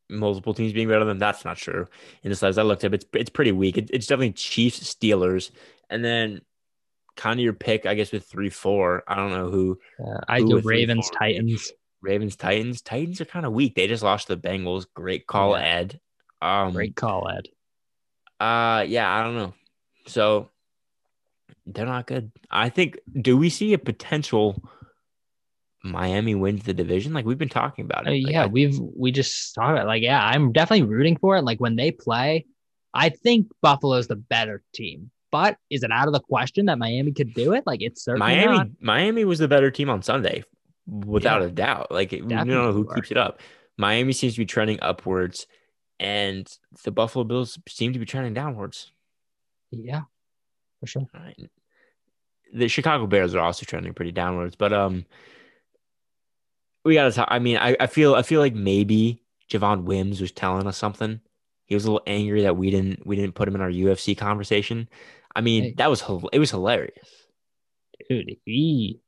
multiple 0.08 0.54
teams 0.54 0.72
being 0.72 0.88
better 0.88 1.00
than 1.00 1.08
them. 1.08 1.18
That's 1.18 1.44
not 1.44 1.56
true. 1.56 1.86
In 2.22 2.30
the 2.30 2.36
slides 2.36 2.58
I 2.58 2.62
looked 2.62 2.84
up, 2.84 2.92
it's 2.94 3.06
it's 3.12 3.30
pretty 3.30 3.52
weak. 3.52 3.76
It, 3.78 3.90
it's 3.92 4.06
definitely 4.06 4.32
Chiefs, 4.32 4.94
Steelers, 4.94 5.50
and 5.88 6.04
then 6.04 6.40
kind 7.16 7.38
of 7.38 7.44
your 7.44 7.52
pick, 7.52 7.86
I 7.86 7.94
guess, 7.94 8.10
with 8.12 8.24
three, 8.24 8.50
four. 8.50 9.02
I 9.06 9.14
don't 9.16 9.30
know 9.30 9.50
who. 9.50 9.78
Uh, 10.02 10.20
I 10.28 10.40
Who 10.40 10.60
three, 10.60 10.78
Ravens, 10.78 11.10
Titans. 11.10 11.72
Ravens, 12.02 12.36
Titans. 12.36 12.80
Titans 12.82 13.20
are 13.20 13.24
kind 13.26 13.44
of 13.46 13.52
weak. 13.52 13.74
They 13.74 13.86
just 13.86 14.02
lost 14.02 14.26
to 14.28 14.36
the 14.36 14.48
Bengals. 14.48 14.86
Great 14.94 15.26
call, 15.26 15.52
Yeah. 15.52 15.64
Ed. 15.64 16.00
Um, 16.42 16.72
Great 16.72 16.96
call, 16.96 17.28
Ed. 17.28 17.48
Uh, 18.42 18.82
yeah, 18.88 19.12
I 19.14 19.22
don't 19.22 19.34
know. 19.36 19.54
So 20.06 20.48
they're 21.66 21.84
not 21.86 22.06
good. 22.06 22.32
I 22.50 22.68
think. 22.70 22.98
Do 23.20 23.36
we 23.36 23.50
see 23.50 23.72
a 23.74 23.78
potential? 23.78 24.62
Miami 25.82 26.34
wins 26.34 26.64
the 26.64 26.74
division, 26.74 27.14
like 27.14 27.24
we've 27.24 27.38
been 27.38 27.48
talking 27.48 27.86
about 27.86 28.06
it. 28.06 28.10
Uh, 28.10 28.12
Like, 28.12 28.32
yeah, 28.32 28.42
I- 28.44 28.46
we've 28.48 28.78
we 28.78 29.12
just 29.12 29.54
saw 29.54 29.74
it. 29.76 29.86
Like, 29.86 30.02
yeah, 30.02 30.22
I'm 30.22 30.52
definitely 30.52 30.86
rooting 30.86 31.16
for 31.16 31.36
it. 31.36 31.42
Like 31.42 31.58
when 31.58 31.76
they 31.76 31.90
play, 31.90 32.44
I 32.92 33.08
think 33.08 33.46
Buffalo's 33.62 34.06
the 34.06 34.16
better 34.16 34.62
team. 34.74 35.10
But 35.32 35.56
is 35.70 35.82
it 35.82 35.90
out 35.92 36.06
of 36.06 36.12
the 36.12 36.20
question 36.20 36.66
that 36.66 36.78
Miami 36.78 37.12
could 37.12 37.32
do 37.34 37.54
it? 37.54 37.64
Like 37.66 37.80
it's 37.80 38.04
certainly 38.04 38.26
Miami. 38.36 38.56
not. 38.58 38.66
Miami 38.80 39.24
was 39.24 39.38
the 39.38 39.48
better 39.48 39.70
team 39.70 39.88
on 39.88 40.02
Sunday, 40.02 40.44
without 40.90 41.40
Yeah. 41.42 41.46
a 41.48 41.50
doubt. 41.50 41.90
Like 41.90 42.10
we 42.12 42.20
don't 42.20 42.48
know 42.48 42.72
who 42.72 42.82
were. 42.82 42.94
keeps 42.94 43.10
it 43.10 43.16
up. 43.16 43.40
Miami 43.78 44.12
seems 44.12 44.34
to 44.34 44.40
be 44.40 44.46
trending 44.46 44.78
upwards, 44.82 45.46
and 45.98 46.46
the 46.84 46.90
Buffalo 46.90 47.24
Bills 47.24 47.58
seem 47.68 47.92
to 47.94 47.98
be 47.98 48.04
trending 48.04 48.34
downwards. 48.34 48.90
Yeah, 49.70 50.02
for 50.80 50.86
sure. 50.86 51.06
Right. 51.14 51.38
The 52.52 52.68
Chicago 52.68 53.06
Bears 53.06 53.34
are 53.34 53.40
also 53.40 53.64
trending 53.64 53.94
pretty 53.94 54.10
downwards, 54.12 54.56
but 54.56 54.72
um, 54.72 55.06
we 56.84 56.94
gotta 56.94 57.12
talk. 57.12 57.28
I 57.30 57.38
mean, 57.38 57.56
I, 57.56 57.76
I 57.78 57.86
feel 57.86 58.14
I 58.14 58.22
feel 58.22 58.40
like 58.40 58.54
maybe 58.54 59.22
Javon 59.50 59.84
Wims 59.84 60.20
was 60.20 60.32
telling 60.32 60.66
us 60.66 60.76
something. 60.76 61.20
He 61.66 61.74
was 61.74 61.84
a 61.84 61.92
little 61.92 62.02
angry 62.06 62.42
that 62.42 62.56
we 62.56 62.70
didn't 62.70 63.06
we 63.06 63.14
didn't 63.16 63.34
put 63.34 63.46
him 63.48 63.54
in 63.54 63.60
our 63.60 63.70
UFC 63.70 64.16
conversation. 64.16 64.88
I 65.36 65.40
mean, 65.42 65.62
Hey. 65.62 65.74
that 65.78 65.90
was 65.90 66.02
it 66.32 66.38
was 66.38 66.50
hilarious. 66.50 67.08
Dude, 68.08 68.36
he 68.44 69.00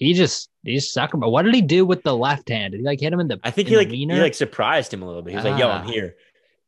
he 0.00 0.14
just 0.14 0.48
he's. 0.64 0.92
But 0.94 1.30
what 1.30 1.42
did 1.42 1.54
he 1.54 1.60
do 1.62 1.84
with 1.86 2.02
the 2.02 2.16
left 2.16 2.48
hand? 2.48 2.72
Did 2.72 2.78
he 2.80 2.84
like 2.84 2.98
hit 3.00 3.12
him 3.12 3.20
in 3.20 3.28
the? 3.28 3.38
I 3.44 3.50
think 3.50 3.68
he 3.68 3.76
like 3.76 3.90
he 3.90 4.06
like 4.06 4.34
surprised 4.34 4.92
him 4.92 5.02
a 5.02 5.06
little 5.06 5.22
bit. 5.22 5.30
He 5.30 5.36
was 5.36 5.44
like, 5.44 5.60
"Yo, 5.60 5.68
I'm 5.68 5.86
Ah. 5.86 5.90
here." 5.90 6.16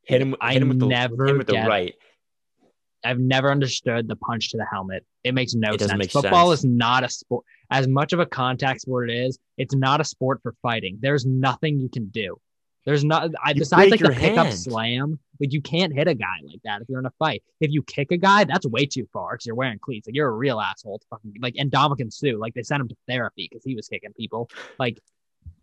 Hit 0.04 0.20
him. 0.20 0.36
I 0.40 0.52
hit 0.52 0.62
him 0.62 0.68
with 0.68 0.78
the 0.80 0.86
never 0.86 1.24
hit 1.24 1.30
him 1.32 1.38
with 1.38 1.46
the 1.48 1.54
right. 1.54 1.94
I've 3.04 3.18
never 3.18 3.50
understood 3.50 4.06
the 4.06 4.14
punch 4.16 4.50
to 4.50 4.58
the 4.58 4.66
helmet. 4.70 5.04
It 5.24 5.34
makes 5.34 5.54
no 5.54 5.72
It 5.72 5.80
sense. 5.80 5.94
make 5.94 6.10
Football 6.12 6.50
sense. 6.50 6.60
is 6.60 6.64
not 6.66 7.02
a 7.02 7.08
sport. 7.08 7.44
As 7.70 7.88
much 7.88 8.12
of 8.12 8.20
a 8.20 8.26
contact 8.26 8.82
sport 8.82 9.10
it 9.10 9.14
is, 9.16 9.38
it's 9.58 9.74
not 9.74 10.00
a 10.00 10.04
sport 10.04 10.40
for 10.42 10.54
fighting. 10.62 10.98
There's 11.00 11.24
nothing 11.26 11.80
you 11.80 11.88
can 11.88 12.08
do. 12.08 12.36
There's 12.84 13.04
not 13.04 13.30
I 13.42 13.52
besides 13.52 13.90
like 13.90 14.00
the 14.00 14.06
your 14.06 14.14
pickup 14.14 14.46
hand. 14.46 14.58
slam. 14.58 15.18
Like 15.40 15.52
you 15.52 15.60
can't 15.60 15.92
hit 15.92 16.08
a 16.08 16.14
guy 16.14 16.36
like 16.44 16.60
that 16.64 16.82
if 16.82 16.88
you're 16.88 16.98
in 16.98 17.06
a 17.06 17.12
fight. 17.18 17.42
If 17.60 17.70
you 17.70 17.82
kick 17.82 18.12
a 18.12 18.16
guy, 18.16 18.44
that's 18.44 18.66
way 18.66 18.86
too 18.86 19.06
far 19.12 19.32
because 19.32 19.46
you're 19.46 19.54
wearing 19.56 19.78
cleats. 19.78 20.06
Like 20.06 20.14
you're 20.14 20.28
a 20.28 20.32
real 20.32 20.60
asshole. 20.60 20.98
To 20.98 21.06
fucking 21.10 21.34
like 21.40 21.54
and 21.58 21.70
Ndamukong 21.70 22.12
Suh, 22.12 22.36
like 22.36 22.54
they 22.54 22.62
sent 22.62 22.80
him 22.80 22.88
to 22.88 22.96
therapy 23.08 23.48
because 23.50 23.64
he 23.64 23.74
was 23.74 23.88
kicking 23.88 24.12
people. 24.12 24.50
Like 24.78 24.98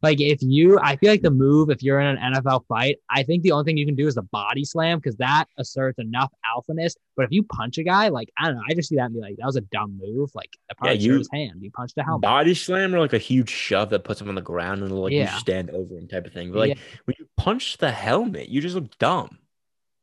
like 0.01 0.21
if 0.21 0.39
you, 0.41 0.79
I 0.79 0.95
feel 0.95 1.11
like 1.11 1.21
the 1.21 1.31
move 1.31 1.69
if 1.69 1.83
you're 1.83 1.99
in 1.99 2.17
an 2.17 2.33
NFL 2.33 2.65
fight, 2.67 2.97
I 3.09 3.23
think 3.23 3.43
the 3.43 3.51
only 3.51 3.65
thing 3.65 3.77
you 3.77 3.85
can 3.85 3.95
do 3.95 4.07
is 4.07 4.15
the 4.15 4.21
body 4.21 4.63
slam 4.63 4.99
because 4.99 5.15
that 5.17 5.45
asserts 5.57 5.99
enough 5.99 6.31
alphaness. 6.55 6.95
But 7.17 7.25
if 7.25 7.31
you 7.31 7.43
punch 7.43 7.77
a 7.77 7.83
guy, 7.83 8.07
like 8.07 8.29
I 8.37 8.45
don't 8.47 8.55
know, 8.55 8.61
I 8.69 8.73
just 8.73 8.89
see 8.89 8.95
that 8.95 9.05
and 9.05 9.13
be 9.13 9.19
like, 9.21 9.35
that 9.37 9.45
was 9.45 9.55
a 9.57 9.61
dumb 9.61 9.99
move. 10.01 10.31
Like 10.33 10.51
that 10.69 10.77
probably 10.77 10.97
Yeah, 10.97 11.01
yeah, 11.01 11.11
you- 11.13 11.17
his 11.19 11.29
hand. 11.33 11.59
You 11.61 11.71
punched 11.71 11.97
a 11.97 12.03
helmet. 12.03 12.21
Body 12.21 12.53
slam 12.53 12.95
or 12.95 12.99
like 12.99 13.13
a 13.13 13.17
huge 13.17 13.49
shove 13.49 13.89
that 13.89 14.03
puts 14.03 14.21
him 14.21 14.29
on 14.29 14.35
the 14.35 14.41
ground 14.41 14.81
and 14.83 14.91
like 14.91 15.11
Yeah. 15.13 15.33
you 15.33 15.39
stand 15.39 15.69
over 15.71 15.95
him 15.97 16.07
type 16.07 16.25
of 16.25 16.33
thing. 16.33 16.51
But 16.51 16.59
like 16.59 16.77
when 17.05 17.15
you 17.19 17.27
punch 17.37 17.77
the 17.77 17.91
helmet, 17.91 18.49
you 18.49 18.61
just 18.61 18.75
look 18.75 18.97
dumb. 18.99 19.37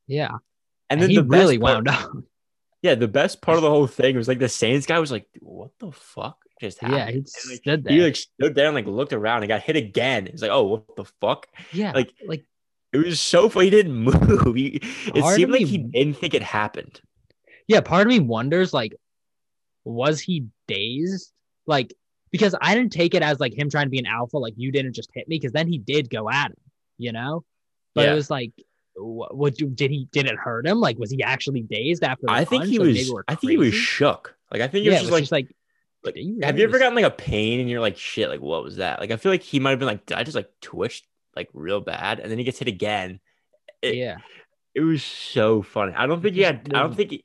Yeah, 0.07 0.29
And 0.29 0.41
and 0.91 1.03
then 1.03 1.11
he 1.11 1.17
the 1.17 1.25
really 1.25 1.59
part, 1.59 1.75
wound 1.77 1.89
up. 1.89 2.11
Yeah, 2.83 2.95
the 2.95 3.09
best 3.09 3.41
part 3.43 3.57
of 3.57 3.63
the 3.63 3.71
whole 3.71 3.89
thing 3.89 4.15
was 4.17 4.29
like 4.29 4.39
the 4.39 4.49
Saints 4.49 4.87
guy 4.87 5.01
was 5.01 5.11
like, 5.11 5.27
"What 5.41 5.71
the 5.81 5.91
fuck 5.91 6.39
just 6.61 6.79
happened?" 6.81 6.99
yeah, 6.99 7.11
he 7.11 7.19
like, 7.19 7.29
stood 7.61 7.85
there. 7.85 7.93
he 7.93 8.03
like 8.03 8.17
stood 8.17 8.55
there 8.55 8.67
and 8.67 8.75
like 8.75 8.87
looked 8.87 9.13
around 9.13 9.43
and 9.43 9.49
got 9.49 9.63
hit 9.63 9.77
again. 9.77 10.27
He's 10.31 10.43
like, 10.43 10.51
"Oh, 10.51 10.65
what 10.65 10.97
the 10.97 11.05
fuck?" 11.21 11.47
yeah, 11.73 11.93
like- 11.93 12.13
like 12.27 12.45
It 12.93 12.99
was 12.99 13.21
so 13.21 13.49
funny. 13.49 13.67
He 13.67 13.71
didn't 13.71 13.95
move. 14.11 14.55
He, 14.55 14.81
it 15.15 15.25
seemed 15.35 15.51
of 15.55 15.61
like 15.61 15.67
he 15.67 15.79
didn't 15.79 16.17
think 16.19 16.35
it 16.35 16.43
happened. 16.43 17.01
yeah. 17.69 17.81
Part 17.81 18.07
of 18.07 18.09
me 18.09 18.21
wonders, 18.21 18.73
like, 18.73 18.95
was 19.85 20.21
he 20.21 20.47
dazed? 20.69 21.33
Like, 21.67 21.93
because 22.31 22.55
I 22.61 22.75
didn't 22.75 22.93
take 22.93 23.15
it 23.15 23.23
as 23.23 23.41
like 23.41 23.53
him 23.57 23.69
trying 23.71 23.87
to 23.87 23.91
be 23.91 23.99
an 23.99 24.07
alpha. 24.07 24.39
Like 24.39 24.55
you 24.57 24.73
didn't 24.73 24.95
just 24.95 25.11
hit 25.15 25.29
me 25.29 25.37
because 25.39 25.53
then 25.53 25.69
he 25.69 25.79
did 25.79 26.11
go 26.11 26.29
at 26.31 26.47
him. 26.51 26.57
You 26.99 27.13
know, 27.13 27.45
but 27.95 28.05
Yeah. 28.07 28.13
it 28.13 28.15
was 28.15 28.31
like. 28.31 28.53
What, 28.99 29.37
what 29.37 29.55
did 29.57 29.91
he 29.91 30.09
did 30.11 30.25
it 30.25 30.37
hurt 30.37 30.67
him? 30.67 30.81
Like 30.81 30.99
was 30.99 31.11
he 31.11 31.23
actually 31.23 31.61
dazed 31.61 32.03
after? 32.03 32.25
I 32.31 32.47
think 32.47 32.63
punch? 32.63 32.71
he 32.73 32.79
Like, 32.79 32.89
was. 32.97 33.11
we're 33.13 33.25
I 33.29 33.35
think 33.35 33.51
he 33.51 33.57
was 33.59 33.75
shook. 33.75 34.35
Like 34.51 34.63
I 34.63 34.69
think 34.69 34.87
it 34.87 34.91
yeah, 34.91 35.01
was 35.03 35.09
it 35.11 35.21
just 35.21 35.33
like, 35.33 35.45
like, 35.45 35.57
like 36.07 36.17
you 36.17 36.39
have 36.43 36.59
you 36.59 36.65
ever 36.65 36.79
gotten 36.79 36.95
like 36.95 37.05
a 37.05 37.11
pain 37.11 37.61
and 37.61 37.69
you're 37.69 37.81
like, 37.81 37.97
"Shit!" 37.99 38.29
Like 38.29 38.41
what 38.41 38.63
was 38.65 38.77
that? 38.77 39.01
Like 39.01 39.11
I 39.11 39.17
feel 39.17 39.33
like 39.33 39.43
he 39.43 39.61
might 39.61 39.71
have 39.71 39.79
been 39.79 39.89
like, 39.89 40.07
"Did 40.07 40.17
I 40.17 40.23
just 40.25 40.35
like 40.37 40.49
twitched 40.61 41.05
like 41.35 41.49
real 41.53 41.81
bad?" 41.81 42.21
And 42.21 42.31
then 42.31 42.39
he 42.39 42.45
gets 42.45 42.59
hit 42.59 42.69
again. 42.69 43.21
it- 43.83 43.97
yeah, 43.97 44.19
It 44.75 44.81
was 44.81 45.03
so 45.03 45.63
funny. 45.63 45.93
I 45.95 46.07
don't 46.07 46.23
think 46.23 46.35
he 46.35 46.43
had. 46.43 46.71
I 46.75 46.81
don't 46.81 46.95
think 46.97 47.11
he, 47.11 47.25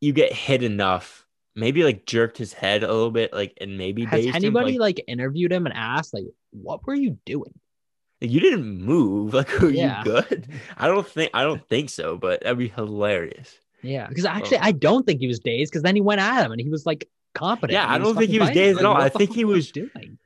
you 0.00 0.12
get 0.12 0.32
hit 0.32 0.62
enough. 0.62 1.26
Maybe 1.56 1.82
like 1.84 2.06
jerked 2.06 2.38
his 2.38 2.52
head 2.52 2.82
a 2.84 2.92
little 2.92 3.10
bit, 3.10 3.32
like 3.32 3.54
and 3.60 3.76
maybe 3.76 4.04
has 4.04 4.24
anybody 4.26 4.74
him. 4.74 4.80
Like, 4.80 4.98
like 4.98 5.04
interviewed 5.08 5.52
him 5.52 5.66
and 5.66 5.74
asked 5.74 6.14
like, 6.14 6.24
what 6.50 6.86
were 6.86 6.94
you 6.94 7.18
doing? 7.24 7.52
you 8.22 8.38
didn't 8.38 8.82
move. 8.84 9.32
Like 9.40 9.62
are 9.62 9.70
Yeah. 9.70 9.98
you 10.00 10.04
good? 10.04 10.48
I 10.76 10.86
don't 10.86 11.06
think. 11.06 11.30
I 11.34 11.42
don't 11.42 11.66
think 11.68 11.88
so. 11.90 12.16
But 12.18 12.42
that'd 12.42 12.58
be 12.58 12.68
hilarious. 12.68 13.58
Yeah, 13.82 14.06
because 14.06 14.26
oh. 14.26 14.28
actually, 14.28 14.58
Oh. 14.58 14.64
I 14.64 14.72
don't 14.72 15.06
think 15.06 15.20
he 15.20 15.26
was 15.26 15.40
dazed 15.40 15.72
because 15.72 15.82
then 15.82 15.94
he 15.94 16.02
went 16.02 16.20
at 16.20 16.44
him 16.44 16.52
and 16.52 16.60
he 16.60 16.68
was 16.68 16.84
like 16.86 17.08
competent. 17.34 17.72
Yeah, 17.72 17.90
I 17.90 17.98
don't 17.98 18.16
think 18.16 18.30
he 18.30 18.38
was 18.40 18.50
dazed 18.50 18.78
at 18.78 18.84
all. 18.84 18.96
I 18.96 19.08
think 19.08 19.34
he 19.34 19.44
was- 19.44 19.70
doing. 19.72 20.18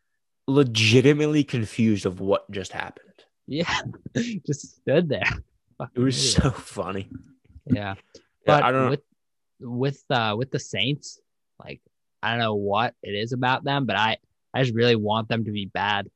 Legitimately 0.46 1.42
confused 1.42 2.04
of 2.04 2.20
what 2.20 2.50
just 2.50 2.72
happened. 2.72 3.08
Yeah, 3.46 3.72
just 4.46 4.76
stood 4.76 5.08
there. 5.08 5.22
It 5.94 5.98
was 6.00 6.18
idiot. 6.36 6.42
so 6.42 6.50
funny. 6.50 7.08
yeah. 7.66 7.74
Yeah, 7.74 7.94
But 8.46 8.62
I 8.62 8.70
don't 8.70 8.84
know. 8.84 8.90
with 8.90 9.02
with 9.60 10.04
uh 10.10 10.34
with 10.36 10.50
the 10.50 10.58
Saints, 10.58 11.18
like 11.64 11.80
I 12.22 12.30
don't 12.30 12.40
know 12.40 12.54
what 12.56 12.94
it 13.02 13.12
is 13.12 13.32
about 13.32 13.64
them, 13.64 13.86
but 13.86 13.96
I 13.96 14.18
I 14.52 14.62
just 14.62 14.74
really 14.74 14.96
want 14.96 15.28
them 15.28 15.44
to 15.46 15.50
be 15.50 15.64
bad. 15.66 16.08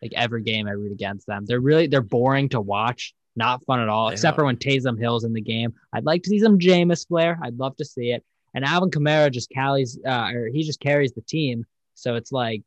Like 0.00 0.12
every 0.14 0.42
game 0.42 0.68
I 0.68 0.72
root 0.72 0.92
against 0.92 1.26
them. 1.26 1.44
They're 1.44 1.60
really 1.60 1.88
they're 1.88 2.00
boring 2.02 2.48
to 2.50 2.60
watch, 2.60 3.14
not 3.34 3.64
fun 3.66 3.80
at 3.80 3.88
all, 3.88 4.10
except 4.10 4.36
for 4.36 4.44
when 4.44 4.56
Taysom 4.56 4.98
Hill's 4.98 5.24
in 5.24 5.32
the 5.32 5.40
game. 5.40 5.74
I'd 5.92 6.04
like 6.04 6.22
to 6.22 6.30
see 6.30 6.38
some 6.38 6.58
Jameis 6.60 7.06
flair. 7.06 7.38
I'd 7.42 7.58
love 7.58 7.76
to 7.78 7.84
see 7.84 8.12
it. 8.12 8.24
And 8.54 8.64
Alvin 8.64 8.90
Kamara 8.90 9.30
just 9.32 9.50
carries 9.50 9.98
uh 10.06 10.30
or 10.34 10.48
he 10.48 10.62
just 10.62 10.80
carries 10.80 11.12
the 11.12 11.22
team. 11.22 11.64
So 11.94 12.14
it's 12.14 12.32
like 12.32 12.62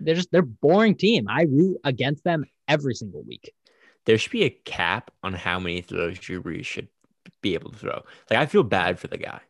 they're 0.00 0.14
just 0.14 0.30
they're 0.30 0.42
boring 0.42 0.94
team. 0.96 1.26
I 1.28 1.42
root 1.42 1.78
against 1.84 2.24
them 2.24 2.44
every 2.66 2.94
single 2.94 3.22
week. 3.22 3.52
There 4.04 4.16
should 4.18 4.32
be 4.32 4.44
a 4.44 4.50
cap 4.50 5.10
on 5.22 5.34
how 5.34 5.58
many 5.58 5.80
throws 5.82 6.18
Drew 6.18 6.42
Brees 6.42 6.64
should 6.64 6.88
be 7.42 7.54
able 7.54 7.70
to 7.70 7.78
throw. 7.78 8.02
Like 8.30 8.38
I 8.38 8.46
feel 8.46 8.62
bad 8.62 8.98
for 8.98 9.08
the 9.08 9.18
guy. 9.18 9.40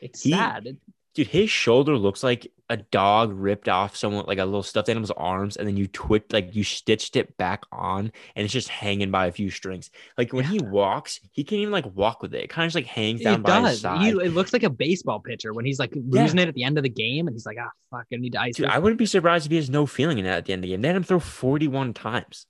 It's 0.00 0.22
He- 0.22 0.30
sad. 0.32 0.78
Dude, 1.14 1.26
his 1.28 1.50
shoulder 1.50 1.96
looks 1.96 2.22
like 2.22 2.50
a 2.70 2.76
dog 2.76 3.32
ripped 3.32 3.68
off 3.68 3.96
someone 3.96 4.24
like 4.26 4.38
a 4.38 4.44
little 4.44 4.62
stuffed 4.62 4.88
animal's 4.88 5.10
arms 5.12 5.56
and 5.56 5.66
then 5.66 5.76
you 5.76 5.86
twitch 5.86 6.24
like 6.32 6.54
you 6.54 6.62
stitched 6.62 7.16
it 7.16 7.36
back 7.38 7.62
on 7.72 8.12
and 8.36 8.44
it's 8.44 8.52
just 8.52 8.68
hanging 8.68 9.10
by 9.10 9.26
a 9.26 9.32
few 9.32 9.50
strings. 9.50 9.90
Like 10.18 10.32
when 10.32 10.44
he 10.44 10.58
walks, 10.58 11.20
he 11.32 11.44
can't 11.44 11.60
even 11.60 11.72
like 11.72 11.86
walk 11.94 12.22
with 12.22 12.34
it. 12.34 12.44
It 12.44 12.50
kind 12.50 12.66
of 12.66 12.72
just 12.72 12.74
like 12.74 12.86
hangs 12.86 13.22
down 13.22 13.40
It 13.40 13.42
by 13.42 13.70
his 13.70 13.80
side. 13.80 14.02
He, 14.02 14.10
it 14.10 14.34
looks 14.34 14.52
like 14.52 14.64
a 14.64 14.70
baseball 14.70 15.20
pitcher 15.20 15.54
when 15.54 15.64
he's 15.64 15.78
like 15.78 15.92
losing 15.94 16.38
it 16.38 16.48
at 16.48 16.54
the 16.54 16.64
end 16.64 16.76
of 16.76 16.82
the 16.82 16.90
game, 16.90 17.26
and 17.26 17.34
he's 17.34 17.46
like, 17.46 17.56
"Ah, 17.60 17.70
fuck, 17.90 18.06
I 18.12 18.16
need 18.16 18.32
to 18.32 18.40
ice 18.40 18.56
Dude. 18.56 18.66
I 18.66 18.78
wouldn't 18.78 18.98
be 18.98 19.06
surprised 19.06 19.46
if 19.46 19.50
he 19.50 19.56
has 19.56 19.70
no 19.70 19.86
feeling 19.86 20.18
in 20.18 20.24
that 20.24 20.38
at 20.38 20.44
the 20.44 20.52
end 20.52 20.60
of 20.60 20.68
the 20.68 20.74
game. 20.74 20.82
They 20.82 20.88
had 20.88 20.96
him 20.96 21.04
throw 21.04 21.20
41 21.20 21.94
times. 21.94 22.46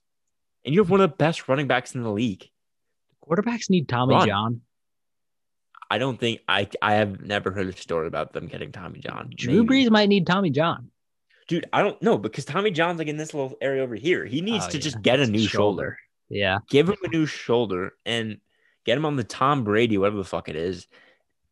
And 0.65 0.75
you 0.75 0.81
have 0.81 0.89
one 0.89 0.99
of 0.99 1.09
the 1.09 1.15
best 1.15 1.47
running 1.47 1.67
backs 1.67 1.95
in 1.95 2.03
the 2.03 2.11
league. 2.11 2.49
Quarterbacks 3.25 3.69
need 3.69 3.87
Tommy 3.87 4.15
Run. 4.15 4.27
John. 4.27 4.61
I 5.89 5.97
don't 5.97 6.19
think 6.19 6.41
I 6.47 6.67
I 6.81 6.95
have 6.95 7.21
never 7.21 7.51
heard 7.51 7.67
a 7.67 7.75
story 7.75 8.07
about 8.07 8.33
them 8.33 8.47
getting 8.47 8.71
Tommy 8.71 8.99
John. 8.99 9.31
Drew 9.35 9.63
Maybe. 9.63 9.85
Brees 9.85 9.89
might 9.91 10.09
need 10.09 10.27
Tommy 10.27 10.49
John. 10.49 10.91
Dude, 11.47 11.65
I 11.73 11.81
don't 11.81 11.99
know 12.01 12.17
because 12.17 12.45
Tommy 12.45 12.69
John's 12.71 12.99
like 12.99 13.07
in 13.07 13.17
this 13.17 13.33
little 13.33 13.57
area 13.59 13.81
over 13.81 13.95
here. 13.95 14.23
He 14.25 14.41
needs 14.41 14.65
Oh, 14.65 14.69
to 14.69 14.77
yeah. 14.77 14.81
just 14.83 15.01
get 15.01 15.19
a 15.19 15.25
new 15.25 15.39
shoulder. 15.47 15.97
Yeah, 16.29 16.59
Give 16.69 16.87
him 16.87 16.97
a 17.03 17.07
new 17.07 17.25
shoulder 17.25 17.93
and 18.05 18.37
get 18.85 18.97
him 18.99 19.05
on 19.05 19.15
the 19.15 19.23
Tom 19.23 19.63
Brady, 19.63 19.97
whatever 19.97 20.17
the 20.17 20.23
fuck 20.23 20.47
it 20.47 20.55
is, 20.55 20.87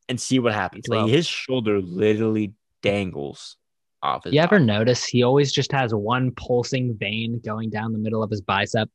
and 0.08 0.22
see 0.22 0.38
what 0.38 0.54
happens. 0.54 0.88
Like 0.88 1.10
his 1.10 1.26
shoulder 1.26 1.82
literally 1.82 2.54
dangles 2.84 3.58
off 4.04 4.26
his 4.26 4.34
you 4.34 4.40
ever 4.40 4.60
notice 4.60 5.04
he 5.04 5.24
always 5.24 5.52
just 5.52 5.72
has 5.72 5.96
one 5.96 6.30
pulsing 6.30 6.96
vein 6.96 7.42
going 7.44 7.72
down 7.72 7.92
the 7.92 7.98
middle 7.98 8.22
of 8.22 8.30
his 8.30 8.42
bicep? 8.42 8.88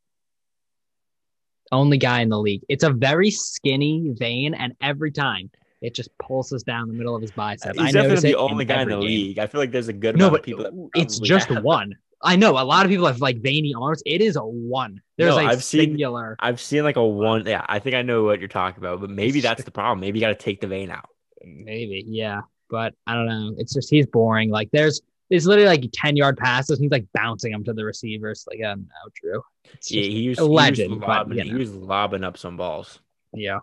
Only 1.72 1.98
guy 1.98 2.20
in 2.20 2.28
the 2.28 2.38
league. 2.38 2.62
It's 2.68 2.84
a 2.84 2.90
very 2.90 3.30
skinny 3.30 4.12
vein, 4.16 4.54
and 4.54 4.74
every 4.80 5.10
time 5.10 5.50
it 5.80 5.94
just 5.94 6.10
pulses 6.18 6.62
down 6.62 6.86
the 6.86 6.94
middle 6.94 7.16
of 7.16 7.22
his 7.22 7.32
bicep. 7.32 7.74
He's 7.74 7.82
I 7.88 7.90
definitely 7.90 8.30
the 8.32 8.38
only 8.38 8.64
guy 8.64 8.82
in 8.82 8.88
the 8.88 8.94
game. 8.96 9.04
league. 9.04 9.38
I 9.40 9.46
feel 9.48 9.60
like 9.60 9.72
there's 9.72 9.88
a 9.88 9.92
good 9.92 10.16
No, 10.16 10.26
amount 10.28 10.32
but 10.34 10.40
of 10.40 10.44
people 10.44 10.62
that 10.64 11.00
it's 11.00 11.18
just 11.18 11.48
have- 11.48 11.64
one. 11.64 11.94
I 12.24 12.36
know 12.36 12.52
a 12.52 12.62
lot 12.62 12.86
of 12.86 12.90
people 12.90 13.06
have 13.06 13.20
like 13.20 13.42
veiny 13.42 13.74
arms. 13.76 14.00
It 14.06 14.20
is 14.20 14.36
a 14.36 14.42
one. 14.44 15.00
There's 15.18 15.34
No, 15.34 15.40
a 15.42 15.46
I've 15.46 15.64
seen- 15.64 15.80
singular. 15.90 16.36
I've 16.38 16.60
seen 16.60 16.84
like 16.84 16.94
a 16.94 17.04
one. 17.04 17.44
Yeah, 17.46 17.66
I 17.68 17.80
think 17.80 17.96
I 17.96 18.02
know 18.02 18.22
what 18.22 18.38
you're 18.38 18.46
talking 18.48 18.78
about, 18.78 19.00
but 19.00 19.10
maybe 19.10 19.40
that's 19.40 19.64
the 19.64 19.72
problem. 19.72 19.98
Maybe 19.98 20.20
you 20.20 20.24
got 20.24 20.28
to 20.28 20.36
take 20.36 20.60
the 20.60 20.68
vein 20.68 20.88
out. 20.90 21.08
Maybe, 21.44 22.04
yeah. 22.06 22.42
But 22.70 22.94
I 23.08 23.14
don't 23.14 23.26
know. 23.26 23.54
It's 23.58 23.74
just 23.74 23.90
he's 23.90 24.06
boring. 24.06 24.50
Like 24.50 24.68
there's 24.72 25.00
it's 25.32 25.46
literally 25.46 25.68
like 25.68 25.84
10 25.92 26.16
yard 26.16 26.36
passes. 26.36 26.78
And 26.78 26.84
he's 26.84 26.92
like 26.92 27.06
bouncing 27.14 27.52
them 27.52 27.64
to 27.64 27.72
the 27.72 27.84
receivers. 27.84 28.46
Like, 28.48 28.62
um, 28.64 28.80
no, 28.80 29.10
Drew. 29.20 29.42
It's 29.74 29.90
Yeah, 29.90 30.02
he 30.02 30.28
was, 30.28 30.38
a 30.38 30.42
he 30.42 30.48
was 30.48 30.54
legend, 30.56 31.00
but, 31.00 31.08
lobbing, 31.08 31.38
you 31.38 31.44
he 31.44 31.54
was 31.54 31.74
lobbing 31.74 32.24
up 32.24 32.36
some 32.36 32.56
balls. 32.56 33.00
yeah. 33.34 33.58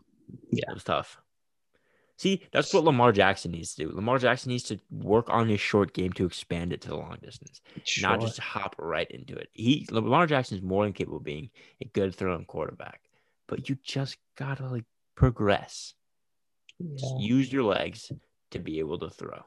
Yeah. 0.52 0.66
It 0.70 0.74
was 0.74 0.84
tough. 0.84 1.18
See, 2.18 2.44
that's 2.52 2.74
what 2.74 2.84
Lamar 2.84 3.12
Jackson 3.14 3.52
needs 3.52 3.74
to 3.76 3.86
do. 3.86 3.92
Lamar 3.96 4.20
Jackson 4.20 4.52
needs 4.52 4.64
to 4.66 4.78
work 4.92 5.30
on 5.30 5.48
his 5.48 5.62
short 5.62 5.94
game 5.94 6.12
to 6.14 6.26
expand 6.26 6.74
it 6.74 6.82
to 6.82 6.90
the 6.90 6.98
long 6.98 7.18
distance, 7.24 7.62
Sure. 7.86 8.10
not 8.10 8.20
just 8.22 8.40
hop 8.40 8.76
right 8.78 9.10
into 9.10 9.36
it. 9.36 9.48
He 9.54 9.88
Lamar 9.90 10.28
Jackson 10.28 10.58
is 10.58 10.62
more 10.64 10.84
than 10.84 10.92
capable 10.94 11.18
of 11.18 11.24
being 11.24 11.50
a 11.82 11.86
good 11.86 12.14
throwing 12.14 12.44
quarterback, 12.46 13.00
but 13.48 13.70
you 13.70 13.78
just 13.84 14.18
gotta 14.38 14.68
like 14.68 14.84
progress. 15.16 15.94
Just 16.96 17.20
use 17.20 17.52
your 17.54 17.64
legs 17.64 18.12
to 18.52 18.60
be 18.60 18.80
able 18.80 19.00
to 19.00 19.10
throw. 19.10 19.40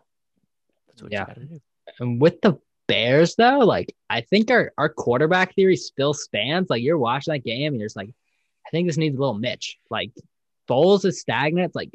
That's 0.88 1.02
what 1.02 1.12
Yeah. 1.12 1.20
you 1.20 1.26
gotta 1.26 1.44
do. 1.44 1.60
And 1.98 2.20
with 2.20 2.40
the 2.40 2.58
Bears, 2.88 3.36
though, 3.36 3.60
like 3.60 3.94
I 4.10 4.20
think 4.22 4.50
our, 4.50 4.72
our 4.76 4.88
quarterback 4.88 5.54
theory 5.54 5.76
still 5.76 6.14
stands. 6.14 6.68
Like 6.68 6.82
you're 6.82 6.98
watching 6.98 7.32
that 7.32 7.44
game 7.44 7.72
and 7.72 7.80
you're 7.80 7.86
just 7.86 7.96
like, 7.96 8.10
I 8.66 8.70
think 8.70 8.88
this 8.88 8.96
needs 8.96 9.16
a 9.16 9.20
little 9.20 9.34
Mitch. 9.38 9.78
Like 9.90 10.12
Foles 10.68 11.04
is 11.04 11.20
stagnant. 11.20 11.66
It's 11.66 11.74
like 11.76 11.90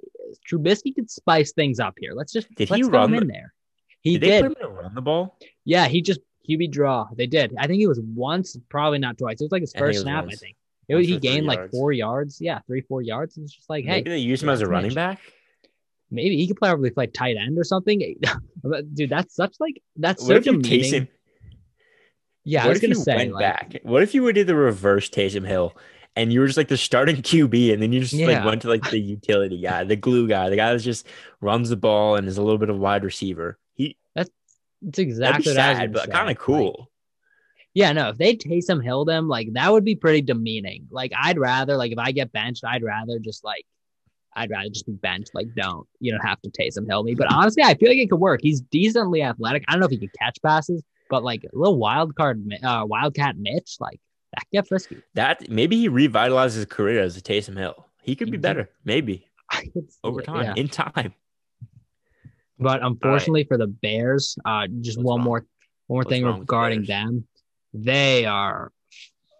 Trubisky 0.50 0.96
could 0.96 1.10
spice 1.10 1.52
things 1.52 1.80
up 1.80 1.96
here. 2.00 2.14
Let's 2.14 2.34
just 2.34 2.54
Did 2.56 2.70
let's 2.70 2.86
he 2.86 2.90
run 2.90 3.14
him 3.14 3.24
in 3.24 3.28
there. 3.28 3.54
He 4.02 4.18
Did 4.18 4.22
did. 4.22 4.44
they 4.44 4.48
put 4.50 4.58
him 4.58 4.64
to 4.64 4.70
run 4.70 4.96
the 4.96 5.02
ball? 5.02 5.38
Yeah, 5.66 5.88
he 5.88 6.02
just 6.02 6.22
QB 6.50 6.72
draw. 6.72 7.08
They 7.16 7.28
did. 7.28 7.54
I 7.58 7.68
think 7.68 7.82
it 7.82 7.88
was 7.88 8.00
once, 8.00 8.58
probably 8.70 9.00
not 9.00 9.18
twice. 9.18 9.42
It 9.42 9.46
was 9.46 9.52
like 9.52 9.62
his 9.62 9.74
I 9.76 9.80
think 9.80 9.84
it 9.84 9.94
first 9.94 10.02
snap. 10.02 10.26
I 10.26 10.36
think 10.36 10.56
it 10.88 10.96
was, 10.96 11.08
he 11.08 11.20
gained 11.20 11.46
like 11.46 11.70
four 11.72 11.92
yards. 11.92 12.40
Yeah, 12.40 12.60
three 12.66 12.82
four 12.82 13.02
yards. 13.02 13.38
It's 13.38 13.52
just 13.54 13.70
like, 13.70 13.84
hey, 13.84 13.98
Maybe 13.98 14.12
they 14.12 14.18
use 14.20 14.42
him 14.42 14.50
as 14.50 14.62
a 14.62 14.64
that's 14.64 14.70
running 14.72 14.90
Mitch. 14.90 14.96
back. 14.96 15.20
Maybe 16.10 16.38
he 16.38 16.48
could 16.48 16.58
probably 16.58 16.90
play 16.90 17.08
tight 17.08 17.38
end 17.38 17.58
or 17.58 17.64
something. 17.64 18.00
Dude, 18.94 19.10
that's 19.10 19.36
such 19.36 19.56
like 19.60 19.82
that's 19.96 20.22
What 20.24 20.44
so 20.44 20.52
demeaning. 20.52 20.82
Taysom? 20.82 21.08
Yeah, 22.44 22.66
I 22.66 22.70
was 22.70 22.80
gonna 22.80 22.96
say 22.96 23.16
went 23.16 23.34
like, 23.34 23.42
back? 23.42 23.82
What 23.84 24.04
if 24.04 24.14
you 24.14 24.24
would 24.24 24.36
do 24.36 24.44
the 24.44 24.56
reverse 24.56 25.10
Taysom 25.10 25.46
Hill 25.46 25.76
and 26.16 26.32
you 26.32 26.40
were 26.40 26.48
just 26.48 26.58
like 26.58 26.70
the 26.70 26.78
starting 26.78 27.16
QB 27.22 27.74
and 27.74 27.82
then 27.82 27.92
you 27.92 28.02
just 28.02 28.14
like 28.14 28.44
went 28.46 28.62
to 28.62 28.70
like 28.70 28.90
the 28.90 29.00
utility 29.00 29.62
guy, 29.62 29.84
the 29.84 29.96
glue 29.96 30.28
guy, 30.28 30.50
the 30.50 30.56
guy 30.56 30.74
that 30.74 30.80
just 30.80 31.08
runs 31.42 31.70
the 31.70 31.76
ball 31.76 32.16
and 32.16 32.28
is 32.28 32.38
a 32.38 32.42
little 32.42 32.58
bit 32.58 32.70
of 32.70 32.78
wide 32.80 33.04
receiver. 33.04 33.60
He 33.74 33.98
that's 34.16 34.30
it's 34.82 34.98
that'd 34.98 35.08
exactly 35.08 35.44
be 35.44 35.50
what 35.50 35.60
I 35.60 35.70
was 35.70 35.78
sad, 35.78 35.94
but 35.94 36.10
kind 36.10 36.22
of 36.22 36.28
Like, 36.28 36.40
cool. 36.40 36.90
yeah, 37.74 37.92
no, 37.92 38.10
if 38.10 38.18
they 38.18 38.36
Taysom 38.36 38.84
Hill 38.84 39.06
them, 39.06 39.28
like 39.28 39.54
that 39.54 39.72
would 39.72 39.84
be 39.84 39.96
pretty 39.96 40.22
demeaning. 40.22 40.88
Like 40.90 41.12
I'd 41.20 41.38
rather, 41.38 41.76
like 41.76 41.92
if 41.92 42.00
I 42.00 42.12
get 42.14 42.32
benched, 42.32 42.64
I'd 42.64 42.84
rather 42.84 43.20
just 43.20 43.44
like 43.44 43.66
I'd 44.36 44.50
rather 44.52 44.70
just 44.70 44.86
be 44.86 44.94
benched. 44.94 45.32
Like 45.34 45.54
don't 45.56 45.88
you 46.00 46.12
don't 46.12 46.26
have 46.26 46.42
to 46.42 46.50
Taysom 46.50 46.88
Hill 46.88 47.04
me. 47.04 47.16
But 47.16 47.32
honestly, 47.32 47.64
I 47.64 47.76
feel 47.76 47.90
like 47.90 47.98
it 47.98 48.10
could 48.10 48.20
work. 48.20 48.40
He's 48.44 48.62
decently 48.62 49.22
athletic. 49.24 49.64
I 49.68 49.72
don't 49.72 49.80
know 49.80 49.86
if 49.86 49.92
he 49.92 49.98
can 49.98 50.12
catch 50.20 50.38
passes, 50.44 50.84
but 51.10 51.24
like 51.24 51.44
a 51.44 51.58
little 51.58 51.78
wild 51.78 52.16
card, 52.16 52.48
uh, 52.64 52.86
wildcat 52.88 53.38
Mitch, 53.38 53.78
like 53.80 54.00
that 54.34 54.46
get 54.52 54.68
frisky. 54.68 54.98
That 55.16 55.50
maybe 55.50 55.78
he 55.78 55.90
revitalizes 55.90 56.56
his 56.56 56.66
career 56.66 57.02
as 57.02 57.18
a 57.18 57.22
Taysom 57.22 57.58
Hill. 57.58 57.86
He 58.04 58.16
could 58.16 58.32
be 58.32 58.38
better, 58.38 58.70
maybe 58.86 59.28
over 60.04 60.22
it, 60.22 60.26
time, 60.26 60.46
yeah. 60.46 60.54
in 60.56 60.70
time. 60.70 61.14
But 62.60 62.84
unfortunately 62.84 63.44
for 63.44 63.58
the 63.58 63.68
Bears, 63.68 64.38
uh, 64.46 64.68
just 64.82 64.98
What's 64.98 65.06
one 65.06 65.18
wrong? 65.20 65.26
more 65.26 65.46
one 65.88 65.96
more 65.96 65.98
What's 66.00 66.10
thing 66.10 66.26
with 66.26 66.36
the 66.36 66.40
regarding 66.42 66.86
them. 66.86 67.28
They 67.74 68.26
are 68.26 68.72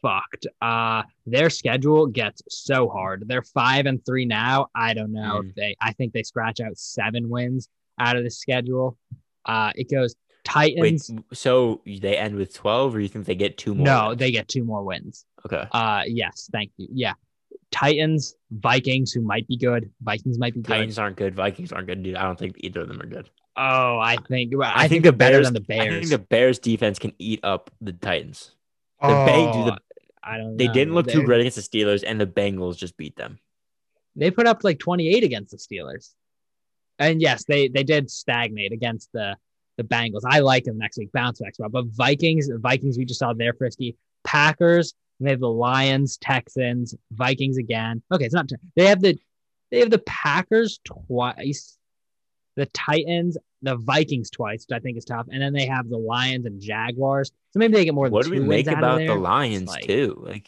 fucked. 0.02 0.48
Uh, 0.62 1.04
their 1.26 1.50
schedule 1.50 2.08
gets 2.08 2.42
so 2.50 2.90
hard. 2.90 3.24
They're 3.28 3.42
five 3.44 3.86
and 3.86 4.06
three 4.06 4.26
now. 4.26 4.68
I 4.76 4.94
don't 4.94 5.12
know 5.14 5.42
Mm. 5.42 5.50
if 5.50 5.56
they. 5.56 5.76
I 5.82 5.94
think 5.94 6.14
they 6.14 6.24
scratch 6.24 6.60
out 6.60 6.78
seven 6.78 7.30
wins 7.30 7.70
out 8.00 8.16
of 8.16 8.24
the 8.24 8.30
schedule. 8.32 8.98
Uh, 9.46 9.72
it 9.76 9.90
goes 9.90 10.16
Wait, 10.56 10.76
Titans. 10.76 11.12
so 11.34 11.82
they 11.86 12.18
end 12.18 12.36
with 12.36 12.54
twelve, 12.54 12.96
or 12.96 13.00
you 13.00 13.08
think 13.10 13.26
they 13.26 13.36
get 13.36 13.58
two 13.58 13.76
more? 13.76 13.86
no, 13.86 14.08
wins? 14.10 14.20
they 14.20 14.32
get 14.32 14.48
two 14.48 14.64
more 14.64 14.84
wins. 14.84 15.26
okay. 15.46 15.66
Uh, 15.72 16.04
yes, 16.06 16.50
thank 16.52 16.72
you. 16.78 16.88
Yeah, 16.92 17.14
Titans, 17.72 18.36
Vikings, 18.52 19.12
who 19.12 19.22
might 19.22 19.48
be 19.48 19.58
good. 19.58 19.92
Vikings 20.02 20.40
might 20.40 20.54
be 20.54 20.62
good. 20.62 20.72
Titans 20.74 20.98
aren't 21.00 21.18
good. 21.18 21.36
Vikings 21.36 21.72
aren't 21.72 21.88
good, 21.88 22.02
dude. 22.04 22.16
I 22.16 22.24
don't 22.24 22.40
think 22.40 22.56
either 22.60 22.82
of 22.82 22.88
them 22.88 23.02
are 23.02 23.06
good. 23.08 23.30
Oh, 23.58 23.98
I 24.00 24.18
think. 24.28 24.54
I, 24.62 24.72
I, 24.76 24.80
think, 24.88 24.90
think 24.90 25.04
the 25.06 25.14
better 25.14 25.38
Bears 25.38 25.48
than 25.48 25.54
the 25.56 25.62
Bears. 25.62 25.88
I 25.96 26.00
think 26.00 26.10
the 26.12 26.18
Bears 26.20 26.60
defense 26.60 27.00
can 27.00 27.14
eat 27.20 27.40
up 27.44 27.70
the 27.82 27.92
Titans. 27.94 28.52
The 29.02 29.08
oh, 29.08 29.26
Bang- 29.26 29.54
dude, 29.54 29.74
the- 29.74 29.80
I 30.24 30.38
don't. 30.38 30.58
They 30.58 30.68
know. 30.68 30.74
didn't 30.74 30.94
look 30.94 31.08
too 31.08 31.20
They're- 31.20 31.26
great 31.26 31.42
against 31.42 31.58
the 31.58 31.80
Steelers, 31.80 32.04
and 32.06 32.20
the 32.20 32.28
Bengals 32.28 32.78
just 32.78 32.98
beat 32.98 33.16
them. 33.16 33.40
They 34.16 34.32
put 34.32 34.48
up 34.48 34.64
like 34.64 34.80
28 34.80 35.24
against 35.24 35.52
the 35.52 35.58
Steelers. 35.58 36.14
And 37.00 37.22
yes, 37.22 37.44
they 37.46 37.68
they 37.68 37.84
did 37.84 38.10
stagnate 38.10 38.72
against 38.72 39.12
the 39.14 39.38
the 39.78 39.84
Bengals. 39.84 40.22
I 40.26 40.40
like 40.40 40.64
them 40.64 40.80
next 40.80 40.98
week, 40.98 41.12
bounce 41.12 41.40
back 41.40 41.54
spot. 41.54 41.72
But 41.72 41.86
Vikings, 41.88 42.50
Vikings, 42.52 42.98
we 42.98 43.06
just 43.06 43.20
saw 43.20 43.34
their 43.34 43.54
frisky. 43.54 43.96
Packers, 44.24 44.96
they 45.20 45.30
have 45.30 45.40
the 45.40 45.50
Lions, 45.50 46.18
Texans, 46.18 46.96
Vikings 47.12 47.58
again. 47.58 48.02
Okay, 48.12 48.26
it's 48.26 48.34
not. 48.34 48.50
They 48.76 48.88
have 48.88 49.02
the 49.02 49.18
they 49.70 49.80
have 49.80 49.92
the 49.92 50.00
Packers 50.00 50.80
twice, 50.84 51.77
the 52.58 52.66
Titans, 52.68 53.38
the 53.62 53.78
Vikings 53.78 54.30
twice, 54.30 54.66
which 54.68 54.76
I 54.76 54.80
think 54.82 54.98
is 54.98 55.06
tough, 55.06 55.28
and 55.32 55.42
then 55.42 55.54
they 55.54 55.68
have 55.68 55.88
the 55.88 55.98
Lions 55.98 56.46
and 56.46 56.60
Jaguars. 56.60 57.32
So 57.52 57.60
maybe 57.60 57.76
they 57.76 57.86
get 57.86 57.94
more. 57.94 58.08
Than 58.08 58.14
What 58.14 58.26
do 58.26 58.32
we 58.32 58.40
make 58.40 58.68
about 58.68 58.98
the 58.98 59.16
Lions 59.16 59.70
like- 59.70 59.86
too? 59.86 60.22
Like 60.26 60.48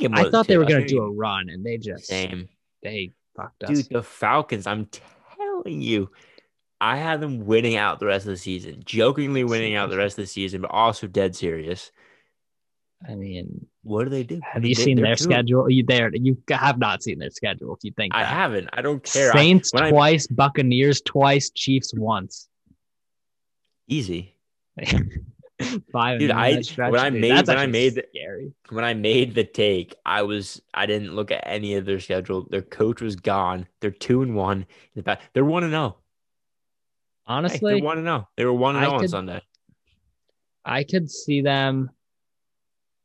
get 0.00 0.10
I 0.12 0.28
thought 0.28 0.48
they 0.48 0.54
two. 0.54 0.58
were 0.60 0.64
going 0.66 0.82
to 0.82 0.88
do 0.88 1.02
a 1.02 1.10
run, 1.12 1.50
and 1.50 1.64
they 1.64 1.76
just 1.78 2.06
same, 2.06 2.48
they 2.82 3.12
fucked 3.36 3.62
us. 3.64 3.70
dude. 3.70 3.88
The 3.90 4.02
Falcons. 4.02 4.66
I'm 4.66 4.88
telling 5.36 5.80
you, 5.80 6.10
I 6.80 6.96
have 6.96 7.20
them 7.20 7.46
winning 7.46 7.76
out 7.76 8.00
the 8.00 8.06
rest 8.06 8.26
of 8.26 8.30
the 8.30 8.36
season. 8.38 8.82
Jokingly 8.84 9.44
winning 9.44 9.74
out 9.76 9.90
the 9.90 9.96
rest 9.98 10.18
of 10.18 10.24
the 10.24 10.28
season, 10.28 10.62
but 10.62 10.70
also 10.70 11.06
dead 11.06 11.36
serious. 11.36 11.92
I 13.08 13.14
mean, 13.14 13.66
What 13.88 14.04
do 14.04 14.10
they 14.10 14.22
do? 14.22 14.40
have 14.44 14.64
you 14.64 14.74
seen 14.74 14.96
they're 14.96 15.06
their 15.06 15.16
schedule? 15.16 15.68
You 15.70 15.82
there? 15.84 16.10
You 16.14 16.36
have 16.50 16.78
not 16.78 17.02
seen 17.02 17.18
their 17.18 17.30
schedule. 17.30 17.74
If 17.74 17.80
you 17.84 17.92
think 17.96 18.14
I 18.14 18.22
that. 18.22 18.28
haven't. 18.28 18.68
I 18.72 18.82
don't 18.82 19.02
care. 19.02 19.32
Saints 19.32 19.72
I- 19.74 19.90
twice, 19.90 20.26
Buccaneers 20.26 21.00
twice, 21.00 21.50
Chiefs 21.50 21.92
once. 21.96 22.48
easy. 23.88 24.34
Five. 25.92 26.20
Dude, 26.20 26.30
I- 26.30 26.60
stretch, 26.60 26.92
when 26.92 27.00
I 27.00 27.10
dude, 27.10 27.20
made- 27.20 27.46
when 27.46 27.58
I 27.58 27.66
made 27.66 27.94
the- 27.96 28.04
scary. 28.14 28.52
when 28.68 28.84
I 28.84 28.94
made 28.94 29.34
the 29.34 29.44
take, 29.44 29.94
I 30.06 30.22
was 30.22 30.62
I 30.72 30.86
didn't 30.86 31.14
look 31.16 31.30
at 31.32 31.42
any 31.46 31.74
of 31.74 31.84
their 31.84 31.98
schedule. 31.98 32.46
Their 32.50 32.62
coach 32.62 33.00
was 33.00 33.16
gone. 33.16 33.66
They're 33.80 33.90
two 33.90 34.22
and 34.22 34.36
one. 34.36 34.66
In 34.94 35.02
fact, 35.02 35.22
they're 35.32 35.44
one 35.44 35.64
and 35.64 35.72
zero. 35.72 35.96
Hey, 37.26 37.34
Honestly, 37.34 37.74
they're 37.74 37.82
one 37.82 37.98
and 37.98 38.06
zero. 38.06 38.28
They 38.36 38.44
were 38.44 38.52
one 38.52 38.76
and 38.76 38.84
I 38.84 38.88
zero 38.88 38.94
on 38.94 39.00
could- 39.00 39.10
Sunday. 39.10 39.42
I 40.64 40.84
could 40.84 41.10
see 41.10 41.40
them. 41.40 41.90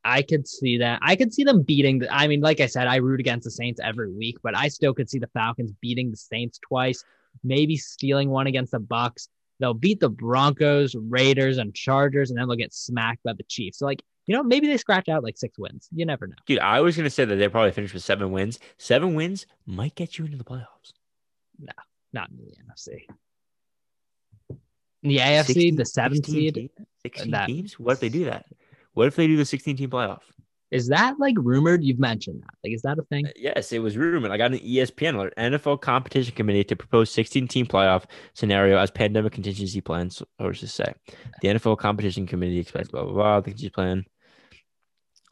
I 0.05 0.21
could 0.21 0.47
see 0.47 0.77
that. 0.79 0.99
I 1.01 1.15
could 1.15 1.33
see 1.33 1.43
them 1.43 1.61
beating. 1.61 1.99
The, 1.99 2.13
I 2.13 2.27
mean, 2.27 2.41
like 2.41 2.59
I 2.59 2.65
said, 2.65 2.87
I 2.87 2.97
root 2.97 3.19
against 3.19 3.45
the 3.45 3.51
Saints 3.51 3.79
every 3.83 4.11
week, 4.11 4.37
but 4.43 4.55
I 4.55 4.67
still 4.67 4.93
could 4.93 5.09
see 5.09 5.19
the 5.19 5.27
Falcons 5.27 5.71
beating 5.81 6.11
the 6.11 6.17
Saints 6.17 6.59
twice, 6.59 7.03
maybe 7.43 7.77
stealing 7.77 8.29
one 8.29 8.47
against 8.47 8.71
the 8.71 8.79
Bucks. 8.79 9.29
They'll 9.59 9.73
beat 9.73 9.99
the 9.99 10.09
Broncos, 10.09 10.95
Raiders, 10.95 11.57
and 11.57 11.73
Chargers, 11.73 12.29
and 12.29 12.37
then 12.37 12.47
they'll 12.47 12.57
get 12.57 12.73
smacked 12.73 13.23
by 13.23 13.33
the 13.33 13.43
Chiefs. 13.43 13.79
So, 13.79 13.85
like, 13.85 14.03
you 14.25 14.35
know, 14.35 14.43
maybe 14.43 14.67
they 14.67 14.77
scratch 14.77 15.09
out 15.09 15.23
like 15.23 15.37
six 15.37 15.57
wins. 15.57 15.87
You 15.93 16.05
never 16.05 16.27
know. 16.27 16.35
Dude, 16.45 16.59
I 16.59 16.81
was 16.81 16.97
gonna 16.97 17.09
say 17.09 17.25
that 17.25 17.35
they 17.35 17.47
probably 17.47 17.71
finished 17.71 17.93
with 17.93 18.03
seven 18.03 18.31
wins. 18.31 18.59
Seven 18.77 19.15
wins 19.15 19.45
might 19.65 19.95
get 19.95 20.17
you 20.17 20.25
into 20.25 20.37
the 20.37 20.43
playoffs. 20.43 20.93
No, 21.59 21.73
not 22.11 22.29
in 22.29 22.37
the 22.37 22.51
NFC. 22.63 23.05
In 25.03 25.09
the 25.09 25.17
AFC, 25.17 25.45
16 25.45 25.75
the 25.75 25.85
seventh 25.85 26.25
16 26.25 26.53
seed. 26.53 26.69
16 27.03 27.31
that- 27.31 27.47
teams? 27.47 27.79
What 27.79 27.93
if 27.93 27.99
they 27.99 28.09
do 28.09 28.25
that? 28.25 28.45
What 28.93 29.07
if 29.07 29.15
they 29.15 29.27
do 29.27 29.37
the 29.37 29.45
16 29.45 29.77
team 29.77 29.89
playoff? 29.89 30.21
Is 30.73 30.87
that 30.87 31.19
like 31.19 31.35
rumored? 31.37 31.83
You've 31.83 31.99
mentioned 31.99 32.41
that. 32.41 32.55
Like, 32.63 32.73
is 32.73 32.81
that 32.81 32.97
a 32.97 33.03
thing? 33.03 33.27
Uh, 33.27 33.31
yes, 33.35 33.71
it 33.71 33.77
was 33.77 33.95
rumored. 33.95 34.31
I 34.31 34.37
got 34.37 34.53
an 34.53 34.57
ESPN 34.57 35.13
alert. 35.13 35.35
NFL 35.37 35.81
competition 35.81 36.33
committee 36.33 36.63
to 36.63 36.75
propose 36.75 37.11
16 37.11 37.47
team 37.47 37.67
playoff 37.67 38.05
scenario 38.33 38.79
as 38.79 38.89
pandemic 38.89 39.33
contingency 39.33 39.81
plans, 39.81 40.23
sources 40.41 40.73
say. 40.73 40.91
The 41.41 41.49
NFL 41.49 41.77
competition 41.77 42.25
committee 42.25 42.57
expects 42.57 42.89
blah 42.89 43.03
blah 43.03 43.13
blah. 43.13 43.39
The 43.41 43.51
contingency 43.51 43.69
plan. 43.69 44.05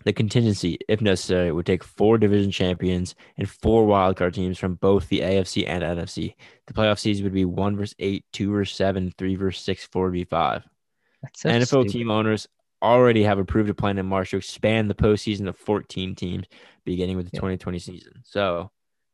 The 0.04 0.14
contingency, 0.14 0.78
if 0.88 1.02
necessary, 1.02 1.52
would 1.52 1.66
take 1.66 1.84
four 1.84 2.20
division 2.20 2.52
champions 2.52 3.16
and 3.38 3.50
four 3.50 3.88
wildcard 3.88 4.34
teams 4.34 4.60
from 4.60 4.76
both 4.76 5.10
the 5.10 5.22
AFC 5.22 5.68
and 5.68 5.84
NFC. 5.84 6.36
The 6.68 6.74
playoff 6.74 7.00
seeds 7.00 7.24
would 7.24 7.34
be 7.34 7.46
one 7.46 7.76
versus 7.78 7.96
eight, 7.98 8.26
two 8.32 8.52
versus 8.52 8.76
seven, 8.76 9.12
three 9.18 9.36
versus 9.36 9.64
six, 9.64 9.86
four 9.86 10.12
v 10.12 10.24
five. 10.24 10.64
So 11.36 11.50
NFL 11.50 11.66
stupid. 11.66 11.92
team 11.92 12.12
owners 12.12 12.48
already 12.82 13.24
have 13.24 13.40
approved 13.40 13.70
a 13.70 13.74
plan 13.74 13.98
in 13.98 14.06
March 14.06 14.32
to 14.32 14.38
expand 14.38 14.90
the 14.90 14.96
postseason 14.96 15.46
to 15.46 15.54
14 15.54 16.16
teams, 16.16 16.46
beginning 16.86 17.18
with 17.18 17.26
the 17.28 17.36
Yeah. 17.36 17.40
2020 17.40 17.80
season. 17.80 18.14
So, 18.24 18.72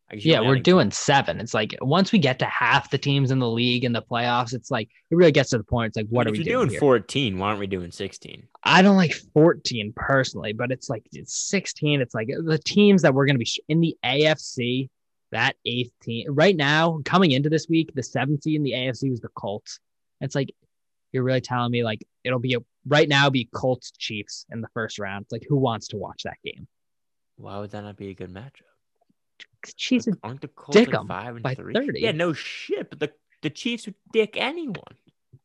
I 0.10 0.16
guess 0.16 0.26
Yeah, 0.26 0.40
we're 0.40 0.60
doing 0.60 0.90
seven. 0.92 1.42
It's 1.42 1.54
like 1.54 1.76
once 1.82 2.14
we 2.14 2.20
get 2.20 2.40
to 2.40 2.46
half 2.46 2.90
the 2.90 2.98
teams 2.98 3.30
in 3.30 3.40
the 3.40 3.50
league 3.50 3.84
in 3.84 3.92
the 3.92 4.02
playoffs, 4.02 4.54
it's 4.54 4.72
like 4.72 4.90
it 5.12 5.16
really 5.16 5.34
gets 5.34 5.50
to 5.50 5.58
the 5.58 5.66
point. 5.66 5.90
It's 5.90 5.98
like, 5.98 6.08
what 6.08 6.28
if 6.28 6.30
are 6.30 6.32
we 6.32 6.38
you're 6.38 6.56
doing, 6.56 6.70
doing 6.70 6.80
14? 6.80 7.38
Why 7.38 7.48
aren't 7.50 7.60
we 7.60 7.68
doing 7.68 7.92
16? 7.92 8.48
I 8.64 8.82
don't 8.82 8.96
like 8.96 9.14
14 9.34 9.92
personally, 9.96 10.54
but 10.54 10.72
it's 10.72 10.90
like 10.90 11.06
it's 11.12 11.38
16. 11.50 12.00
It's 12.00 12.16
like 12.16 12.28
the 12.28 12.58
teams 12.58 13.02
that 13.02 13.14
we're 13.14 13.26
going 13.26 13.38
to 13.38 13.44
be 13.44 13.52
in 13.68 13.82
the 13.82 13.98
AFC, 14.06 14.90
that 15.34 15.58
eighth 15.66 15.92
team 16.02 16.26
right 16.30 16.56
now 16.56 17.02
coming 17.04 17.32
into 17.32 17.50
this 17.50 17.68
week, 17.68 17.92
the 17.94 18.04
seventh 18.04 18.44
seed 18.44 18.56
in 18.56 18.64
the 18.64 18.72
AFC 18.72 19.10
was 19.10 19.20
the 19.20 19.30
Colts. 19.30 19.80
It's 20.22 20.36
like 20.36 20.54
you're 21.12 21.24
really 21.24 21.42
telling 21.42 21.72
me 21.72 21.84
like 21.84 22.06
it'll 22.24 22.40
be 22.40 22.54
a 22.54 22.60
right 22.88 23.08
now 23.10 23.30
be 23.30 23.50
Colts 23.54 23.92
Chiefs 23.92 24.46
in 24.52 24.62
the 24.62 24.68
first 24.74 25.00
round. 25.00 25.24
It's 25.24 25.32
like 25.32 25.46
who 25.48 25.58
wants 25.58 25.88
to 25.90 25.98
watch 25.98 26.24
that 26.24 26.38
game? 26.44 26.68
Why 27.38 27.60
would 27.60 27.72
that 27.72 27.82
not 27.84 27.98
be 27.98 28.10
a 28.10 28.14
good 28.14 28.34
matchup? 28.34 28.62
Chiefs, 29.76 30.08
are- 30.08 30.18
Aren't 30.24 30.42
the 30.42 30.48
Colts 30.48 30.78
dick 30.78 30.94
like 30.94 31.08
five 31.08 31.36
and 31.36 31.44
by 31.44 31.56
three? 31.56 31.74
30. 31.74 32.00
Yeah, 32.00 32.12
no 32.12 32.34
shit. 32.34 32.90
But 32.90 33.00
the, 33.00 33.12
the 33.42 33.50
Chiefs 33.50 33.86
would 33.86 33.96
dick 34.14 34.36
anyone. 34.38 34.82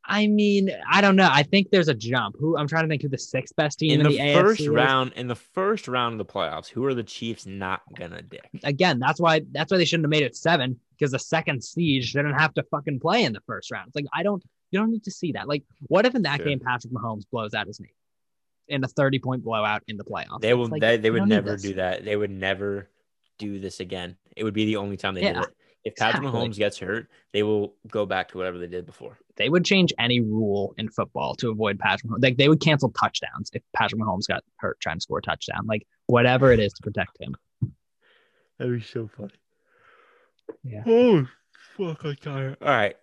I 0.05 0.27
mean, 0.27 0.71
I 0.91 1.01
don't 1.01 1.15
know. 1.17 1.29
I 1.31 1.43
think 1.45 1.71
there's 1.71 1.89
a 1.89 1.95
jump. 1.95 2.35
Who 2.39 2.57
I'm 2.57 2.67
trying 2.67 2.85
to 2.85 2.89
think 2.89 3.03
who 3.03 3.09
the 3.09 3.19
sixth 3.19 3.55
best 3.55 3.79
team 3.79 4.01
In 4.01 4.07
in, 4.07 4.13
the, 4.13 4.19
the, 4.19 4.35
first 4.35 4.61
AFC 4.61 4.65
is. 4.65 4.69
round, 4.69 5.13
in 5.15 5.29
the 5.29 5.37
first 5.37 5.87
round 5.87 6.19
of 6.21 6.27
the 6.27 6.33
playoffs, 6.33 6.67
who 6.67 6.85
are 6.87 6.95
the 6.95 7.05
Chiefs 7.05 7.47
not 7.47 7.83
gonna 7.97 8.21
dick? 8.23 8.49
again, 8.65 8.99
that's 8.99 9.21
why 9.21 9.43
that's 9.53 9.71
why 9.71 9.79
they 9.79 9.85
shouldn't 9.85 10.05
have 10.05 10.11
made 10.11 10.25
it 10.25 10.35
seven 10.37 10.79
because 10.99 11.13
the 11.13 11.19
second 11.21 11.63
siege 11.63 12.11
shouldn't 12.11 12.39
have 12.39 12.53
to 12.55 12.65
fucking 12.65 12.99
play 13.01 13.23
in 13.25 13.33
the 13.33 13.43
first 13.47 13.71
round. 13.71 13.89
It's 13.89 13.95
like 13.97 14.07
I 14.13 14.23
don't 14.25 14.43
you 14.73 14.81
don't 14.81 14.91
need 14.91 15.05
to 15.05 15.11
see 15.13 15.33
that. 15.33 15.47
Like, 15.47 15.63
what 15.83 16.05
if 16.07 16.15
in 16.17 16.23
that 16.23 16.39
Sure. 16.39 16.47
game 16.47 16.59
Patrick 16.59 16.93
Mahomes 16.93 17.23
blows 17.31 17.55
out 17.55 17.69
his 17.69 17.79
knee 17.79 17.95
in 18.69 18.83
a 18.83 18.89
30 18.89 19.19
point 19.21 19.45
blowout 19.45 19.83
in 19.87 19.97
the 19.97 20.05
playoffs? 20.05 20.41
They 20.41 20.55
will. 20.55 20.67
like, 20.67 20.81
they, 20.81 20.97
they 20.97 21.11
would 21.11 21.29
never 21.29 21.57
do 21.57 21.75
that. 21.75 22.05
They 22.05 22.17
would 22.17 22.31
never 22.31 22.89
do 23.39 23.61
this 23.61 23.79
again. 23.81 24.17
It 24.37 24.45
would 24.45 24.55
be 24.55 24.65
the 24.65 24.77
only 24.77 24.97
time 24.97 25.15
they 25.15 25.23
Yeah, 25.23 25.35
did 25.35 25.43
it. 25.45 25.57
If 25.85 25.97
Patrick 25.97 26.23
exactly. 26.23 26.41
Mahomes 26.49 26.57
gets 26.57 26.79
hurt, 26.79 27.09
they 27.33 27.43
will 27.43 27.75
go 27.89 28.07
back 28.07 28.29
to 28.29 28.39
whatever 28.39 28.57
they 28.57 28.69
did 28.69 28.87
before. 28.87 29.19
They 29.37 29.49
would 29.49 29.65
change 29.65 29.93
any 29.99 30.21
rule 30.21 30.75
in 30.79 30.89
football 30.89 31.35
to 31.37 31.51
avoid 31.51 31.79
Patrick. 31.81 32.11
Mahomes. 32.11 32.23
Like 32.23 32.37
they 32.37 32.49
would 32.49 32.61
cancel 32.61 32.91
touchdowns 32.91 33.51
if 33.53 33.63
Patrick 33.75 34.01
Mahomes 34.01 34.29
got 34.29 34.45
hurt 34.57 34.79
trying 34.81 34.97
to 34.99 35.01
score 35.01 35.19
a 35.19 35.23
touchdown. 35.23 35.67
Like 35.67 35.87
whatever 36.07 36.53
it 36.53 36.61
is 36.61 36.73
to 36.75 36.83
protect 36.83 37.21
him. 37.21 37.35
That'd 38.59 38.79
be 38.79 38.81
so 38.81 39.11
funny. 39.17 39.33
Yeah. 40.63 40.85
Oh 40.87 41.27
fuck! 41.77 42.05
I'm 42.05 42.17
tired. 42.17 42.57
All 42.63 42.69
right. 42.69 42.95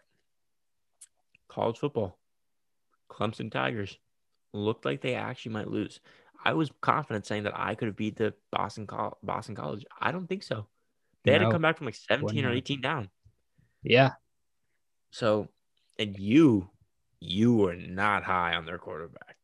College 1.49 1.77
football. 1.77 2.17
Clemson 3.11 3.51
Tigers 3.51 3.97
looked 4.53 4.85
like 4.85 5.01
they 5.01 5.15
actually 5.15 5.51
might 5.53 5.67
lose. 5.67 5.99
I 6.43 6.53
was 6.53 6.71
confident 6.79 7.25
saying 7.25 7.43
that 7.43 7.59
I 7.59 7.75
could 7.75 7.87
have 7.87 7.97
beat 7.97 8.15
the 8.15 8.33
Boston 8.51 8.87
Col- 8.87 9.17
Boston 9.21 9.55
College. 9.55 9.85
I 9.99 10.11
don't 10.11 10.27
think 10.27 10.43
so. 10.43 10.67
They 11.25 11.33
had 11.33 11.39
to 11.39 11.51
come 11.51 11.61
back 11.61 11.77
from 11.77 11.85
like 11.87 11.95
17 11.95 12.45
or 12.45 12.51
18 12.51 12.81
down. 12.81 13.09
Yeah. 13.83 14.11
So, 15.11 15.49
and 15.97 16.17
you, 16.17 16.69
you 17.19 17.55
were 17.55 17.75
not 17.75 18.23
high 18.23 18.55
on 18.55 18.65
their 18.65 18.77
quarterback. 18.77 19.35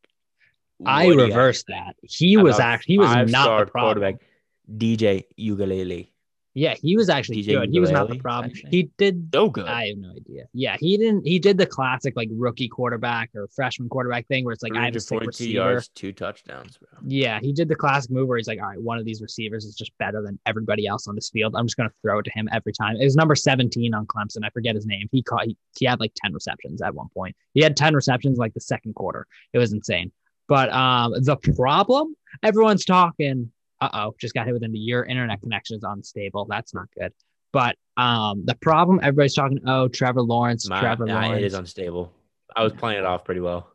I 0.86 1.08
What 1.08 1.18
reversed 1.18 1.68
that. 1.68 1.96
He 2.02 2.38
was 2.38 2.60
actually 2.60 2.94
he 2.94 3.00
was 3.00 3.32
not 3.32 3.60
the 3.60 3.72
problem. 3.72 4.02
quarterback. 4.02 4.22
DJ 4.70 5.24
Uiagalelei. 5.40 6.10
Yeah, 6.56 6.74
he 6.82 6.96
was 6.96 7.10
actually 7.10 7.44
DJ 7.44 7.60
good. 7.60 7.70
He 7.70 7.82
was 7.82 7.92
not 7.92 8.08
the 8.08 8.18
problem. 8.18 8.50
actually. 8.50 8.70
He 8.72 8.90
did 8.98 9.30
So 9.34 9.50
good. 9.50 9.66
I 9.66 9.88
have 9.88 9.98
no 9.98 10.12
idea. 10.12 10.46
Yeah, 10.54 10.78
he 10.80 10.96
didn't. 10.98 11.28
He 11.28 11.38
did 11.38 11.58
the 11.58 11.66
classic 11.66 12.14
like 12.16 12.30
rookie 12.32 12.70
quarterback 12.70 13.30
or 13.36 13.50
freshman 13.54 13.90
quarterback 13.90 14.26
thing 14.28 14.46
where 14.46 14.54
it's 14.54 14.64
like 14.64 14.74
I 14.74 14.86
have 14.86 14.96
a 14.96 15.00
sick 15.02 15.20
receiver. 15.20 15.52
yards, 15.52 15.90
two 15.90 16.14
touchdowns, 16.14 16.78
bro. 16.78 16.88
Yeah, 17.06 17.40
he 17.42 17.52
did 17.52 17.68
the 17.68 17.76
classic 17.76 18.10
move 18.10 18.30
where 18.30 18.38
he's 18.38 18.48
like, 18.48 18.62
all 18.62 18.70
right, 18.70 18.82
one 18.82 18.98
of 18.98 19.04
these 19.04 19.22
receivers 19.22 19.66
is 19.66 19.76
just 19.76 19.92
better 19.98 20.22
than 20.22 20.40
everybody 20.46 20.88
else 20.88 21.10
on 21.10 21.16
this 21.16 21.30
field. 21.30 21.56
I'm 21.58 21.66
just 21.68 21.76
gonna 21.76 21.92
throw 22.02 22.20
it 22.20 22.24
to 22.24 22.32
him 22.32 22.48
every 22.54 22.72
time. 22.72 22.96
It 22.96 23.04
was 23.04 23.18
number 23.18 23.36
17 23.36 23.94
on 23.94 24.08
Clemson. 24.08 24.46
I 24.46 24.50
forget 24.50 24.76
his 24.76 24.86
name. 24.86 25.10
He 25.12 25.24
caught. 25.24 25.46
He, 25.46 25.58
he 25.78 25.86
had 25.86 26.00
like 26.00 26.14
10 26.24 26.34
receptions 26.34 26.82
at 26.82 26.96
one 26.96 27.10
point. 27.14 27.36
He 27.54 27.62
had 27.62 27.76
10 27.76 27.94
receptions 27.94 28.38
like 28.38 28.54
the 28.54 28.62
second 28.62 28.96
quarter. 28.96 29.28
It 29.52 29.58
was 29.58 29.74
insane. 29.74 30.14
But 30.48 30.72
um, 30.72 31.12
the 31.12 31.36
problem, 31.56 32.16
everyone's 32.44 32.86
talking. 32.86 33.52
Uh 33.82 33.90
oh, 33.94 34.16
just 34.20 34.34
got 34.34 34.46
hit 34.46 34.54
with 34.54 34.64
into 34.64 34.78
your 34.78 35.04
internet 35.04 35.42
connection 35.42 35.76
is 35.78 35.84
unstable. 35.84 36.46
That's 36.50 36.74
not 36.74 36.88
good. 36.98 37.12
But 37.52 37.76
um, 37.98 38.44
the 38.46 38.56
problem, 38.56 39.00
everybody's 39.02 39.34
talking. 39.34 39.60
Oh, 39.66 39.88
Trevor 39.88 40.22
Lawrence. 40.22 40.68
My, 40.70 40.80
Trevor 40.80 41.06
nah, 41.06 41.22
Lawrence. 41.22 41.42
it 41.42 41.46
is 41.46 41.54
unstable. 41.54 42.12
I 42.56 42.64
was 42.64 42.74
playing 42.74 43.00
it 43.00 43.06
off 43.06 43.24
pretty 43.26 43.42
well. 43.42 43.68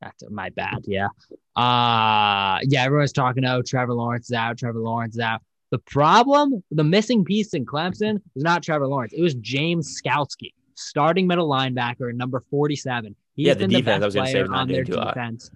That's 0.00 0.22
my 0.30 0.50
bad. 0.50 0.84
Yeah. 0.86 1.08
Uh 1.56 2.58
yeah, 2.62 2.84
everyone's 2.84 3.12
talking, 3.12 3.44
oh, 3.44 3.62
Trevor 3.62 3.94
Lawrence 3.94 4.26
is 4.30 4.32
out, 4.36 4.56
Trevor 4.58 4.78
Lawrence 4.78 5.14
is 5.14 5.20
out. 5.20 5.40
The 5.70 5.78
problem, 5.78 6.62
the 6.70 6.84
missing 6.84 7.24
piece 7.24 7.52
in 7.52 7.66
Clemson 7.66 8.20
was 8.34 8.44
not 8.44 8.62
Trevor 8.62 8.86
Lawrence. 8.86 9.12
It 9.12 9.22
was 9.22 9.34
James 9.34 10.00
Skalski, 10.00 10.52
starting 10.76 11.26
middle 11.26 11.48
linebacker, 11.48 12.14
number 12.14 12.44
47. 12.48 13.14
He's 13.34 13.46
Yeah, 13.48 13.54
the 13.54 13.60
been 13.60 13.70
defense, 13.70 13.96
I 13.96 13.98
the 13.98 14.06
was 14.06 14.14
best 14.14 14.26
say, 14.32 14.42
player 14.44 14.54
on 14.54 14.68
their 14.68 14.84
doing 14.84 14.98
too 14.98 15.02
hot. 15.02 15.14
defense. 15.14 15.50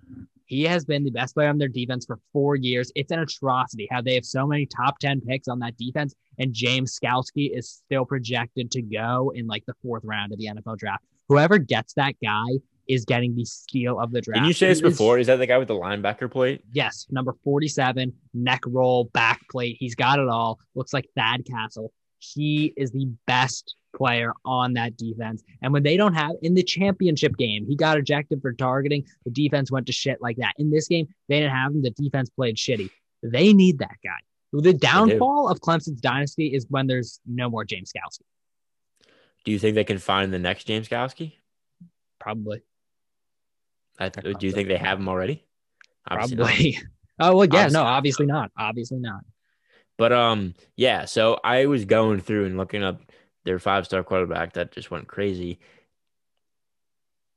He 0.53 0.65
has 0.65 0.85
been 0.85 1.03
the 1.03 1.11
best 1.11 1.33
player 1.33 1.49
on 1.49 1.57
their 1.57 1.67
defense 1.67 2.05
for 2.05 2.19
four 2.31 2.57
years. 2.57 2.93
It's 2.95 3.11
an 3.11 3.21
atrocity 3.21 3.89
how 3.91 4.03
they 4.03 4.15
have 4.17 4.27
so 4.27 4.47
many 4.47 4.67
top 4.67 4.99
10 4.99 5.23
picks 5.23 5.49
on 5.49 5.61
that 5.61 5.79
defense, 5.79 6.15
and 6.39 6.53
James 6.53 6.99
Skalski 6.99 7.57
is 7.57 7.71
still 7.71 8.05
projected 8.05 8.71
to 8.73 8.83
go 8.83 9.33
in 9.35 9.47
like 9.47 9.65
the 9.67 9.73
fourth 9.83 10.03
round 10.05 10.31
of 10.31 10.39
the 10.39 10.49
NFL 10.49 10.77
draft. 10.77 11.05
Whoever 11.31 11.57
gets 11.57 11.95
that 11.95 12.17
guy 12.23 12.45
is 12.87 13.07
getting 13.07 13.35
the 13.35 13.47
steal 13.47 13.99
of 13.99 14.13
the 14.13 14.21
draft. 14.21 14.35
Didn't 14.41 14.49
you 14.49 14.53
say 14.53 14.69
this 14.69 14.77
is- 14.77 14.83
before? 14.83 15.19
Is 15.19 15.29
that 15.29 15.37
the 15.37 15.47
guy 15.47 15.57
with 15.57 15.69
the 15.69 15.75
linebacker 15.75 16.31
plate? 16.31 16.63
Yes, 16.71 17.07
number 17.11 17.35
47, 17.45 18.13
neck 18.35 18.61
roll, 18.67 19.05
back 19.05 19.41
plate. 19.51 19.79
He's 19.81 19.95
got 19.95 20.19
it 20.19 20.29
all. 20.29 20.59
Looks 20.75 20.93
like 20.93 21.09
Thad 21.17 21.47
Castle. 21.47 21.95
He 22.19 22.75
is 22.77 22.91
the 22.91 23.11
best 23.27 23.75
player 23.95 24.33
on 24.45 24.75
that 24.75 24.97
defense. 24.97 25.43
And 25.63 25.73
when 25.73 25.83
they 25.83 25.97
don't 25.97 26.15
have 26.15 26.33
in 26.43 26.55
the 26.55 26.63
championship 26.63 27.37
game, 27.37 27.67
he 27.67 27.77
got 27.77 27.99
ejected 27.99 28.41
for 28.43 28.53
targeting. 28.53 29.05
The 29.25 29.31
defense 29.31 29.71
went 29.71 29.87
to 29.87 29.93
shit 29.93 30.21
like 30.21 30.37
that. 30.39 30.55
In 30.59 30.71
this 30.71 30.89
game, 30.89 31.09
they 31.29 31.41
didn't 31.41 31.55
have 31.55 31.73
him. 31.73 31.83
The 31.83 31.91
defense 31.91 32.31
played 32.31 32.57
shitty. 32.57 32.91
They 33.23 33.53
need 33.53 33.79
that 33.79 33.97
guy. 34.03 34.19
The 34.53 34.75
downfall 34.75 35.49
of 35.49 35.61
Clemson's 35.61 36.01
dynasty 36.01 36.49
is 36.49 36.67
when 36.69 36.87
there's 36.87 37.21
no 37.27 37.49
more 37.49 37.65
James 37.65 37.91
Skalski. 37.93 38.25
Do 39.45 39.53
you 39.53 39.59
think 39.59 39.75
they 39.75 39.85
can 39.85 39.99
find 39.99 40.33
the 40.33 40.39
next 40.39 40.65
James 40.65 40.89
Gowski? 40.89 41.35
Probably. 42.21 42.63
I, 43.99 44.09
do 44.09 44.47
you 44.47 44.53
think 44.53 44.69
they 44.69 44.77
have 44.77 44.99
him 44.99 45.09
already? 45.09 45.45
Obviously. 46.09 46.37
Probably. 46.37 46.79
Oh 47.21 47.37
well, 47.37 47.47
yeah, 47.47 47.67
Obviously 47.67 47.73
no, 47.75 47.83
not. 47.85 47.93
obviously 47.93 48.27
not. 48.27 48.51
Obviously 48.59 48.99
not. 48.99 49.21
But 49.99 50.13
um, 50.13 50.55
yeah. 50.77 51.05
So 51.05 51.39
I 51.45 51.67
was 51.67 51.85
going 51.85 52.21
through 52.21 52.47
and 52.47 52.57
looking 52.57 52.83
up 52.83 53.01
their 53.45 53.59
five 53.59 53.85
star 53.87 54.03
quarterback 54.03 54.55
that 54.55 54.73
just 54.73 54.91
went 54.91 55.09
crazy. 55.09 55.59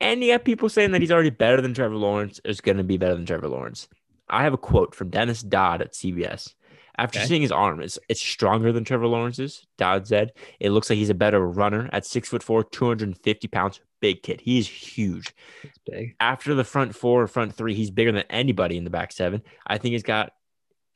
And 0.01 0.21
you 0.23 0.33
got 0.33 0.43
people 0.45 0.69
saying 0.69 0.91
that 0.91 1.01
he's 1.01 1.11
already 1.11 1.29
better 1.29 1.61
than 1.61 1.73
Trevor 1.73 1.95
Lawrence. 1.95 2.39
Is 2.43 2.61
going 2.61 2.77
to 2.77 2.83
be 2.83 2.97
better 2.97 3.15
than 3.15 3.25
Trevor 3.25 3.47
Lawrence. 3.47 3.87
I 4.29 4.43
have 4.43 4.53
a 4.53 4.57
quote 4.57 4.93
from 4.95 5.09
Dennis 5.09 5.41
Dodd 5.41 5.81
at 5.81 5.93
CBS. 5.93 6.53
After 6.97 7.19
Okay. 7.19 7.27
seeing 7.27 7.41
his 7.41 7.51
arm, 7.51 7.81
it's 7.81 7.99
it's 8.09 8.21
stronger 8.21 8.71
than 8.71 8.83
Trevor 8.83 9.07
Lawrence's. 9.07 9.65
Dodd 9.77 10.07
said 10.07 10.31
it 10.59 10.71
looks 10.71 10.89
like 10.89 10.97
he's 10.97 11.09
a 11.09 11.13
better 11.15 11.45
runner 11.45 11.89
at 11.91 12.05
six 12.05 12.29
foot 12.29 12.43
four, 12.43 12.63
two 12.63 12.87
hundred 12.87 13.09
and 13.09 13.17
fifty 13.17 13.47
pounds. 13.47 13.81
Big 14.01 14.21
kid. 14.23 14.41
He's 14.41 14.67
huge. 14.67 15.33
Big. 15.89 16.15
After 16.19 16.53
the 16.53 16.63
front 16.63 16.95
four, 16.95 17.27
front 17.27 17.53
three, 17.53 17.73
he's 17.73 17.91
bigger 17.91 18.11
than 18.11 18.23
anybody 18.29 18.77
in 18.77 18.83
the 18.83 18.89
back 18.89 19.11
seven. 19.11 19.41
I 19.67 19.77
think 19.77 19.93
he's 19.93 20.03
got. 20.03 20.33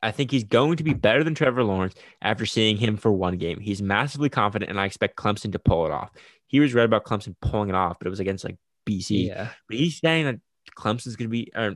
I 0.01 0.11
think 0.11 0.31
he's 0.31 0.45
going 0.45 0.77
to 0.77 0.83
be 0.83 0.93
better 0.93 1.23
than 1.23 1.35
Trevor 1.35 1.63
Lawrence 1.63 1.95
after 2.21 2.45
seeing 2.45 2.77
him 2.77 2.95
for 2.95 3.11
one 3.11 3.37
game. 3.37 3.59
He's 3.59 3.81
massively 3.81 4.29
confident, 4.29 4.71
and 4.71 4.79
I 4.79 4.85
expect 4.85 5.17
Clemson 5.17 5.51
to 5.51 5.59
pull 5.59 5.85
it 5.85 5.91
off. 5.91 6.11
He 6.47 6.59
was 6.59 6.73
right 6.73 6.85
about 6.85 7.03
Clemson 7.03 7.35
pulling 7.41 7.69
it 7.69 7.75
off, 7.75 7.97
but 7.99 8.07
it 8.07 8.09
was 8.09 8.19
against 8.19 8.45
like 8.45 8.57
BC. 8.87 9.27
Yeah. 9.27 9.49
But 9.67 9.77
he's 9.77 9.99
saying 9.99 10.25
that 10.25 10.39
Clemson's 10.77 11.15
going 11.15 11.27
to 11.27 11.31
be 11.31 11.51
or 11.55 11.75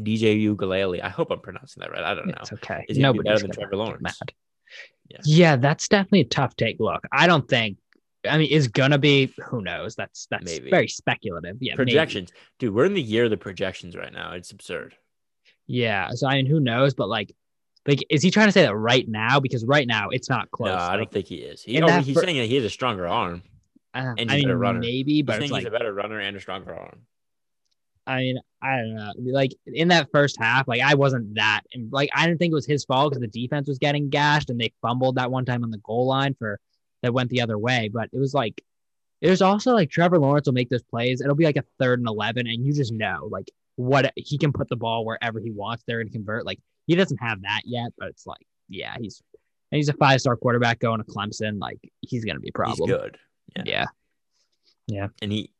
DJ 0.00 0.42
Uiagalelei. 0.44 1.02
I 1.02 1.08
hope 1.08 1.30
I'm 1.30 1.40
pronouncing 1.40 1.80
that 1.80 1.90
right. 1.90 2.02
I 2.02 2.14
don't 2.14 2.26
know. 2.26 2.34
It's 2.40 2.52
okay. 2.52 2.84
Is 2.88 2.98
gonna 2.98 3.12
be 3.14 3.20
better 3.20 3.40
than 3.40 3.50
Trevor 3.50 3.76
Lawrence? 3.76 4.02
Mad. 4.02 4.32
Yeah. 5.08 5.18
Yeah. 5.24 5.56
that's 5.56 5.88
definitely 5.88 6.20
a 6.20 6.24
tough 6.26 6.56
take. 6.56 6.78
Look, 6.78 7.04
I 7.12 7.26
don't 7.26 7.48
think. 7.48 7.78
I 8.28 8.36
mean, 8.36 8.50
is 8.50 8.68
gonna 8.68 8.98
be. 8.98 9.32
Who 9.46 9.62
knows? 9.62 9.94
That's 9.94 10.26
that's 10.30 10.44
Maybe. 10.44 10.70
very 10.70 10.88
speculative. 10.88 11.56
Yeah, 11.60 11.72
maybe. 11.72 11.76
projections, 11.76 12.32
dude. 12.58 12.74
We're 12.74 12.84
in 12.84 12.94
the 12.94 13.02
year 13.02 13.24
of 13.24 13.30
the 13.30 13.36
projections 13.36 13.96
right 13.96 14.12
now. 14.12 14.32
It's 14.32 14.50
absurd. 14.50 14.94
Yeah. 15.68 16.10
So 16.12 16.26
I 16.26 16.34
mean, 16.34 16.46
who 16.46 16.58
knows? 16.58 16.94
But 16.94 17.08
like, 17.08 17.32
like, 17.86 18.04
is 18.10 18.22
he 18.22 18.30
trying 18.32 18.48
to 18.48 18.52
say 18.52 18.62
that 18.62 18.74
right 18.74 19.06
now? 19.08 19.38
Because 19.38 19.64
right 19.64 19.86
now 19.86 20.08
it's 20.10 20.28
not 20.28 20.50
close. 20.50 20.68
no, 20.70 20.74
I 20.74 20.88
Like, 20.88 20.96
don't 20.98 21.12
think 21.12 21.26
he 21.26 21.36
is. 21.36 21.62
He, 21.62 21.80
oh, 21.80 22.00
he's 22.00 22.16
fir- 22.16 22.22
saying 22.24 22.36
that 22.38 22.46
he 22.46 22.56
has 22.56 22.64
a 22.64 22.70
stronger 22.70 23.06
arm. 23.06 23.42
uh, 23.94 24.14
and 24.18 24.30
I 24.30 24.34
he's 24.36 24.44
a 24.44 24.46
better 24.46 24.54
mean, 24.54 24.56
runner. 24.58 24.78
maybe, 24.80 25.22
but 25.22 25.34
saying 25.34 25.44
it's 25.44 25.52
like 25.52 25.60
he's 25.60 25.68
a 25.68 25.70
better 25.70 25.92
runner 25.94 26.18
and 26.18 26.36
a 26.36 26.40
stronger 26.40 26.74
arm. 26.74 27.00
I 28.06 28.16
mean, 28.20 28.38
I 28.62 28.76
don't 28.78 28.94
know. 28.94 29.12
Like 29.18 29.52
in 29.66 29.88
that 29.88 30.08
first 30.10 30.38
half, 30.40 30.66
like 30.66 30.80
I 30.80 30.94
wasn't 30.94 31.34
that 31.34 31.62
like 31.90 32.08
I 32.14 32.26
didn't 32.26 32.38
think 32.38 32.52
it 32.52 32.54
was 32.54 32.66
his 32.66 32.84
fault 32.86 33.10
because 33.12 33.20
the 33.20 33.28
defense 33.28 33.68
was 33.68 33.78
getting 33.78 34.08
gashed 34.08 34.48
and 34.48 34.58
they 34.58 34.72
fumbled 34.80 35.16
that 35.16 35.30
one 35.30 35.44
time 35.44 35.62
on 35.62 35.70
the 35.70 35.78
goal 35.78 36.06
line 36.06 36.34
for 36.38 36.58
that 37.02 37.12
went 37.12 37.28
the 37.30 37.42
other 37.42 37.58
way. 37.58 37.90
But 37.92 38.08
it 38.12 38.18
was 38.18 38.32
like 38.32 38.62
it 39.20 39.28
was 39.28 39.42
also 39.42 39.72
like 39.74 39.90
Trevor 39.90 40.18
Lawrence 40.18 40.46
will 40.46 40.54
make 40.54 40.70
those 40.70 40.82
plays. 40.82 41.20
It'll 41.20 41.34
be 41.34 41.44
like 41.44 41.58
a 41.58 41.64
third 41.78 41.98
and 41.98 42.08
eleven, 42.08 42.46
and 42.46 42.64
you 42.64 42.72
just 42.72 42.92
know 42.92 43.28
like 43.30 43.50
what 43.78 44.12
he 44.16 44.36
can 44.38 44.52
put 44.52 44.68
the 44.68 44.76
ball 44.76 45.04
wherever 45.04 45.38
he 45.38 45.50
wants 45.50 45.84
there 45.86 46.00
and 46.00 46.10
convert. 46.10 46.44
Like 46.44 46.58
he 46.86 46.96
doesn't 46.96 47.18
have 47.18 47.42
that 47.42 47.62
yet, 47.64 47.92
but 47.96 48.08
it's 48.08 48.26
like 48.26 48.44
yeah, 48.68 48.96
he's 49.00 49.22
and 49.70 49.76
he's 49.76 49.88
a 49.88 49.94
five 49.94 50.20
star 50.20 50.36
quarterback 50.36 50.80
going 50.80 50.98
to 50.98 51.04
Clemson. 51.04 51.60
Like 51.60 51.78
he's 52.00 52.24
gonna 52.24 52.40
be 52.40 52.48
a 52.48 52.52
problem. 52.52 52.88
He's 52.88 52.98
good. 52.98 53.18
Yeah. 53.64 53.86
Yeah, 54.88 55.08
and 55.22 55.30
he. 55.30 55.50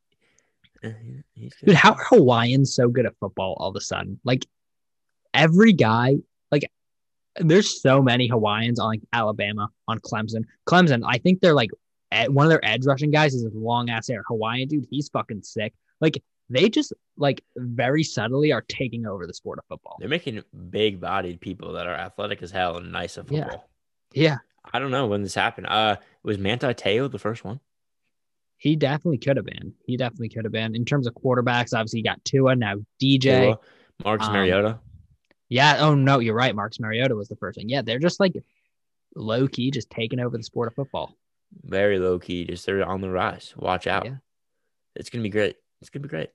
Dude, 0.83 1.75
how 1.75 1.93
are 1.93 2.05
Hawaiians 2.09 2.75
so 2.75 2.89
good 2.89 3.07
at 3.07 3.15
football 3.21 3.57
all 3.59 3.69
of 3.69 3.77
a 3.77 3.81
sudden? 3.81 4.21
Like 4.25 4.47
every 5.35 5.73
guy, 5.73 6.17
like 6.51 6.71
there's 7.37 7.81
so 7.83 8.01
many 8.01 8.27
Hawaiians 8.29 8.79
on 8.81 8.87
like 8.87 9.03
Alabama, 9.13 9.69
on 9.87 9.99
Clemson. 10.01 10.45
Clemson, 10.67 11.03
I 11.07 11.19
think 11.19 11.41
they're 11.41 11.55
like 11.55 11.71
one 12.29 12.47
of 12.47 12.51
their 12.51 12.65
edge 12.65 12.87
rushing 12.87 13.11
guys 13.11 13.35
is 13.35 13.45
a 13.45 13.51
long 13.53 13.91
ass 13.91 14.09
hair. 14.09 14.25
Hawaiian 14.27 14.69
dude, 14.69 14.87
he's 14.91 15.09
fucking 15.11 15.43
sick. 15.43 15.75
Like 16.01 16.23
they 16.51 16.69
just 16.69 16.93
like 17.17 17.43
very 17.57 18.03
subtly 18.03 18.53
are 18.53 18.65
taking 18.69 19.07
over 19.07 19.27
the 19.27 19.35
sport 19.35 19.59
of 19.59 19.65
football. 19.69 19.97
They're 20.01 20.09
making 20.09 20.43
big 20.71 21.01
bodied 21.01 21.41
people 21.41 21.73
that 21.75 21.87
are 21.87 21.95
athletic 21.95 22.43
as 22.43 22.51
hell 22.51 22.77
and 22.77 22.91
nice 22.93 23.19
at 23.19 23.31
Yeah. 23.31 23.45
football. 23.45 23.71
Yeah, 24.15 24.39
I 24.73 24.79
don't 24.79 24.91
know 24.91 25.07
when 25.07 25.23
this 25.23 25.35
happened. 25.35 25.67
Uh, 25.69 25.97
was 26.23 26.39
Manti 26.39 26.69
Te'o 26.75 27.09
the 27.11 27.19
first 27.19 27.45
one? 27.45 27.61
he 28.61 28.75
definitely 28.75 29.19
could 29.19 29.37
have 29.37 29.47
been. 29.47 29.73
He 29.87 29.97
definitely 29.97 30.31
could 30.31 30.45
have 30.45 30.51
been. 30.51 30.75
In 30.75 30.85
terms 30.85 31.07
of 31.07 31.15
quarterbacks, 31.15 31.73
obviously 31.73 32.01
you 32.01 32.05
got 32.05 32.25
Tua, 32.25 32.57
now 32.57 32.75
DJ. 33.01 33.21
Tua, 33.21 33.59
Marcus 34.05 34.27
Um, 34.27 34.33
Mariota. 34.33 34.81
Yeah. 35.49 35.77
Oh 35.79 35.95
no, 35.95 36.19
you're 36.19 36.35
right. 36.35 36.53
Marcus 36.57 36.81
Mariota 36.81 37.15
was 37.15 37.29
the 37.29 37.37
first 37.37 37.57
one. 37.57 37.69
Yeah, 37.69 37.83
they're 37.83 38.01
just 38.01 38.19
like 38.19 38.35
low 39.15 39.47
key, 39.47 39.71
just 39.71 39.91
taking 39.91 40.19
over 40.19 40.37
the 40.37 40.43
sport 40.43 40.67
of 40.67 40.75
football. 40.75 41.17
Very 41.63 42.01
low 42.01 42.19
key. 42.19 42.45
Just 42.47 42.67
they're 42.67 42.85
on 42.85 43.01
the 43.01 43.09
rise. 43.11 43.55
Watch 43.57 43.87
out. 43.87 44.07
Yeah. 44.07 44.17
It's 44.97 45.09
gonna 45.09 45.23
be 45.23 45.31
great. 45.31 45.55
It's 45.81 45.91
gonna 45.91 46.03
be 46.03 46.09
great. 46.09 46.31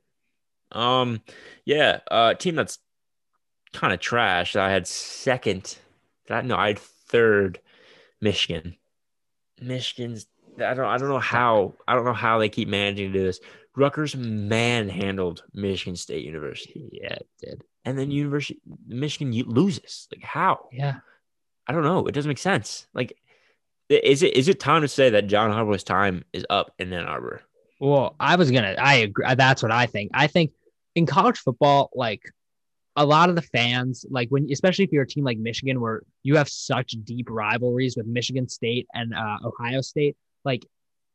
Um, 0.73 1.21
yeah. 1.65 1.99
Uh, 2.09 2.33
team 2.33 2.55
that's 2.55 2.79
kind 3.73 3.93
of 3.93 3.99
trash. 3.99 4.55
I 4.55 4.69
had 4.69 4.87
second. 4.87 5.77
I 6.29 6.41
no, 6.41 6.55
I 6.55 6.67
had 6.67 6.79
third. 6.79 7.59
Michigan. 8.21 8.75
Michigan's. 9.61 10.27
I 10.57 10.73
don't. 10.73 10.85
I 10.85 10.97
don't 10.97 11.09
know 11.09 11.19
how. 11.19 11.73
I 11.87 11.93
don't 11.95 12.05
know 12.05 12.13
how 12.13 12.39
they 12.39 12.49
keep 12.49 12.67
managing 12.67 13.11
to 13.11 13.19
do 13.19 13.25
this. 13.25 13.39
Rutgers 13.75 14.15
manhandled 14.15 15.43
Michigan 15.53 15.95
State 15.95 16.23
University, 16.23 16.89
Yeah, 16.91 17.13
it 17.15 17.27
did. 17.41 17.63
and 17.85 17.97
then 17.97 18.11
University 18.11 18.59
Michigan 18.87 19.33
loses. 19.47 20.07
Like 20.13 20.23
how? 20.23 20.69
Yeah. 20.71 20.97
I 21.65 21.73
don't 21.73 21.83
know. 21.83 22.05
It 22.05 22.11
doesn't 22.13 22.29
make 22.29 22.37
sense. 22.37 22.85
Like, 22.93 23.17
is 23.89 24.21
it 24.21 24.35
is 24.35 24.47
it 24.47 24.59
time 24.59 24.81
to 24.83 24.87
say 24.87 25.09
that 25.11 25.27
John 25.27 25.49
Harbaugh's 25.49 25.83
time 25.83 26.23
is 26.33 26.45
up 26.49 26.71
in 26.77 26.93
Ann 26.93 27.05
Arbor? 27.05 27.41
Well, 27.79 28.15
I 28.19 28.35
was 28.35 28.51
gonna. 28.51 28.75
I 28.77 28.95
agree. 28.95 29.25
That's 29.35 29.63
what 29.63 29.71
I 29.71 29.87
think. 29.87 30.11
I 30.13 30.27
think 30.27 30.51
in 30.95 31.05
college 31.05 31.39
football, 31.39 31.89
like 31.93 32.21
a 32.95 33.05
lot 33.05 33.29
of 33.29 33.35
the 33.35 33.41
fans, 33.41 34.05
like 34.09 34.29
when, 34.29 34.47
especially 34.51 34.85
if 34.85 34.91
you're 34.91 35.03
a 35.03 35.07
team 35.07 35.23
like 35.23 35.37
Michigan, 35.37 35.81
where 35.81 36.03
you 36.21 36.37
have 36.37 36.49
such 36.49 36.91
deep 37.03 37.27
rivalries 37.29 37.97
with 37.97 38.05
Michigan 38.05 38.47
State 38.47 38.87
and 38.93 39.13
uh, 39.13 39.37
Ohio 39.43 39.81
State, 39.81 40.15
like 40.45 40.65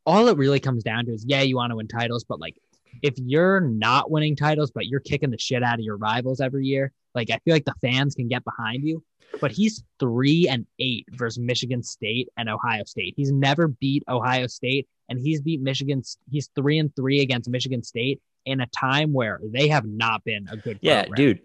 all 0.05 0.29
it 0.29 0.37
really 0.37 0.61
comes 0.61 0.83
down 0.83 1.07
to 1.07 1.13
is, 1.13 1.25
yeah, 1.27 1.43
you 1.43 1.57
want 1.57 1.71
to 1.71 1.77
win 1.77 1.87
titles, 1.87 2.25
but 2.25 2.41
like 2.41 2.57
if 3.03 3.15
you're 3.19 3.61
not 3.61 4.11
winning 4.11 4.35
titles, 4.35 4.71
but 4.71 4.87
you're 4.87 5.01
kicking 5.01 5.31
the 5.31 5.39
shit 5.39 5.63
out 5.63 5.79
of 5.79 5.85
your 5.85 5.97
rivals 5.97 6.41
every 6.41 6.67
year, 6.67 6.93
like 7.15 7.31
I 7.31 7.39
feel 7.45 7.55
like 7.55 7.65
the 7.65 7.75
fans 7.81 8.15
can 8.15 8.29
get 8.29 8.45
behind 8.45 8.85
you. 8.85 9.05
But 9.41 9.53
he's 9.53 9.85
three 10.01 10.49
and 10.49 10.67
eight 10.79 11.07
versus 11.11 11.39
Michigan 11.39 11.83
State 11.83 12.31
and 12.39 12.49
Ohio 12.49 12.85
State. 12.85 13.13
He's 13.15 13.31
never 13.31 13.69
beat 13.69 14.03
Ohio 14.09 14.47
State, 14.47 14.89
and 15.11 15.19
he's 15.19 15.43
beat 15.43 15.61
Michigan. 15.61 16.03
He's 16.31 16.49
three 16.57 16.79
and 16.79 16.95
three 16.97 17.21
against 17.21 17.51
Michigan 17.51 17.83
State 17.83 18.23
in 18.49 18.61
a 18.61 18.67
time 18.67 19.13
where 19.13 19.41
they 19.45 19.69
have 19.69 19.85
not 19.85 20.25
been 20.25 20.49
a 20.51 20.57
good. 20.57 20.79
Yeah, 20.83 21.03
program. 21.05 21.17
dude. 21.17 21.41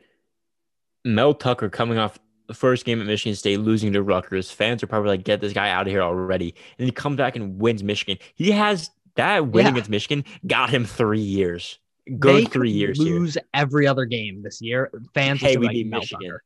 Mel 1.06 1.34
Tucker 1.34 1.70
coming 1.70 1.98
off 1.98 2.18
the 2.48 2.54
first 2.54 2.86
game 2.86 3.00
at 3.02 3.08
Michigan 3.08 3.36
State, 3.36 3.60
losing 3.60 3.94
to 3.94 4.02
Rutgers. 4.02 4.52
Fans 4.52 4.82
are 4.84 4.88
probably 4.88 5.10
like, 5.10 5.24
"Get 5.24 5.42
this 5.42 5.54
guy 5.54 5.70
out 5.70 5.88
of 5.88 5.92
here 5.92 6.02
already!" 6.02 6.56
And 6.78 6.86
he 6.86 6.92
comes 6.92 7.18
back 7.18 7.36
and 7.36 7.60
wins 7.60 7.84
Michigan. 7.84 8.18
He 8.36 8.52
has 8.52 8.90
that 9.16 9.48
win 9.48 9.66
Yeah. 9.66 9.72
against 9.72 9.90
Michigan 9.90 10.24
got 10.48 10.70
him 10.70 10.86
three 10.86 11.20
years. 11.20 11.80
Good 12.20 12.36
They 12.36 12.46
three 12.46 12.72
years 12.72 13.02
here. 13.02 13.20
Lose 13.20 13.38
every 13.54 13.88
other 13.88 14.06
game 14.06 14.44
this 14.44 14.62
year. 14.62 14.92
Fans 15.14 15.40
Hey, 15.40 15.56
would 15.58 15.62
we 15.62 15.62
be 15.62 15.68
like 15.68 15.74
beat 15.76 15.88
Mel 15.88 16.00
Michigan. 16.02 16.28
Tucker. 16.28 16.44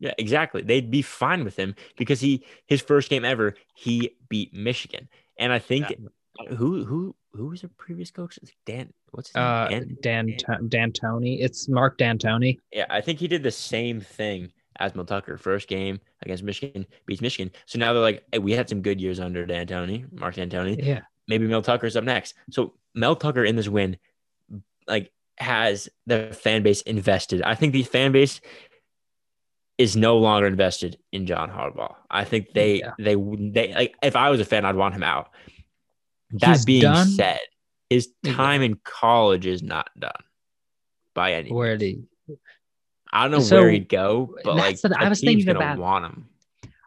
Yeah, 0.00 0.14
exactly. 0.18 0.62
They'd 0.62 0.90
be 0.90 1.02
fine 1.02 1.44
with 1.44 1.56
him 1.56 1.74
because 1.96 2.20
he 2.20 2.44
his 2.66 2.80
first 2.80 3.10
game 3.10 3.24
ever 3.24 3.54
he 3.74 4.10
beat 4.28 4.52
Michigan, 4.52 5.08
and 5.38 5.52
I 5.52 5.58
think 5.60 5.94
who 6.56 6.84
who 6.84 7.14
who 7.32 7.46
was 7.48 7.64
a 7.64 7.68
previous 7.68 8.10
coach? 8.10 8.38
Dan. 8.66 8.92
What's 9.12 9.28
his 9.28 9.36
name? 9.36 9.44
Uh, 9.44 9.68
Dan- 10.02 10.36
Dan 10.68 10.92
Tony. 10.92 11.40
It's 11.40 11.68
Mark 11.68 11.98
D'Antoni. 11.98 12.58
Yeah, 12.72 12.86
I 12.90 13.00
think 13.00 13.18
he 13.20 13.28
did 13.28 13.42
the 13.42 13.50
same 13.50 14.00
thing 14.00 14.52
as 14.80 14.94
Mel 14.94 15.04
Tucker. 15.04 15.38
First 15.38 15.68
game 15.68 16.00
against 16.22 16.42
Michigan, 16.42 16.86
beats 17.06 17.20
Michigan. 17.20 17.52
So 17.66 17.78
now 17.78 17.92
they're 17.92 18.02
like, 18.02 18.24
hey, 18.32 18.38
we 18.40 18.52
had 18.52 18.68
some 18.68 18.82
good 18.82 19.00
years 19.00 19.20
under 19.20 19.46
D'Antoni, 19.46 20.10
Mark 20.12 20.34
D'Antoni. 20.34 20.84
Yeah. 20.84 21.02
Maybe 21.28 21.46
Mel 21.46 21.62
Tucker's 21.62 21.96
up 21.96 22.04
next. 22.04 22.34
So 22.50 22.74
Mel 22.94 23.14
Tucker 23.16 23.44
in 23.44 23.54
this 23.56 23.68
win, 23.68 23.96
like, 24.88 25.10
has 25.38 25.88
the 26.06 26.32
fan 26.32 26.62
base 26.62 26.82
invested. 26.82 27.42
I 27.42 27.54
think 27.54 27.72
the 27.72 27.82
fan 27.84 28.12
base 28.12 28.40
is 29.78 29.96
no 29.96 30.18
longer 30.18 30.46
invested 30.46 30.98
in 31.12 31.26
John 31.26 31.50
Harbaugh. 31.50 31.94
I 32.10 32.24
think 32.24 32.52
they 32.54 32.76
Yeah. 32.80 32.92
they 32.98 33.14
they 33.16 33.74
like 33.74 33.94
if 34.02 34.14
I 34.14 34.30
was 34.30 34.40
a 34.40 34.44
fan, 34.44 34.64
I'd 34.64 34.76
want 34.76 34.94
him 34.94 35.02
out. 35.02 35.30
That 36.34 36.50
He's 36.50 36.64
being 36.64 36.82
done. 36.82 37.06
said, 37.08 37.38
his 37.90 38.08
time 38.24 38.62
in 38.62 38.78
college 38.84 39.46
is 39.46 39.62
not 39.62 39.88
done 39.98 40.10
by 41.14 41.34
any. 41.34 41.52
Where 41.52 41.76
did 41.76 41.86
he? 42.26 42.36
I 43.12 43.22
don't 43.22 43.30
know 43.30 43.38
So, 43.40 43.60
where 43.60 43.70
he'd 43.70 43.88
go, 43.88 44.34
but 44.42 44.56
like 44.56 44.80
the- 44.80 44.96
I 44.98 45.08
was 45.08 45.20
thinking 45.20 45.48
about- 45.48 45.78
want 45.78 46.04
him. 46.04 46.28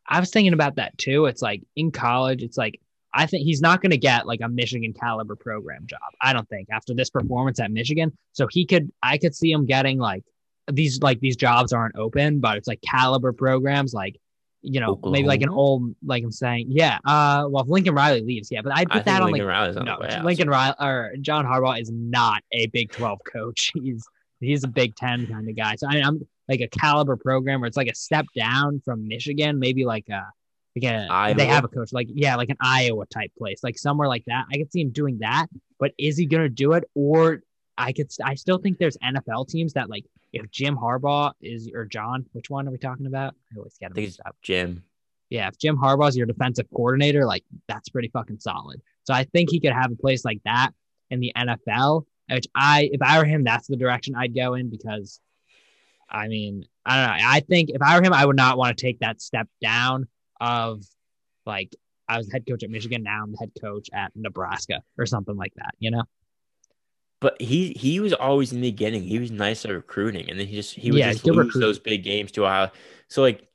I 0.10 0.20
was 0.20 0.30
thinking 0.32 0.54
about 0.54 0.76
that 0.76 0.98
too. 0.98 1.26
It's 1.26 1.42
like 1.42 1.64
in 1.76 1.92
college, 1.92 2.44
it's 2.44 2.58
like 2.58 2.80
I 3.14 3.26
think 3.26 3.44
he's 3.46 3.62
not 3.62 3.82
going 3.82 3.92
to 3.92 3.98
get 3.98 4.28
like 4.28 4.42
a 4.42 4.50
Michigan 4.50 4.94
caliber 4.94 5.36
program 5.36 5.86
job. 5.88 6.00
I 6.22 6.34
don't 6.34 6.48
think 6.50 6.68
after 6.72 6.94
this 6.94 7.10
performance 7.10 7.60
at 7.60 7.72
Michigan. 7.72 8.16
So 8.34 8.48
he 8.52 8.66
could, 8.66 8.92
I 9.02 9.18
could 9.18 9.34
see 9.34 9.52
him 9.52 9.66
getting 9.66 9.98
like 9.98 10.24
these 10.72 11.02
like 11.02 11.20
these 11.20 11.36
jobs 11.36 11.74
aren't 11.74 11.96
open, 11.96 12.40
but 12.42 12.58
it's 12.58 12.68
like 12.68 12.82
caliber 12.82 13.32
programs, 13.34 13.94
like 13.94 14.18
you 14.70 14.80
know 14.82 15.00
maybe 15.06 15.28
like 15.28 15.42
an 15.42 15.50
old 15.50 15.96
like 16.06 16.24
I'm 16.24 16.32
saying, 16.32 16.68
yeah. 16.70 16.98
Uh, 17.06 17.46
well, 17.50 17.64
if 17.64 17.70
Lincoln 17.70 17.96
Riley 17.96 18.22
leaves, 18.22 18.52
yeah, 18.52 18.62
but 18.62 18.74
I 18.74 18.84
put 18.84 18.94
think 18.94 19.06
that 19.06 19.22
on 19.22 19.32
Lincoln 19.32 19.48
like 19.48 19.56
Riley's 19.56 19.78
on 19.78 19.86
no, 19.86 19.98
the 20.00 20.08
way. 20.08 20.22
Lincoln 20.24 20.50
Riley 20.50 20.76
or 20.80 21.14
John 21.22 21.46
Harbaugh 21.46 21.80
is 21.80 21.90
not 21.92 22.44
a 22.52 22.68
Big 22.68 22.92
Twelve 22.92 23.20
coach. 23.32 23.72
He's 23.82 24.06
he's 24.40 24.64
a 24.64 24.68
Big 24.68 24.96
Ten 24.96 25.26
kind 25.28 25.50
of 25.50 25.56
guy. 25.56 25.76
So 25.76 25.88
I, 25.90 26.02
I'm 26.02 26.28
like 26.48 26.62
a 26.62 26.68
caliber 26.68 27.16
program 27.16 27.62
where 27.62 27.68
it's 27.68 27.78
like 27.78 27.88
a 27.88 27.96
step 27.96 28.26
down 28.36 28.82
from 28.84 29.08
Michigan, 29.08 29.60
maybe 29.60 29.86
like 29.86 30.08
a 30.10 30.24
like 30.76 30.92
a 30.92 31.08
Iowa? 31.12 31.36
they 31.36 31.46
have 31.46 31.64
a 31.64 31.68
coach 31.68 31.94
like 31.94 32.08
yeah, 32.14 32.36
like 32.36 32.50
an 32.50 32.58
Iowa 32.60 33.06
type 33.08 33.32
place, 33.38 33.64
like 33.64 33.78
somewhere 33.78 34.08
like 34.08 34.26
that. 34.26 34.46
I 34.52 34.58
could 34.58 34.72
see 34.72 34.82
him 34.82 34.92
doing 34.92 35.20
that, 35.20 35.48
but 35.80 35.94
is 35.98 36.18
he 36.18 36.26
gonna 36.26 36.50
do 36.50 36.74
it? 36.74 36.84
Or 36.94 37.42
I 37.78 37.94
could 37.94 38.12
I 38.24 38.36
still 38.36 38.58
think 38.58 38.78
there's 38.78 38.98
NFL 38.98 39.50
teams 39.50 39.74
that 39.74 39.90
like 39.90 40.06
if 40.34 40.50
Jim 40.52 40.78
Harbaugh 40.78 41.34
is 41.42 41.70
or 41.74 41.86
John, 41.86 42.26
which 42.34 42.50
one 42.50 42.68
are 42.68 42.72
we 42.72 42.78
talking 42.78 43.08
about? 43.08 43.36
I 43.54 43.58
always 43.58 43.78
get 43.80 43.88
I 43.88 43.90
him 43.90 43.94
think 43.96 44.08
mixed 44.08 44.22
up 44.26 44.36
Jim. 44.42 44.84
yeah, 45.30 45.48
if 45.48 45.58
Jim 45.58 45.78
Harbaugh's 45.78 46.18
your 46.18 46.26
defensive 46.26 46.68
coordinator, 46.74 47.26
like 47.26 47.44
that's 47.68 47.90
pretty 47.90 48.10
fucking 48.10 48.40
solid. 48.40 48.82
So 49.04 49.14
I 49.14 49.24
think 49.24 49.50
he 49.50 49.60
could 49.60 49.74
have 49.74 49.92
a 49.92 49.96
place 49.96 50.26
like 50.26 50.42
that 50.46 50.72
in 51.10 51.20
the 51.20 51.32
NFL. 51.36 52.06
Which 52.30 52.48
I, 52.54 52.90
if 52.92 53.02
I 53.02 53.18
were 53.20 53.26
him, 53.26 53.46
that's 53.46 53.68
the 53.68 53.78
direction 53.78 54.14
I'd 54.16 54.36
go 54.36 54.56
in 54.56 54.70
because, 54.70 55.22
I 56.10 56.28
mean, 56.28 56.66
I 56.86 57.08
don't 57.08 57.18
know. 57.18 57.26
I 57.26 57.40
think 57.40 57.70
if 57.70 57.82
I 57.82 57.98
were 57.98 58.06
him, 58.06 58.12
I 58.12 58.26
would 58.26 58.36
not 58.36 58.58
want 58.58 58.78
to 58.78 58.86
take 58.86 59.00
that 59.00 59.22
step 59.22 59.48
down 59.62 60.08
of 60.42 60.84
like 61.46 61.74
I 62.10 62.18
was 62.18 62.30
head 62.32 62.46
coach 62.48 62.64
at 62.64 62.70
Michigan, 62.70 63.04
now 63.04 63.24
I'm 63.24 63.32
the 63.32 63.38
head 63.38 63.52
coach 63.62 63.90
at 63.94 64.12
Nebraska 64.14 64.82
or 64.98 65.06
something 65.06 65.38
like 65.38 65.54
that. 65.56 65.76
You 65.80 65.92
know? 65.92 66.04
But 67.20 67.42
he 67.42 67.74
he 67.74 68.00
was 68.00 68.14
always 68.14 68.54
in 68.54 68.62
the 68.62 68.70
beginning. 68.72 69.04
He 69.04 69.18
was 69.20 69.32
nice 69.32 69.66
at 69.66 69.72
recruiting, 69.72 70.30
and 70.30 70.40
then 70.40 70.46
he 70.48 70.56
just 70.56 70.76
he 70.76 70.92
would 70.92 71.00
Yeah, 71.00 71.12
just 71.14 71.26
lose 71.26 71.38
recruit. 71.38 71.60
those 71.62 71.80
big 71.80 72.04
games 72.04 72.32
to 72.34 72.46
Ohio. 72.46 72.70
So 73.08 73.22
like, 73.24 73.48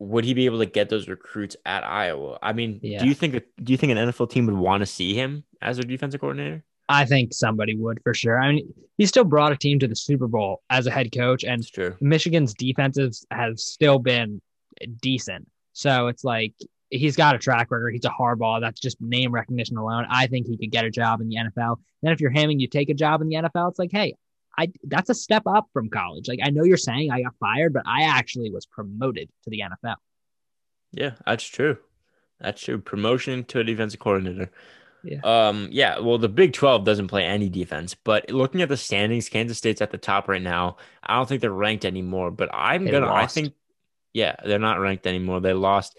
would 0.00 0.24
he 0.24 0.34
be 0.34 0.46
able 0.46 0.58
to 0.58 0.66
get 0.66 0.88
those 0.88 1.08
recruits 1.08 1.56
at 1.64 1.84
Iowa? 1.84 2.38
I 2.42 2.52
mean, 2.52 2.80
Yeah. 2.82 3.00
do 3.00 3.06
you 3.06 3.14
think 3.14 3.34
do 3.62 3.72
you 3.72 3.76
think 3.76 3.92
an 3.92 3.98
NFL 3.98 4.30
team 4.30 4.46
would 4.46 4.56
want 4.56 4.80
to 4.82 4.86
see 4.86 5.14
him 5.14 5.44
as 5.62 5.76
their 5.76 5.84
defensive 5.86 6.20
coordinator? 6.20 6.64
I 6.88 7.04
think 7.04 7.34
somebody 7.34 7.76
would 7.76 8.02
for 8.02 8.14
sure. 8.14 8.40
I 8.40 8.50
mean, 8.52 8.74
he 8.96 9.06
still 9.06 9.24
brought 9.24 9.52
a 9.52 9.56
team 9.56 9.78
to 9.80 9.86
the 9.86 9.94
Super 9.94 10.26
Bowl 10.26 10.62
as 10.70 10.86
a 10.86 10.90
head 10.90 11.12
coach, 11.12 11.44
and 11.44 11.64
true. 11.70 11.94
Michigan's 12.00 12.54
defenses 12.54 13.24
have 13.30 13.60
still 13.60 13.98
been 13.98 14.40
decent. 15.00 15.46
So 15.74 16.08
it's 16.08 16.24
like 16.24 16.54
he's 16.90 17.16
got 17.16 17.34
a 17.34 17.38
track 17.38 17.70
record. 17.70 17.92
He's 17.92 18.04
a 18.04 18.10
Harbaugh. 18.10 18.60
That's 18.60 18.80
just 18.80 19.00
name 19.00 19.32
recognition 19.32 19.76
alone. 19.76 20.06
I 20.08 20.26
think 20.26 20.46
he 20.46 20.56
could 20.56 20.70
get 20.70 20.84
a 20.84 20.90
job 20.90 21.20
in 21.20 21.28
the 21.28 21.36
NFL. 21.36 21.78
Then 22.02 22.12
if 22.12 22.20
you're 22.20 22.30
having 22.30 22.60
you 22.60 22.68
take 22.68 22.88
a 22.90 22.94
job 22.94 23.20
in 23.20 23.28
the 23.28 23.36
NFL, 23.36 23.70
it's 23.70 23.78
like, 23.78 23.92
hey, 23.92 24.14
I 24.56 24.72
that's 24.84 25.10
a 25.10 25.14
step 25.14 25.44
up 25.46 25.68
from 25.72 25.88
college. 25.88 26.28
Like 26.28 26.40
I 26.42 26.50
know 26.50 26.64
you're 26.64 26.76
saying 26.76 27.10
I 27.10 27.22
got 27.22 27.34
fired, 27.38 27.72
but 27.72 27.84
I 27.86 28.02
actually 28.02 28.50
was 28.50 28.66
promoted 28.66 29.30
to 29.44 29.50
the 29.50 29.60
NFL. 29.60 29.96
Yeah, 30.92 31.12
that's 31.24 31.44
true. 31.44 31.78
That's 32.40 32.62
true. 32.62 32.78
Promotion 32.78 33.44
to 33.44 33.60
a 33.60 33.64
defensive 33.64 34.00
coordinator. 34.00 34.50
Yeah. 35.04 35.20
Um. 35.22 35.68
Yeah. 35.70 36.00
Well, 36.00 36.18
the 36.18 36.28
Big 36.28 36.52
Twelve 36.54 36.84
doesn't 36.84 37.08
play 37.08 37.24
any 37.24 37.48
defense, 37.48 37.94
but 37.94 38.30
looking 38.30 38.62
at 38.62 38.68
the 38.68 38.76
standings, 38.76 39.28
Kansas 39.28 39.58
State's 39.58 39.80
at 39.80 39.90
the 39.90 39.98
top 39.98 40.28
right 40.28 40.42
now. 40.42 40.76
I 41.02 41.14
don't 41.14 41.28
think 41.28 41.40
they're 41.40 41.52
ranked 41.52 41.84
anymore, 41.84 42.30
but 42.30 42.50
I'm 42.52 42.84
They 42.84 42.90
gonna. 42.90 43.12
I 43.12 43.26
think. 43.26 43.54
Yeah, 44.12 44.34
they're 44.44 44.58
not 44.58 44.80
ranked 44.80 45.06
anymore. 45.06 45.40
They 45.40 45.52
lost 45.52 45.98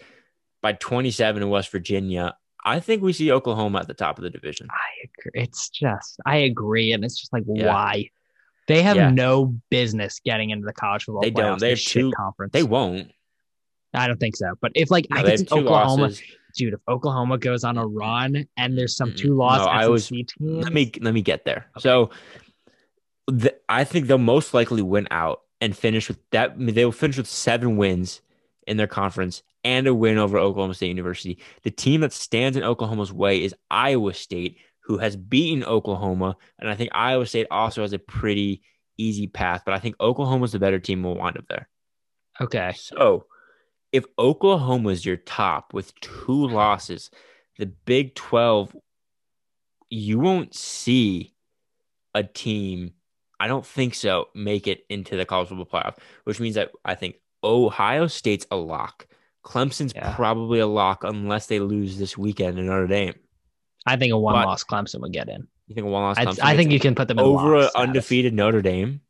by 0.62 0.72
27 0.74 1.42
in 1.42 1.48
West 1.48 1.70
Virginia. 1.70 2.36
I 2.64 2.80
think 2.80 3.02
we 3.02 3.12
see 3.12 3.32
Oklahoma 3.32 3.78
at 3.80 3.88
the 3.88 3.94
top 3.94 4.18
of 4.18 4.24
the 4.24 4.30
division. 4.30 4.68
I 4.70 5.04
agree. 5.04 5.42
It's 5.42 5.70
just 5.70 6.20
I 6.26 6.36
agree, 6.38 6.92
and 6.92 7.04
it's 7.04 7.18
just 7.18 7.32
like 7.32 7.44
Yeah. 7.46 7.68
why 7.68 8.10
they 8.68 8.82
have 8.82 8.96
Yeah. 8.96 9.10
no 9.10 9.56
business 9.70 10.20
getting 10.24 10.50
into 10.50 10.66
the 10.66 10.72
college 10.74 11.04
football. 11.04 11.22
They 11.22 11.30
don't. 11.30 11.58
They 11.58 11.70
have 11.70 11.80
two- 11.80 12.12
conference. 12.12 12.52
They 12.52 12.62
won't. 12.62 13.10
I 13.94 14.06
don't 14.06 14.20
think 14.20 14.36
so. 14.36 14.52
But 14.60 14.72
if 14.74 14.90
like 14.90 15.06
No, 15.10 15.16
I 15.20 15.22
they 15.22 15.36
could 15.38 15.48
see 15.48 15.54
Oklahoma, 15.54 16.02
losses. 16.02 16.22
dude, 16.56 16.74
if 16.74 16.80
Oklahoma 16.86 17.38
goes 17.38 17.64
on 17.64 17.78
a 17.78 17.86
run 17.86 18.46
and 18.58 18.76
there's 18.78 18.94
some 18.94 19.14
two 19.14 19.34
loss 19.34 19.58
No, 19.60 19.64
I 19.66 19.88
was- 19.88 20.04
SEC 20.06 20.26
teams, 20.26 20.64
Let 20.64 20.72
me 20.74 20.92
let 21.00 21.14
me 21.14 21.22
get 21.22 21.44
there. 21.46 21.66
So, 21.78 22.10
the, 23.26 23.54
I 23.68 23.84
think 23.84 24.06
they'll 24.06 24.18
most 24.18 24.52
likely 24.54 24.82
win 24.82 25.08
out 25.10 25.40
and 25.62 25.74
finish 25.76 26.08
with 26.08 26.18
that. 26.30 26.54
They'll 26.58 26.92
finish 26.92 27.16
with 27.16 27.26
seven 27.26 27.76
wins 27.78 28.20
in 28.66 28.76
their 28.76 28.86
conference 28.86 29.42
and 29.64 29.86
a 29.86 29.94
win 29.94 30.18
over 30.18 30.38
Oklahoma 30.38 30.74
State 30.74 30.88
University. 30.88 31.38
The 31.62 31.70
team 31.70 32.00
that 32.00 32.12
stands 32.12 32.56
in 32.56 32.62
Oklahoma's 32.64 33.12
way 33.12 33.42
is 33.42 33.54
Iowa 33.70 34.14
State, 34.14 34.58
who 34.80 34.98
has 34.98 35.16
beaten 35.16 35.64
Oklahoma, 35.64 36.36
and 36.58 36.68
I 36.68 36.74
think 36.74 36.90
Iowa 36.92 37.26
State 37.26 37.46
also 37.50 37.82
has 37.82 37.92
a 37.92 37.98
pretty 37.98 38.62
easy 38.98 39.26
path. 39.26 39.62
But 39.64 39.74
I 39.74 39.78
think 39.78 39.96
Oklahoma's 40.00 40.52
the 40.52 40.58
better 40.58 40.78
team. 40.78 41.02
Will 41.02 41.16
wind 41.16 41.36
up 41.36 41.46
there. 41.48 41.68
okay, 42.40 42.72
So, 42.76 43.26
if 43.92 44.04
Oklahoma's 44.18 45.04
your 45.04 45.16
top 45.16 45.74
with 45.74 45.98
two 46.00 46.46
losses, 46.46 47.10
the 47.58 47.66
Big 47.66 48.14
12, 48.14 48.74
you 49.90 50.18
won't 50.18 50.54
see 50.54 51.34
a 52.14 52.22
team, 52.22 52.92
I 53.38 53.48
don't 53.48 53.66
think 53.66 53.94
so, 53.94 54.28
make 54.34 54.66
it 54.66 54.84
into 54.88 55.16
the 55.16 55.24
college 55.24 55.48
football 55.48 55.66
playoff, 55.66 55.96
which 56.24 56.40
means 56.40 56.54
that 56.54 56.70
I 56.84 56.94
think 56.94 57.16
Ohio 57.42 58.06
State's 58.06 58.46
a 58.50 58.56
lock. 58.56 59.06
Clemson's 59.44 59.92
Yeah. 59.94 60.14
probably 60.14 60.58
a 60.60 60.66
lock 60.66 61.04
unless 61.04 61.46
they 61.46 61.60
lose 61.60 61.98
this 61.98 62.16
weekend 62.18 62.58
in 62.58 62.66
Notre 62.66 62.86
Dame. 62.86 63.14
I 63.86 63.96
think 63.96 64.12
a 64.12 64.18
one 64.18 64.34
loss 64.34 64.64
Clemson 64.64 65.00
would 65.00 65.12
get 65.12 65.28
in. 65.28 65.46
You 65.66 65.74
think 65.74 65.86
a 65.86 65.90
one 65.90 66.02
loss 66.02 66.18
I, 66.18 66.26
Clemson 66.26 66.40
I 66.42 66.56
think 66.56 66.70
you 66.72 66.80
can 66.80 66.94
put 66.94 67.08
them 67.08 67.18
in 67.18 67.24
over 67.24 67.56
an 67.60 67.68
undefeated 67.74 68.34
Notre 68.34 68.60
Dame? 68.62 69.00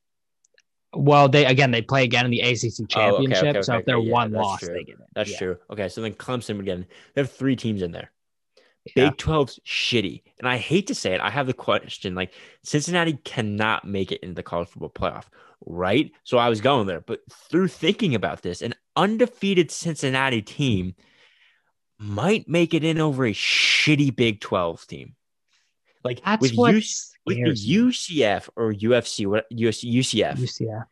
Well, 0.93 1.29
they 1.29 1.47
again 1.47 1.71
they 1.71 1.83
play 1.83 2.03
again 2.05 2.25
in 2.25 2.31
the 2.31 2.41
ACC 2.41 2.81
Oh, 2.81 2.85
okay, 2.85 2.87
championship. 2.89 3.43
okay, 3.57 3.63
so 3.63 3.73
okay, 3.75 3.81
if 3.81 3.87
they're 3.87 3.99
yeah, 3.99 4.13
one 4.13 4.33
loss, 4.33 4.61
true. 4.61 4.75
they 4.75 4.85
get 4.85 4.97
in. 4.97 5.05
That's 5.15 5.31
Yeah, 5.31 5.39
true. 5.39 5.57
Okay, 5.71 5.89
so 5.89 6.01
then 6.03 6.15
Clemson 6.15 6.57
would 6.57 6.65
get 6.67 6.79
in. 6.79 6.87
They 7.15 7.21
have 7.23 7.31
three 7.31 7.55
teams 7.57 7.83
in 7.83 7.93
there. 7.93 8.11
yeah. 8.97 9.11
Big 9.11 9.17
12's 9.19 9.61
shitty. 9.67 10.23
And 10.41 10.49
I 10.49 10.57
hate 10.57 10.89
to 10.89 10.95
say 10.95 11.15
it. 11.15 11.21
I 11.21 11.31
have 11.31 11.47
the 11.47 11.53
question 11.55 12.15
like 12.15 12.33
Cincinnati 12.65 13.15
cannot 13.25 13.85
make 13.85 14.11
it 14.11 14.21
into 14.23 14.35
the 14.35 14.43
college 14.43 14.69
football 14.69 14.91
playoff, 14.91 15.25
right? 15.65 16.11
So 16.25 16.39
I 16.39 16.49
was 16.49 16.61
going 16.61 16.87
there. 16.89 17.01
But 17.03 17.21
through 17.31 17.69
thinking 17.69 18.15
about 18.17 18.43
this, 18.43 18.61
an 18.63 18.75
undefeated 19.01 19.71
Cincinnati 19.71 20.43
team 20.43 20.95
might 21.99 22.49
make 22.49 22.75
it 22.75 22.85
in 22.85 23.01
over 23.01 23.27
a 23.27 23.33
shitty 23.33 24.15
Big 24.15 24.41
12 24.41 24.87
team. 24.87 25.15
Like 26.05 26.23
That's 26.25 26.41
with, 26.43 26.55
what 26.55 26.75
U- 26.75 26.83
with 27.27 27.37
the. 27.37 27.77
UCF 27.77 28.49
or 28.57 28.73
UFC, 28.73 29.27
what 29.27 29.45
UCF, 29.53 30.37
UCF. 30.39 30.85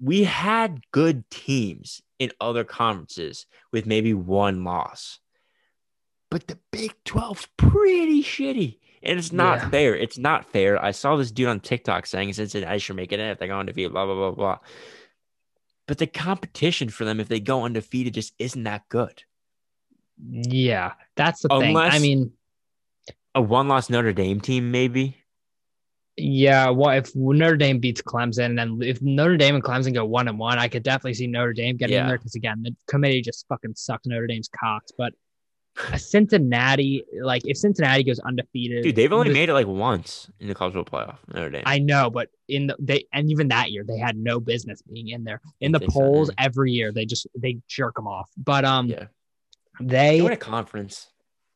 we 0.00 0.24
had 0.24 0.80
good 0.90 1.28
teams 1.30 2.00
in 2.18 2.30
other 2.40 2.64
conferences 2.64 3.46
with 3.72 3.86
maybe 3.86 4.14
one 4.14 4.64
loss. 4.64 5.18
But 6.30 6.46
the 6.46 6.58
Big 6.72 6.94
12's 7.04 7.46
pretty 7.56 8.22
shitty. 8.22 8.78
And 9.02 9.18
it's 9.18 9.32
not 9.32 9.58
Yeah. 9.58 9.68
fair. 9.68 9.94
It's 9.96 10.16
not 10.16 10.50
fair. 10.50 10.82
I 10.82 10.92
saw 10.92 11.16
this 11.16 11.30
dude 11.30 11.48
on 11.48 11.60
TikTok 11.60 12.06
saying 12.06 12.32
Cincinnati 12.32 12.78
should 12.78 12.96
make 12.96 13.12
it 13.12 13.20
in 13.20 13.26
if 13.26 13.38
they 13.38 13.46
go 13.48 13.58
undefeated, 13.58 13.92
blah, 13.92 14.06
blah, 14.06 14.14
blah, 14.14 14.30
blah. 14.30 14.58
But 15.86 15.98
the 15.98 16.06
competition 16.06 16.88
for 16.88 17.04
them, 17.04 17.20
if 17.20 17.28
they 17.28 17.40
go 17.40 17.64
undefeated, 17.64 18.14
just 18.14 18.32
isn't 18.38 18.64
that 18.64 18.88
good. 18.88 19.22
Yeah, 20.30 20.92
that's 21.16 21.42
the 21.42 21.48
thing. 21.48 21.76
I 21.76 21.98
mean, 21.98 22.32
A 23.34 23.42
one 23.42 23.68
loss 23.68 23.90
Notre 23.90 24.12
Dame 24.12 24.40
team, 24.40 24.70
maybe. 24.70 25.16
yeah. 26.16 26.70
well, 26.70 26.96
if 26.96 27.14
Notre 27.16 27.56
Dame 27.56 27.80
beats 27.80 28.00
Clemson, 28.00 28.46
and 28.46 28.58
then 28.58 28.78
if 28.82 29.02
Notre 29.02 29.36
Dame 29.36 29.56
and 29.56 29.64
Clemson 29.64 29.92
go 29.92 30.04
one 30.04 30.28
and 30.28 30.38
one, 30.38 30.58
I 30.58 30.68
could 30.68 30.84
definitely 30.84 31.14
see 31.14 31.26
Notre 31.26 31.52
Dame 31.52 31.76
getting 31.76 31.98
in 31.98 32.06
there 32.06 32.16
because 32.18 32.34
again, 32.36 32.62
the 32.62 32.74
committee 32.86 33.20
just 33.20 33.44
fucking 33.48 33.74
sucks 33.74 34.06
Notre 34.06 34.26
Dame's 34.26 34.48
cocks. 34.48 34.92
But 34.96 35.12
a 35.92 35.98
Cincinnati, 35.98 37.04
like 37.20 37.42
if 37.44 37.56
Cincinnati 37.56 38.04
goes 38.04 38.18
undefeated, 38.20 38.84
Dude, 38.84 38.96
they've 38.96 39.12
only 39.12 39.28
the- 39.28 39.34
made 39.34 39.48
it 39.48 39.54
like 39.54 39.66
once 39.66 40.30
in 40.40 40.48
the 40.48 40.54
college 40.54 40.74
football 40.74 41.00
playoff. 41.00 41.18
Notre 41.34 41.50
Dame. 41.50 41.62
I 41.66 41.78
know, 41.78 42.10
but 42.10 42.28
in 42.48 42.68
the 42.68 42.76
they 42.78 43.06
and 43.12 43.30
even 43.30 43.48
that 43.48 43.70
year 43.70 43.84
they 43.86 43.98
had 43.98 44.16
no 44.16 44.40
business 44.40 44.82
being 44.82 45.08
in 45.08 45.24
there. 45.24 45.40
In 45.60 45.72
the 45.72 45.80
think 45.80 45.92
so, 45.92 46.00
polls 46.00 46.30
every 46.38 46.72
year 46.72 46.92
they 46.92 47.06
just 47.06 47.26
they 47.36 47.58
jerk 47.68 47.96
them 47.96 48.06
off. 48.06 48.30
But 48.36 48.64
um, 48.64 48.88
yeah. 48.88 49.06
they 49.80 50.22
win 50.22 50.32
a 50.32 50.36
conference. 50.36 51.08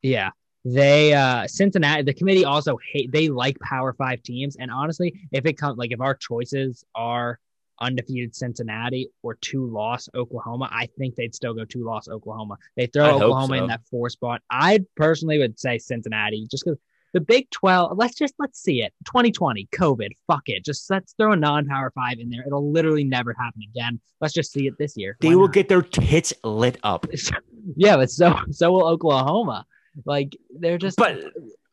Yeah. 0.03 0.31
They 0.65 1.15
uh 1.15 1.47
Cincinnati 1.47 2.03
the 2.03 2.15
committee 2.15 2.45
also 2.45 2.79
hate 2.93 3.13
they 3.13 3.29
like 3.29 3.59
power 3.61 3.93
five 3.93 4.23
teams. 4.23 4.57
And 4.57 4.71
honestly, 4.71 5.15
if 5.33 5.47
it 5.47 5.55
comes 5.55 5.79
like 5.79 5.93
if 5.93 6.01
our 6.01 6.15
choices 6.15 6.85
are 6.95 7.39
undefeated 7.81 8.35
Cincinnati 8.35 9.09
or 9.23 9.35
two 9.35 9.67
loss 9.67 10.09
Oklahoma, 10.15 10.69
I 10.73 10.87
think 10.99 11.15
they'd 11.15 11.35
still 11.35 11.55
go 11.55 11.65
two 11.65 11.85
loss 11.85 12.09
Oklahoma. 12.09 12.57
They 12.77 12.87
throw 12.87 13.05
I 13.05 13.13
Oklahoma 13.13 13.55
in 13.57 13.67
that 13.69 13.83
four 13.91 14.09
spot. 14.11 14.43
I 14.51 14.81
personally 14.97 15.39
would 15.39 15.59
say 15.59 15.79
Cincinnati 15.79 16.47
just 16.51 16.65
because 16.65 16.79
the 17.15 17.21
Big 17.21 17.49
12, 17.51 17.97
let's 17.97 18.15
just 18.15 18.35
let's 18.39 18.61
see 18.61 18.83
it. 18.83 18.93
2020, 19.07 19.69
COVID, 19.73 20.11
fuck 20.27 20.43
it. 20.47 20.65
Just 20.65 20.91
let's 20.91 21.15
throw 21.15 21.33
a 21.33 21.37
non-power 21.37 21.91
five 21.95 22.19
in 22.19 22.29
there. 22.29 22.45
It'll 22.47 22.71
literally 22.71 23.05
never 23.05 23.35
happen 23.39 23.63
again. 23.71 24.01
Let's 24.21 24.35
just 24.35 24.53
see 24.53 24.67
it 24.67 24.75
this 24.79 24.97
year. 24.97 25.17
They 25.21 25.29
Why 25.29 25.35
will 25.37 25.47
not? 25.47 25.55
get 25.55 25.69
their 25.69 25.83
tits 25.83 26.35
lit 26.45 26.79
up. 26.83 27.07
yeah, 27.77 27.97
but 27.97 28.11
so 28.11 28.37
so 28.51 28.73
will 28.73 28.87
Oklahoma. 28.87 29.65
Like 30.05 30.37
they're 30.51 30.79
just 30.79 30.97
But 30.99 31.21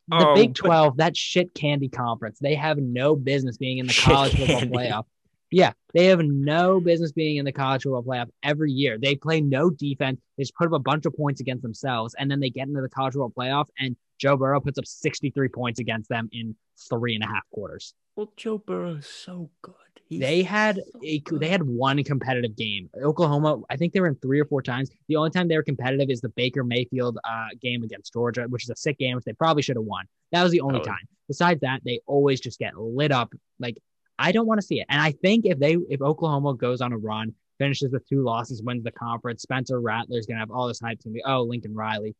the 0.07 0.27
oh, 0.27 0.35
Big 0.35 0.49
um, 0.49 0.53
but- 0.53 0.67
12, 0.67 0.97
that 0.97 1.17
shit 1.17 1.53
candy 1.53 1.89
conference, 1.89 2.39
they 2.39 2.55
have 2.55 2.77
no 2.77 3.15
business 3.15 3.57
being 3.57 3.79
in 3.79 3.87
the 3.87 3.93
college 3.93 4.31
football 4.37 4.59
candy. 4.59 4.77
playoff. 4.77 5.05
Yeah, 5.51 5.71
they 5.93 6.05
have 6.07 6.19
no 6.19 6.79
business 6.79 7.11
being 7.11 7.37
in 7.37 7.45
the 7.45 7.51
college 7.51 7.83
football 7.83 8.03
playoff 8.03 8.29
every 8.43 8.71
year. 8.71 8.97
They 8.97 9.15
play 9.15 9.41
no 9.41 9.69
defense. 9.69 10.19
They 10.37 10.43
just 10.43 10.55
put 10.55 10.67
up 10.67 10.73
a 10.73 10.79
bunch 10.79 11.05
of 11.05 11.15
points 11.15 11.39
against 11.41 11.61
themselves, 11.63 12.15
and 12.17 12.29
then 12.29 12.39
they 12.39 12.49
get 12.49 12.67
into 12.67 12.81
the 12.81 12.89
college 12.89 13.13
football 13.13 13.31
playoff, 13.37 13.65
and 13.79 13.95
Joe 14.17 14.37
Burrow 14.37 14.59
puts 14.59 14.79
up 14.79 14.85
63 14.85 15.47
points 15.49 15.79
against 15.79 16.09
them 16.09 16.29
in 16.31 16.55
three 16.89 17.15
and 17.15 17.23
a 17.23 17.27
half 17.27 17.43
quarters. 17.51 17.93
Well, 18.15 18.31
Joe 18.37 18.57
Burrow 18.57 18.95
is 18.95 19.07
so 19.07 19.49
good. 19.61 19.73
He's 20.07 20.19
They 20.19 20.43
had 20.43 20.77
so 20.77 20.99
a 21.03 21.19
good. 21.19 21.39
they 21.41 21.47
had 21.49 21.63
one 21.63 22.01
competitive 22.03 22.55
game. 22.55 22.89
Oklahoma, 23.03 23.61
I 23.69 23.75
think 23.75 23.91
they 23.93 23.99
were 23.99 24.07
in 24.07 24.15
three 24.15 24.39
or 24.39 24.45
four 24.45 24.61
times. 24.61 24.89
The 25.07 25.15
only 25.15 25.31
time 25.31 25.47
they 25.47 25.57
were 25.57 25.63
competitive 25.63 26.09
is 26.09 26.21
the 26.21 26.29
Baker 26.29 26.63
Mayfield 26.63 27.17
uh, 27.23 27.47
game 27.61 27.83
against 27.83 28.13
Georgia, 28.13 28.45
which 28.47 28.63
is 28.63 28.69
a 28.69 28.75
sick 28.75 28.97
game, 28.99 29.15
which 29.15 29.25
they 29.25 29.33
probably 29.33 29.63
should 29.63 29.75
have 29.77 29.85
won. 29.85 30.05
That 30.31 30.43
was 30.43 30.51
the 30.51 30.61
only 30.61 30.79
Oh. 30.79 30.83
time. 30.83 31.07
Besides 31.27 31.61
that, 31.61 31.81
they 31.83 31.99
always 32.05 32.39
just 32.39 32.59
get 32.59 32.77
lit 32.77 33.11
up. 33.11 33.33
Like 33.59 33.77
I 34.17 34.31
don't 34.31 34.45
want 34.47 34.61
to 34.61 34.65
see 34.65 34.79
it. 34.79 34.85
And 34.89 35.01
I 35.01 35.11
think 35.11 35.45
if 35.45 35.59
they 35.59 35.73
if 35.89 36.01
Oklahoma 36.01 36.53
goes 36.55 36.81
on 36.81 36.93
a 36.93 36.97
run, 36.97 37.33
finishes 37.59 37.91
with 37.91 38.07
two 38.07 38.23
losses, 38.23 38.61
wins 38.61 38.83
the 38.83 38.91
conference, 38.91 39.41
Spencer 39.41 39.79
Rattler's 39.79 40.25
gonna 40.25 40.39
have 40.39 40.51
all 40.51 40.67
this 40.67 40.79
hype. 40.79 41.03
Gonna 41.03 41.13
be 41.13 41.23
oh 41.25 41.43
Lincoln 41.43 41.73
Riley. 41.73 42.15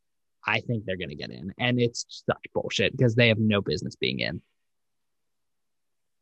I 0.46 0.60
think 0.60 0.84
they're 0.84 0.96
gonna 0.96 1.14
get 1.14 1.30
in, 1.30 1.52
and 1.58 1.80
it's 1.80 2.04
such 2.08 2.44
bullshit 2.54 2.96
because 2.96 3.14
they 3.14 3.28
have 3.28 3.38
no 3.38 3.60
business 3.60 3.96
being 3.96 4.20
in. 4.20 4.40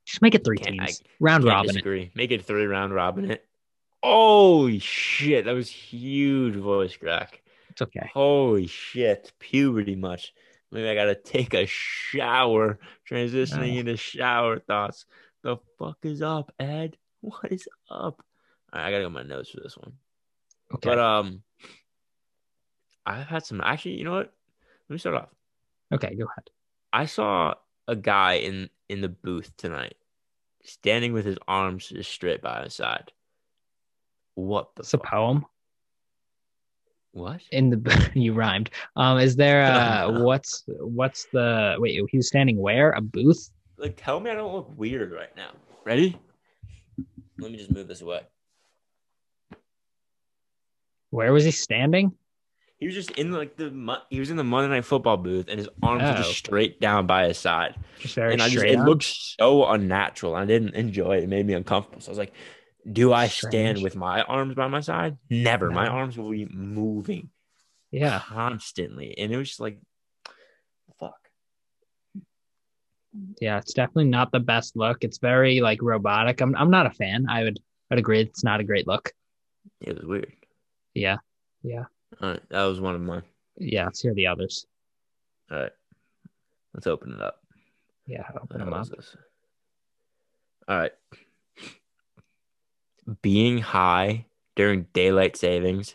Just 0.06 0.22
make 0.22 0.34
it 0.34 0.44
three 0.44 0.58
Can't- 0.58 0.80
I 0.80 0.86
teams, 0.86 1.02
round 1.20 1.44
Can't 1.44 1.54
robin. 1.68 1.76
it. 1.76 2.14
Make 2.14 2.30
it 2.30 2.44
three 2.44 2.66
round 2.66 2.94
robin 2.94 3.30
it. 3.30 3.44
Holy 4.02 4.78
shit, 4.78 5.46
that 5.46 5.54
was 5.54 5.68
huge 5.70 6.54
voice 6.56 6.96
crack. 6.96 7.42
It's 7.70 7.82
okay. 7.82 8.10
Holy 8.12 8.66
shit, 8.66 9.32
puberty 9.38 9.96
much 9.96 10.32
Maybe 10.70 10.88
I 10.88 10.94
gotta 10.96 11.14
take 11.14 11.54
a 11.54 11.66
shower. 11.66 12.78
Transitioning 13.08 13.76
Oh. 13.76 13.78
into 13.80 13.96
shower 13.96 14.58
thoughts. 14.58 15.06
The 15.44 15.58
fuck 15.78 15.98
is 16.02 16.22
up, 16.22 16.52
Ed? 16.58 16.96
What 17.20 17.52
is 17.52 17.66
up? 17.90 18.22
Right, 18.74 18.86
I 18.86 18.90
gotta 18.90 19.04
go 19.04 19.08
my 19.10 19.22
notes 19.22 19.48
for 19.50 19.60
this 19.62 19.78
one. 19.78 19.92
Okay. 20.74 20.90
But 20.90 20.98
um, 20.98 21.42
I've 23.06 23.26
had 23.26 23.46
some. 23.46 23.62
Actually, 23.62 23.94
you 23.98 24.04
know 24.04 24.12
what? 24.12 24.32
Let 24.88 24.94
me 24.94 24.98
start 24.98 25.16
off. 25.16 25.28
okay, 25.92 26.14
go 26.14 26.24
ahead. 26.24 26.50
I 26.92 27.06
saw 27.06 27.54
a 27.88 27.96
guy 27.96 28.34
in 28.34 28.68
in 28.90 29.00
the 29.00 29.08
booth 29.08 29.56
tonight, 29.56 29.94
standing 30.64 31.14
with 31.14 31.24
his 31.24 31.38
arms 31.48 31.88
just 31.88 32.10
straight 32.10 32.42
by 32.42 32.64
his 32.64 32.74
side. 32.74 33.10
What 34.34 34.74
the 34.76 34.80
It's 34.82 34.92
a 34.92 34.98
poem 34.98 35.46
What? 37.12 37.40
in 37.52 37.70
the 37.70 38.10
you 38.14 38.34
rhymed. 38.34 38.68
Um, 38.96 39.18
is 39.18 39.36
there 39.36 39.64
uh 39.72 40.20
what's 40.20 40.64
what's 40.66 41.26
the 41.32 41.76
wait? 41.78 41.98
He 42.10 42.16
was 42.18 42.28
standing 42.28 42.58
where? 42.58 42.90
A 42.90 43.00
booth? 43.00 43.48
Like, 43.76 43.96
tell 43.96 44.20
me 44.20 44.30
I 44.30 44.34
don't 44.34 44.52
look 44.54 44.70
weird 44.76 45.12
right 45.12 45.34
now. 45.36 45.50
Ready? 45.84 46.18
Let 47.38 47.50
me 47.50 47.58
just 47.58 47.70
move 47.72 47.88
this 47.88 48.00
away. 48.02 48.20
Where 51.10 51.32
was 51.32 51.44
he 51.44 51.50
standing? 51.50 52.12
He 52.78 52.86
was 52.86 52.94
just 52.94 53.12
in 53.12 53.30
like 53.32 53.56
the 53.56 53.70
he 54.10 54.20
was 54.20 54.30
in 54.30 54.36
the 54.36 54.44
Monday 54.44 54.68
Night 54.74 54.84
Football 54.84 55.16
booth, 55.16 55.46
and 55.48 55.58
his 55.58 55.68
arms 55.82 56.02
were 56.02 56.08
Oh. 56.10 56.16
just 56.16 56.36
straight 56.36 56.80
down 56.80 57.06
by 57.06 57.28
his 57.28 57.38
side, 57.38 57.76
Just 58.00 58.14
very 58.16 58.32
and 58.32 58.42
I 58.42 58.46
just 58.46 58.58
straight 58.58 58.72
it 58.74 58.78
on? 58.80 58.86
looked 58.86 59.04
so 59.04 59.64
unnatural. 59.66 60.34
I 60.34 60.44
didn't 60.44 60.74
enjoy 60.74 61.16
it. 61.18 61.24
It 61.24 61.28
made 61.28 61.46
me 61.46 61.54
uncomfortable. 61.54 62.00
So 62.00 62.10
I 62.10 62.12
was 62.12 62.18
like, 62.18 62.32
"Do 62.90 63.12
I 63.12 63.28
stand 63.28 63.82
with 63.82 63.96
my 63.96 64.22
arms 64.22 64.54
by 64.54 64.66
my 64.68 64.80
side? 64.80 65.16
Never. 65.30 65.70
My 65.70 65.86
arms 65.86 66.18
will 66.18 66.30
be 66.30 66.46
moving 66.46 67.30
Yeah. 67.90 68.20
constantly." 68.20 69.16
And 69.18 69.32
it 69.32 69.36
was 69.36 69.48
just 69.48 69.60
like, 69.60 69.78
"Fuck." 70.98 71.30
Yeah, 73.40 73.58
it's 73.58 73.74
definitely 73.74 74.06
not 74.06 74.32
the 74.32 74.40
best 74.40 74.76
look. 74.76 75.04
It's 75.04 75.18
very 75.18 75.60
like 75.60 75.80
robotic. 75.82 76.40
I'm 76.40 76.54
I'm 76.56 76.70
not 76.70 76.86
a 76.86 76.90
fan. 76.90 77.26
I 77.28 77.44
would 77.44 77.58
I'd 77.90 77.98
agree 77.98 78.20
it's 78.20 78.44
not 78.44 78.60
a 78.60 78.64
great 78.64 78.86
look. 78.86 79.12
It 79.80 79.96
was 79.96 80.04
weird. 80.04 80.32
Yeah. 80.94 81.18
Yeah. 81.62 81.84
All 82.20 82.30
right, 82.30 82.48
that 82.50 82.64
was 82.64 82.80
one 82.80 82.94
of 82.94 83.00
mine. 83.00 83.22
Yeah, 83.56 83.84
let's 83.86 84.00
hear 84.00 84.14
the 84.14 84.26
others. 84.26 84.66
All 85.50 85.58
right, 85.58 85.72
let's 86.72 86.86
open 86.86 87.12
it 87.12 87.20
up. 87.20 87.40
Yeah, 88.06 88.28
open 88.40 88.58
them 88.58 88.72
up. 88.72 88.88
this? 88.88 89.16
All 90.68 90.76
right. 90.76 90.92
Being 93.22 93.58
high 93.58 94.26
during 94.56 94.86
daylight 94.92 95.36
savings 95.36 95.94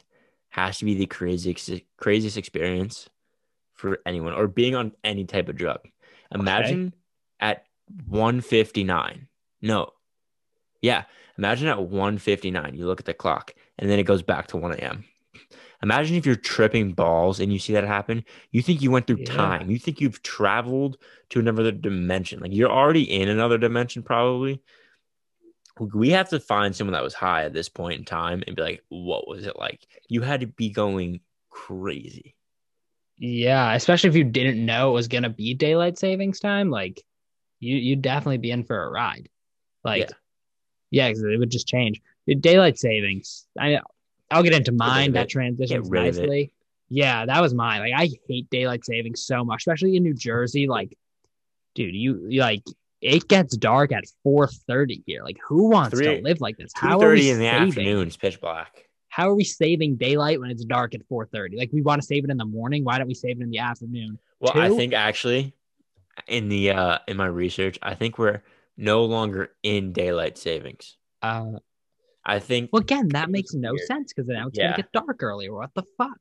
has 0.49 0.77
to 0.79 0.85
be 0.85 0.95
the 0.95 1.05
craziest 1.05 1.71
craziest 1.97 2.37
experience 2.37 3.09
for 3.73 3.99
anyone, 4.05 4.33
or 4.33 4.47
being 4.47 4.75
on 4.75 4.91
any 5.03 5.25
type 5.25 5.49
of 5.49 5.55
drug. 5.55 5.79
Imagine 6.31 6.93
at 7.39 7.65
159. 8.07 9.27
No. 9.61 9.91
Yeah. 10.81 11.03
Imagine 11.37 11.67
at 11.67 11.81
159, 11.81 12.75
you 12.75 12.85
look 12.85 12.99
at 12.99 13.05
the 13.05 13.13
clock 13.13 13.53
and 13.77 13.89
then 13.89 13.99
it 13.99 14.03
goes 14.03 14.21
back 14.21 14.47
to 14.47 14.57
1 14.57 14.73
a.m. 14.73 15.05
Imagine 15.81 16.17
if 16.17 16.25
you're 16.25 16.35
tripping 16.35 16.91
balls 16.91 17.39
and 17.39 17.53
you 17.53 17.59
see 17.59 17.71
that 17.73 17.85
happen. 17.85 18.25
You 18.51 18.61
think 18.61 18.81
you 18.81 18.91
went 18.91 19.07
through 19.07 19.19
Yeah. 19.19 19.33
time. 19.33 19.71
You 19.71 19.79
think 19.79 20.01
you've 20.01 20.21
traveled 20.21 20.97
to 21.29 21.39
another 21.39 21.71
dimension. 21.71 22.41
Like 22.41 22.53
you're 22.53 22.71
already 22.71 23.03
in 23.03 23.29
another 23.29 23.57
dimension, 23.57 24.03
probably. 24.03 24.61
We 25.79 26.09
have 26.09 26.27
to 26.29 26.41
find 26.41 26.75
someone 26.75 26.93
that 26.93 27.03
was 27.03 27.13
high 27.13 27.45
at 27.45 27.53
this 27.53 27.69
point 27.69 27.99
in 27.99 28.05
time 28.05 28.43
and 28.45 28.55
be 28.57 28.61
like, 28.61 28.83
what 28.89 29.29
was 29.29 29.45
it 29.45 29.57
like? 29.57 29.87
You 30.09 30.21
had 30.21 30.41
to 30.41 30.47
be 30.47 30.69
going 30.71 31.21
crazy. 31.49 32.35
Yeah, 33.17 33.73
especially 33.73 34.09
if 34.09 34.15
you 34.17 34.25
didn't 34.25 34.65
know 34.65 34.89
it 34.89 34.93
was 34.93 35.07
gonna 35.07 35.29
be 35.29 35.53
daylight 35.53 35.97
savings 35.97 36.39
time, 36.41 36.69
like 36.69 37.01
you 37.59 37.75
you'd 37.75 38.01
definitely 38.01 38.37
be 38.37 38.51
in 38.51 38.63
for 38.63 38.83
a 38.83 38.89
ride. 38.89 39.29
Like, 39.83 40.01
Yeah. 40.01 40.15
yeah, 40.91 41.07
because 41.09 41.23
it 41.23 41.37
would 41.39 41.51
just 41.51 41.67
change. 41.67 42.01
Daylight 42.27 42.77
savings. 42.77 43.47
I 43.59 43.79
I'll 44.31 44.43
get 44.43 44.53
into 44.53 44.71
mine. 44.71 45.13
That 45.13 45.23
it. 45.23 45.29
transitions 45.29 45.89
rid 45.89 46.07
of 46.07 46.17
it. 46.17 46.21
nicely. 46.21 46.53
Yeah, 46.89 47.25
that 47.25 47.41
was 47.41 47.53
mine. 47.53 47.79
Like 47.81 47.93
I 47.95 48.09
hate 48.27 48.49
daylight 48.49 48.85
savings 48.85 49.21
so 49.23 49.43
much, 49.43 49.61
especially 49.61 49.95
in 49.95 50.03
New 50.03 50.13
Jersey. 50.13 50.67
Like, 50.67 50.97
dude, 51.75 51.95
you, 51.95 52.29
like 52.39 52.63
it 53.01 53.27
gets 53.27 53.55
dark 53.57 53.91
at 53.91 54.03
four 54.23 54.47
thirty 54.47 55.03
here. 55.05 55.23
Like, 55.23 55.37
who 55.47 55.69
wants 55.69 55.97
Three- 55.97 56.17
to 56.17 56.21
live 56.21 56.41
like 56.41 56.57
this? 56.57 56.71
How 56.75 56.99
are 56.99 57.15
2.30 57.15 57.15
we 57.15 57.29
in 57.31 57.39
the 57.39 57.45
saving? 57.45 57.67
afternoon, 57.69 58.07
it's 58.07 58.17
pitch 58.17 58.39
black. 58.41 58.85
How 59.07 59.29
are 59.29 59.35
we 59.35 59.43
saving 59.43 59.95
daylight 59.95 60.39
when 60.39 60.51
it's 60.51 60.63
dark 60.65 60.93
at 60.93 61.01
four 61.09 61.25
thirty? 61.25 61.57
Like, 61.57 61.71
we 61.73 61.81
want 61.81 62.01
to 62.01 62.05
save 62.05 62.23
it 62.25 62.29
in 62.29 62.37
the 62.37 62.45
morning. 62.45 62.83
Why 62.83 62.97
don't 62.99 63.07
we 63.07 63.13
save 63.15 63.39
it 63.39 63.43
in 63.43 63.49
the 63.49 63.57
afternoon? 63.59 64.19
Well, 64.39 64.53
I 64.55 64.69
think 64.69 64.93
actually 64.93 65.53
in 66.27 66.49
the 66.49 66.71
uh 66.71 66.97
in 67.07 67.17
my 67.17 67.25
research, 67.27 67.77
I 67.81 67.95
think 67.95 68.17
we're 68.17 68.43
no 68.77 69.03
longer 69.05 69.51
in 69.63 69.91
daylight 69.93 70.37
savings. 70.37 70.97
Uh, 71.21 71.53
I 72.25 72.39
think 72.39 72.69
Well, 72.71 72.81
again, 72.81 73.07
that 73.09 73.29
makes 73.29 73.53
no 73.53 73.71
weird. 73.73 73.87
sense 73.87 74.13
because 74.13 74.27
now 74.27 74.47
it's 74.47 74.57
Yeah. 74.57 74.71
gonna 74.71 74.77
get 74.83 74.91
dark 74.91 75.21
earlier. 75.23 75.53
What 75.53 75.73
the 75.73 75.83
fuck? 75.97 76.19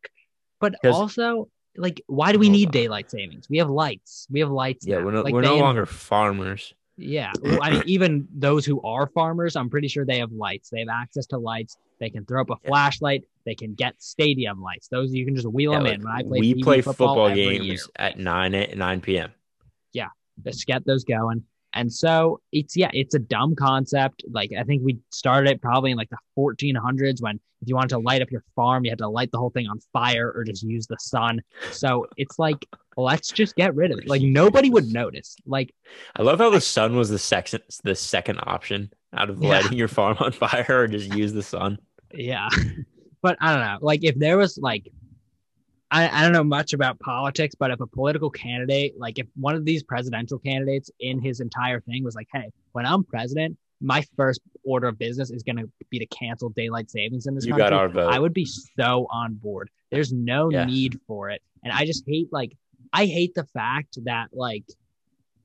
But 0.60 0.74
also, 0.84 1.48
like, 1.76 2.02
why 2.06 2.32
do 2.32 2.38
we 2.38 2.48
need 2.48 2.66
on. 2.68 2.72
daylight 2.72 3.10
savings? 3.10 3.48
We 3.48 3.58
have 3.58 3.70
lights. 3.70 4.26
We 4.30 4.40
have 4.40 4.50
lights. 4.50 4.86
yeah, 4.86 4.98
now. 4.98 5.04
we're 5.04 5.10
no, 5.12 5.22
Like, 5.22 5.34
we're 5.34 5.42
no 5.42 5.54
in- 5.54 5.60
longer 5.60 5.86
farmers. 5.86 6.74
Yeah, 6.96 7.32
well, 7.42 7.60
I 7.62 7.70
mean, 7.70 7.82
even 7.86 8.26
those 8.34 8.66
who 8.66 8.82
are 8.82 9.06
farmers, 9.14 9.54
I'm 9.54 9.70
pretty 9.70 9.86
sure 9.86 10.04
they 10.04 10.18
have 10.18 10.32
lights. 10.32 10.70
They 10.70 10.80
have 10.80 10.88
access 10.88 11.26
to 11.26 11.38
lights. 11.38 11.76
They 12.00 12.10
can 12.10 12.24
throw 12.24 12.40
up 12.40 12.50
a 12.50 12.56
Yeah. 12.64 12.68
flashlight. 12.70 13.22
They 13.46 13.54
can 13.54 13.74
get 13.74 13.94
stadium 14.02 14.60
lights. 14.60 14.88
Those 14.88 15.14
you 15.14 15.24
can 15.24 15.36
just 15.36 15.46
wheel 15.46 15.72
Yeah, 15.72 15.78
them 15.78 15.84
like, 15.84 15.94
in. 15.94 16.02
When 16.02 16.12
I 16.12 16.22
play 16.22 16.40
we 16.40 16.54
PV 16.54 16.62
play 16.64 16.80
football, 16.80 17.08
football, 17.14 17.34
games 17.34 17.66
year, 17.66 17.78
at 17.96 18.18
nine 18.18 18.54
at 18.56 18.76
nine 18.76 19.00
p.m. 19.00 19.30
just 20.44 20.66
get 20.66 20.84
those 20.86 21.04
going. 21.04 21.42
And 21.74 21.92
so 21.92 22.40
it's 22.50 22.76
yeah, 22.76 22.90
it's 22.94 23.14
a 23.14 23.18
dumb 23.18 23.54
concept. 23.54 24.24
Like 24.30 24.50
I 24.58 24.62
think 24.64 24.82
we 24.84 24.98
started 25.10 25.50
it 25.50 25.60
probably 25.62 25.90
in 25.90 25.96
like 25.98 26.08
the 26.10 26.16
1400s 26.38 27.20
when 27.20 27.38
if 27.60 27.68
you 27.68 27.74
wanted 27.74 27.90
to 27.90 27.98
light 27.98 28.22
up 28.22 28.30
your 28.30 28.44
farm, 28.56 28.84
you 28.84 28.90
had 28.90 28.98
to 28.98 29.08
light 29.08 29.32
the 29.32 29.38
whole 29.38 29.50
thing 29.50 29.66
on 29.66 29.78
fire 29.92 30.32
or 30.34 30.44
just 30.44 30.62
use 30.62 30.86
the 30.86 30.96
sun. 31.00 31.40
So 31.72 32.06
it's 32.16 32.38
like 32.38 32.64
let's 32.96 33.28
just 33.30 33.54
get 33.54 33.74
rid 33.74 33.90
of 33.92 33.98
it. 33.98 34.08
Like 34.08 34.22
nobody 34.22 34.70
would 34.70 34.86
notice. 34.92 35.36
Like 35.44 35.74
I 36.16 36.22
love 36.22 36.38
how 36.38 36.50
the 36.50 36.60
sun 36.60 36.96
was 36.96 37.10
the 37.10 37.18
second 37.18 37.62
the 37.84 37.94
second 37.94 38.40
option 38.44 38.90
out 39.12 39.28
of 39.30 39.42
Yeah. 39.42 39.50
lighting 39.60 39.76
your 39.78 39.88
farm 39.88 40.16
on 40.20 40.32
fire 40.32 40.66
or 40.70 40.88
just 40.88 41.12
use 41.14 41.32
the 41.32 41.42
sun. 41.42 41.78
yeah, 42.14 42.48
but 43.22 43.36
I 43.40 43.52
don't 43.54 43.64
know. 43.66 43.78
Like 43.82 44.04
if 44.04 44.14
there 44.16 44.38
was 44.38 44.56
like 44.58 44.88
I, 45.90 46.08
I 46.08 46.22
don't 46.22 46.32
know 46.32 46.44
much 46.44 46.72
about 46.74 46.98
politics, 47.00 47.54
but 47.54 47.70
if 47.70 47.80
a 47.80 47.86
political 47.86 48.28
candidate, 48.30 48.94
like 48.98 49.18
if 49.18 49.26
one 49.36 49.54
of 49.54 49.64
these 49.64 49.82
presidential 49.82 50.38
candidates 50.38 50.90
in 51.00 51.20
his 51.20 51.40
entire 51.40 51.80
thing 51.80 52.04
was 52.04 52.14
like, 52.14 52.28
hey, 52.32 52.50
when 52.72 52.84
I'm 52.84 53.04
president, 53.04 53.56
my 53.80 54.04
first 54.16 54.40
order 54.64 54.88
of 54.88 54.98
business 54.98 55.30
is 55.30 55.42
going 55.42 55.56
to 55.56 55.70
be 55.88 55.98
to 55.98 56.06
cancel 56.06 56.50
daylight 56.50 56.90
savings 56.90 57.26
in 57.26 57.34
this 57.34 57.46
You 57.46 57.52
country. 57.52 57.64
got 57.70 57.72
our 57.72 57.88
vote. 57.88 58.12
I 58.12 58.18
would 58.18 58.34
be 58.34 58.44
so 58.44 59.06
on 59.10 59.34
board. 59.34 59.70
There's 59.90 60.12
no 60.12 60.50
Yeah. 60.50 60.64
need 60.66 60.98
for 61.06 61.30
it. 61.30 61.40
And 61.64 61.72
I 61.72 61.86
just 61.86 62.04
hate 62.06 62.28
like 62.32 62.52
I 62.92 63.06
hate 63.06 63.34
the 63.34 63.44
fact 63.44 63.98
that 64.04 64.28
like 64.32 64.64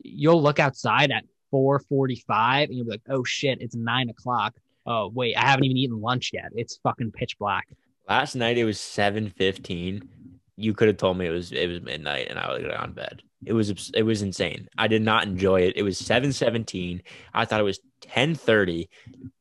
you'll 0.02 0.42
look 0.42 0.60
outside 0.60 1.12
at 1.12 1.24
445 1.52 2.70
and 2.70 2.78
you'll 2.78 2.86
be 2.86 2.92
like, 2.92 3.02
oh 3.10 3.24
shit, 3.24 3.62
it's 3.62 3.76
nine 3.76 4.10
o'clock. 4.10 4.56
Oh 4.86 5.08
wait, 5.14 5.36
I 5.38 5.46
haven't 5.50 5.66
even 5.66 5.78
eaten 5.78 6.02
lunch 6.02 6.32
yet. 6.34 6.52
It's 6.54 6.78
fucking 6.84 7.12
pitch 7.12 7.38
black. 7.40 7.68
Last 8.10 8.36
night 8.36 8.58
it 8.58 8.66
was 8.66 8.80
seven 8.80 9.30
fifteen. 9.30 10.10
You 10.56 10.74
could 10.74 10.88
have 10.88 10.98
told 10.98 11.18
me 11.18 11.26
it 11.26 11.32
was 11.32 11.52
it 11.52 11.68
was 11.68 11.82
midnight 11.82 12.28
and 12.30 12.38
I 12.38 12.52
would 12.52 12.64
have 12.64 12.72
gone 12.72 12.90
to 12.90 12.94
bed. 12.94 13.22
It 13.46 13.54
was 13.54 13.92
it 13.94 14.04
was 14.04 14.22
insane. 14.22 14.68
I 14.78 14.88
did 14.88 15.02
not 15.02 15.26
enjoy 15.26 15.62
it. 15.62 15.76
It 15.76 15.84
was 15.84 15.98
seven 15.98 16.32
seventeen. 16.32 17.02
I 17.34 17.46
thought 17.46 17.60
it 17.60 17.64
was 17.64 17.80
ten 18.02 18.36
thirty. 18.36 18.90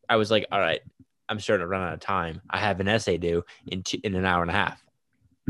I 0.09 0.17
was 0.17 0.31
like, 0.31 0.47
all 0.51 0.59
right, 0.61 0.81
I'm 1.29 1.39
starting 1.41 1.63
to 1.65 1.69
run 1.69 1.83
out 1.83 1.95
of 1.95 2.01
time. 2.01 2.41
I 2.51 2.59
have 2.59 2.81
an 2.81 2.89
essay 2.89 3.19
due 3.19 3.45
in 3.67 3.83
two, 3.83 3.99
in 4.03 4.15
an 4.15 4.25
hour 4.25 4.43
and 4.43 4.51
a 4.51 4.55
half. 4.55 4.83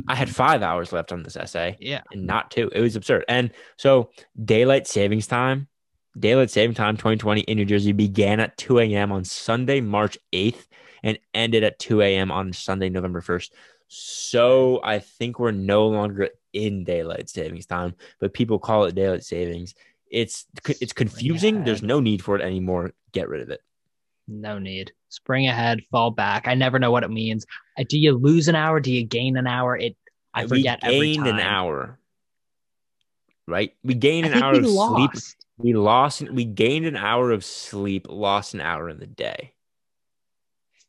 I 0.08 0.14
had 0.14 0.30
five 0.30 0.62
hours 0.62 0.92
left 0.92 1.12
on 1.12 1.22
this 1.22 1.36
essay 1.36 1.76
Yeah. 1.80 2.00
and 2.12 2.26
not 2.26 2.50
two. 2.50 2.70
It 2.74 2.80
was 2.80 2.96
absurd. 2.96 3.24
And 3.28 3.50
so 3.76 4.10
daylight 4.42 4.86
savings 4.86 5.26
time, 5.26 5.68
daylight 6.18 6.50
saving 6.50 6.74
time 6.74 6.96
2020 6.96 7.42
in 7.42 7.58
New 7.58 7.66
Jersey 7.66 7.92
began 7.92 8.40
at 8.40 8.56
2 8.56 8.78
a.m. 8.80 9.12
on 9.12 9.22
Sunday, 9.24 9.80
March 9.82 10.16
8th, 10.32 10.66
and 11.02 11.18
ended 11.34 11.62
at 11.62 11.78
2 11.78 12.00
a.m. 12.00 12.30
on 12.32 12.52
Sunday, 12.54 12.88
November 12.88 13.20
1st. 13.20 13.50
So 13.94 14.80
I 14.82 15.00
think 15.00 15.38
we're 15.38 15.50
no 15.50 15.86
longer 15.86 16.30
in 16.54 16.82
daylight 16.82 17.28
savings 17.28 17.66
time, 17.66 17.94
but 18.20 18.32
people 18.32 18.58
call 18.58 18.84
it 18.84 18.94
daylight 18.94 19.22
savings. 19.22 19.74
It's 20.10 20.46
it's 20.80 20.94
confusing. 20.94 21.64
There's 21.64 21.80
ahead. 21.80 21.88
no 21.88 22.00
need 22.00 22.24
for 22.24 22.34
it 22.34 22.40
anymore. 22.40 22.92
Get 23.12 23.28
rid 23.28 23.42
of 23.42 23.50
it. 23.50 23.60
No 24.26 24.58
need. 24.58 24.92
Spring 25.10 25.46
ahead, 25.46 25.82
fall 25.90 26.10
back. 26.10 26.48
I 26.48 26.54
never 26.54 26.78
know 26.78 26.90
what 26.90 27.04
it 27.04 27.10
means. 27.10 27.44
Uh, 27.78 27.84
Do 27.86 27.98
you 27.98 28.12
lose 28.12 28.48
an 28.48 28.54
hour? 28.54 28.80
Do 28.80 28.90
you 28.90 29.04
gain 29.04 29.36
an 29.36 29.46
hour? 29.46 29.76
It 29.76 29.94
I 30.32 30.46
forget 30.46 30.80
we 30.82 30.88
gained 30.88 31.26
an 31.26 31.40
hour. 31.40 31.98
Right? 33.46 33.74
We 33.84 33.92
gained 33.92 34.26
an 34.26 34.42
hour 34.42 34.54
of 34.54 34.66
sleep. 34.66 35.10
We 35.58 35.74
lost. 35.74 36.22
We 36.30 36.46
gained 36.46 36.86
an 36.86 36.96
hour 36.96 37.30
of 37.30 37.44
sleep. 37.44 38.06
Lost 38.08 38.54
an 38.54 38.62
hour 38.62 38.88
in 38.88 38.98
the 39.00 39.06
day. 39.06 39.52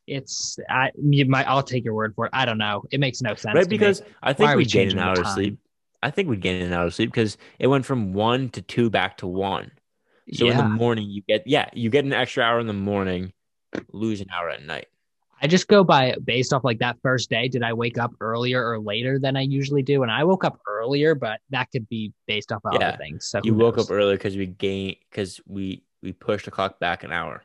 It's 0.07 0.57
I 0.69 0.91
you 1.01 1.25
might 1.25 1.47
I'll 1.47 1.63
take 1.63 1.85
your 1.85 1.93
word 1.93 2.13
for 2.15 2.25
it. 2.25 2.31
I 2.33 2.45
don't 2.45 2.57
know. 2.57 2.83
It 2.91 2.99
makes 2.99 3.21
no 3.21 3.35
sense. 3.35 3.55
right? 3.55 3.63
to 3.63 3.69
me. 3.69 3.77
Because 3.77 4.01
I 4.21 4.33
think 4.33 4.51
we 4.51 4.57
we 4.57 4.65
gained 4.65 4.91
an 4.91 4.99
hour 4.99 5.19
of 5.19 5.27
sleep. 5.27 5.57
I 6.01 6.11
think 6.11 6.27
we'd 6.27 6.41
get 6.41 6.57
in 6.57 6.63
and 6.63 6.73
of 6.73 6.93
sleep 6.93 7.09
because 7.11 7.37
it 7.59 7.67
went 7.67 7.85
from 7.85 8.13
one 8.13 8.49
to 8.49 8.61
two 8.61 8.89
back 8.89 9.17
to 9.17 9.27
one. 9.27 9.71
So 10.33 10.49
in 10.49 10.57
the 10.57 10.63
morning 10.63 11.09
you 11.09 11.21
get 11.27 11.47
yeah, 11.47 11.69
you 11.73 11.89
get 11.89 12.05
an 12.05 12.13
extra 12.13 12.43
hour 12.43 12.59
in 12.59 12.67
the 12.67 12.73
morning, 12.73 13.33
lose 13.91 14.19
an 14.21 14.27
hour 14.33 14.49
at 14.49 14.63
night. 14.63 14.87
I 15.41 15.47
just 15.47 15.67
go 15.67 15.83
by 15.83 16.15
based 16.23 16.53
off 16.53 16.63
like 16.63 16.79
that 16.79 16.97
first 17.01 17.29
day. 17.29 17.49
Did 17.49 17.63
I 17.63 17.73
wake 17.73 17.97
up 17.97 18.13
earlier 18.21 18.65
or 18.65 18.79
later 18.79 19.19
than 19.19 19.35
I 19.35 19.41
usually 19.41 19.81
do? 19.81 20.03
And 20.03 20.11
I 20.11 20.23
woke 20.23 20.45
up 20.45 20.57
earlier, 20.65 21.15
but 21.15 21.41
that 21.49 21.69
could 21.71 21.87
be 21.89 22.13
based 22.27 22.53
off 22.53 22.61
of 22.63 22.79
Yeah. 22.79 22.89
other 22.89 22.97
things. 22.97 23.25
So 23.25 23.41
You 23.43 23.53
woke 23.53 23.77
up 23.77 23.91
earlier 23.91 24.15
because 24.15 24.37
we 24.37 24.45
gained 24.45 24.97
because 25.09 25.41
we 25.45 25.83
we 26.01 26.13
pushed 26.13 26.45
the 26.45 26.51
clock 26.51 26.79
back 26.79 27.03
an 27.03 27.11
hour. 27.11 27.43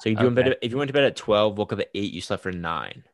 So 0.00 0.08
you 0.08 0.16
do 0.16 0.26
in 0.26 0.34
bed 0.34 0.56
if 0.62 0.70
you 0.72 0.78
went 0.78 0.88
to 0.88 0.92
bed 0.94 1.04
at 1.04 1.16
twelve, 1.16 1.58
woke 1.58 1.72
up 1.72 1.80
at 1.80 1.88
eight, 1.94 2.12
you 2.12 2.20
slept 2.20 2.42
for 2.42 2.52
nine. 2.52 3.04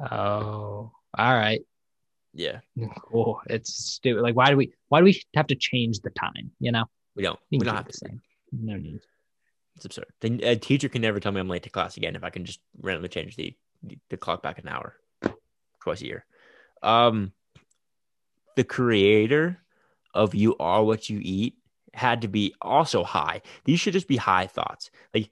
Oh, 0.00 0.92
all 1.16 1.34
right. 1.34 1.60
Yeah, 2.32 2.60
Cool. 3.00 3.40
It's 3.46 3.72
stupid. 3.72 4.20
Like, 4.22 4.36
why 4.36 4.50
do 4.50 4.56
we? 4.58 4.72
Why 4.88 5.00
do 5.00 5.04
we 5.04 5.22
have 5.34 5.46
to 5.46 5.54
change 5.54 6.00
the 6.00 6.10
time? 6.10 6.50
You 6.60 6.70
know, 6.72 6.84
we 7.14 7.22
don't. 7.22 7.38
you 7.48 7.58
We 7.58 7.64
don't 7.64 7.76
have 7.76 7.86
the 7.86 7.92
to. 7.92 7.98
same. 7.98 8.20
No 8.52 8.76
need. 8.76 9.00
It's 9.76 9.84
absurd. 9.86 10.06
The, 10.20 10.42
a 10.42 10.56
teacher 10.56 10.88
can 10.90 11.02
never 11.02 11.18
tell 11.20 11.32
me 11.32 11.40
I'm 11.40 11.48
late 11.48 11.62
to 11.62 11.70
class 11.70 11.96
again 11.96 12.14
if 12.14 12.24
I 12.24 12.30
can 12.30 12.44
just 12.44 12.60
randomly 12.80 13.08
change 13.08 13.36
the 13.36 13.54
the, 13.82 13.98
the 14.10 14.16
clock 14.18 14.42
back 14.42 14.58
an 14.58 14.68
hour 14.68 14.96
twice 15.82 16.02
a 16.02 16.06
year. 16.06 16.24
Um, 16.82 17.32
the 18.56 18.64
creator 18.64 19.58
of 20.12 20.34
"You 20.34 20.56
Are 20.60 20.84
What 20.84 21.08
You 21.08 21.20
Eat" 21.22 21.56
had 21.94 22.20
to 22.20 22.28
be 22.28 22.54
also 22.60 23.02
high. 23.02 23.40
These 23.64 23.80
should 23.80 23.94
just 23.94 24.08
be 24.08 24.16
high 24.18 24.46
thoughts. 24.46 24.90
Like, 25.14 25.30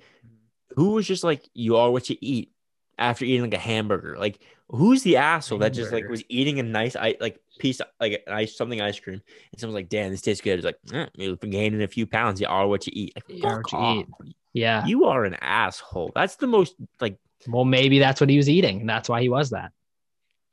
who 0.74 0.90
was 0.90 1.06
just 1.06 1.24
like, 1.24 1.48
"You 1.54 1.76
are 1.76 1.90
what 1.90 2.08
you 2.10 2.16
eat" 2.20 2.52
after 2.98 3.24
eating 3.24 3.42
like 3.42 3.54
a 3.54 3.58
hamburger? 3.58 4.16
Like, 4.18 4.40
who's 4.68 5.02
the 5.02 5.16
asshole 5.16 5.58
that 5.58 5.70
just 5.70 5.92
like 5.92 6.08
was 6.08 6.24
eating 6.28 6.58
a 6.58 6.62
nice 6.62 6.96
i 6.96 7.14
like 7.20 7.38
piece 7.58 7.80
like 8.00 8.22
an 8.26 8.32
ice 8.32 8.56
something 8.56 8.80
ice 8.80 8.98
cream 8.98 9.20
and 9.52 9.60
someone's 9.60 9.74
like, 9.74 9.88
"Damn, 9.88 10.10
this 10.10 10.22
tastes 10.22 10.42
good." 10.42 10.58
It's 10.58 10.64
like, 10.64 10.78
eh, 10.92 11.06
you've 11.16 11.40
been 11.40 11.50
gaining 11.50 11.82
a 11.82 11.88
few 11.88 12.06
pounds. 12.06 12.40
You 12.40 12.46
are 12.48 12.66
what 12.66 12.86
you 12.86 12.92
eat. 12.94 13.12
Like, 13.16 13.24
You 13.28 13.46
are 13.48 13.62
what 13.62 13.72
you 13.72 14.00
eat. 14.00 14.34
Yeah. 14.52 14.86
You 14.86 15.04
are 15.06 15.24
an 15.24 15.34
asshole. 15.34 16.12
That's 16.14 16.36
the 16.36 16.46
most 16.46 16.74
like 17.00 17.18
Well, 17.48 17.64
maybe 17.64 17.98
that's 17.98 18.20
what 18.20 18.30
he 18.30 18.36
was 18.36 18.48
eating. 18.48 18.80
and 18.80 18.88
That's 18.88 19.08
why 19.08 19.20
he 19.20 19.28
was 19.28 19.50
that 19.50 19.72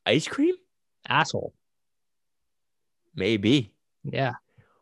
ice 0.06 0.28
cream? 0.28 0.56
asshole. 1.08 1.54
Maybe. 3.16 3.72
Yeah. 4.04 4.34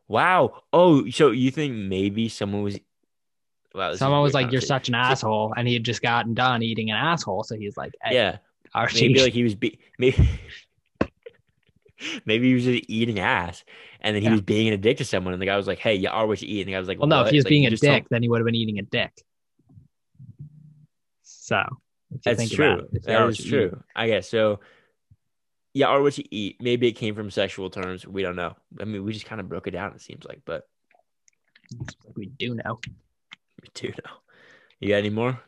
Wow. 0.08 0.64
Oh, 0.74 1.08
so 1.10 1.32
you 1.32 1.52
think 1.52 1.76
maybe 1.76 2.30
someone 2.30 2.64
was 2.64 2.80
wow, 3.74 3.94
Someone 3.96 4.22
was 4.22 4.34
like, 4.34 4.52
"You're 4.52 4.62
such 4.62 4.90
an 4.90 4.96
asshole," 4.96 5.54
and 5.56 5.68
he 5.68 5.74
had 5.74 5.84
just 5.84 6.02
gotten 6.02 6.34
done 6.34 6.62
eating 6.64 6.90
an 6.92 6.98
asshole, 6.98 7.44
so 7.44 7.56
he's 7.56 7.78
like, 7.78 7.94
hey, 8.04 8.16
Yeah. 8.16 8.38
Archie, 8.74 9.08
Maybe 9.08 9.22
like 9.24 9.34
he 9.34 9.44
was 9.44 9.56
be- 9.56 9.80
maybe 9.98 10.30
maybe 12.26 12.48
he 12.50 12.54
was 12.54 12.64
just 12.66 12.86
eating 12.88 13.20
ass 13.20 13.64
and 14.02 14.16
then 14.16 14.22
he 14.22 14.28
Yeah. 14.28 14.34
was 14.34 14.42
being 14.42 14.72
a 14.72 14.78
dick 14.78 14.98
to 14.98 15.06
someone 15.06 15.34
and 15.34 15.42
the 15.42 15.46
guy 15.48 15.58
was 15.58 15.66
like, 15.68 15.80
Hey, 15.80 15.96
you 15.96 16.08
are 16.08 16.28
what 16.28 16.40
you 16.42 16.48
eat. 16.48 16.62
And 16.62 16.68
the 16.70 16.74
guy 16.74 16.80
was 16.80 16.88
like, 16.88 17.00
Well, 17.00 17.08
no, 17.08 17.22
if 17.24 17.32
he 17.32 17.38
was 17.38 17.46
Like, 17.46 17.50
being 17.50 17.66
a 17.66 17.70
just 17.72 17.84
told- 17.84 17.96
dick, 17.96 18.06
then 18.10 18.22
he 18.22 18.30
would 18.30 18.40
have 18.40 18.46
been 18.46 18.54
eating 18.56 18.78
a 18.78 18.84
dick. 18.84 19.12
So 21.24 21.64
That's 22.24 22.50
true. 22.52 22.88
it, 22.94 23.04
That 23.04 23.28
is 23.30 23.40
what 23.40 23.40
you 23.40 23.46
eat- 23.46 23.50
true. 23.50 23.84
I 23.96 24.08
guess 24.08 24.30
so. 24.30 24.60
Yeah, 25.74 25.90
or 25.92 26.02
what 26.02 26.18
you 26.18 26.24
eat. 26.32 26.62
Maybe 26.62 26.88
it 26.88 26.94
came 26.94 27.16
from 27.16 27.30
sexual 27.32 27.70
terms. 27.70 28.06
We 28.08 28.22
don't 28.22 28.36
know. 28.36 28.56
I 28.80 28.86
mean, 28.86 29.04
we 29.04 29.14
just 29.14 29.26
kind 29.26 29.40
of 29.42 29.50
broke 29.50 29.68
it 29.68 29.72
down. 29.72 29.94
It 29.94 30.02
seems 30.02 30.26
like, 30.26 30.42
but 30.46 30.68
We 32.16 32.28
do 32.28 32.56
know. 32.56 32.80
We 33.62 33.70
do 33.74 33.90
know. 33.90 34.12
You 34.80 34.90
got 34.90 34.96
any 34.96 35.10
more? 35.10 35.40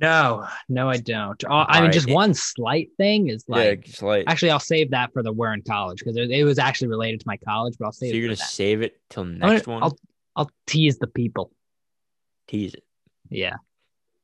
No, 0.00 0.48
no, 0.68 0.88
I 0.88 0.96
don't. 0.96 1.42
Uh, 1.44 1.48
I 1.48 1.74
mean, 1.74 1.82
Alright. 1.82 1.92
just 1.92 2.10
one 2.10 2.34
slight 2.34 2.90
thing 2.96 3.28
is 3.28 3.44
like, 3.46 3.84
just 3.84 4.02
like 4.02 4.24
actually, 4.26 4.50
I'll 4.50 4.58
save 4.58 4.90
that 4.90 5.12
for 5.12 5.22
the 5.22 5.32
we're 5.32 5.52
in 5.54 5.62
college 5.62 5.98
because 5.98 6.16
it, 6.16 6.44
was 6.44 6.58
actually 6.58 6.88
related 6.88 7.20
to 7.20 7.26
my 7.26 7.36
college, 7.36 7.76
but 7.78 7.86
I'll 7.86 7.92
save 7.92 8.10
so 8.10 8.16
you're 8.16 8.24
it 8.24 8.28
gonna 8.28 8.36
that. 8.36 8.48
save 8.48 8.82
it 8.82 9.00
till 9.10 9.22
I'm 9.22 9.38
gonna- 9.38 9.52
next 9.52 9.66
one. 9.66 9.82
I'll, 9.82 9.96
I'll 10.34 10.50
tease 10.66 10.98
the 10.98 11.06
people. 11.06 11.52
tease 12.48 12.74
it. 12.74 12.82
Yeah, 13.30 13.56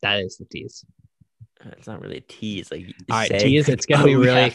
that 0.02 0.20
is 0.20 0.36
the 0.38 0.46
tease. 0.46 0.84
It's 1.64 1.86
not 1.86 2.00
really 2.02 2.18
a 2.18 2.22
tease. 2.22 2.70
Like 2.72 2.86
All 3.10 3.18
right, 3.18 3.30
tease, 3.30 3.68
like, 3.68 3.74
it's 3.74 3.86
gonna 3.86 4.02
oh, 4.04 4.06
be 4.06 4.16
really- 4.16 4.54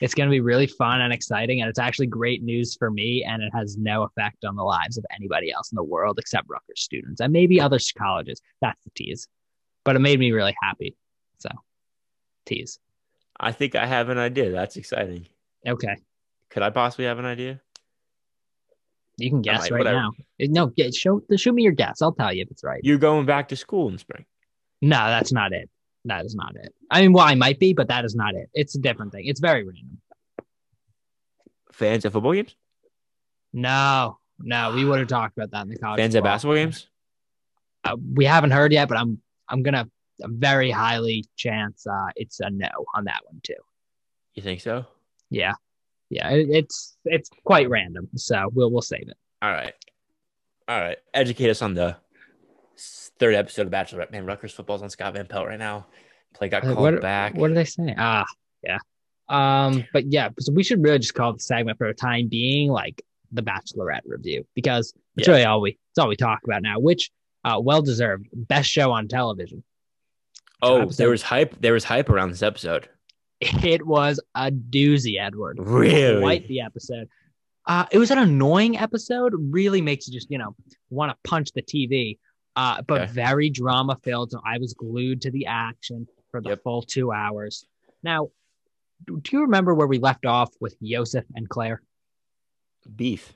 It's 0.00 0.14
going 0.14 0.28
to 0.28 0.32
be 0.32 0.40
really 0.40 0.66
fun 0.66 1.00
and 1.00 1.12
exciting, 1.12 1.60
and 1.60 1.70
it's 1.70 1.78
actually 1.78 2.08
great 2.08 2.42
news 2.42 2.74
for 2.76 2.90
me, 2.90 3.24
and 3.24 3.42
it 3.42 3.50
has 3.54 3.76
no 3.76 4.02
effect 4.02 4.44
on 4.44 4.56
the 4.56 4.64
lives 4.64 4.98
of 4.98 5.04
anybody 5.14 5.52
else 5.52 5.70
in 5.70 5.76
the 5.76 5.84
world 5.84 6.18
except 6.18 6.48
Rutgers 6.48 6.80
students 6.80 7.20
and 7.20 7.32
maybe 7.32 7.60
other 7.60 7.78
colleges. 7.96 8.40
That's 8.60 8.82
the 8.82 8.90
tease, 8.96 9.28
but 9.84 9.94
it 9.94 10.00
made 10.00 10.18
me 10.18 10.32
really 10.32 10.56
happy. 10.60 10.96
So, 11.38 11.50
tease. 12.46 12.80
I 13.38 13.52
think 13.52 13.74
I 13.76 13.86
have 13.86 14.08
an 14.08 14.18
idea. 14.18 14.50
That's 14.50 14.76
exciting. 14.76 15.26
Okay, 15.66 15.96
Could 16.50 16.62
I 16.64 16.70
possibly 16.70 17.04
have 17.04 17.18
an 17.20 17.24
idea? 17.24 17.60
you 19.18 19.30
can 19.30 19.42
guess 19.42 19.70
right 19.70 19.78
whatever. 19.78 19.98
now. 20.00 20.08
Uh, 20.42 20.46
No, 20.48 20.66
get 20.66 20.94
show 20.94 21.22
show 21.36 21.52
me 21.52 21.62
your 21.62 21.72
guess. 21.72 22.02
I'll 22.02 22.12
tell 22.14 22.32
you 22.32 22.42
if 22.42 22.50
it's 22.50 22.64
right. 22.64 22.80
You're 22.82 22.98
going 22.98 23.26
back 23.26 23.48
to 23.48 23.56
school 23.56 23.88
in 23.88 23.98
spring. 23.98 24.24
No, 24.80 24.96
that's 24.96 25.32
not 25.32 25.52
it. 25.52 25.70
That 26.04 26.24
is 26.24 26.34
not 26.34 26.56
it. 26.56 26.74
I 26.90 27.02
mean, 27.02 27.12
well, 27.12 27.24
I 27.24 27.34
might 27.34 27.58
be, 27.58 27.72
but 27.72 27.88
that 27.88 28.04
is 28.04 28.14
not 28.14 28.34
it. 28.34 28.50
It's 28.54 28.74
a 28.74 28.78
different 28.78 29.12
thing. 29.12 29.26
It's 29.26 29.40
very 29.40 29.62
random. 29.62 30.00
Fans 31.72 32.04
at 32.04 32.12
football 32.12 32.32
games? 32.32 32.54
No, 33.52 34.18
no, 34.38 34.74
we 34.74 34.84
would 34.84 34.98
have 34.98 35.08
talked 35.08 35.36
about 35.36 35.50
that 35.52 35.62
in 35.62 35.68
the 35.68 35.78
college. 35.78 35.98
Fans 35.98 36.14
at 36.14 36.24
basketball 36.24 36.56
games? 36.56 36.88
Uh, 37.84 37.96
we 38.14 38.24
haven't 38.24 38.50
heard 38.50 38.72
yet, 38.72 38.88
but 38.88 38.98
I'm 38.98 39.20
I'm 39.48 39.62
gonna 39.62 39.88
a 40.22 40.28
very 40.28 40.70
highly 40.70 41.24
chance 41.36 41.86
uh, 41.86 42.08
it's 42.16 42.40
a 42.40 42.50
no 42.50 42.68
on 42.94 43.04
that 43.04 43.20
one 43.24 43.40
too. 43.42 43.54
You 44.34 44.42
think 44.42 44.60
so? 44.60 44.86
Yeah, 45.30 45.54
yeah, 46.10 46.30
it, 46.30 46.48
it's 46.50 46.96
it's 47.04 47.30
quite 47.44 47.68
random, 47.68 48.08
so 48.16 48.50
we'll 48.52 48.70
we'll 48.70 48.82
save 48.82 49.08
it. 49.08 49.16
All 49.40 49.50
right. 49.50 49.74
All 50.68 50.80
right. 50.80 50.98
Educate 51.12 51.50
us 51.50 51.62
on 51.62 51.74
the 51.74 51.96
third 53.22 53.34
episode 53.34 53.66
of 53.66 53.72
Bachelorette. 53.72 54.10
Man, 54.10 54.26
Rutgers 54.26 54.52
football's 54.52 54.82
on 54.82 54.90
Scott 54.90 55.14
Van 55.14 55.26
Pelt 55.26 55.46
right 55.46 55.58
now. 55.58 55.86
Play 56.34 56.48
got 56.48 56.64
Uh, 56.64 56.74
called 56.74 56.78
what, 56.94 57.00
back. 57.00 57.34
What 57.34 57.48
did 57.48 57.56
they 57.56 57.64
say? 57.64 57.94
Ah, 57.96 58.24
yeah. 58.64 58.78
Um, 59.28 59.84
but 59.92 60.10
yeah, 60.12 60.30
so 60.40 60.52
we 60.52 60.62
should 60.64 60.82
really 60.82 60.98
just 60.98 61.14
call 61.14 61.32
the 61.32 61.38
segment 61.38 61.78
for 61.78 61.86
the 61.86 61.94
time 61.94 62.28
being 62.28 62.70
like 62.70 63.02
the 63.30 63.42
Bachelorette 63.42 64.00
review 64.06 64.44
because 64.54 64.92
it's 65.16 65.26
Yeah. 65.28 65.34
really 65.34 65.44
all 65.46 65.60
we 65.60 65.70
it's 65.90 65.98
all 65.98 66.08
we 66.08 66.16
talk 66.16 66.40
about 66.44 66.62
now. 66.62 66.78
Which 66.80 67.10
uh, 67.44 67.60
well 67.62 67.80
deserved, 67.82 68.26
best 68.32 68.68
show 68.68 68.92
on 68.92 69.08
television. 69.08 69.62
oh, 70.62 70.82
episode- 70.82 70.96
there 70.98 71.10
was 71.10 71.22
hype. 71.22 71.60
There 71.60 71.72
was 71.72 71.84
hype 71.84 72.08
around 72.10 72.30
this 72.30 72.42
episode. 72.42 72.88
It 73.64 73.84
was 73.86 74.20
a 74.36 74.50
doozy, 74.52 75.20
Edward. 75.20 75.58
Really? 75.60 76.20
Quite 76.20 76.46
the 76.48 76.60
episode. 76.60 77.08
Uh, 77.66 77.86
it 77.90 77.98
was 77.98 78.10
an 78.12 78.18
annoying 78.18 78.76
episode. 78.78 79.32
Really 79.36 79.80
makes 79.80 80.06
you 80.06 80.12
just 80.12 80.30
you 80.30 80.38
know 80.38 80.54
want 80.90 81.10
to 81.10 81.28
punch 81.28 81.50
the 81.52 81.62
TV. 81.62 82.18
Uh, 82.54 82.82
but 82.82 83.02
Okay. 83.02 83.12
very 83.12 83.50
drama 83.50 83.98
filled. 84.02 84.30
So 84.30 84.40
I 84.44 84.58
was 84.58 84.74
glued 84.74 85.22
to 85.22 85.30
the 85.30 85.46
action 85.46 86.06
for 86.30 86.40
the 86.40 86.50
Yep. 86.50 86.62
full 86.62 86.82
two 86.82 87.12
hours. 87.12 87.66
Now, 88.02 88.30
do 89.06 89.20
you 89.30 89.40
remember 89.42 89.74
where 89.74 89.86
we 89.86 89.98
left 89.98 90.26
off 90.26 90.50
with 90.60 90.76
Yosef 90.80 91.24
and 91.34 91.48
Clare? 91.48 91.82
Beef. 92.94 93.32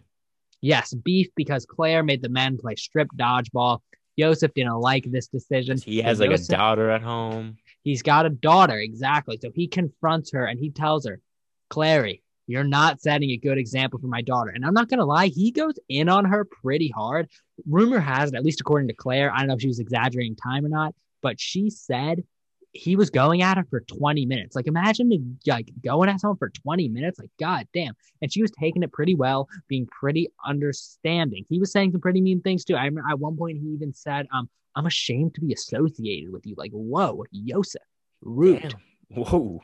Yes, 0.60 0.94
beef 0.94 1.28
because 1.34 1.66
Clare 1.66 2.02
made 2.02 2.22
the 2.22 2.28
men 2.28 2.58
play 2.58 2.74
strip 2.76 3.08
dodgeball. 3.16 3.80
Yosef 4.16 4.52
didn't 4.54 4.80
like 4.80 5.04
this 5.10 5.28
decision. 5.28 5.78
He 5.78 6.00
has 6.00 6.20
like 6.20 6.30
a 6.30 6.38
daughter 6.38 6.90
at 6.90 7.02
home. 7.02 7.58
He's 7.82 8.02
got 8.02 8.26
a 8.26 8.30
daughter, 8.30 8.78
exactly. 8.78 9.38
So 9.40 9.50
he 9.54 9.68
confronts 9.68 10.32
her 10.32 10.46
and 10.46 10.58
he 10.58 10.70
tells 10.70 11.06
her, 11.06 11.20
Clary, 11.68 12.22
you're 12.46 12.64
not 12.64 13.00
setting 13.00 13.30
a 13.30 13.36
good 13.36 13.58
example 13.58 13.98
for 13.98 14.06
my 14.06 14.22
daughter. 14.22 14.50
And 14.50 14.64
I'm 14.64 14.74
not 14.74 14.88
going 14.88 14.98
to 14.98 15.04
lie, 15.04 15.26
he 15.26 15.50
goes 15.50 15.74
in 15.88 16.08
on 16.08 16.24
her 16.24 16.44
pretty 16.44 16.88
hard. 16.88 17.28
Rumor 17.66 18.00
has 18.00 18.30
it, 18.30 18.36
at 18.36 18.44
least 18.44 18.60
according 18.60 18.88
to 18.88 18.94
Clare, 18.94 19.32
I 19.32 19.38
don't 19.38 19.48
know 19.48 19.54
if 19.54 19.60
she 19.60 19.68
was 19.68 19.80
exaggerating 19.80 20.36
time 20.36 20.64
or 20.64 20.68
not, 20.68 20.94
but 21.22 21.40
she 21.40 21.70
said 21.70 22.22
he 22.72 22.94
was 22.94 23.10
going 23.10 23.42
at 23.42 23.56
her 23.56 23.66
for 23.68 23.80
20 23.80 24.26
minutes. 24.26 24.54
Like, 24.54 24.66
imagine 24.66 25.38
like 25.46 25.70
going 25.82 26.08
at 26.08 26.20
someone 26.20 26.36
for 26.36 26.50
20 26.50 26.88
minutes. 26.88 27.18
Like, 27.18 27.30
god 27.40 27.66
damn. 27.72 27.94
And 28.22 28.32
she 28.32 28.42
was 28.42 28.50
taking 28.50 28.82
it 28.82 28.92
pretty 28.92 29.14
well, 29.14 29.48
being 29.68 29.86
pretty 29.86 30.28
understanding. 30.44 31.44
He 31.48 31.58
was 31.58 31.72
saying 31.72 31.92
some 31.92 32.00
pretty 32.00 32.20
mean 32.20 32.42
things 32.42 32.64
too. 32.64 32.76
I 32.76 32.84
remember 32.84 33.10
at 33.10 33.18
one 33.18 33.36
point 33.36 33.58
he 33.58 33.68
even 33.68 33.92
said, 33.92 34.26
um, 34.32 34.48
I'm 34.74 34.86
ashamed 34.86 35.34
to 35.36 35.40
be 35.40 35.52
associated 35.52 36.30
with 36.30 36.46
you. 36.46 36.54
Like, 36.56 36.70
whoa, 36.72 37.24
Yosef, 37.30 37.82
rude. 38.20 38.74
Whoa. 39.08 39.62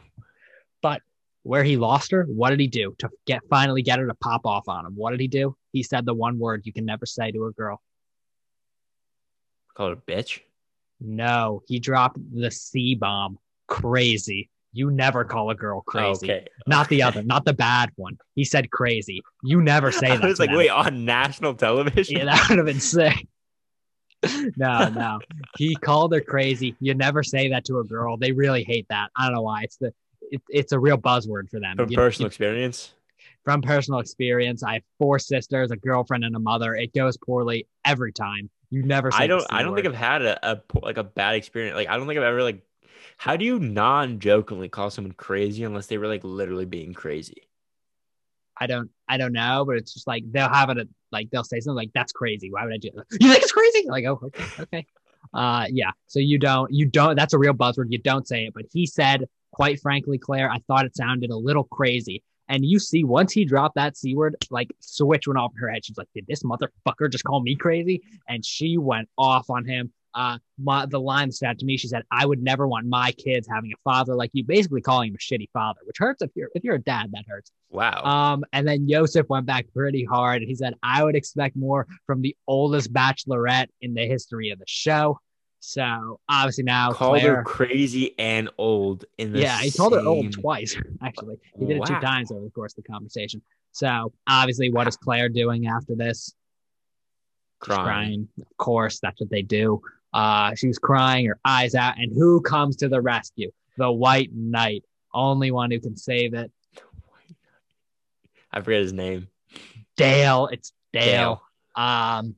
Where 1.44 1.64
he 1.64 1.76
lost 1.76 2.12
her, 2.12 2.24
what 2.24 2.50
did 2.50 2.60
he 2.60 2.68
do 2.68 2.94
to 2.98 3.10
get 3.26 3.40
finally 3.50 3.82
get 3.82 3.98
her 3.98 4.06
to 4.06 4.14
pop 4.14 4.46
off 4.46 4.68
on 4.68 4.86
him? 4.86 4.92
What 4.94 5.10
did 5.10 5.20
he 5.20 5.28
do? 5.28 5.56
He 5.72 5.82
said 5.82 6.06
the 6.06 6.14
one 6.14 6.38
word 6.38 6.62
you 6.64 6.72
can 6.72 6.84
never 6.84 7.06
say 7.06 7.32
to 7.32 7.46
a 7.46 7.52
girl. 7.52 7.80
Call 9.74 9.88
her 9.88 9.94
a 9.94 9.96
bitch. 9.96 10.40
No, 11.00 11.62
he 11.66 11.80
dropped 11.80 12.18
the 12.32 12.50
C 12.50 12.94
bomb. 12.94 13.38
Crazy. 13.66 14.50
You 14.74 14.90
never 14.90 15.24
call 15.24 15.50
a 15.50 15.54
girl 15.54 15.82
crazy. 15.82 16.30
Okay. 16.30 16.46
Not 16.66 16.88
the 16.88 17.02
other, 17.02 17.22
not 17.22 17.44
the 17.44 17.52
bad 17.52 17.90
one. 17.96 18.16
He 18.34 18.44
said 18.44 18.70
crazy. 18.70 19.20
You 19.42 19.60
never 19.60 19.92
say 19.92 20.08
that. 20.08 20.24
I 20.24 20.26
was 20.26 20.38
like, 20.38 20.50
them. 20.50 20.58
wait, 20.58 20.70
on 20.70 21.04
national 21.04 21.54
television? 21.54 22.18
Yeah, 22.18 22.24
that 22.26 22.46
would 22.48 22.58
have 22.58 22.66
been 22.66 22.80
sick. 22.80 23.26
no, 24.56 24.88
no. 24.88 25.18
He 25.58 25.74
called 25.74 26.14
her 26.14 26.20
crazy. 26.20 26.76
You 26.80 26.94
never 26.94 27.22
say 27.22 27.48
that 27.48 27.64
to 27.66 27.80
a 27.80 27.84
girl. 27.84 28.16
They 28.16 28.32
really 28.32 28.62
hate 28.62 28.86
that. 28.88 29.10
I 29.16 29.24
don't 29.26 29.34
know 29.34 29.42
why. 29.42 29.64
It's 29.64 29.76
the 29.76 29.92
it, 30.32 30.42
it's 30.48 30.72
a 30.72 30.78
real 30.78 30.98
buzzword 30.98 31.50
for 31.50 31.60
them. 31.60 31.76
From 31.76 31.90
You- 31.90 31.96
personal 31.96 32.24
you- 32.24 32.28
experience. 32.28 32.94
from 33.44 33.62
personal 33.62 34.00
experience. 34.00 34.62
I 34.62 34.74
have 34.74 34.82
four 34.98 35.18
sisters, 35.18 35.70
a 35.70 35.76
girlfriend, 35.76 36.24
and 36.24 36.34
a 36.34 36.38
mother. 36.40 36.74
It 36.74 36.94
goes 36.94 37.16
poorly 37.16 37.66
every 37.84 38.12
time. 38.12 38.50
You 38.70 38.82
never. 38.82 39.10
I 39.12 39.26
don't. 39.26 39.44
I 39.50 39.62
don't 39.62 39.72
word. 39.72 39.82
think 39.84 39.94
I've 39.94 40.00
had 40.00 40.22
a, 40.22 40.52
a 40.52 40.62
like 40.82 40.96
a 40.96 41.04
bad 41.04 41.34
experience. 41.36 41.76
Like 41.76 41.88
I 41.88 41.96
don't 41.96 42.06
think 42.06 42.18
I've 42.18 42.24
ever 42.24 42.42
like. 42.42 42.62
How 43.18 43.36
do 43.36 43.44
you 43.44 43.58
non-jokingly 43.60 44.68
call 44.68 44.90
someone 44.90 45.12
crazy 45.12 45.62
unless 45.64 45.86
they 45.86 45.98
were 45.98 46.08
like 46.08 46.24
literally 46.24 46.64
being 46.64 46.94
crazy? 46.94 47.42
I 48.56 48.66
don't. 48.66 48.90
I 49.08 49.16
don't 49.18 49.32
know, 49.32 49.64
but 49.66 49.76
it's 49.76 49.92
just 49.92 50.06
like 50.06 50.24
they'll 50.30 50.48
have 50.48 50.70
it. 50.70 50.88
Like 51.10 51.30
they'll 51.30 51.44
say 51.44 51.60
something 51.60 51.76
like, 51.76 51.90
"That's 51.94 52.12
crazy. 52.12 52.50
Why 52.50 52.64
would 52.64 52.72
I 52.72 52.78
do 52.78 52.90
that? 52.94 53.04
You 53.20 53.28
think 53.30 53.42
it's 53.42 53.52
crazy?" 53.52 53.88
Like, 53.88 54.04
oh, 54.06 54.20
okay, 54.22 54.44
okay. 54.60 54.86
Uh, 55.34 55.66
yeah. 55.70 55.90
So 56.06 56.18
you 56.18 56.38
don't. 56.38 56.72
You 56.72 56.86
don't. 56.86 57.16
That's 57.16 57.34
a 57.34 57.38
real 57.38 57.54
buzzword. 57.54 57.86
You 57.90 57.98
don't 57.98 58.26
say 58.26 58.46
it, 58.46 58.54
but 58.54 58.64
he 58.72 58.86
said. 58.86 59.26
Quite 59.52 59.80
frankly, 59.80 60.18
Clare, 60.18 60.50
I 60.50 60.58
thought 60.66 60.86
it 60.86 60.96
sounded 60.96 61.30
a 61.30 61.36
little 61.36 61.64
crazy. 61.64 62.22
And 62.48 62.66
you 62.66 62.78
see, 62.78 63.04
once 63.04 63.32
he 63.32 63.44
dropped 63.44 63.76
that 63.76 63.96
C 63.96 64.14
word, 64.14 64.36
like 64.50 64.70
switch 64.80 65.26
went 65.26 65.38
off 65.38 65.52
in 65.54 65.60
her 65.60 65.70
head. 65.70 65.84
She's 65.84 65.96
like, 65.96 66.08
Did 66.14 66.26
this 66.26 66.42
motherfucker 66.42 67.10
just 67.10 67.24
call 67.24 67.40
me 67.40 67.56
crazy? 67.56 68.02
And 68.28 68.44
she 68.44 68.78
went 68.78 69.08
off 69.16 69.48
on 69.48 69.64
him. 69.64 69.92
Uh, 70.14 70.36
my, 70.58 70.84
the 70.84 71.00
line 71.00 71.32
said 71.32 71.58
to 71.58 71.64
me, 71.64 71.78
she 71.78 71.88
said, 71.88 72.02
I 72.10 72.26
would 72.26 72.42
never 72.42 72.68
want 72.68 72.86
my 72.86 73.12
kids 73.12 73.48
having 73.50 73.72
a 73.72 73.80
father 73.82 74.14
like 74.14 74.30
you, 74.34 74.44
basically 74.44 74.82
calling 74.82 75.08
him 75.08 75.14
a 75.14 75.18
shitty 75.18 75.48
father, 75.52 75.80
which 75.84 75.96
hurts 75.98 76.20
if 76.20 76.30
you're 76.34 76.50
if 76.54 76.64
you're 76.64 76.74
a 76.74 76.82
dad, 76.82 77.10
that 77.12 77.24
hurts. 77.26 77.50
Wow. 77.70 78.02
Um, 78.02 78.44
and 78.52 78.68
then 78.68 78.88
Yosef 78.88 79.26
went 79.30 79.46
back 79.46 79.66
pretty 79.72 80.04
hard 80.04 80.42
and 80.42 80.48
he 80.48 80.54
said, 80.54 80.74
I 80.82 81.02
would 81.02 81.16
expect 81.16 81.56
more 81.56 81.86
from 82.06 82.20
the 82.20 82.36
oldest 82.46 82.92
bachelorette 82.92 83.68
in 83.80 83.94
the 83.94 84.06
history 84.06 84.50
of 84.50 84.58
the 84.58 84.66
show. 84.68 85.18
So 85.64 86.18
obviously 86.28 86.64
now 86.64 86.90
called 86.90 87.20
Clare, 87.20 87.36
her 87.36 87.42
crazy 87.44 88.18
and 88.18 88.50
old 88.58 89.04
in 89.16 89.32
the 89.32 89.38
yeah 89.38 89.60
he 89.60 89.70
called 89.70 89.92
her 89.92 90.00
old 90.00 90.32
twice 90.32 90.76
actually 91.04 91.36
he 91.56 91.66
did 91.66 91.78
wow. 91.78 91.84
it 91.84 91.86
two 91.86 92.00
times 92.00 92.32
over 92.32 92.44
the 92.44 92.50
course 92.50 92.72
of 92.76 92.82
the 92.82 92.90
conversation. 92.92 93.40
So 93.70 94.12
obviously, 94.28 94.72
what 94.72 94.88
is 94.88 94.96
Clare 94.96 95.28
doing 95.28 95.68
after 95.68 95.94
this? 95.94 96.34
Crying. 97.60 97.84
crying. 97.84 98.28
Of 98.40 98.56
course, 98.56 98.98
that's 98.98 99.20
what 99.20 99.30
they 99.30 99.42
do. 99.42 99.80
Uh, 100.12 100.52
she 100.56 100.66
was 100.66 100.78
crying 100.78 101.26
her 101.26 101.38
eyes 101.44 101.76
out, 101.76 101.96
and 101.96 102.12
who 102.12 102.40
comes 102.40 102.76
to 102.78 102.88
the 102.88 103.00
rescue? 103.00 103.52
The 103.78 103.90
White 103.90 104.30
Knight, 104.34 104.84
only 105.14 105.52
one 105.52 105.70
who 105.70 105.78
can 105.78 105.96
save 105.96 106.34
it. 106.34 106.50
I 108.50 108.60
forget 108.60 108.82
his 108.82 108.92
name. 108.92 109.28
Dale. 109.96 110.48
It's 110.48 110.72
Dale. 110.92 111.40
Dale. 111.76 111.84
Um. 111.84 112.34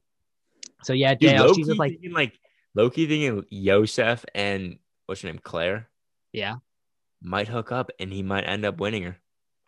So 0.82 0.92
yeah, 0.92 1.14
Dale. 1.14 1.46
Dude, 1.46 1.56
she's 1.56 1.66
just 1.68 1.78
like 1.78 1.98
like 2.10 2.38
Loki 2.74 3.06
thinking 3.06 3.44
Yosef 3.51 4.24
and 4.34 4.78
what's 5.06 5.22
her 5.22 5.28
name, 5.28 5.40
Clare. 5.42 5.88
Yeah, 6.32 6.56
might 7.22 7.48
hook 7.48 7.72
up 7.72 7.90
and 7.98 8.12
he 8.12 8.22
might 8.22 8.42
end 8.42 8.64
up 8.64 8.78
winning 8.78 9.05
her. 9.05 9.16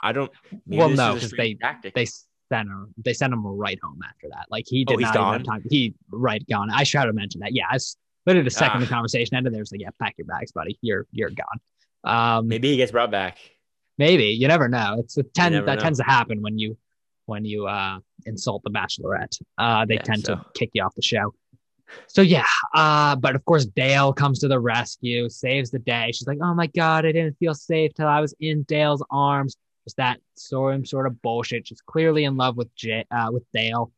I 0.01 0.13
don't. 0.13 0.31
Well, 0.67 0.91
no, 0.91 1.15
because 1.15 1.31
they 1.31 1.55
tactic. 1.55 1.95
they 1.95 2.07
sent 2.53 2.69
her 2.69 2.87
they 3.05 3.13
sent 3.13 3.33
him 3.33 3.45
right 3.47 3.79
home 3.83 4.01
after 4.07 4.29
that. 4.31 4.47
Like 4.51 4.65
he 4.67 4.85
did 4.85 4.99
oh, 4.99 5.01
not 5.01 5.15
gone? 5.15 5.33
have 5.35 5.47
time. 5.47 5.63
He 5.69 5.95
right 6.11 6.47
gone. 6.49 6.71
I 6.71 6.85
should 6.85 7.01
have 7.01 7.15
mentioned 7.15 7.43
that. 7.43 7.55
Yeah, 7.55 7.65
it's 7.73 7.97
literally 8.27 8.45
the 8.45 8.51
second 8.51 8.79
ah. 8.79 8.85
the 8.85 8.87
conversation 8.87 9.37
ended. 9.37 9.55
There's 9.55 9.73
like, 9.73 9.81
yeah, 9.81 9.91
pack 10.01 10.15
your 10.19 10.27
bags, 10.27 10.53
buddy. 10.53 10.79
You're 10.83 11.07
you're 11.13 11.31
gone. 11.31 11.61
Um, 12.05 12.49
maybe 12.49 12.71
he 12.71 12.77
gets 12.77 12.93
brought 12.93 13.11
back. 13.11 13.39
Maybe 13.99 14.27
you 14.27 14.49
never 14.49 14.69
know. 14.69 14.97
It's 14.99 15.17
a 15.17 15.23
ten 15.23 15.53
that 15.53 15.65
know. 15.65 15.77
tends 15.77 15.99
to 15.99 16.05
happen 16.05 16.43
when 16.43 16.59
you 16.59 16.77
when 17.25 17.45
you 17.45 17.67
uh 17.67 17.99
insult 18.27 18.63
the 18.63 18.71
bachelorette. 18.71 19.41
Uh, 19.59 19.85
they 19.87 19.95
yeah, 19.95 20.03
tend 20.03 20.25
so. 20.25 20.35
to 20.35 20.45
kick 20.55 20.71
you 20.75 20.83
off 20.83 20.95
the 20.95 21.03
show. 21.03 21.33
So 22.09 22.23
yeah, 22.23 22.45
uh, 22.75 23.17
but 23.17 23.35
of 23.35 23.45
course 23.45 23.65
Dale 23.65 24.13
comes 24.13 24.39
to 24.41 24.49
the 24.49 24.59
rescue, 24.59 25.29
saves 25.29 25.71
the 25.71 25.79
day. 25.79 26.11
She's 26.13 26.27
like, 26.27 26.39
"Oh 26.43 26.55
my 26.55 26.67
god, 26.69 27.07
I 27.07 27.13
didn't 27.13 27.39
feel 27.39 27.55
safe 27.55 27.95
till 27.95 28.09
I 28.09 28.21
was 28.21 28.35
in 28.41 28.63
Dale's 28.65 29.05
arms." 29.11 29.57
Just 29.85 29.99
that 29.99 30.21
sort 30.35 30.75
of 30.75 30.89
sort 30.89 31.07
of 31.07 31.23
bullshit. 31.23 31.69
She's 31.69 31.81
clearly 31.81 32.25
in 32.25 32.37
love 32.37 32.57
with 32.57 32.75
J- 32.75 33.07
uh, 33.11 33.31
with 33.33 33.45
Dale. 33.53 33.93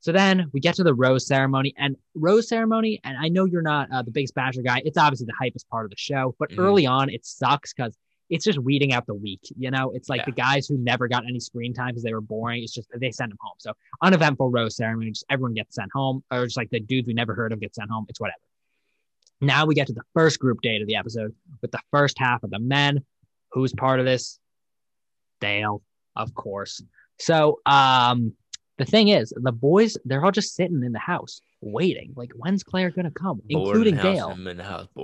So 0.00 0.10
then 0.10 0.50
we 0.52 0.58
get 0.58 0.74
to 0.74 0.84
the 0.84 0.94
rose 0.94 1.28
ceremony 1.28 1.74
and 1.78 1.96
rose 2.16 2.48
ceremony. 2.48 3.00
And 3.04 3.16
I 3.16 3.28
know 3.28 3.44
you're 3.44 3.62
not 3.62 3.88
uh, 3.92 4.02
the 4.02 4.10
biggest 4.10 4.34
Bachelor 4.34 4.64
guy. 4.64 4.82
It's 4.84 4.98
obviously 4.98 5.26
the 5.26 5.34
hypest 5.40 5.68
part 5.68 5.84
of 5.84 5.90
the 5.90 5.96
show, 5.96 6.34
but 6.40 6.50
mm-hmm. 6.50 6.60
early 6.60 6.86
on 6.86 7.08
it 7.08 7.24
sucks 7.24 7.72
because 7.72 7.96
it's 8.32 8.46
just 8.46 8.58
weeding 8.58 8.94
out 8.94 9.06
the 9.06 9.14
weak. 9.14 9.40
You 9.58 9.70
know, 9.70 9.90
it's 9.90 10.08
like 10.08 10.20
yeah. 10.20 10.24
the 10.24 10.32
guys 10.32 10.66
who 10.66 10.78
never 10.78 11.06
got 11.06 11.24
any 11.28 11.38
screen 11.38 11.74
time 11.74 11.88
because 11.88 12.02
they 12.02 12.14
were 12.14 12.22
boring. 12.22 12.62
It's 12.62 12.72
just 12.72 12.88
they 12.94 13.10
send 13.10 13.30
them 13.30 13.38
home. 13.42 13.56
So 13.58 13.74
uneventful 14.00 14.50
rose 14.50 14.74
ceremony, 14.74 15.10
just 15.10 15.26
everyone 15.30 15.52
gets 15.52 15.74
sent 15.74 15.90
home, 15.92 16.24
or 16.30 16.46
just 16.46 16.56
like 16.56 16.70
the 16.70 16.80
dudes 16.80 17.06
we 17.06 17.12
never 17.12 17.34
heard 17.34 17.52
of 17.52 17.60
get 17.60 17.74
sent 17.74 17.90
home. 17.90 18.06
It's 18.08 18.18
whatever. 18.18 18.40
Now 19.42 19.66
we 19.66 19.74
get 19.74 19.88
to 19.88 19.92
the 19.92 20.02
first 20.14 20.38
group 20.38 20.62
date 20.62 20.80
of 20.80 20.88
the 20.88 20.96
episode 20.96 21.34
with 21.60 21.72
the 21.72 21.80
first 21.90 22.18
half 22.18 22.42
of 22.42 22.50
the 22.50 22.58
men. 22.58 23.04
Who's 23.52 23.74
part 23.74 24.00
of 24.00 24.06
this? 24.06 24.38
Dale, 25.40 25.82
of 26.16 26.34
course. 26.34 26.82
So 27.18 27.60
um 27.66 28.32
the 28.78 28.86
thing 28.86 29.08
is, 29.08 29.32
the 29.36 29.52
boys, 29.52 29.98
they're 30.06 30.24
all 30.24 30.32
just 30.32 30.54
sitting 30.54 30.82
in 30.82 30.92
the 30.92 30.98
house 30.98 31.42
waiting. 31.60 32.14
Like, 32.16 32.32
when's 32.34 32.64
Clare 32.64 32.90
gonna 32.90 33.10
come? 33.10 33.42
Board 33.44 33.76
Including 33.76 33.96
Dale. 33.96 34.34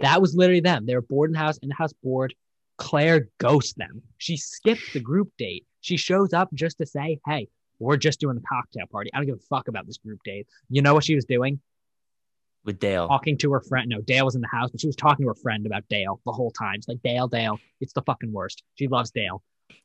That 0.01 0.23
was 0.23 0.35
literally 0.35 0.61
them. 0.61 0.87
They 0.87 0.95
were 0.95 1.03
bored 1.03 1.29
in 1.29 1.35
the 1.35 1.39
house, 1.39 1.59
in 1.59 1.69
the 1.69 1.75
house 1.75 1.93
bored. 2.03 2.35
Clare 2.79 3.29
ghosts 3.39 3.75
them. 3.75 4.03
She 4.17 4.37
skips 4.37 4.93
the 4.93 5.01
group 5.01 5.31
date. 5.37 5.67
She 5.81 5.97
shows 5.97 6.33
up 6.33 6.49
just 6.55 6.79
to 6.79 6.87
say, 6.87 7.21
hey, 7.27 7.49
we're 7.79 7.97
just 7.97 8.21
doing 8.21 8.37
the 8.37 8.43
cocktail 8.43 8.87
party. 8.91 9.11
I 9.13 9.19
don't 9.19 9.27
give 9.27 9.37
a 9.37 9.55
fuck 9.55 9.69
about 9.69 9.87
this 9.87 9.99
group 9.99 10.21
date. 10.25 10.47
You 10.71 10.83
know 10.83 10.95
what 10.95 11.05
she 11.05 11.15
was 11.15 11.25
doing? 11.25 11.61
With 12.65 12.81
Dale. 12.81 13.07
Talking 13.07 13.39
to 13.39 13.53
her 13.53 13.61
friend. 13.61 13.89
No, 13.89 14.01
Dale 14.01 14.25
was 14.25 14.35
in 14.35 14.41
the 14.41 14.49
house, 14.49 14.71
but 14.71 14.81
she 14.81 14.87
was 14.89 14.97
talking 14.97 15.25
to 15.25 15.29
her 15.29 15.35
friend 15.35 15.65
about 15.67 15.85
Dale 15.89 16.21
the 16.27 16.33
whole 16.33 16.51
time. 16.51 16.75
It's 16.77 16.89
like, 16.89 17.03
Dale, 17.03 17.29
Dale, 17.29 17.59
it's 17.81 17.93
the 17.93 18.03
fucking 18.03 18.33
worst. 18.33 18.63
She 18.75 18.89
loves 18.89 19.11
Dale. 19.11 19.43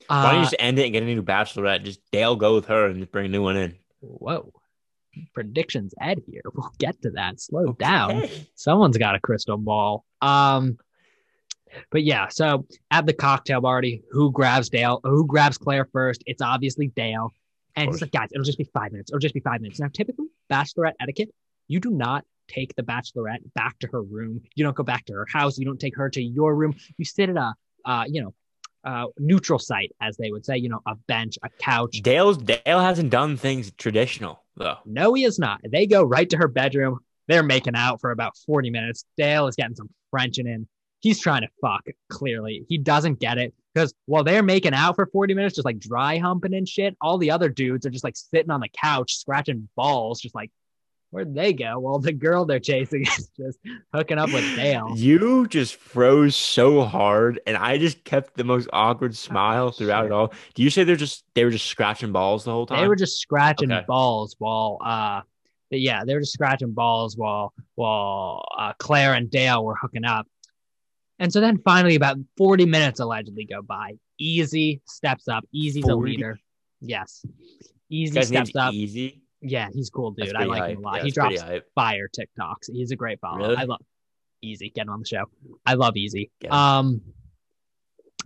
Why 0.08 0.24
don't 0.24 0.34
you 0.36 0.40
uh, 0.40 0.44
just 0.44 0.56
end 0.60 0.80
it 0.80 0.86
and 0.86 0.94
get 0.94 1.04
a 1.04 1.06
new 1.06 1.22
bachelorette? 1.22 1.84
Just 1.84 2.00
Dale 2.12 2.36
go 2.36 2.56
with 2.56 2.66
her 2.66 2.88
and 2.88 3.00
just 3.00 3.12
bring 3.12 3.28
a 3.28 3.30
new 3.30 3.44
one 3.44 3.58
in. 3.58 3.76
Whoa. 4.02 4.52
Predictions 5.34 5.94
Ed 6.02 6.24
here. 6.28 6.42
We'll 6.54 6.74
get 6.80 7.02
to 7.04 7.12
that. 7.12 7.40
Slow 7.40 7.68
okay. 7.70 7.86
down. 7.86 8.24
Someone's 8.56 8.98
got 8.98 9.16
a 9.16 9.20
crystal 9.20 9.58
ball. 9.58 10.04
Um, 10.22 10.78
but 11.92 12.04
yeah, 12.04 12.28
so 12.30 12.66
at 12.92 13.06
the 13.06 13.14
cocktail 13.14 13.62
party, 13.62 14.04
who 14.12 14.32
grabs 14.32 14.70
Dale? 14.70 15.00
Who 15.04 15.26
grabs 15.26 15.58
Clare 15.58 15.86
first? 15.92 16.24
It's 16.26 16.42
obviously 16.42 16.88
Dale. 16.88 17.32
And 17.76 17.90
he's 17.90 18.02
like, 18.02 18.12
guys, 18.12 18.30
it'll 18.32 18.44
just 18.44 18.58
be 18.58 18.70
five 18.74 18.92
minutes. 18.92 19.10
It'll 19.12 19.20
just 19.20 19.34
be 19.34 19.40
five 19.40 19.62
minutes. 19.62 19.80
Now, 19.80 19.88
typically, 19.92 20.28
bachelorette 20.52 20.94
etiquette, 21.00 21.30
you 21.68 21.80
do 21.80 21.90
not 21.90 22.24
take 22.48 22.76
the 22.76 22.84
bachelorette 22.84 23.40
back 23.56 23.80
to 23.80 23.88
her 23.88 24.02
room. 24.02 24.42
You 24.56 24.64
don't 24.64 24.76
go 24.76 24.84
back 24.84 25.06
to 25.06 25.14
her 25.14 25.26
house. 25.32 25.58
You 25.58 25.66
don't 25.66 25.80
take 25.80 25.96
her 25.98 26.10
to 26.10 26.22
your 26.22 26.56
room. 26.56 26.76
You 26.98 27.06
sit 27.06 27.30
at 27.30 27.38
a, 27.38 27.54
uh, 27.86 28.04
you 28.08 28.22
know, 28.22 28.34
uh, 28.84 29.08
neutral 29.18 29.60
site, 29.60 29.92
as 30.02 30.18
they 30.18 30.30
would 30.30 30.46
say, 30.46 30.58
you 30.58 30.70
know, 30.70 30.82
a 30.86 30.96
bench, 31.08 31.38
a 31.42 31.50
couch. 31.50 32.02
Dale's 32.04 32.38
Dale 32.38 32.80
hasn't 32.80 33.10
done 33.10 33.38
things 33.38 33.72
traditional 33.78 34.44
though. 34.56 34.78
No, 34.86 35.14
he 35.14 35.24
is 35.24 35.40
not. 35.40 35.62
They 35.64 35.88
go 35.88 36.04
right 36.04 36.30
to 36.30 36.38
her 36.38 36.48
bedroom. 36.48 37.00
They're 37.28 37.44
making 37.44 37.76
out 37.76 38.02
for 38.02 38.12
about 38.12 38.36
40 38.46 38.70
minutes. 38.70 39.06
Dale 39.18 39.48
is 39.48 39.56
getting 39.56 39.76
some 39.76 39.90
Frenching 40.12 40.46
in 40.46 40.68
he's 41.04 41.20
trying 41.20 41.42
to 41.42 41.50
fuck 41.62 41.86
clearly 42.10 42.66
he 42.68 42.78
doesn't 42.78 43.20
get 43.20 43.38
it 43.38 43.54
because 43.74 43.94
while 44.06 44.24
they're 44.24 44.42
making 44.42 44.74
out 44.74 44.96
for 44.96 45.06
40 45.06 45.36
minutes 45.36 45.56
just 45.56 45.66
like 45.66 45.78
dry 45.78 46.18
humping 46.18 46.56
and 46.56 46.68
shit 46.68 46.96
all 47.02 47.20
the 47.20 47.30
other 47.30 47.50
dudes 47.50 47.86
are 47.86 47.92
just 47.92 48.04
like 48.04 48.16
sitting 48.16 48.50
on 48.50 48.62
the 48.62 48.70
couch 48.70 49.18
scratching 49.18 49.68
balls 49.76 50.22
just 50.22 50.34
like 50.34 50.50
where'd 51.12 51.36
they 51.36 51.54
go 51.54 51.78
well 51.78 52.00
the 52.00 52.14
girl 52.14 52.46
they're 52.46 52.60
chasing 52.60 53.02
is 53.18 53.30
just 53.38 53.60
hooking 53.94 54.18
up 54.18 54.32
with 54.34 54.44
dale 54.56 54.94
you 54.96 55.46
just 55.48 55.76
froze 55.76 56.36
so 56.36 56.84
hard 56.84 57.40
and 57.46 57.58
i 57.58 57.78
just 57.78 58.04
kept 58.04 58.36
the 58.36 58.44
most 58.44 58.68
awkward 58.74 59.16
smile 59.16 59.68
oh, 59.68 59.72
throughout 59.72 60.04
shit. 60.04 60.12
it 60.12 60.12
all 60.12 60.34
do 60.56 60.64
you 60.64 60.70
say 60.70 60.84
they're 60.84 60.96
just 60.96 61.24
they 61.36 61.44
were 61.44 61.52
just 61.52 61.68
scratching 61.68 62.12
balls 62.12 62.46
the 62.46 62.52
whole 62.52 62.66
time 62.66 62.82
they 62.82 62.88
were 62.88 62.96
just 62.96 63.20
scratching 63.20 63.72
okay. 63.72 63.86
balls 63.88 64.36
while 64.40 64.80
uh 64.84 65.22
yeah, 65.80 66.04
they 66.06 66.14
were 66.14 66.20
just 66.20 66.34
scratching 66.34 66.72
balls 66.72 67.18
while 67.18 67.54
while 67.76 68.46
uh, 68.58 68.74
Clare 68.78 69.14
and 69.14 69.30
Dale 69.30 69.64
were 69.64 69.76
hooking 69.76 70.06
up. 70.06 70.28
And 71.24 71.32
so 71.32 71.40
then 71.40 71.58
finally, 71.60 71.96
about 71.96 72.18
40 72.36 72.66
minutes 72.66 73.00
allegedly 73.00 73.46
go 73.46 73.62
by. 73.62 73.94
Eazy 74.22 74.82
steps 74.86 75.30
up. 75.30 75.46
Eazy's 75.56 75.86
40? 75.86 75.90
a 75.90 75.96
leader. 75.96 76.40
Yes. 76.82 77.26
Eazy 77.90 78.26
steps 78.26 78.54
up. 78.58 78.74
Eazy. 78.74 79.22
Yeah, 79.42 79.70
he's 79.72 79.90
cool, 79.90 80.12
dude. 80.12 80.36
I 80.36 80.44
like 80.44 80.60
hype. 80.60 80.72
him 80.72 80.78
a 80.80 80.82
lot. 80.82 80.98
Yeah, 80.98 81.04
he 81.04 81.12
drops 81.12 81.42
fire 81.76 82.10
TikToks. 82.10 82.70
He's 82.70 82.92
a 82.92 82.98
great 82.98 83.22
follow. 83.22 83.38
Really? 83.38 83.56
I 83.56 83.64
love 83.64 83.80
Eazy. 84.44 84.74
Get 84.74 84.82
him 84.82 84.90
on 84.90 85.00
the 85.00 85.06
show. 85.06 85.24
I 85.66 85.76
love 85.76 85.94
Eazy. 85.94 86.30
Um, 86.52 87.00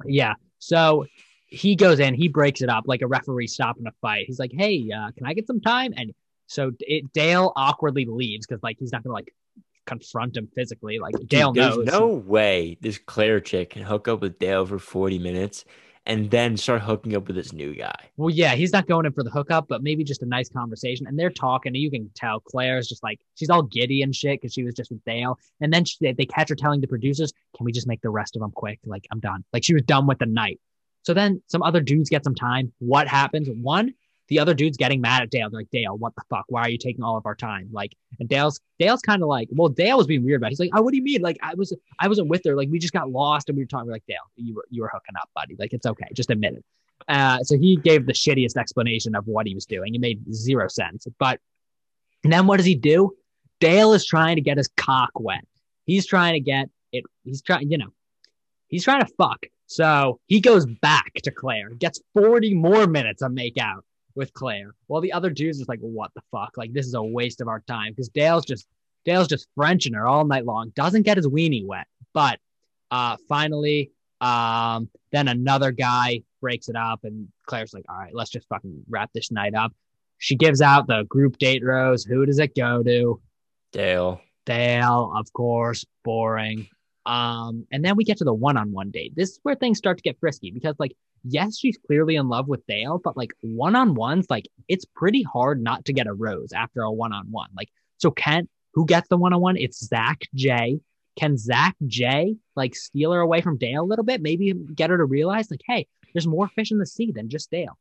yeah. 0.03 0.34
So 0.57 1.06
he 1.45 1.76
goes 1.76 1.99
in, 1.99 2.15
he 2.15 2.30
breaks 2.30 2.61
it 2.61 2.69
up 2.69 2.86
like 2.88 3.03
a 3.03 3.07
referee 3.07 3.45
stopping 3.45 3.86
a 3.86 3.91
fight. 4.02 4.26
He's 4.26 4.40
like, 4.40 4.52
"Hey, 4.57 4.90
uh, 4.91 5.11
can 5.11 5.28
I 5.28 5.36
get 5.36 5.45
some 5.45 5.61
time?" 5.61 5.94
And 5.95 6.15
so 6.48 6.72
it, 6.80 7.14
Dale 7.14 7.53
awkwardly 7.56 8.06
leaves 8.06 8.48
because 8.48 8.64
like 8.64 8.78
he's 8.80 8.91
not 8.91 9.03
gonna 9.03 9.14
like 9.14 9.32
confront 9.88 10.38
him 10.38 10.47
physically. 10.53 10.99
Like 10.99 11.15
Dale 11.26 11.51
Dude, 11.51 11.64
there's 11.64 11.85
no 11.88 12.07
way 12.07 12.77
this 12.81 12.99
Clare 12.99 13.39
chick 13.39 13.72
can 13.72 13.81
hook 13.81 14.07
up 14.07 14.22
with 14.22 14.38
Dale 14.38 14.65
for 14.65 14.77
40 14.77 15.18
minutes 15.18 15.65
and 16.07 16.31
then 16.31 16.55
start 16.55 16.81
hooking 16.81 17.15
up 17.15 17.27
with 17.27 17.35
this 17.35 17.51
new 17.51 17.76
guy. 17.76 17.95
Well, 18.15 18.30
yeah, 18.30 18.55
he's 18.55 18.72
not 18.72 18.88
going 18.88 19.05
in 19.05 19.11
for 19.11 19.23
the 19.23 19.30
hookup, 19.30 19.68
but 19.68 19.84
maybe 19.84 20.05
just 20.05 20.22
a 20.22 20.26
nice 20.26 20.47
conversation. 20.49 21.05
And 21.05 21.19
they're 21.19 21.30
talking, 21.30 21.72
and 21.72 21.77
you 21.77 21.91
can 21.91 22.09
tell 22.15 22.39
Clare's 22.39 22.88
just 22.88 23.03
like 23.03 23.19
she's 23.35 23.49
all 23.49 23.64
giddy 23.64 24.03
and 24.03 24.15
shit 24.15 24.39
because 24.39 24.53
she 24.53 24.64
was 24.64 24.73
just 24.73 24.89
with 24.89 25.03
Dale. 25.03 25.38
And 25.59 25.73
then 25.73 25.84
she, 25.84 26.14
they 26.14 26.26
catch 26.26 26.49
her 26.49 26.55
telling 26.55 26.80
the 26.80 26.88
producers, 26.88 27.34
"Can 27.55 27.65
we 27.65 27.73
just 27.73 27.88
make 27.88 28.01
the 28.01 28.09
rest 28.09 28.35
of 28.35 28.41
them 28.41 28.51
quick? 28.51 28.80
Like 28.85 29.05
I'm 29.11 29.19
done." 29.19 29.43
Like 29.51 29.65
she 29.65 29.73
was 29.73 29.84
done 29.84 30.07
with 30.07 30.19
the 30.19 30.26
night. 30.26 30.59
So 31.03 31.14
then 31.14 31.41
some 31.47 31.61
other 31.61 31.81
dudes 31.81 32.09
get 32.09 32.23
some 32.23 32.35
time. 32.35 32.72
What 32.80 33.07
happens? 33.07 33.49
One, 33.49 33.93
the 34.27 34.39
other 34.39 34.53
dude's 34.53 34.77
getting 34.77 35.01
mad 35.01 35.23
at 35.23 35.29
Dale. 35.29 35.49
They're 35.49 35.61
like, 35.61 35.69
Dale, 35.71 35.97
what 35.97 36.13
the 36.15 36.21
fuck? 36.29 36.45
Why 36.49 36.61
are 36.61 36.69
you 36.69 36.77
taking 36.77 37.03
all 37.03 37.17
of 37.17 37.25
our 37.25 37.35
time? 37.35 37.69
Like, 37.71 37.93
and 38.19 38.27
Dale's 38.27 38.59
Dale's 38.79 39.01
kind 39.01 39.21
of 39.21 39.29
like, 39.29 39.47
well, 39.51 39.69
Dale 39.69 39.97
was 39.97 40.07
being 40.07 40.23
weird 40.23 40.41
about. 40.41 40.47
It. 40.47 40.51
He's 40.51 40.59
like, 40.59 40.71
oh, 40.73 40.81
what 40.81 40.91
do 40.91 40.97
you 40.97 41.03
mean? 41.03 41.21
Like, 41.21 41.37
I 41.41 41.53
was 41.55 41.73
I 41.99 42.07
wasn't 42.07 42.27
with 42.27 42.43
her. 42.45 42.55
Like, 42.55 42.69
we 42.69 42.79
just 42.79 42.93
got 42.93 43.09
lost 43.09 43.49
and 43.49 43.57
we 43.57 43.63
were 43.63 43.67
talking. 43.67 43.87
We're 43.87 43.93
like, 43.93 44.05
Dale, 44.07 44.17
you 44.35 44.55
were 44.55 44.65
you 44.69 44.81
were 44.81 44.91
hooking 44.93 45.15
up, 45.21 45.29
buddy. 45.35 45.55
Like, 45.57 45.73
it's 45.73 45.85
okay. 45.85 46.07
Just 46.13 46.29
admit 46.29 46.55
it. 46.55 46.63
Uh, 47.07 47.41
so 47.43 47.57
he 47.57 47.77
gave 47.77 48.05
the 48.05 48.13
shittiest 48.13 48.57
explanation 48.57 49.15
of 49.15 49.27
what 49.27 49.47
he 49.47 49.53
was 49.53 49.65
doing. 49.65 49.95
It 49.95 50.01
made 50.01 50.33
zero 50.33 50.67
sense. 50.67 51.07
But 51.19 51.39
then 52.23 52.47
what 52.47 52.57
does 52.57 52.65
he 52.65 52.75
do? 52.75 53.15
Dale 53.59 53.93
is 53.93 54.05
trying 54.05 54.35
to 54.35 54.41
get 54.41 54.57
his 54.57 54.67
cock 54.67 55.11
wet. 55.15 55.45
He's 55.85 56.05
trying 56.05 56.33
to 56.33 56.39
get 56.39 56.69
it. 56.91 57.05
He's 57.23 57.41
trying, 57.41 57.71
you 57.71 57.77
know, 57.77 57.93
he's 58.67 58.83
trying 58.83 59.05
to 59.05 59.11
fuck. 59.17 59.45
So 59.67 60.19
he 60.27 60.39
goes 60.39 60.65
back 60.65 61.13
to 61.23 61.31
Clare, 61.31 61.69
gets 61.71 62.01
40 62.13 62.53
more 62.53 62.87
minutes 62.87 63.21
of 63.21 63.31
make 63.31 63.57
out 63.57 63.83
with 64.18 64.34
Clare. 64.34 64.73
While 64.88 65.02
the 65.02 65.14
other 65.14 65.30
dudes 65.30 65.61
is 65.61 65.69
like, 65.69 65.80
what 65.80 66.11
the 66.15 66.22
fuck? 66.31 66.57
Like, 66.57 66.73
this 66.73 66.85
is 66.85 66.95
a 66.95 67.02
waste 67.02 67.39
of 67.39 67.48
our 67.48 67.61
time. 67.61 67.94
Because 67.94 68.10
Dale's 68.10 68.45
just 68.45 68.68
Dale's 69.06 69.30
just 69.30 69.48
Frenching 69.56 69.94
her 69.94 70.06
all 70.06 70.26
night 70.26 70.45
long. 70.45 70.73
Doesn't 70.76 71.03
get 71.03 71.15
his 71.15 71.27
weenie 71.27 71.65
wet. 71.65 71.88
But 72.14 72.39
uh 72.91 73.15
finally, 73.30 73.91
um, 74.19 74.89
then 75.11 75.27
another 75.27 75.72
guy 75.72 76.23
breaks 76.41 76.69
it 76.69 76.76
up, 76.76 77.03
and 77.03 77.27
Clare's 77.45 77.73
like, 77.73 77.85
all 77.89 77.98
right, 77.98 78.14
let's 78.14 78.31
just 78.31 78.48
fucking 78.49 78.84
wrap 78.89 79.11
this 79.14 79.31
night 79.31 79.53
up. 79.56 79.73
She 80.18 80.35
gives 80.35 80.61
out 80.61 80.88
the 80.88 81.03
group 81.03 81.38
date 81.38 81.64
rose. 81.64 82.03
Who 82.03 82.26
does 82.26 82.39
it 82.39 82.56
go 82.56 82.84
to? 82.84 83.22
Dale. 83.72 84.22
Dale, 84.45 85.14
of 85.15 85.31
course, 85.34 85.85
boring. 86.03 86.68
Um, 87.06 87.68
and 87.72 87.85
then 87.85 87.95
we 87.95 88.03
get 88.03 88.18
to 88.18 88.23
the 88.23 88.34
one-on-one 88.34 88.91
date. 88.91 89.14
This 89.15 89.31
is 89.31 89.39
where 89.44 89.56
things 89.56 89.77
start 89.77 89.98
to 89.98 90.03
get 90.03 90.19
frisky 90.19 90.52
because, 90.52 90.76
like, 90.80 90.94
yes, 91.27 91.57
she's 91.57 91.77
clearly 91.77 92.15
in 92.15 92.29
love 92.29 92.47
with 92.47 92.65
Dale, 92.67 92.99
but 93.03 93.17
like 93.17 93.31
one-on-ones, 93.41 94.27
like 94.29 94.47
it's 94.67 94.85
pretty 94.85 95.23
hard 95.23 95.61
not 95.61 95.85
to 95.85 95.93
get 95.93 96.07
a 96.07 96.13
rose 96.13 96.51
after 96.53 96.81
a 96.81 96.91
one-on-one. 96.91 97.49
Like, 97.55 97.69
so 97.97 98.11
Kent, 98.11 98.49
who 98.73 98.85
gets 98.85 99.07
the 99.09 99.17
one-on-one? 99.17 99.57
It's 99.57 99.85
Zach 99.85 100.21
J. 100.35 100.79
Can 101.17 101.37
Zach 101.37 101.75
J 101.85 102.35
like 102.55 102.75
steal 102.75 103.11
her 103.11 103.19
away 103.19 103.41
from 103.41 103.57
Dale 103.57 103.81
a 103.81 103.85
little 103.85 104.05
bit? 104.05 104.21
Maybe 104.21 104.53
get 104.53 104.89
her 104.89 104.97
to 104.97 105.05
realize, 105.05 105.49
like, 105.49 105.61
hey, 105.65 105.87
there's 106.13 106.27
more 106.27 106.47
fish 106.47 106.71
in 106.71 106.77
the 106.77 106.85
sea 106.85 107.11
than 107.11 107.29
just 107.29 107.49
Dale. 107.49 107.77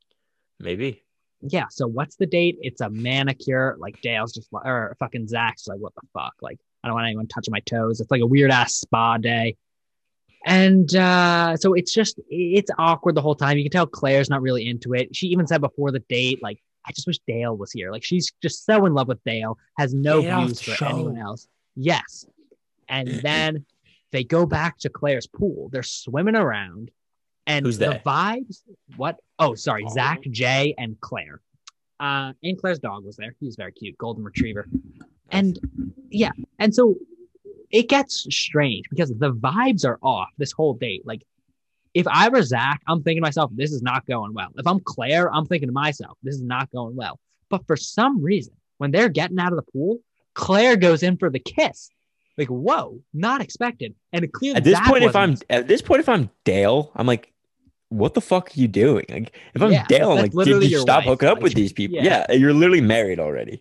Maybe. 0.58 1.02
Yeah. 1.42 1.66
So 1.70 1.86
what's 1.86 2.16
the 2.16 2.26
date? 2.26 2.56
It's 2.62 2.80
a 2.80 2.88
manicure. 2.88 3.76
Like 3.78 4.00
Dale's 4.00 4.32
just 4.32 4.48
or 4.52 4.96
fucking 4.98 5.28
Zach's 5.28 5.66
like, 5.66 5.80
what 5.80 5.94
the 5.94 6.06
fuck? 6.14 6.32
Like, 6.40 6.58
I 6.82 6.88
don't 6.88 6.94
want 6.94 7.06
anyone 7.06 7.26
touching 7.26 7.52
my 7.52 7.60
toes. 7.60 8.00
It's 8.00 8.10
like 8.10 8.22
a 8.22 8.26
weird 8.26 8.50
ass 8.50 8.76
spa 8.76 9.18
day. 9.18 9.56
And 10.46 10.94
uh, 10.94 11.56
so 11.56 11.74
it's 11.74 11.92
just 11.92 12.20
it's 12.30 12.70
awkward 12.78 13.16
the 13.16 13.20
whole 13.20 13.34
time. 13.34 13.58
You 13.58 13.64
can 13.64 13.72
tell 13.72 13.86
Clare's 13.86 14.30
not 14.30 14.40
really 14.40 14.66
into 14.68 14.94
it. 14.94 15.14
She 15.14 15.26
even 15.26 15.46
said 15.46 15.60
before 15.60 15.90
the 15.90 15.98
date, 16.08 16.40
like, 16.40 16.62
I 16.86 16.92
just 16.92 17.06
wish 17.08 17.18
Dale 17.26 17.56
was 17.56 17.72
here. 17.72 17.90
Like 17.90 18.04
she's 18.04 18.32
just 18.40 18.64
so 18.64 18.86
in 18.86 18.94
love 18.94 19.08
with 19.08 19.22
Dale, 19.24 19.58
has 19.76 19.92
no 19.92 20.22
Get 20.22 20.38
views 20.38 20.60
for 20.62 20.70
show. 20.70 20.86
anyone 20.86 21.18
else. 21.18 21.48
Yes. 21.74 22.24
And 22.88 23.08
then 23.08 23.66
they 24.12 24.22
go 24.22 24.46
back 24.46 24.78
to 24.78 24.88
Clare's 24.88 25.26
pool. 25.26 25.68
They're 25.72 25.82
swimming 25.82 26.36
around. 26.36 26.92
And 27.48 27.66
Who's 27.66 27.78
the 27.78 27.86
that? 27.86 28.04
vibes, 28.04 28.62
what? 28.96 29.20
Oh, 29.38 29.54
sorry, 29.54 29.84
oh. 29.86 29.92
Zach, 29.92 30.20
Jay, 30.30 30.74
and 30.78 31.00
Clare. 31.00 31.40
Uh, 31.98 32.32
and 32.42 32.58
Clare's 32.58 32.78
dog 32.78 33.04
was 33.04 33.16
there. 33.16 33.34
He 33.40 33.46
was 33.46 33.56
very 33.56 33.72
cute, 33.72 33.98
golden 33.98 34.24
retriever. 34.24 34.68
And 35.30 35.58
yeah, 36.10 36.32
and 36.58 36.74
so 36.74 36.96
it 37.70 37.88
gets 37.88 38.26
strange 38.34 38.88
because 38.90 39.10
the 39.10 39.32
vibes 39.32 39.84
are 39.84 39.98
off 40.02 40.28
this 40.38 40.52
whole 40.52 40.74
date. 40.74 41.06
Like, 41.06 41.22
if 41.94 42.06
I 42.06 42.28
were 42.28 42.42
Zach, 42.42 42.82
I'm 42.86 43.02
thinking 43.02 43.22
to 43.22 43.26
myself, 43.26 43.50
this 43.54 43.72
is 43.72 43.82
not 43.82 44.06
going 44.06 44.34
well. 44.34 44.50
If 44.56 44.66
I'm 44.66 44.80
Clare, 44.80 45.32
I'm 45.32 45.46
thinking 45.46 45.68
to 45.68 45.72
myself, 45.72 46.18
this 46.22 46.34
is 46.34 46.42
not 46.42 46.70
going 46.70 46.94
well. 46.94 47.18
But 47.48 47.66
for 47.66 47.76
some 47.76 48.22
reason, 48.22 48.54
when 48.78 48.90
they're 48.90 49.08
getting 49.08 49.38
out 49.38 49.52
of 49.52 49.56
the 49.56 49.70
pool, 49.72 49.98
Clare 50.34 50.76
goes 50.76 51.02
in 51.02 51.16
for 51.16 51.30
the 51.30 51.38
kiss. 51.38 51.88
Like, 52.36 52.48
whoa, 52.48 53.00
not 53.14 53.40
expected. 53.40 53.94
And 54.12 54.30
clearly, 54.30 54.58
at 54.58 54.64
this 54.64 54.78
point, 54.80 55.04
if 55.04 55.16
I'm 55.16 55.38
at 55.48 55.68
this 55.68 55.80
point, 55.80 56.00
if 56.00 56.08
I'm 56.08 56.28
Dale, 56.44 56.92
I'm 56.94 57.06
like, 57.06 57.32
what 57.88 58.12
the 58.12 58.20
fuck 58.20 58.48
are 58.48 58.60
you 58.60 58.68
doing? 58.68 59.06
Like, 59.08 59.34
if 59.54 59.62
I'm 59.62 59.72
yeah, 59.72 59.86
Dale, 59.88 60.12
I'm 60.12 60.18
like, 60.18 60.32
did 60.32 60.70
you 60.70 60.80
stop 60.80 60.98
wife. 60.98 61.06
hooking 61.06 61.28
up 61.28 61.36
like, 61.36 61.44
with 61.44 61.54
these 61.54 61.72
people? 61.72 61.96
Yeah. 61.96 62.26
yeah, 62.28 62.34
you're 62.34 62.52
literally 62.52 62.82
married 62.82 63.18
already. 63.18 63.60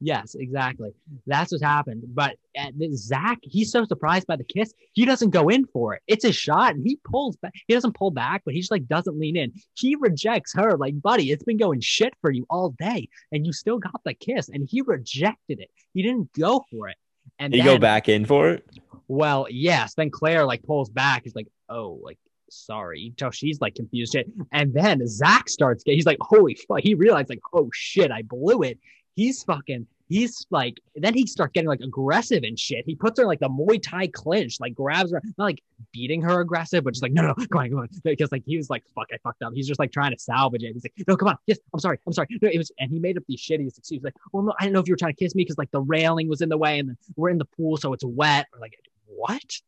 Yes, 0.00 0.34
exactly. 0.34 0.90
That's 1.26 1.52
what 1.52 1.62
happened. 1.62 2.02
But 2.08 2.36
uh, 2.58 2.70
Zach, 2.94 3.38
he's 3.42 3.72
so 3.72 3.84
surprised 3.84 4.26
by 4.26 4.36
the 4.36 4.44
kiss, 4.44 4.72
he 4.92 5.04
doesn't 5.04 5.30
go 5.30 5.48
in 5.48 5.66
for 5.66 5.94
it. 5.94 6.02
It's 6.06 6.24
a 6.24 6.32
shot, 6.32 6.74
and 6.74 6.86
he 6.86 6.98
pulls 7.04 7.36
back. 7.36 7.52
He 7.66 7.74
doesn't 7.74 7.96
pull 7.96 8.10
back, 8.10 8.42
but 8.44 8.54
he 8.54 8.60
just 8.60 8.70
like 8.70 8.86
doesn't 8.86 9.18
lean 9.18 9.36
in. 9.36 9.52
He 9.74 9.96
rejects 9.96 10.54
her, 10.54 10.76
like, 10.76 11.00
buddy, 11.00 11.30
it's 11.30 11.44
been 11.44 11.56
going 11.56 11.80
shit 11.80 12.14
for 12.20 12.30
you 12.30 12.46
all 12.50 12.74
day, 12.78 13.08
and 13.32 13.46
you 13.46 13.52
still 13.52 13.78
got 13.78 14.00
the 14.04 14.14
kiss, 14.14 14.48
and 14.48 14.68
he 14.68 14.82
rejected 14.82 15.60
it. 15.60 15.70
He 15.94 16.02
didn't 16.02 16.32
go 16.32 16.64
for 16.70 16.88
it. 16.88 16.96
And 17.38 17.54
you 17.54 17.62
go 17.62 17.78
back 17.78 18.08
in 18.08 18.24
for 18.24 18.50
it. 18.50 18.66
Well, 19.06 19.46
yes. 19.50 19.94
Then 19.94 20.10
Clare 20.10 20.44
like 20.44 20.62
pulls 20.62 20.90
back. 20.90 21.22
He's 21.24 21.34
like, 21.34 21.48
oh, 21.68 22.00
like 22.02 22.18
sorry. 22.50 23.00
You 23.00 23.12
tell 23.12 23.30
she's 23.30 23.60
like 23.60 23.74
confused 23.74 24.12
shit. 24.12 24.28
And 24.52 24.72
then 24.72 25.06
Zach 25.06 25.48
starts 25.48 25.84
getting, 25.84 25.98
he's 25.98 26.06
like, 26.06 26.18
holy 26.20 26.54
fuck. 26.54 26.80
He 26.80 26.94
realized 26.94 27.28
like, 27.28 27.40
oh 27.52 27.70
shit, 27.72 28.10
I 28.10 28.22
blew 28.22 28.62
it. 28.62 28.78
He's 29.18 29.42
fucking 29.42 29.86
he's 30.08 30.46
like, 30.50 30.80
then 30.96 31.14
he 31.14 31.26
starts 31.26 31.52
getting 31.52 31.68
like 31.68 31.80
aggressive 31.80 32.42
and 32.42 32.58
shit. 32.58 32.84
He 32.86 32.94
puts 32.94 33.18
her 33.20 33.26
like 33.26 33.40
the 33.40 33.48
Muay 33.48 33.80
Thai 33.82 34.08
clinch, 34.08 34.60
like 34.60 34.74
grabs 34.74 35.12
her, 35.12 35.22
not 35.36 35.44
like 35.44 35.62
beating 35.92 36.22
her 36.22 36.40
aggressive, 36.40 36.84
but 36.84 36.94
just 36.94 37.02
like, 37.02 37.12
no, 37.12 37.22
no, 37.22 37.34
no, 37.36 37.46
go 37.46 37.58
on, 37.58 37.70
go 37.70 37.78
on. 37.78 37.88
Because 38.04 38.32
like 38.32 38.42
he 38.46 38.56
was 38.56 38.70
like, 38.70 38.84
fuck, 38.94 39.08
I 39.12 39.18
fucked 39.18 39.42
up. 39.42 39.52
He's 39.54 39.68
just 39.68 39.78
like 39.78 39.92
trying 39.92 40.12
to 40.12 40.18
salvage 40.18 40.62
it. 40.62 40.72
He's 40.72 40.84
like, 40.84 41.06
no, 41.06 41.16
come 41.16 41.28
on, 41.28 41.38
yes, 41.46 41.58
I'm 41.72 41.80
sorry, 41.80 41.98
I'm 42.06 42.12
sorry. 42.12 42.28
No, 42.42 42.48
it 42.48 42.58
was, 42.58 42.72
and 42.78 42.90
he 42.90 42.98
made 42.98 43.16
up 43.16 43.24
these 43.28 43.40
shittiest 43.40 43.78
excuses. 43.78 44.04
Like, 44.04 44.14
well, 44.32 44.42
no, 44.42 44.54
I 44.58 44.64
didn't 44.64 44.74
know 44.74 44.80
if 44.80 44.88
you 44.88 44.92
were 44.92 44.98
trying 44.98 45.14
to 45.14 45.18
kiss 45.18 45.34
me 45.34 45.44
because 45.44 45.58
like 45.58 45.70
the 45.70 45.80
railing 45.80 46.28
was 46.28 46.40
in 46.40 46.48
the 46.48 46.58
way 46.58 46.78
and 46.78 46.96
we're 47.16 47.30
in 47.30 47.38
the 47.38 47.44
pool, 47.44 47.76
so 47.76 47.92
it's 47.92 48.04
wet. 48.04 48.46
Or 48.52 48.60
like, 48.60 48.78
what? 49.06 49.60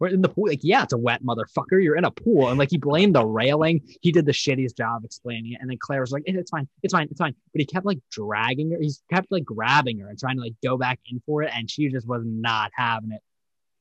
We're 0.00 0.08
in 0.08 0.22
the 0.22 0.30
pool. 0.30 0.48
Like, 0.48 0.60
yeah, 0.62 0.82
it's 0.82 0.94
a 0.94 0.98
wet 0.98 1.22
motherfucker. 1.22 1.82
You're 1.82 1.96
in 1.96 2.06
a 2.06 2.10
pool. 2.10 2.48
And 2.48 2.58
like 2.58 2.70
he 2.70 2.78
blamed 2.78 3.14
the 3.14 3.24
railing. 3.24 3.82
He 4.00 4.10
did 4.10 4.24
the 4.24 4.32
shittiest 4.32 4.76
job 4.76 5.04
explaining 5.04 5.52
it. 5.52 5.58
And 5.60 5.68
then 5.68 5.76
Clare 5.78 6.00
was 6.00 6.10
like, 6.10 6.22
it's 6.24 6.50
fine. 6.50 6.66
It's 6.82 6.92
fine. 6.92 7.06
It's 7.10 7.18
fine. 7.18 7.34
But 7.52 7.60
he 7.60 7.66
kept 7.66 7.84
like 7.84 7.98
dragging 8.10 8.70
her. 8.72 8.78
He 8.80 8.90
kept 9.12 9.30
like 9.30 9.44
grabbing 9.44 9.98
her 10.00 10.08
and 10.08 10.18
trying 10.18 10.36
to 10.36 10.42
like 10.42 10.54
go 10.64 10.78
back 10.78 10.98
in 11.10 11.20
for 11.26 11.42
it. 11.42 11.52
And 11.54 11.70
she 11.70 11.88
just 11.88 12.08
was 12.08 12.22
not 12.24 12.70
having 12.74 13.12
it. 13.12 13.20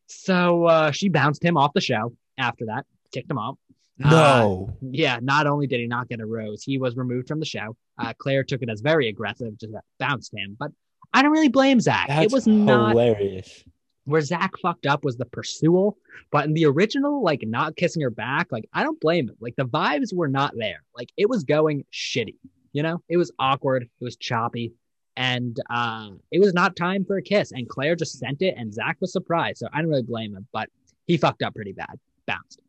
So 0.08 0.66
uh, 0.66 0.92
she 0.92 1.08
bounced 1.08 1.44
him 1.44 1.56
off 1.56 1.72
the 1.74 1.82
show 1.82 2.14
after 2.38 2.66
that, 2.66 2.86
kicked 3.14 3.32
him 3.32 3.38
off. 3.38 3.58
No. 3.98 4.70
Uh, 4.72 4.88
yeah, 4.92 5.20
not 5.22 5.48
only 5.48 5.68
did 5.68 5.80
he 5.80 5.88
not 5.88 6.10
get 6.10 6.20
a 6.20 6.26
rose, 6.26 6.64
he 6.64 6.78
was 6.78 6.98
removed 6.98 7.28
from 7.28 7.40
the 7.40 7.46
show. 7.46 7.76
Uh, 7.98 8.14
Clare 8.18 8.44
took 8.44 8.62
it 8.62 8.70
as 8.70 8.82
very 8.82 9.08
aggressive, 9.08 9.58
just 9.58 9.74
bounced 10.00 10.34
him. 10.34 10.58
But 10.60 10.72
I 11.14 11.22
don't 11.22 11.32
really 11.32 11.50
blame 11.50 11.80
Zach. 11.80 12.08
That's 12.08 12.26
it 12.26 12.32
was 12.32 12.48
not 12.48 12.90
hilarious 12.90 13.64
where 14.10 14.22
Zach 14.22 14.58
fucked 14.62 14.86
up 14.86 15.04
was 15.04 15.18
the 15.18 15.26
pursual, 15.26 15.98
but 16.32 16.46
in 16.46 16.54
the 16.54 16.66
original, 16.66 17.24
like 17.24 17.44
not 17.46 17.76
kissing 17.76 18.02
her 18.02 18.10
back, 18.10 18.52
like 18.52 18.68
I 18.74 18.84
don't 18.84 19.00
blame 19.00 19.30
him. 19.30 19.36
Like 19.40 19.56
the 19.56 19.66
vibes 19.66 20.14
were 20.14 20.28
not 20.28 20.54
there. 20.58 20.84
Like 20.96 21.12
it 21.18 21.30
was 21.30 21.44
going 21.44 21.86
shitty. 21.94 22.36
You 22.74 22.84
know, 22.84 23.02
it 23.10 23.18
was 23.18 23.32
awkward. 23.40 23.84
It 23.84 24.04
was 24.04 24.16
choppy, 24.16 24.74
and 25.18 25.60
uh, 25.70 26.12
it 26.32 26.40
was 26.40 26.54
not 26.54 26.76
time 26.76 27.04
for 27.04 27.18
a 27.18 27.22
kiss. 27.22 27.52
And 27.52 27.68
Clare 27.68 27.96
just 27.96 28.20
sent 28.20 28.42
it, 28.42 28.56
and 28.58 28.74
Zach 28.74 28.98
was 29.00 29.12
surprised. 29.12 29.58
So 29.58 29.68
I 29.74 29.82
don't 29.82 29.90
really 29.90 30.04
blame 30.04 30.36
him, 30.36 30.48
but 30.54 30.70
he 31.08 31.18
fucked 31.18 31.42
up 31.42 31.56
pretty 31.56 31.74
bad. 31.74 32.00
Bounced. 32.28 32.62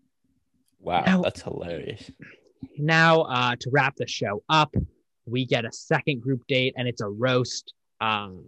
Wow, 0.81 1.03
now, 1.05 1.23
that's 1.23 1.43
hilarious. 1.43 2.11
Now, 2.79 3.23
uh, 3.23 3.57
to 3.61 3.71
wrap 3.71 3.97
the 3.97 4.07
show 4.07 4.43
up, 4.49 4.75
we 5.27 5.45
get 5.45 5.65
a 5.65 5.73
second 5.73 6.23
group 6.23 6.47
date, 6.47 6.75
and 6.77 6.89
it's 6.89 7.03
a 7.03 7.09
roast. 7.09 7.75
Um, 8.01 8.45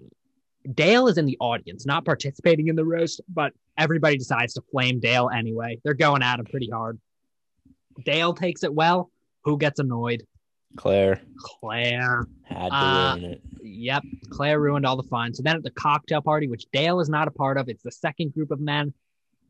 Dale 0.74 1.08
is 1.08 1.18
in 1.18 1.26
the 1.26 1.36
audience, 1.40 1.86
not 1.86 2.04
participating 2.04 2.68
in 2.68 2.76
the 2.76 2.84
roast, 2.84 3.20
but 3.28 3.52
everybody 3.76 4.16
decides 4.16 4.54
to 4.54 4.62
flame 4.70 5.00
Dale 5.00 5.30
anyway. 5.34 5.78
They're 5.84 5.94
going 5.94 6.22
at 6.22 6.38
him 6.38 6.46
pretty 6.46 6.70
hard. 6.70 7.00
Dale 8.04 8.32
takes 8.32 8.62
it 8.62 8.72
well. 8.72 9.10
Who 9.44 9.58
gets 9.58 9.80
annoyed? 9.80 10.24
Clare. 10.76 11.20
Clare. 11.36 12.26
Had 12.44 12.68
to 12.68 12.74
uh, 12.74 13.16
ruin 13.16 13.32
it. 13.32 13.42
Yep. 13.62 14.02
Clare 14.30 14.60
ruined 14.60 14.86
all 14.86 14.96
the 14.96 15.02
fun. 15.02 15.34
So 15.34 15.42
then 15.42 15.56
at 15.56 15.62
the 15.62 15.70
cocktail 15.70 16.22
party, 16.22 16.48
which 16.48 16.66
Dale 16.72 17.00
is 17.00 17.08
not 17.08 17.28
a 17.28 17.32
part 17.32 17.58
of, 17.58 17.68
it's 17.68 17.82
the 17.82 17.90
second 17.90 18.32
group 18.32 18.50
of 18.50 18.60
men. 18.60 18.94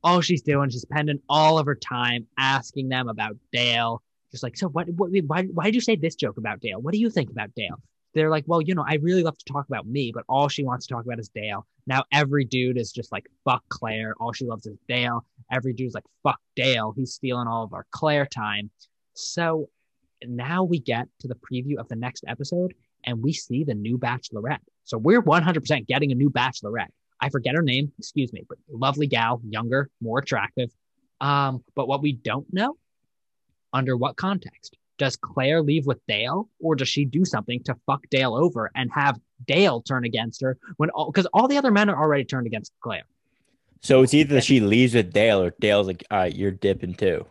All 0.02 0.20
she's 0.20 0.43
doing, 0.43 0.70
she's 0.70 0.82
spending 0.82 1.20
all 1.28 1.59
of 1.59 1.66
her 1.66 1.76
time 1.76 2.26
asking 2.39 2.89
them 2.89 3.09
about 3.09 3.36
Dale. 3.52 4.02
Just 4.32 4.43
like, 4.43 4.56
so 4.56 4.68
what, 4.68 4.89
what 4.89 5.10
why, 5.26 5.44
why 5.44 5.64
did 5.64 5.74
you 5.74 5.80
say 5.80 5.94
this 5.94 6.16
joke 6.16 6.39
about 6.39 6.60
Dale? 6.60 6.80
What 6.80 6.93
do 6.93 6.98
you 6.98 7.10
think 7.10 7.30
about 7.30 7.55
Dale? 7.55 7.80
They're 8.14 8.30
like, 8.30 8.44
well, 8.47 8.60
you 8.60 8.74
know, 8.74 8.84
I 8.86 8.97
really 8.97 9.22
love 9.22 9.39
to 9.39 9.52
talk 9.52 9.66
about 9.68 9.86
me, 9.86 10.12
but 10.12 10.24
all 10.28 10.48
she 10.48 10.64
wants 10.64 10.86
to 10.86 10.94
talk 10.94 11.05
about 11.05 11.18
is 11.18 11.28
Dale. 11.28 11.66
Now 11.86 12.05
every 12.12 12.44
dude 12.44 12.78
is 12.78 12.93
just 12.93 13.10
like, 13.10 13.26
fuck 13.44 13.62
Clare. 13.68 14.14
All 14.20 14.32
she 14.32 14.44
loves 14.44 14.66
is 14.66 14.76
Dale. 14.89 15.24
Every 15.51 15.72
dude's 15.72 15.94
like, 15.94 16.05
fuck 16.22 16.40
Dale. 16.55 16.93
He's 16.97 17.14
stealing 17.14 17.48
all 17.48 17.64
of 17.64 17.72
our 17.72 17.86
Clare 17.90 18.26
time. 18.26 18.70
So 19.14 19.68
now 20.26 20.62
we 20.64 20.78
get 20.78 21.09
to 21.20 21.28
the 21.28 21.34
preview 21.34 21.78
of 21.78 21.89
the 21.89 21.97
next 21.97 22.24
episode 22.28 22.74
and 23.05 23.22
we 23.22 23.32
see 23.32 23.64
the 23.64 23.74
new 23.74 23.98
bachelorette. 23.98 24.60
So 24.84 24.98
we're 24.98 25.22
100% 25.22 25.86
getting 25.86 26.12
a 26.12 26.14
new 26.14 26.30
bachelorette. 26.30 26.89
I 27.20 27.28
forget 27.28 27.55
her 27.55 27.62
name, 27.62 27.93
excuse 27.98 28.32
me, 28.32 28.44
but 28.48 28.59
lovely 28.68 29.06
gal, 29.06 29.40
younger, 29.48 29.90
more 30.01 30.18
attractive. 30.18 30.70
Um, 31.20 31.62
but 31.76 31.86
what 31.86 32.02
we 32.02 32.12
don't 32.12 32.52
know 32.52 32.76
under 33.72 33.97
what 33.97 34.16
context? 34.16 34.76
Does 34.98 35.16
Clare 35.16 35.62
leave 35.62 35.86
with 35.86 35.98
Dale 36.06 36.48
or 36.60 36.77
does 36.77 36.89
she 36.89 37.05
do 37.05 37.24
something 37.24 37.62
to 37.64 37.74
fuck 37.86 38.02
Dale 38.10 38.35
over 38.35 38.70
and 38.74 38.90
have 38.93 39.19
Dale 39.47 39.81
turn 39.82 40.05
against 40.05 40.43
her 40.43 40.59
when 40.77 40.90
all 40.90 41.10
because 41.10 41.27
all 41.32 41.48
the 41.48 41.56
other 41.56 41.70
men 41.70 41.89
are 41.89 41.98
already 42.01 42.24
turned 42.24 42.47
against 42.47 42.73
Clare? 42.81 43.05
So 43.81 44.02
it's 44.02 44.14
either 44.14 44.40
she 44.40 44.60
leaves 44.60 44.94
with 44.94 45.12
Dale 45.12 45.43
or 45.43 45.55
Dale's 45.59 45.89
like, 45.89 46.05
all 46.10 46.19
right, 46.19 46.35
you're 46.35 46.52
dipping 46.52 46.94
too. 46.94 47.27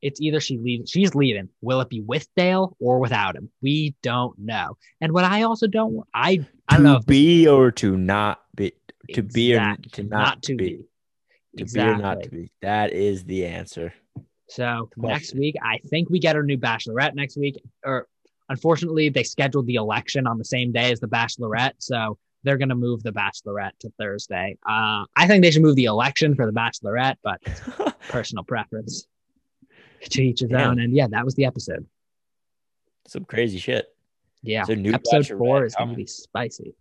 It's 0.00 0.20
either 0.20 0.38
she 0.38 0.58
leaves, 0.58 0.90
she's 0.90 1.14
leaving. 1.14 1.48
Will 1.60 1.80
it 1.80 1.88
be 1.88 2.02
with 2.02 2.28
Dale 2.36 2.76
or 2.78 3.00
without 3.00 3.34
him? 3.34 3.50
We 3.62 3.96
don't 4.02 4.38
know. 4.38 4.76
And 5.00 5.12
what 5.12 5.24
I 5.24 5.42
also 5.42 5.66
don't, 5.66 6.06
I, 6.14 6.46
I 6.68 6.74
don't 6.76 6.84
know. 6.84 6.98
To 7.00 7.06
be 7.06 7.48
or 7.48 7.72
to 7.72 7.96
not 7.96 8.42
be, 8.54 8.74
to 9.14 9.22
be 9.22 9.56
or 9.56 9.76
to 9.92 10.02
not, 10.04 10.42
to 10.44 10.54
be. 10.54 10.84
To 11.58 11.64
be 11.64 11.80
or 11.80 11.96
not 11.96 12.22
to 12.22 12.30
be. 12.30 12.52
That 12.62 12.92
is 12.92 13.24
the 13.24 13.46
answer. 13.46 13.92
So 14.48 14.88
Question. 14.98 15.02
next 15.02 15.34
week, 15.34 15.56
I 15.62 15.78
think 15.88 16.08
we 16.10 16.18
get 16.18 16.36
our 16.36 16.42
new 16.42 16.56
Bachelorette 16.58 17.14
next 17.14 17.36
week. 17.36 17.60
Or 17.84 18.06
unfortunately, 18.48 19.08
they 19.08 19.22
scheduled 19.24 19.66
the 19.66 19.74
election 19.76 20.26
on 20.26 20.38
the 20.38 20.44
same 20.44 20.72
day 20.72 20.92
as 20.92 21.00
the 21.00 21.08
Bachelorette, 21.08 21.72
so 21.78 22.16
they're 22.44 22.58
going 22.58 22.68
to 22.68 22.76
move 22.76 23.02
the 23.02 23.10
Bachelorette 23.12 23.72
to 23.80 23.90
Thursday. 23.98 24.56
Uh, 24.68 25.04
I 25.16 25.26
think 25.26 25.42
they 25.42 25.50
should 25.50 25.62
move 25.62 25.74
the 25.76 25.86
election 25.86 26.34
for 26.36 26.46
the 26.46 26.52
Bachelorette, 26.52 27.16
but 27.24 27.40
personal 28.08 28.44
preference 28.44 29.06
to 30.10 30.22
each 30.22 30.40
his 30.40 30.50
Yeah. 30.52 30.68
own. 30.68 30.78
And 30.78 30.94
yeah, 30.94 31.08
that 31.10 31.24
was 31.24 31.34
the 31.34 31.44
episode. 31.44 31.84
Some 33.08 33.24
crazy 33.24 33.58
shit. 33.58 33.86
Yeah, 34.42 34.62
So 34.62 34.74
new 34.74 34.92
episode 34.92 35.26
four 35.26 35.64
is 35.64 35.74
going 35.74 35.90
to 35.90 35.96
be 35.96 36.06
spicy. 36.06 36.74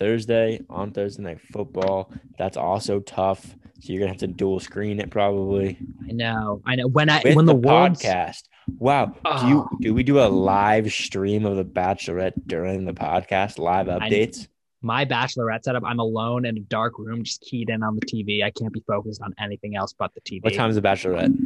Thursday 0.00 0.60
on 0.68 0.90
Thursday 0.92 1.22
night 1.22 1.40
football. 1.52 2.12
That's 2.38 2.56
also 2.56 3.00
tough. 3.00 3.44
So 3.80 3.92
you're 3.92 4.00
gonna 4.00 4.10
have 4.12 4.18
to 4.20 4.26
dual 4.26 4.58
screen 4.60 4.98
it 5.00 5.10
probably. 5.10 5.78
I 6.08 6.12
know, 6.12 6.62
I 6.66 6.74
know. 6.76 6.88
When 6.88 7.08
I 7.08 7.20
With 7.24 7.36
when 7.36 7.44
the, 7.46 7.52
the, 7.52 7.58
world's 7.58 8.02
podcast. 8.02 8.42
Wow. 8.78 9.14
Do 9.40 9.46
you 9.48 9.58
Oh. 9.60 9.68
do 9.80 9.94
we 9.94 10.02
do 10.02 10.18
a 10.20 10.28
live 10.28 10.90
stream 10.92 11.44
of 11.46 11.56
the 11.56 11.64
Bachelorette 11.64 12.32
during 12.46 12.84
the 12.84 12.92
podcast? 12.92 13.58
Live 13.58 13.86
updates? 13.86 14.48
my 14.82 15.04
Bachelorette 15.04 15.62
setup, 15.62 15.82
I'm 15.84 15.98
alone 15.98 16.46
in 16.46 16.56
a 16.56 16.60
dark 16.60 16.98
room, 16.98 17.22
just 17.22 17.42
keyed 17.42 17.68
in 17.68 17.82
on 17.82 17.96
the 17.96 18.06
TV. 18.06 18.42
I 18.42 18.50
can't 18.50 18.72
be 18.72 18.82
focused 18.86 19.20
on 19.20 19.34
anything 19.38 19.76
else 19.76 19.92
but 19.92 20.10
the 20.14 20.22
TV. 20.22 20.42
What 20.42 20.54
time 20.54 20.70
is 20.70 20.76
the 20.76 20.80
Bachelorette? 20.82 21.36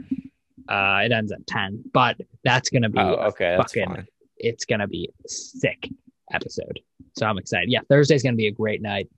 Uh, 0.68 1.00
it 1.04 1.10
ends 1.10 1.32
at 1.32 1.44
10, 1.48 1.82
but 1.92 2.16
that's 2.44 2.70
going 2.70 2.82
to 2.82 2.88
be, 2.88 2.98
Oh, 3.00 3.14
okay. 3.30 3.56
That's 3.58 3.72
fucking, 3.72 3.86
fine. 3.92 4.06
it's 4.36 4.64
going 4.64 4.78
to 4.78 4.86
be 4.86 5.10
sick 5.26 5.88
episode. 6.34 6.80
So 7.16 7.26
I'm 7.26 7.38
excited. 7.38 7.70
Yeah, 7.70 7.80
Thursday's 7.88 8.22
going 8.22 8.34
to 8.34 8.38
be 8.38 8.48
a 8.48 8.52
great 8.52 8.82
night. 8.82 9.08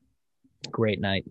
Great 0.71 1.01
night. 1.01 1.25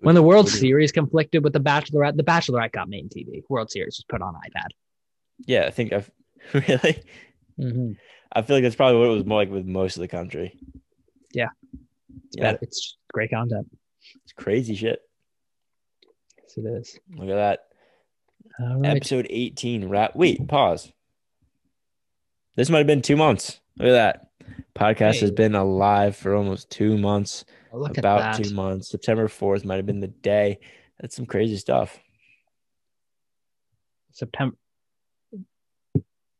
When 0.00 0.14
the 0.14 0.22
World 0.22 0.46
What 0.46 0.52
do 0.52 0.56
you- 0.58 0.60
Series 0.72 0.92
conflicted 0.92 1.44
with 1.44 1.52
the 1.52 1.60
Bachelorette, 1.60 2.16
the 2.16 2.22
Bachelorette 2.24 2.72
got 2.72 2.88
main 2.88 3.08
TV. 3.08 3.42
World 3.48 3.70
Series 3.70 3.98
was 3.98 4.04
put 4.08 4.22
on 4.22 4.34
iPad. 4.34 4.68
Yeah, 5.46 5.66
I 5.66 5.70
think 5.70 5.92
I've 5.92 6.10
really. 6.54 7.02
Mm-hmm. 7.58 7.92
I 8.32 8.42
feel 8.42 8.56
like 8.56 8.62
that's 8.62 8.76
probably 8.76 8.98
what 8.98 9.08
it 9.08 9.14
was 9.16 9.26
more 9.26 9.38
like 9.40 9.50
with 9.50 9.66
most 9.66 9.96
of 9.96 10.00
the 10.00 10.08
country. 10.08 10.56
Yeah. 11.32 11.48
Yeah, 12.32 12.56
It's 12.62 12.96
great 13.12 13.30
content. 13.30 13.66
it's 14.24 14.32
crazy 14.32 14.74
shit. 14.74 15.00
Yes, 16.42 16.56
it 16.56 16.64
is. 16.66 16.98
Look 17.16 17.28
at 17.28 17.34
that. 17.34 17.60
Right. 18.58 18.96
Episode 18.96 19.26
18. 19.28 19.88
Rat. 19.88 20.14
Wait, 20.16 20.46
pause. 20.48 20.92
This 22.56 22.70
might 22.70 22.78
have 22.78 22.86
been 22.86 23.02
two 23.02 23.16
months. 23.16 23.60
Look 23.78 23.88
at 23.88 23.92
that. 23.92 24.29
Podcast 24.74 25.20
has 25.20 25.30
been 25.30 25.54
alive 25.54 26.16
for 26.16 26.34
almost 26.34 26.70
two 26.70 26.96
months. 26.96 27.44
Oh, 27.72 27.78
look 27.78 27.98
about 27.98 28.20
at 28.22 28.36
that. 28.36 28.44
two 28.44 28.54
months. 28.54 28.88
September 28.90 29.28
4th 29.28 29.64
might 29.64 29.76
have 29.76 29.86
been 29.86 30.00
the 30.00 30.08
day. 30.08 30.58
That's 31.00 31.14
some 31.16 31.26
crazy 31.26 31.56
stuff. 31.56 31.98
September. 34.12 34.56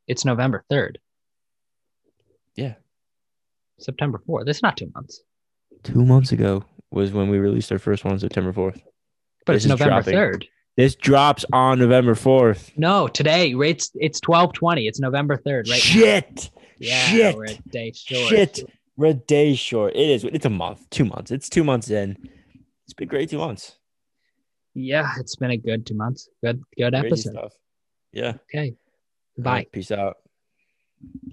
It's 0.07 0.25
November 0.25 0.65
3rd. 0.71 0.97
Yeah. 2.57 2.75
September 3.79 4.21
4th. 4.29 4.49
It's 4.49 4.63
not 4.63 4.77
two 4.77 4.91
months, 4.95 5.23
Two 5.83 6.05
months 6.05 6.33
ago 6.33 6.65
was 6.91 7.13
when 7.13 7.29
we 7.31 7.39
released 7.39 7.71
our 7.73 7.79
first 7.79 8.05
one, 8.05 8.19
September 8.19 8.53
4th. 8.53 8.81
but 9.47 9.53
This 9.55 9.65
it's 9.65 9.71
November 9.71 10.03
dropping. 10.03 10.15
3rd. 10.15 10.45
This 10.77 10.95
drops 10.95 11.45
on 11.53 11.79
November 11.79 12.15
4th. 12.15 12.73
No, 12.77 13.09
today 13.09 13.53
it's 13.53 13.91
it's 13.95 14.21
1220. 14.27 14.87
It's 14.87 15.01
November 15.01 15.37
3rd, 15.37 15.69
right? 15.69 15.81
Shit. 15.81 16.51
Yeah, 16.79 17.05
Shit. 17.09 17.37
we're 17.37 17.45
a 17.45 17.55
day 17.69 17.93
short. 17.95 18.29
Shit. 18.29 18.61
We're 18.97 19.09
a 19.09 19.15
day 19.15 19.55
short. 19.55 19.95
It 19.95 20.09
is. 20.09 20.25
It's 20.25 20.47
a 20.47 20.51
month. 20.51 20.89
Two 20.91 21.05
months. 21.05 21.31
It's 21.31 21.49
two 21.51 21.65
months 21.65 21.91
in. 21.91 22.17
It's 22.85 22.95
been 22.95 23.09
great 23.09 23.29
two 23.31 23.39
months. 23.39 23.77
Yeah, 24.75 25.11
it's 25.19 25.37
been 25.37 25.51
a 25.51 25.57
good 25.57 25.85
two 25.87 25.95
months. 25.95 26.29
Good, 26.43 26.63
good 26.79 26.93
Crazy 26.93 27.07
episode. 27.07 27.33
stuff. 27.33 27.53
Yeah. 28.13 28.35
Okay. 28.55 28.77
Bye. 29.37 29.51
right, 29.53 29.73
Peace 29.73 29.91
out. 29.91 30.17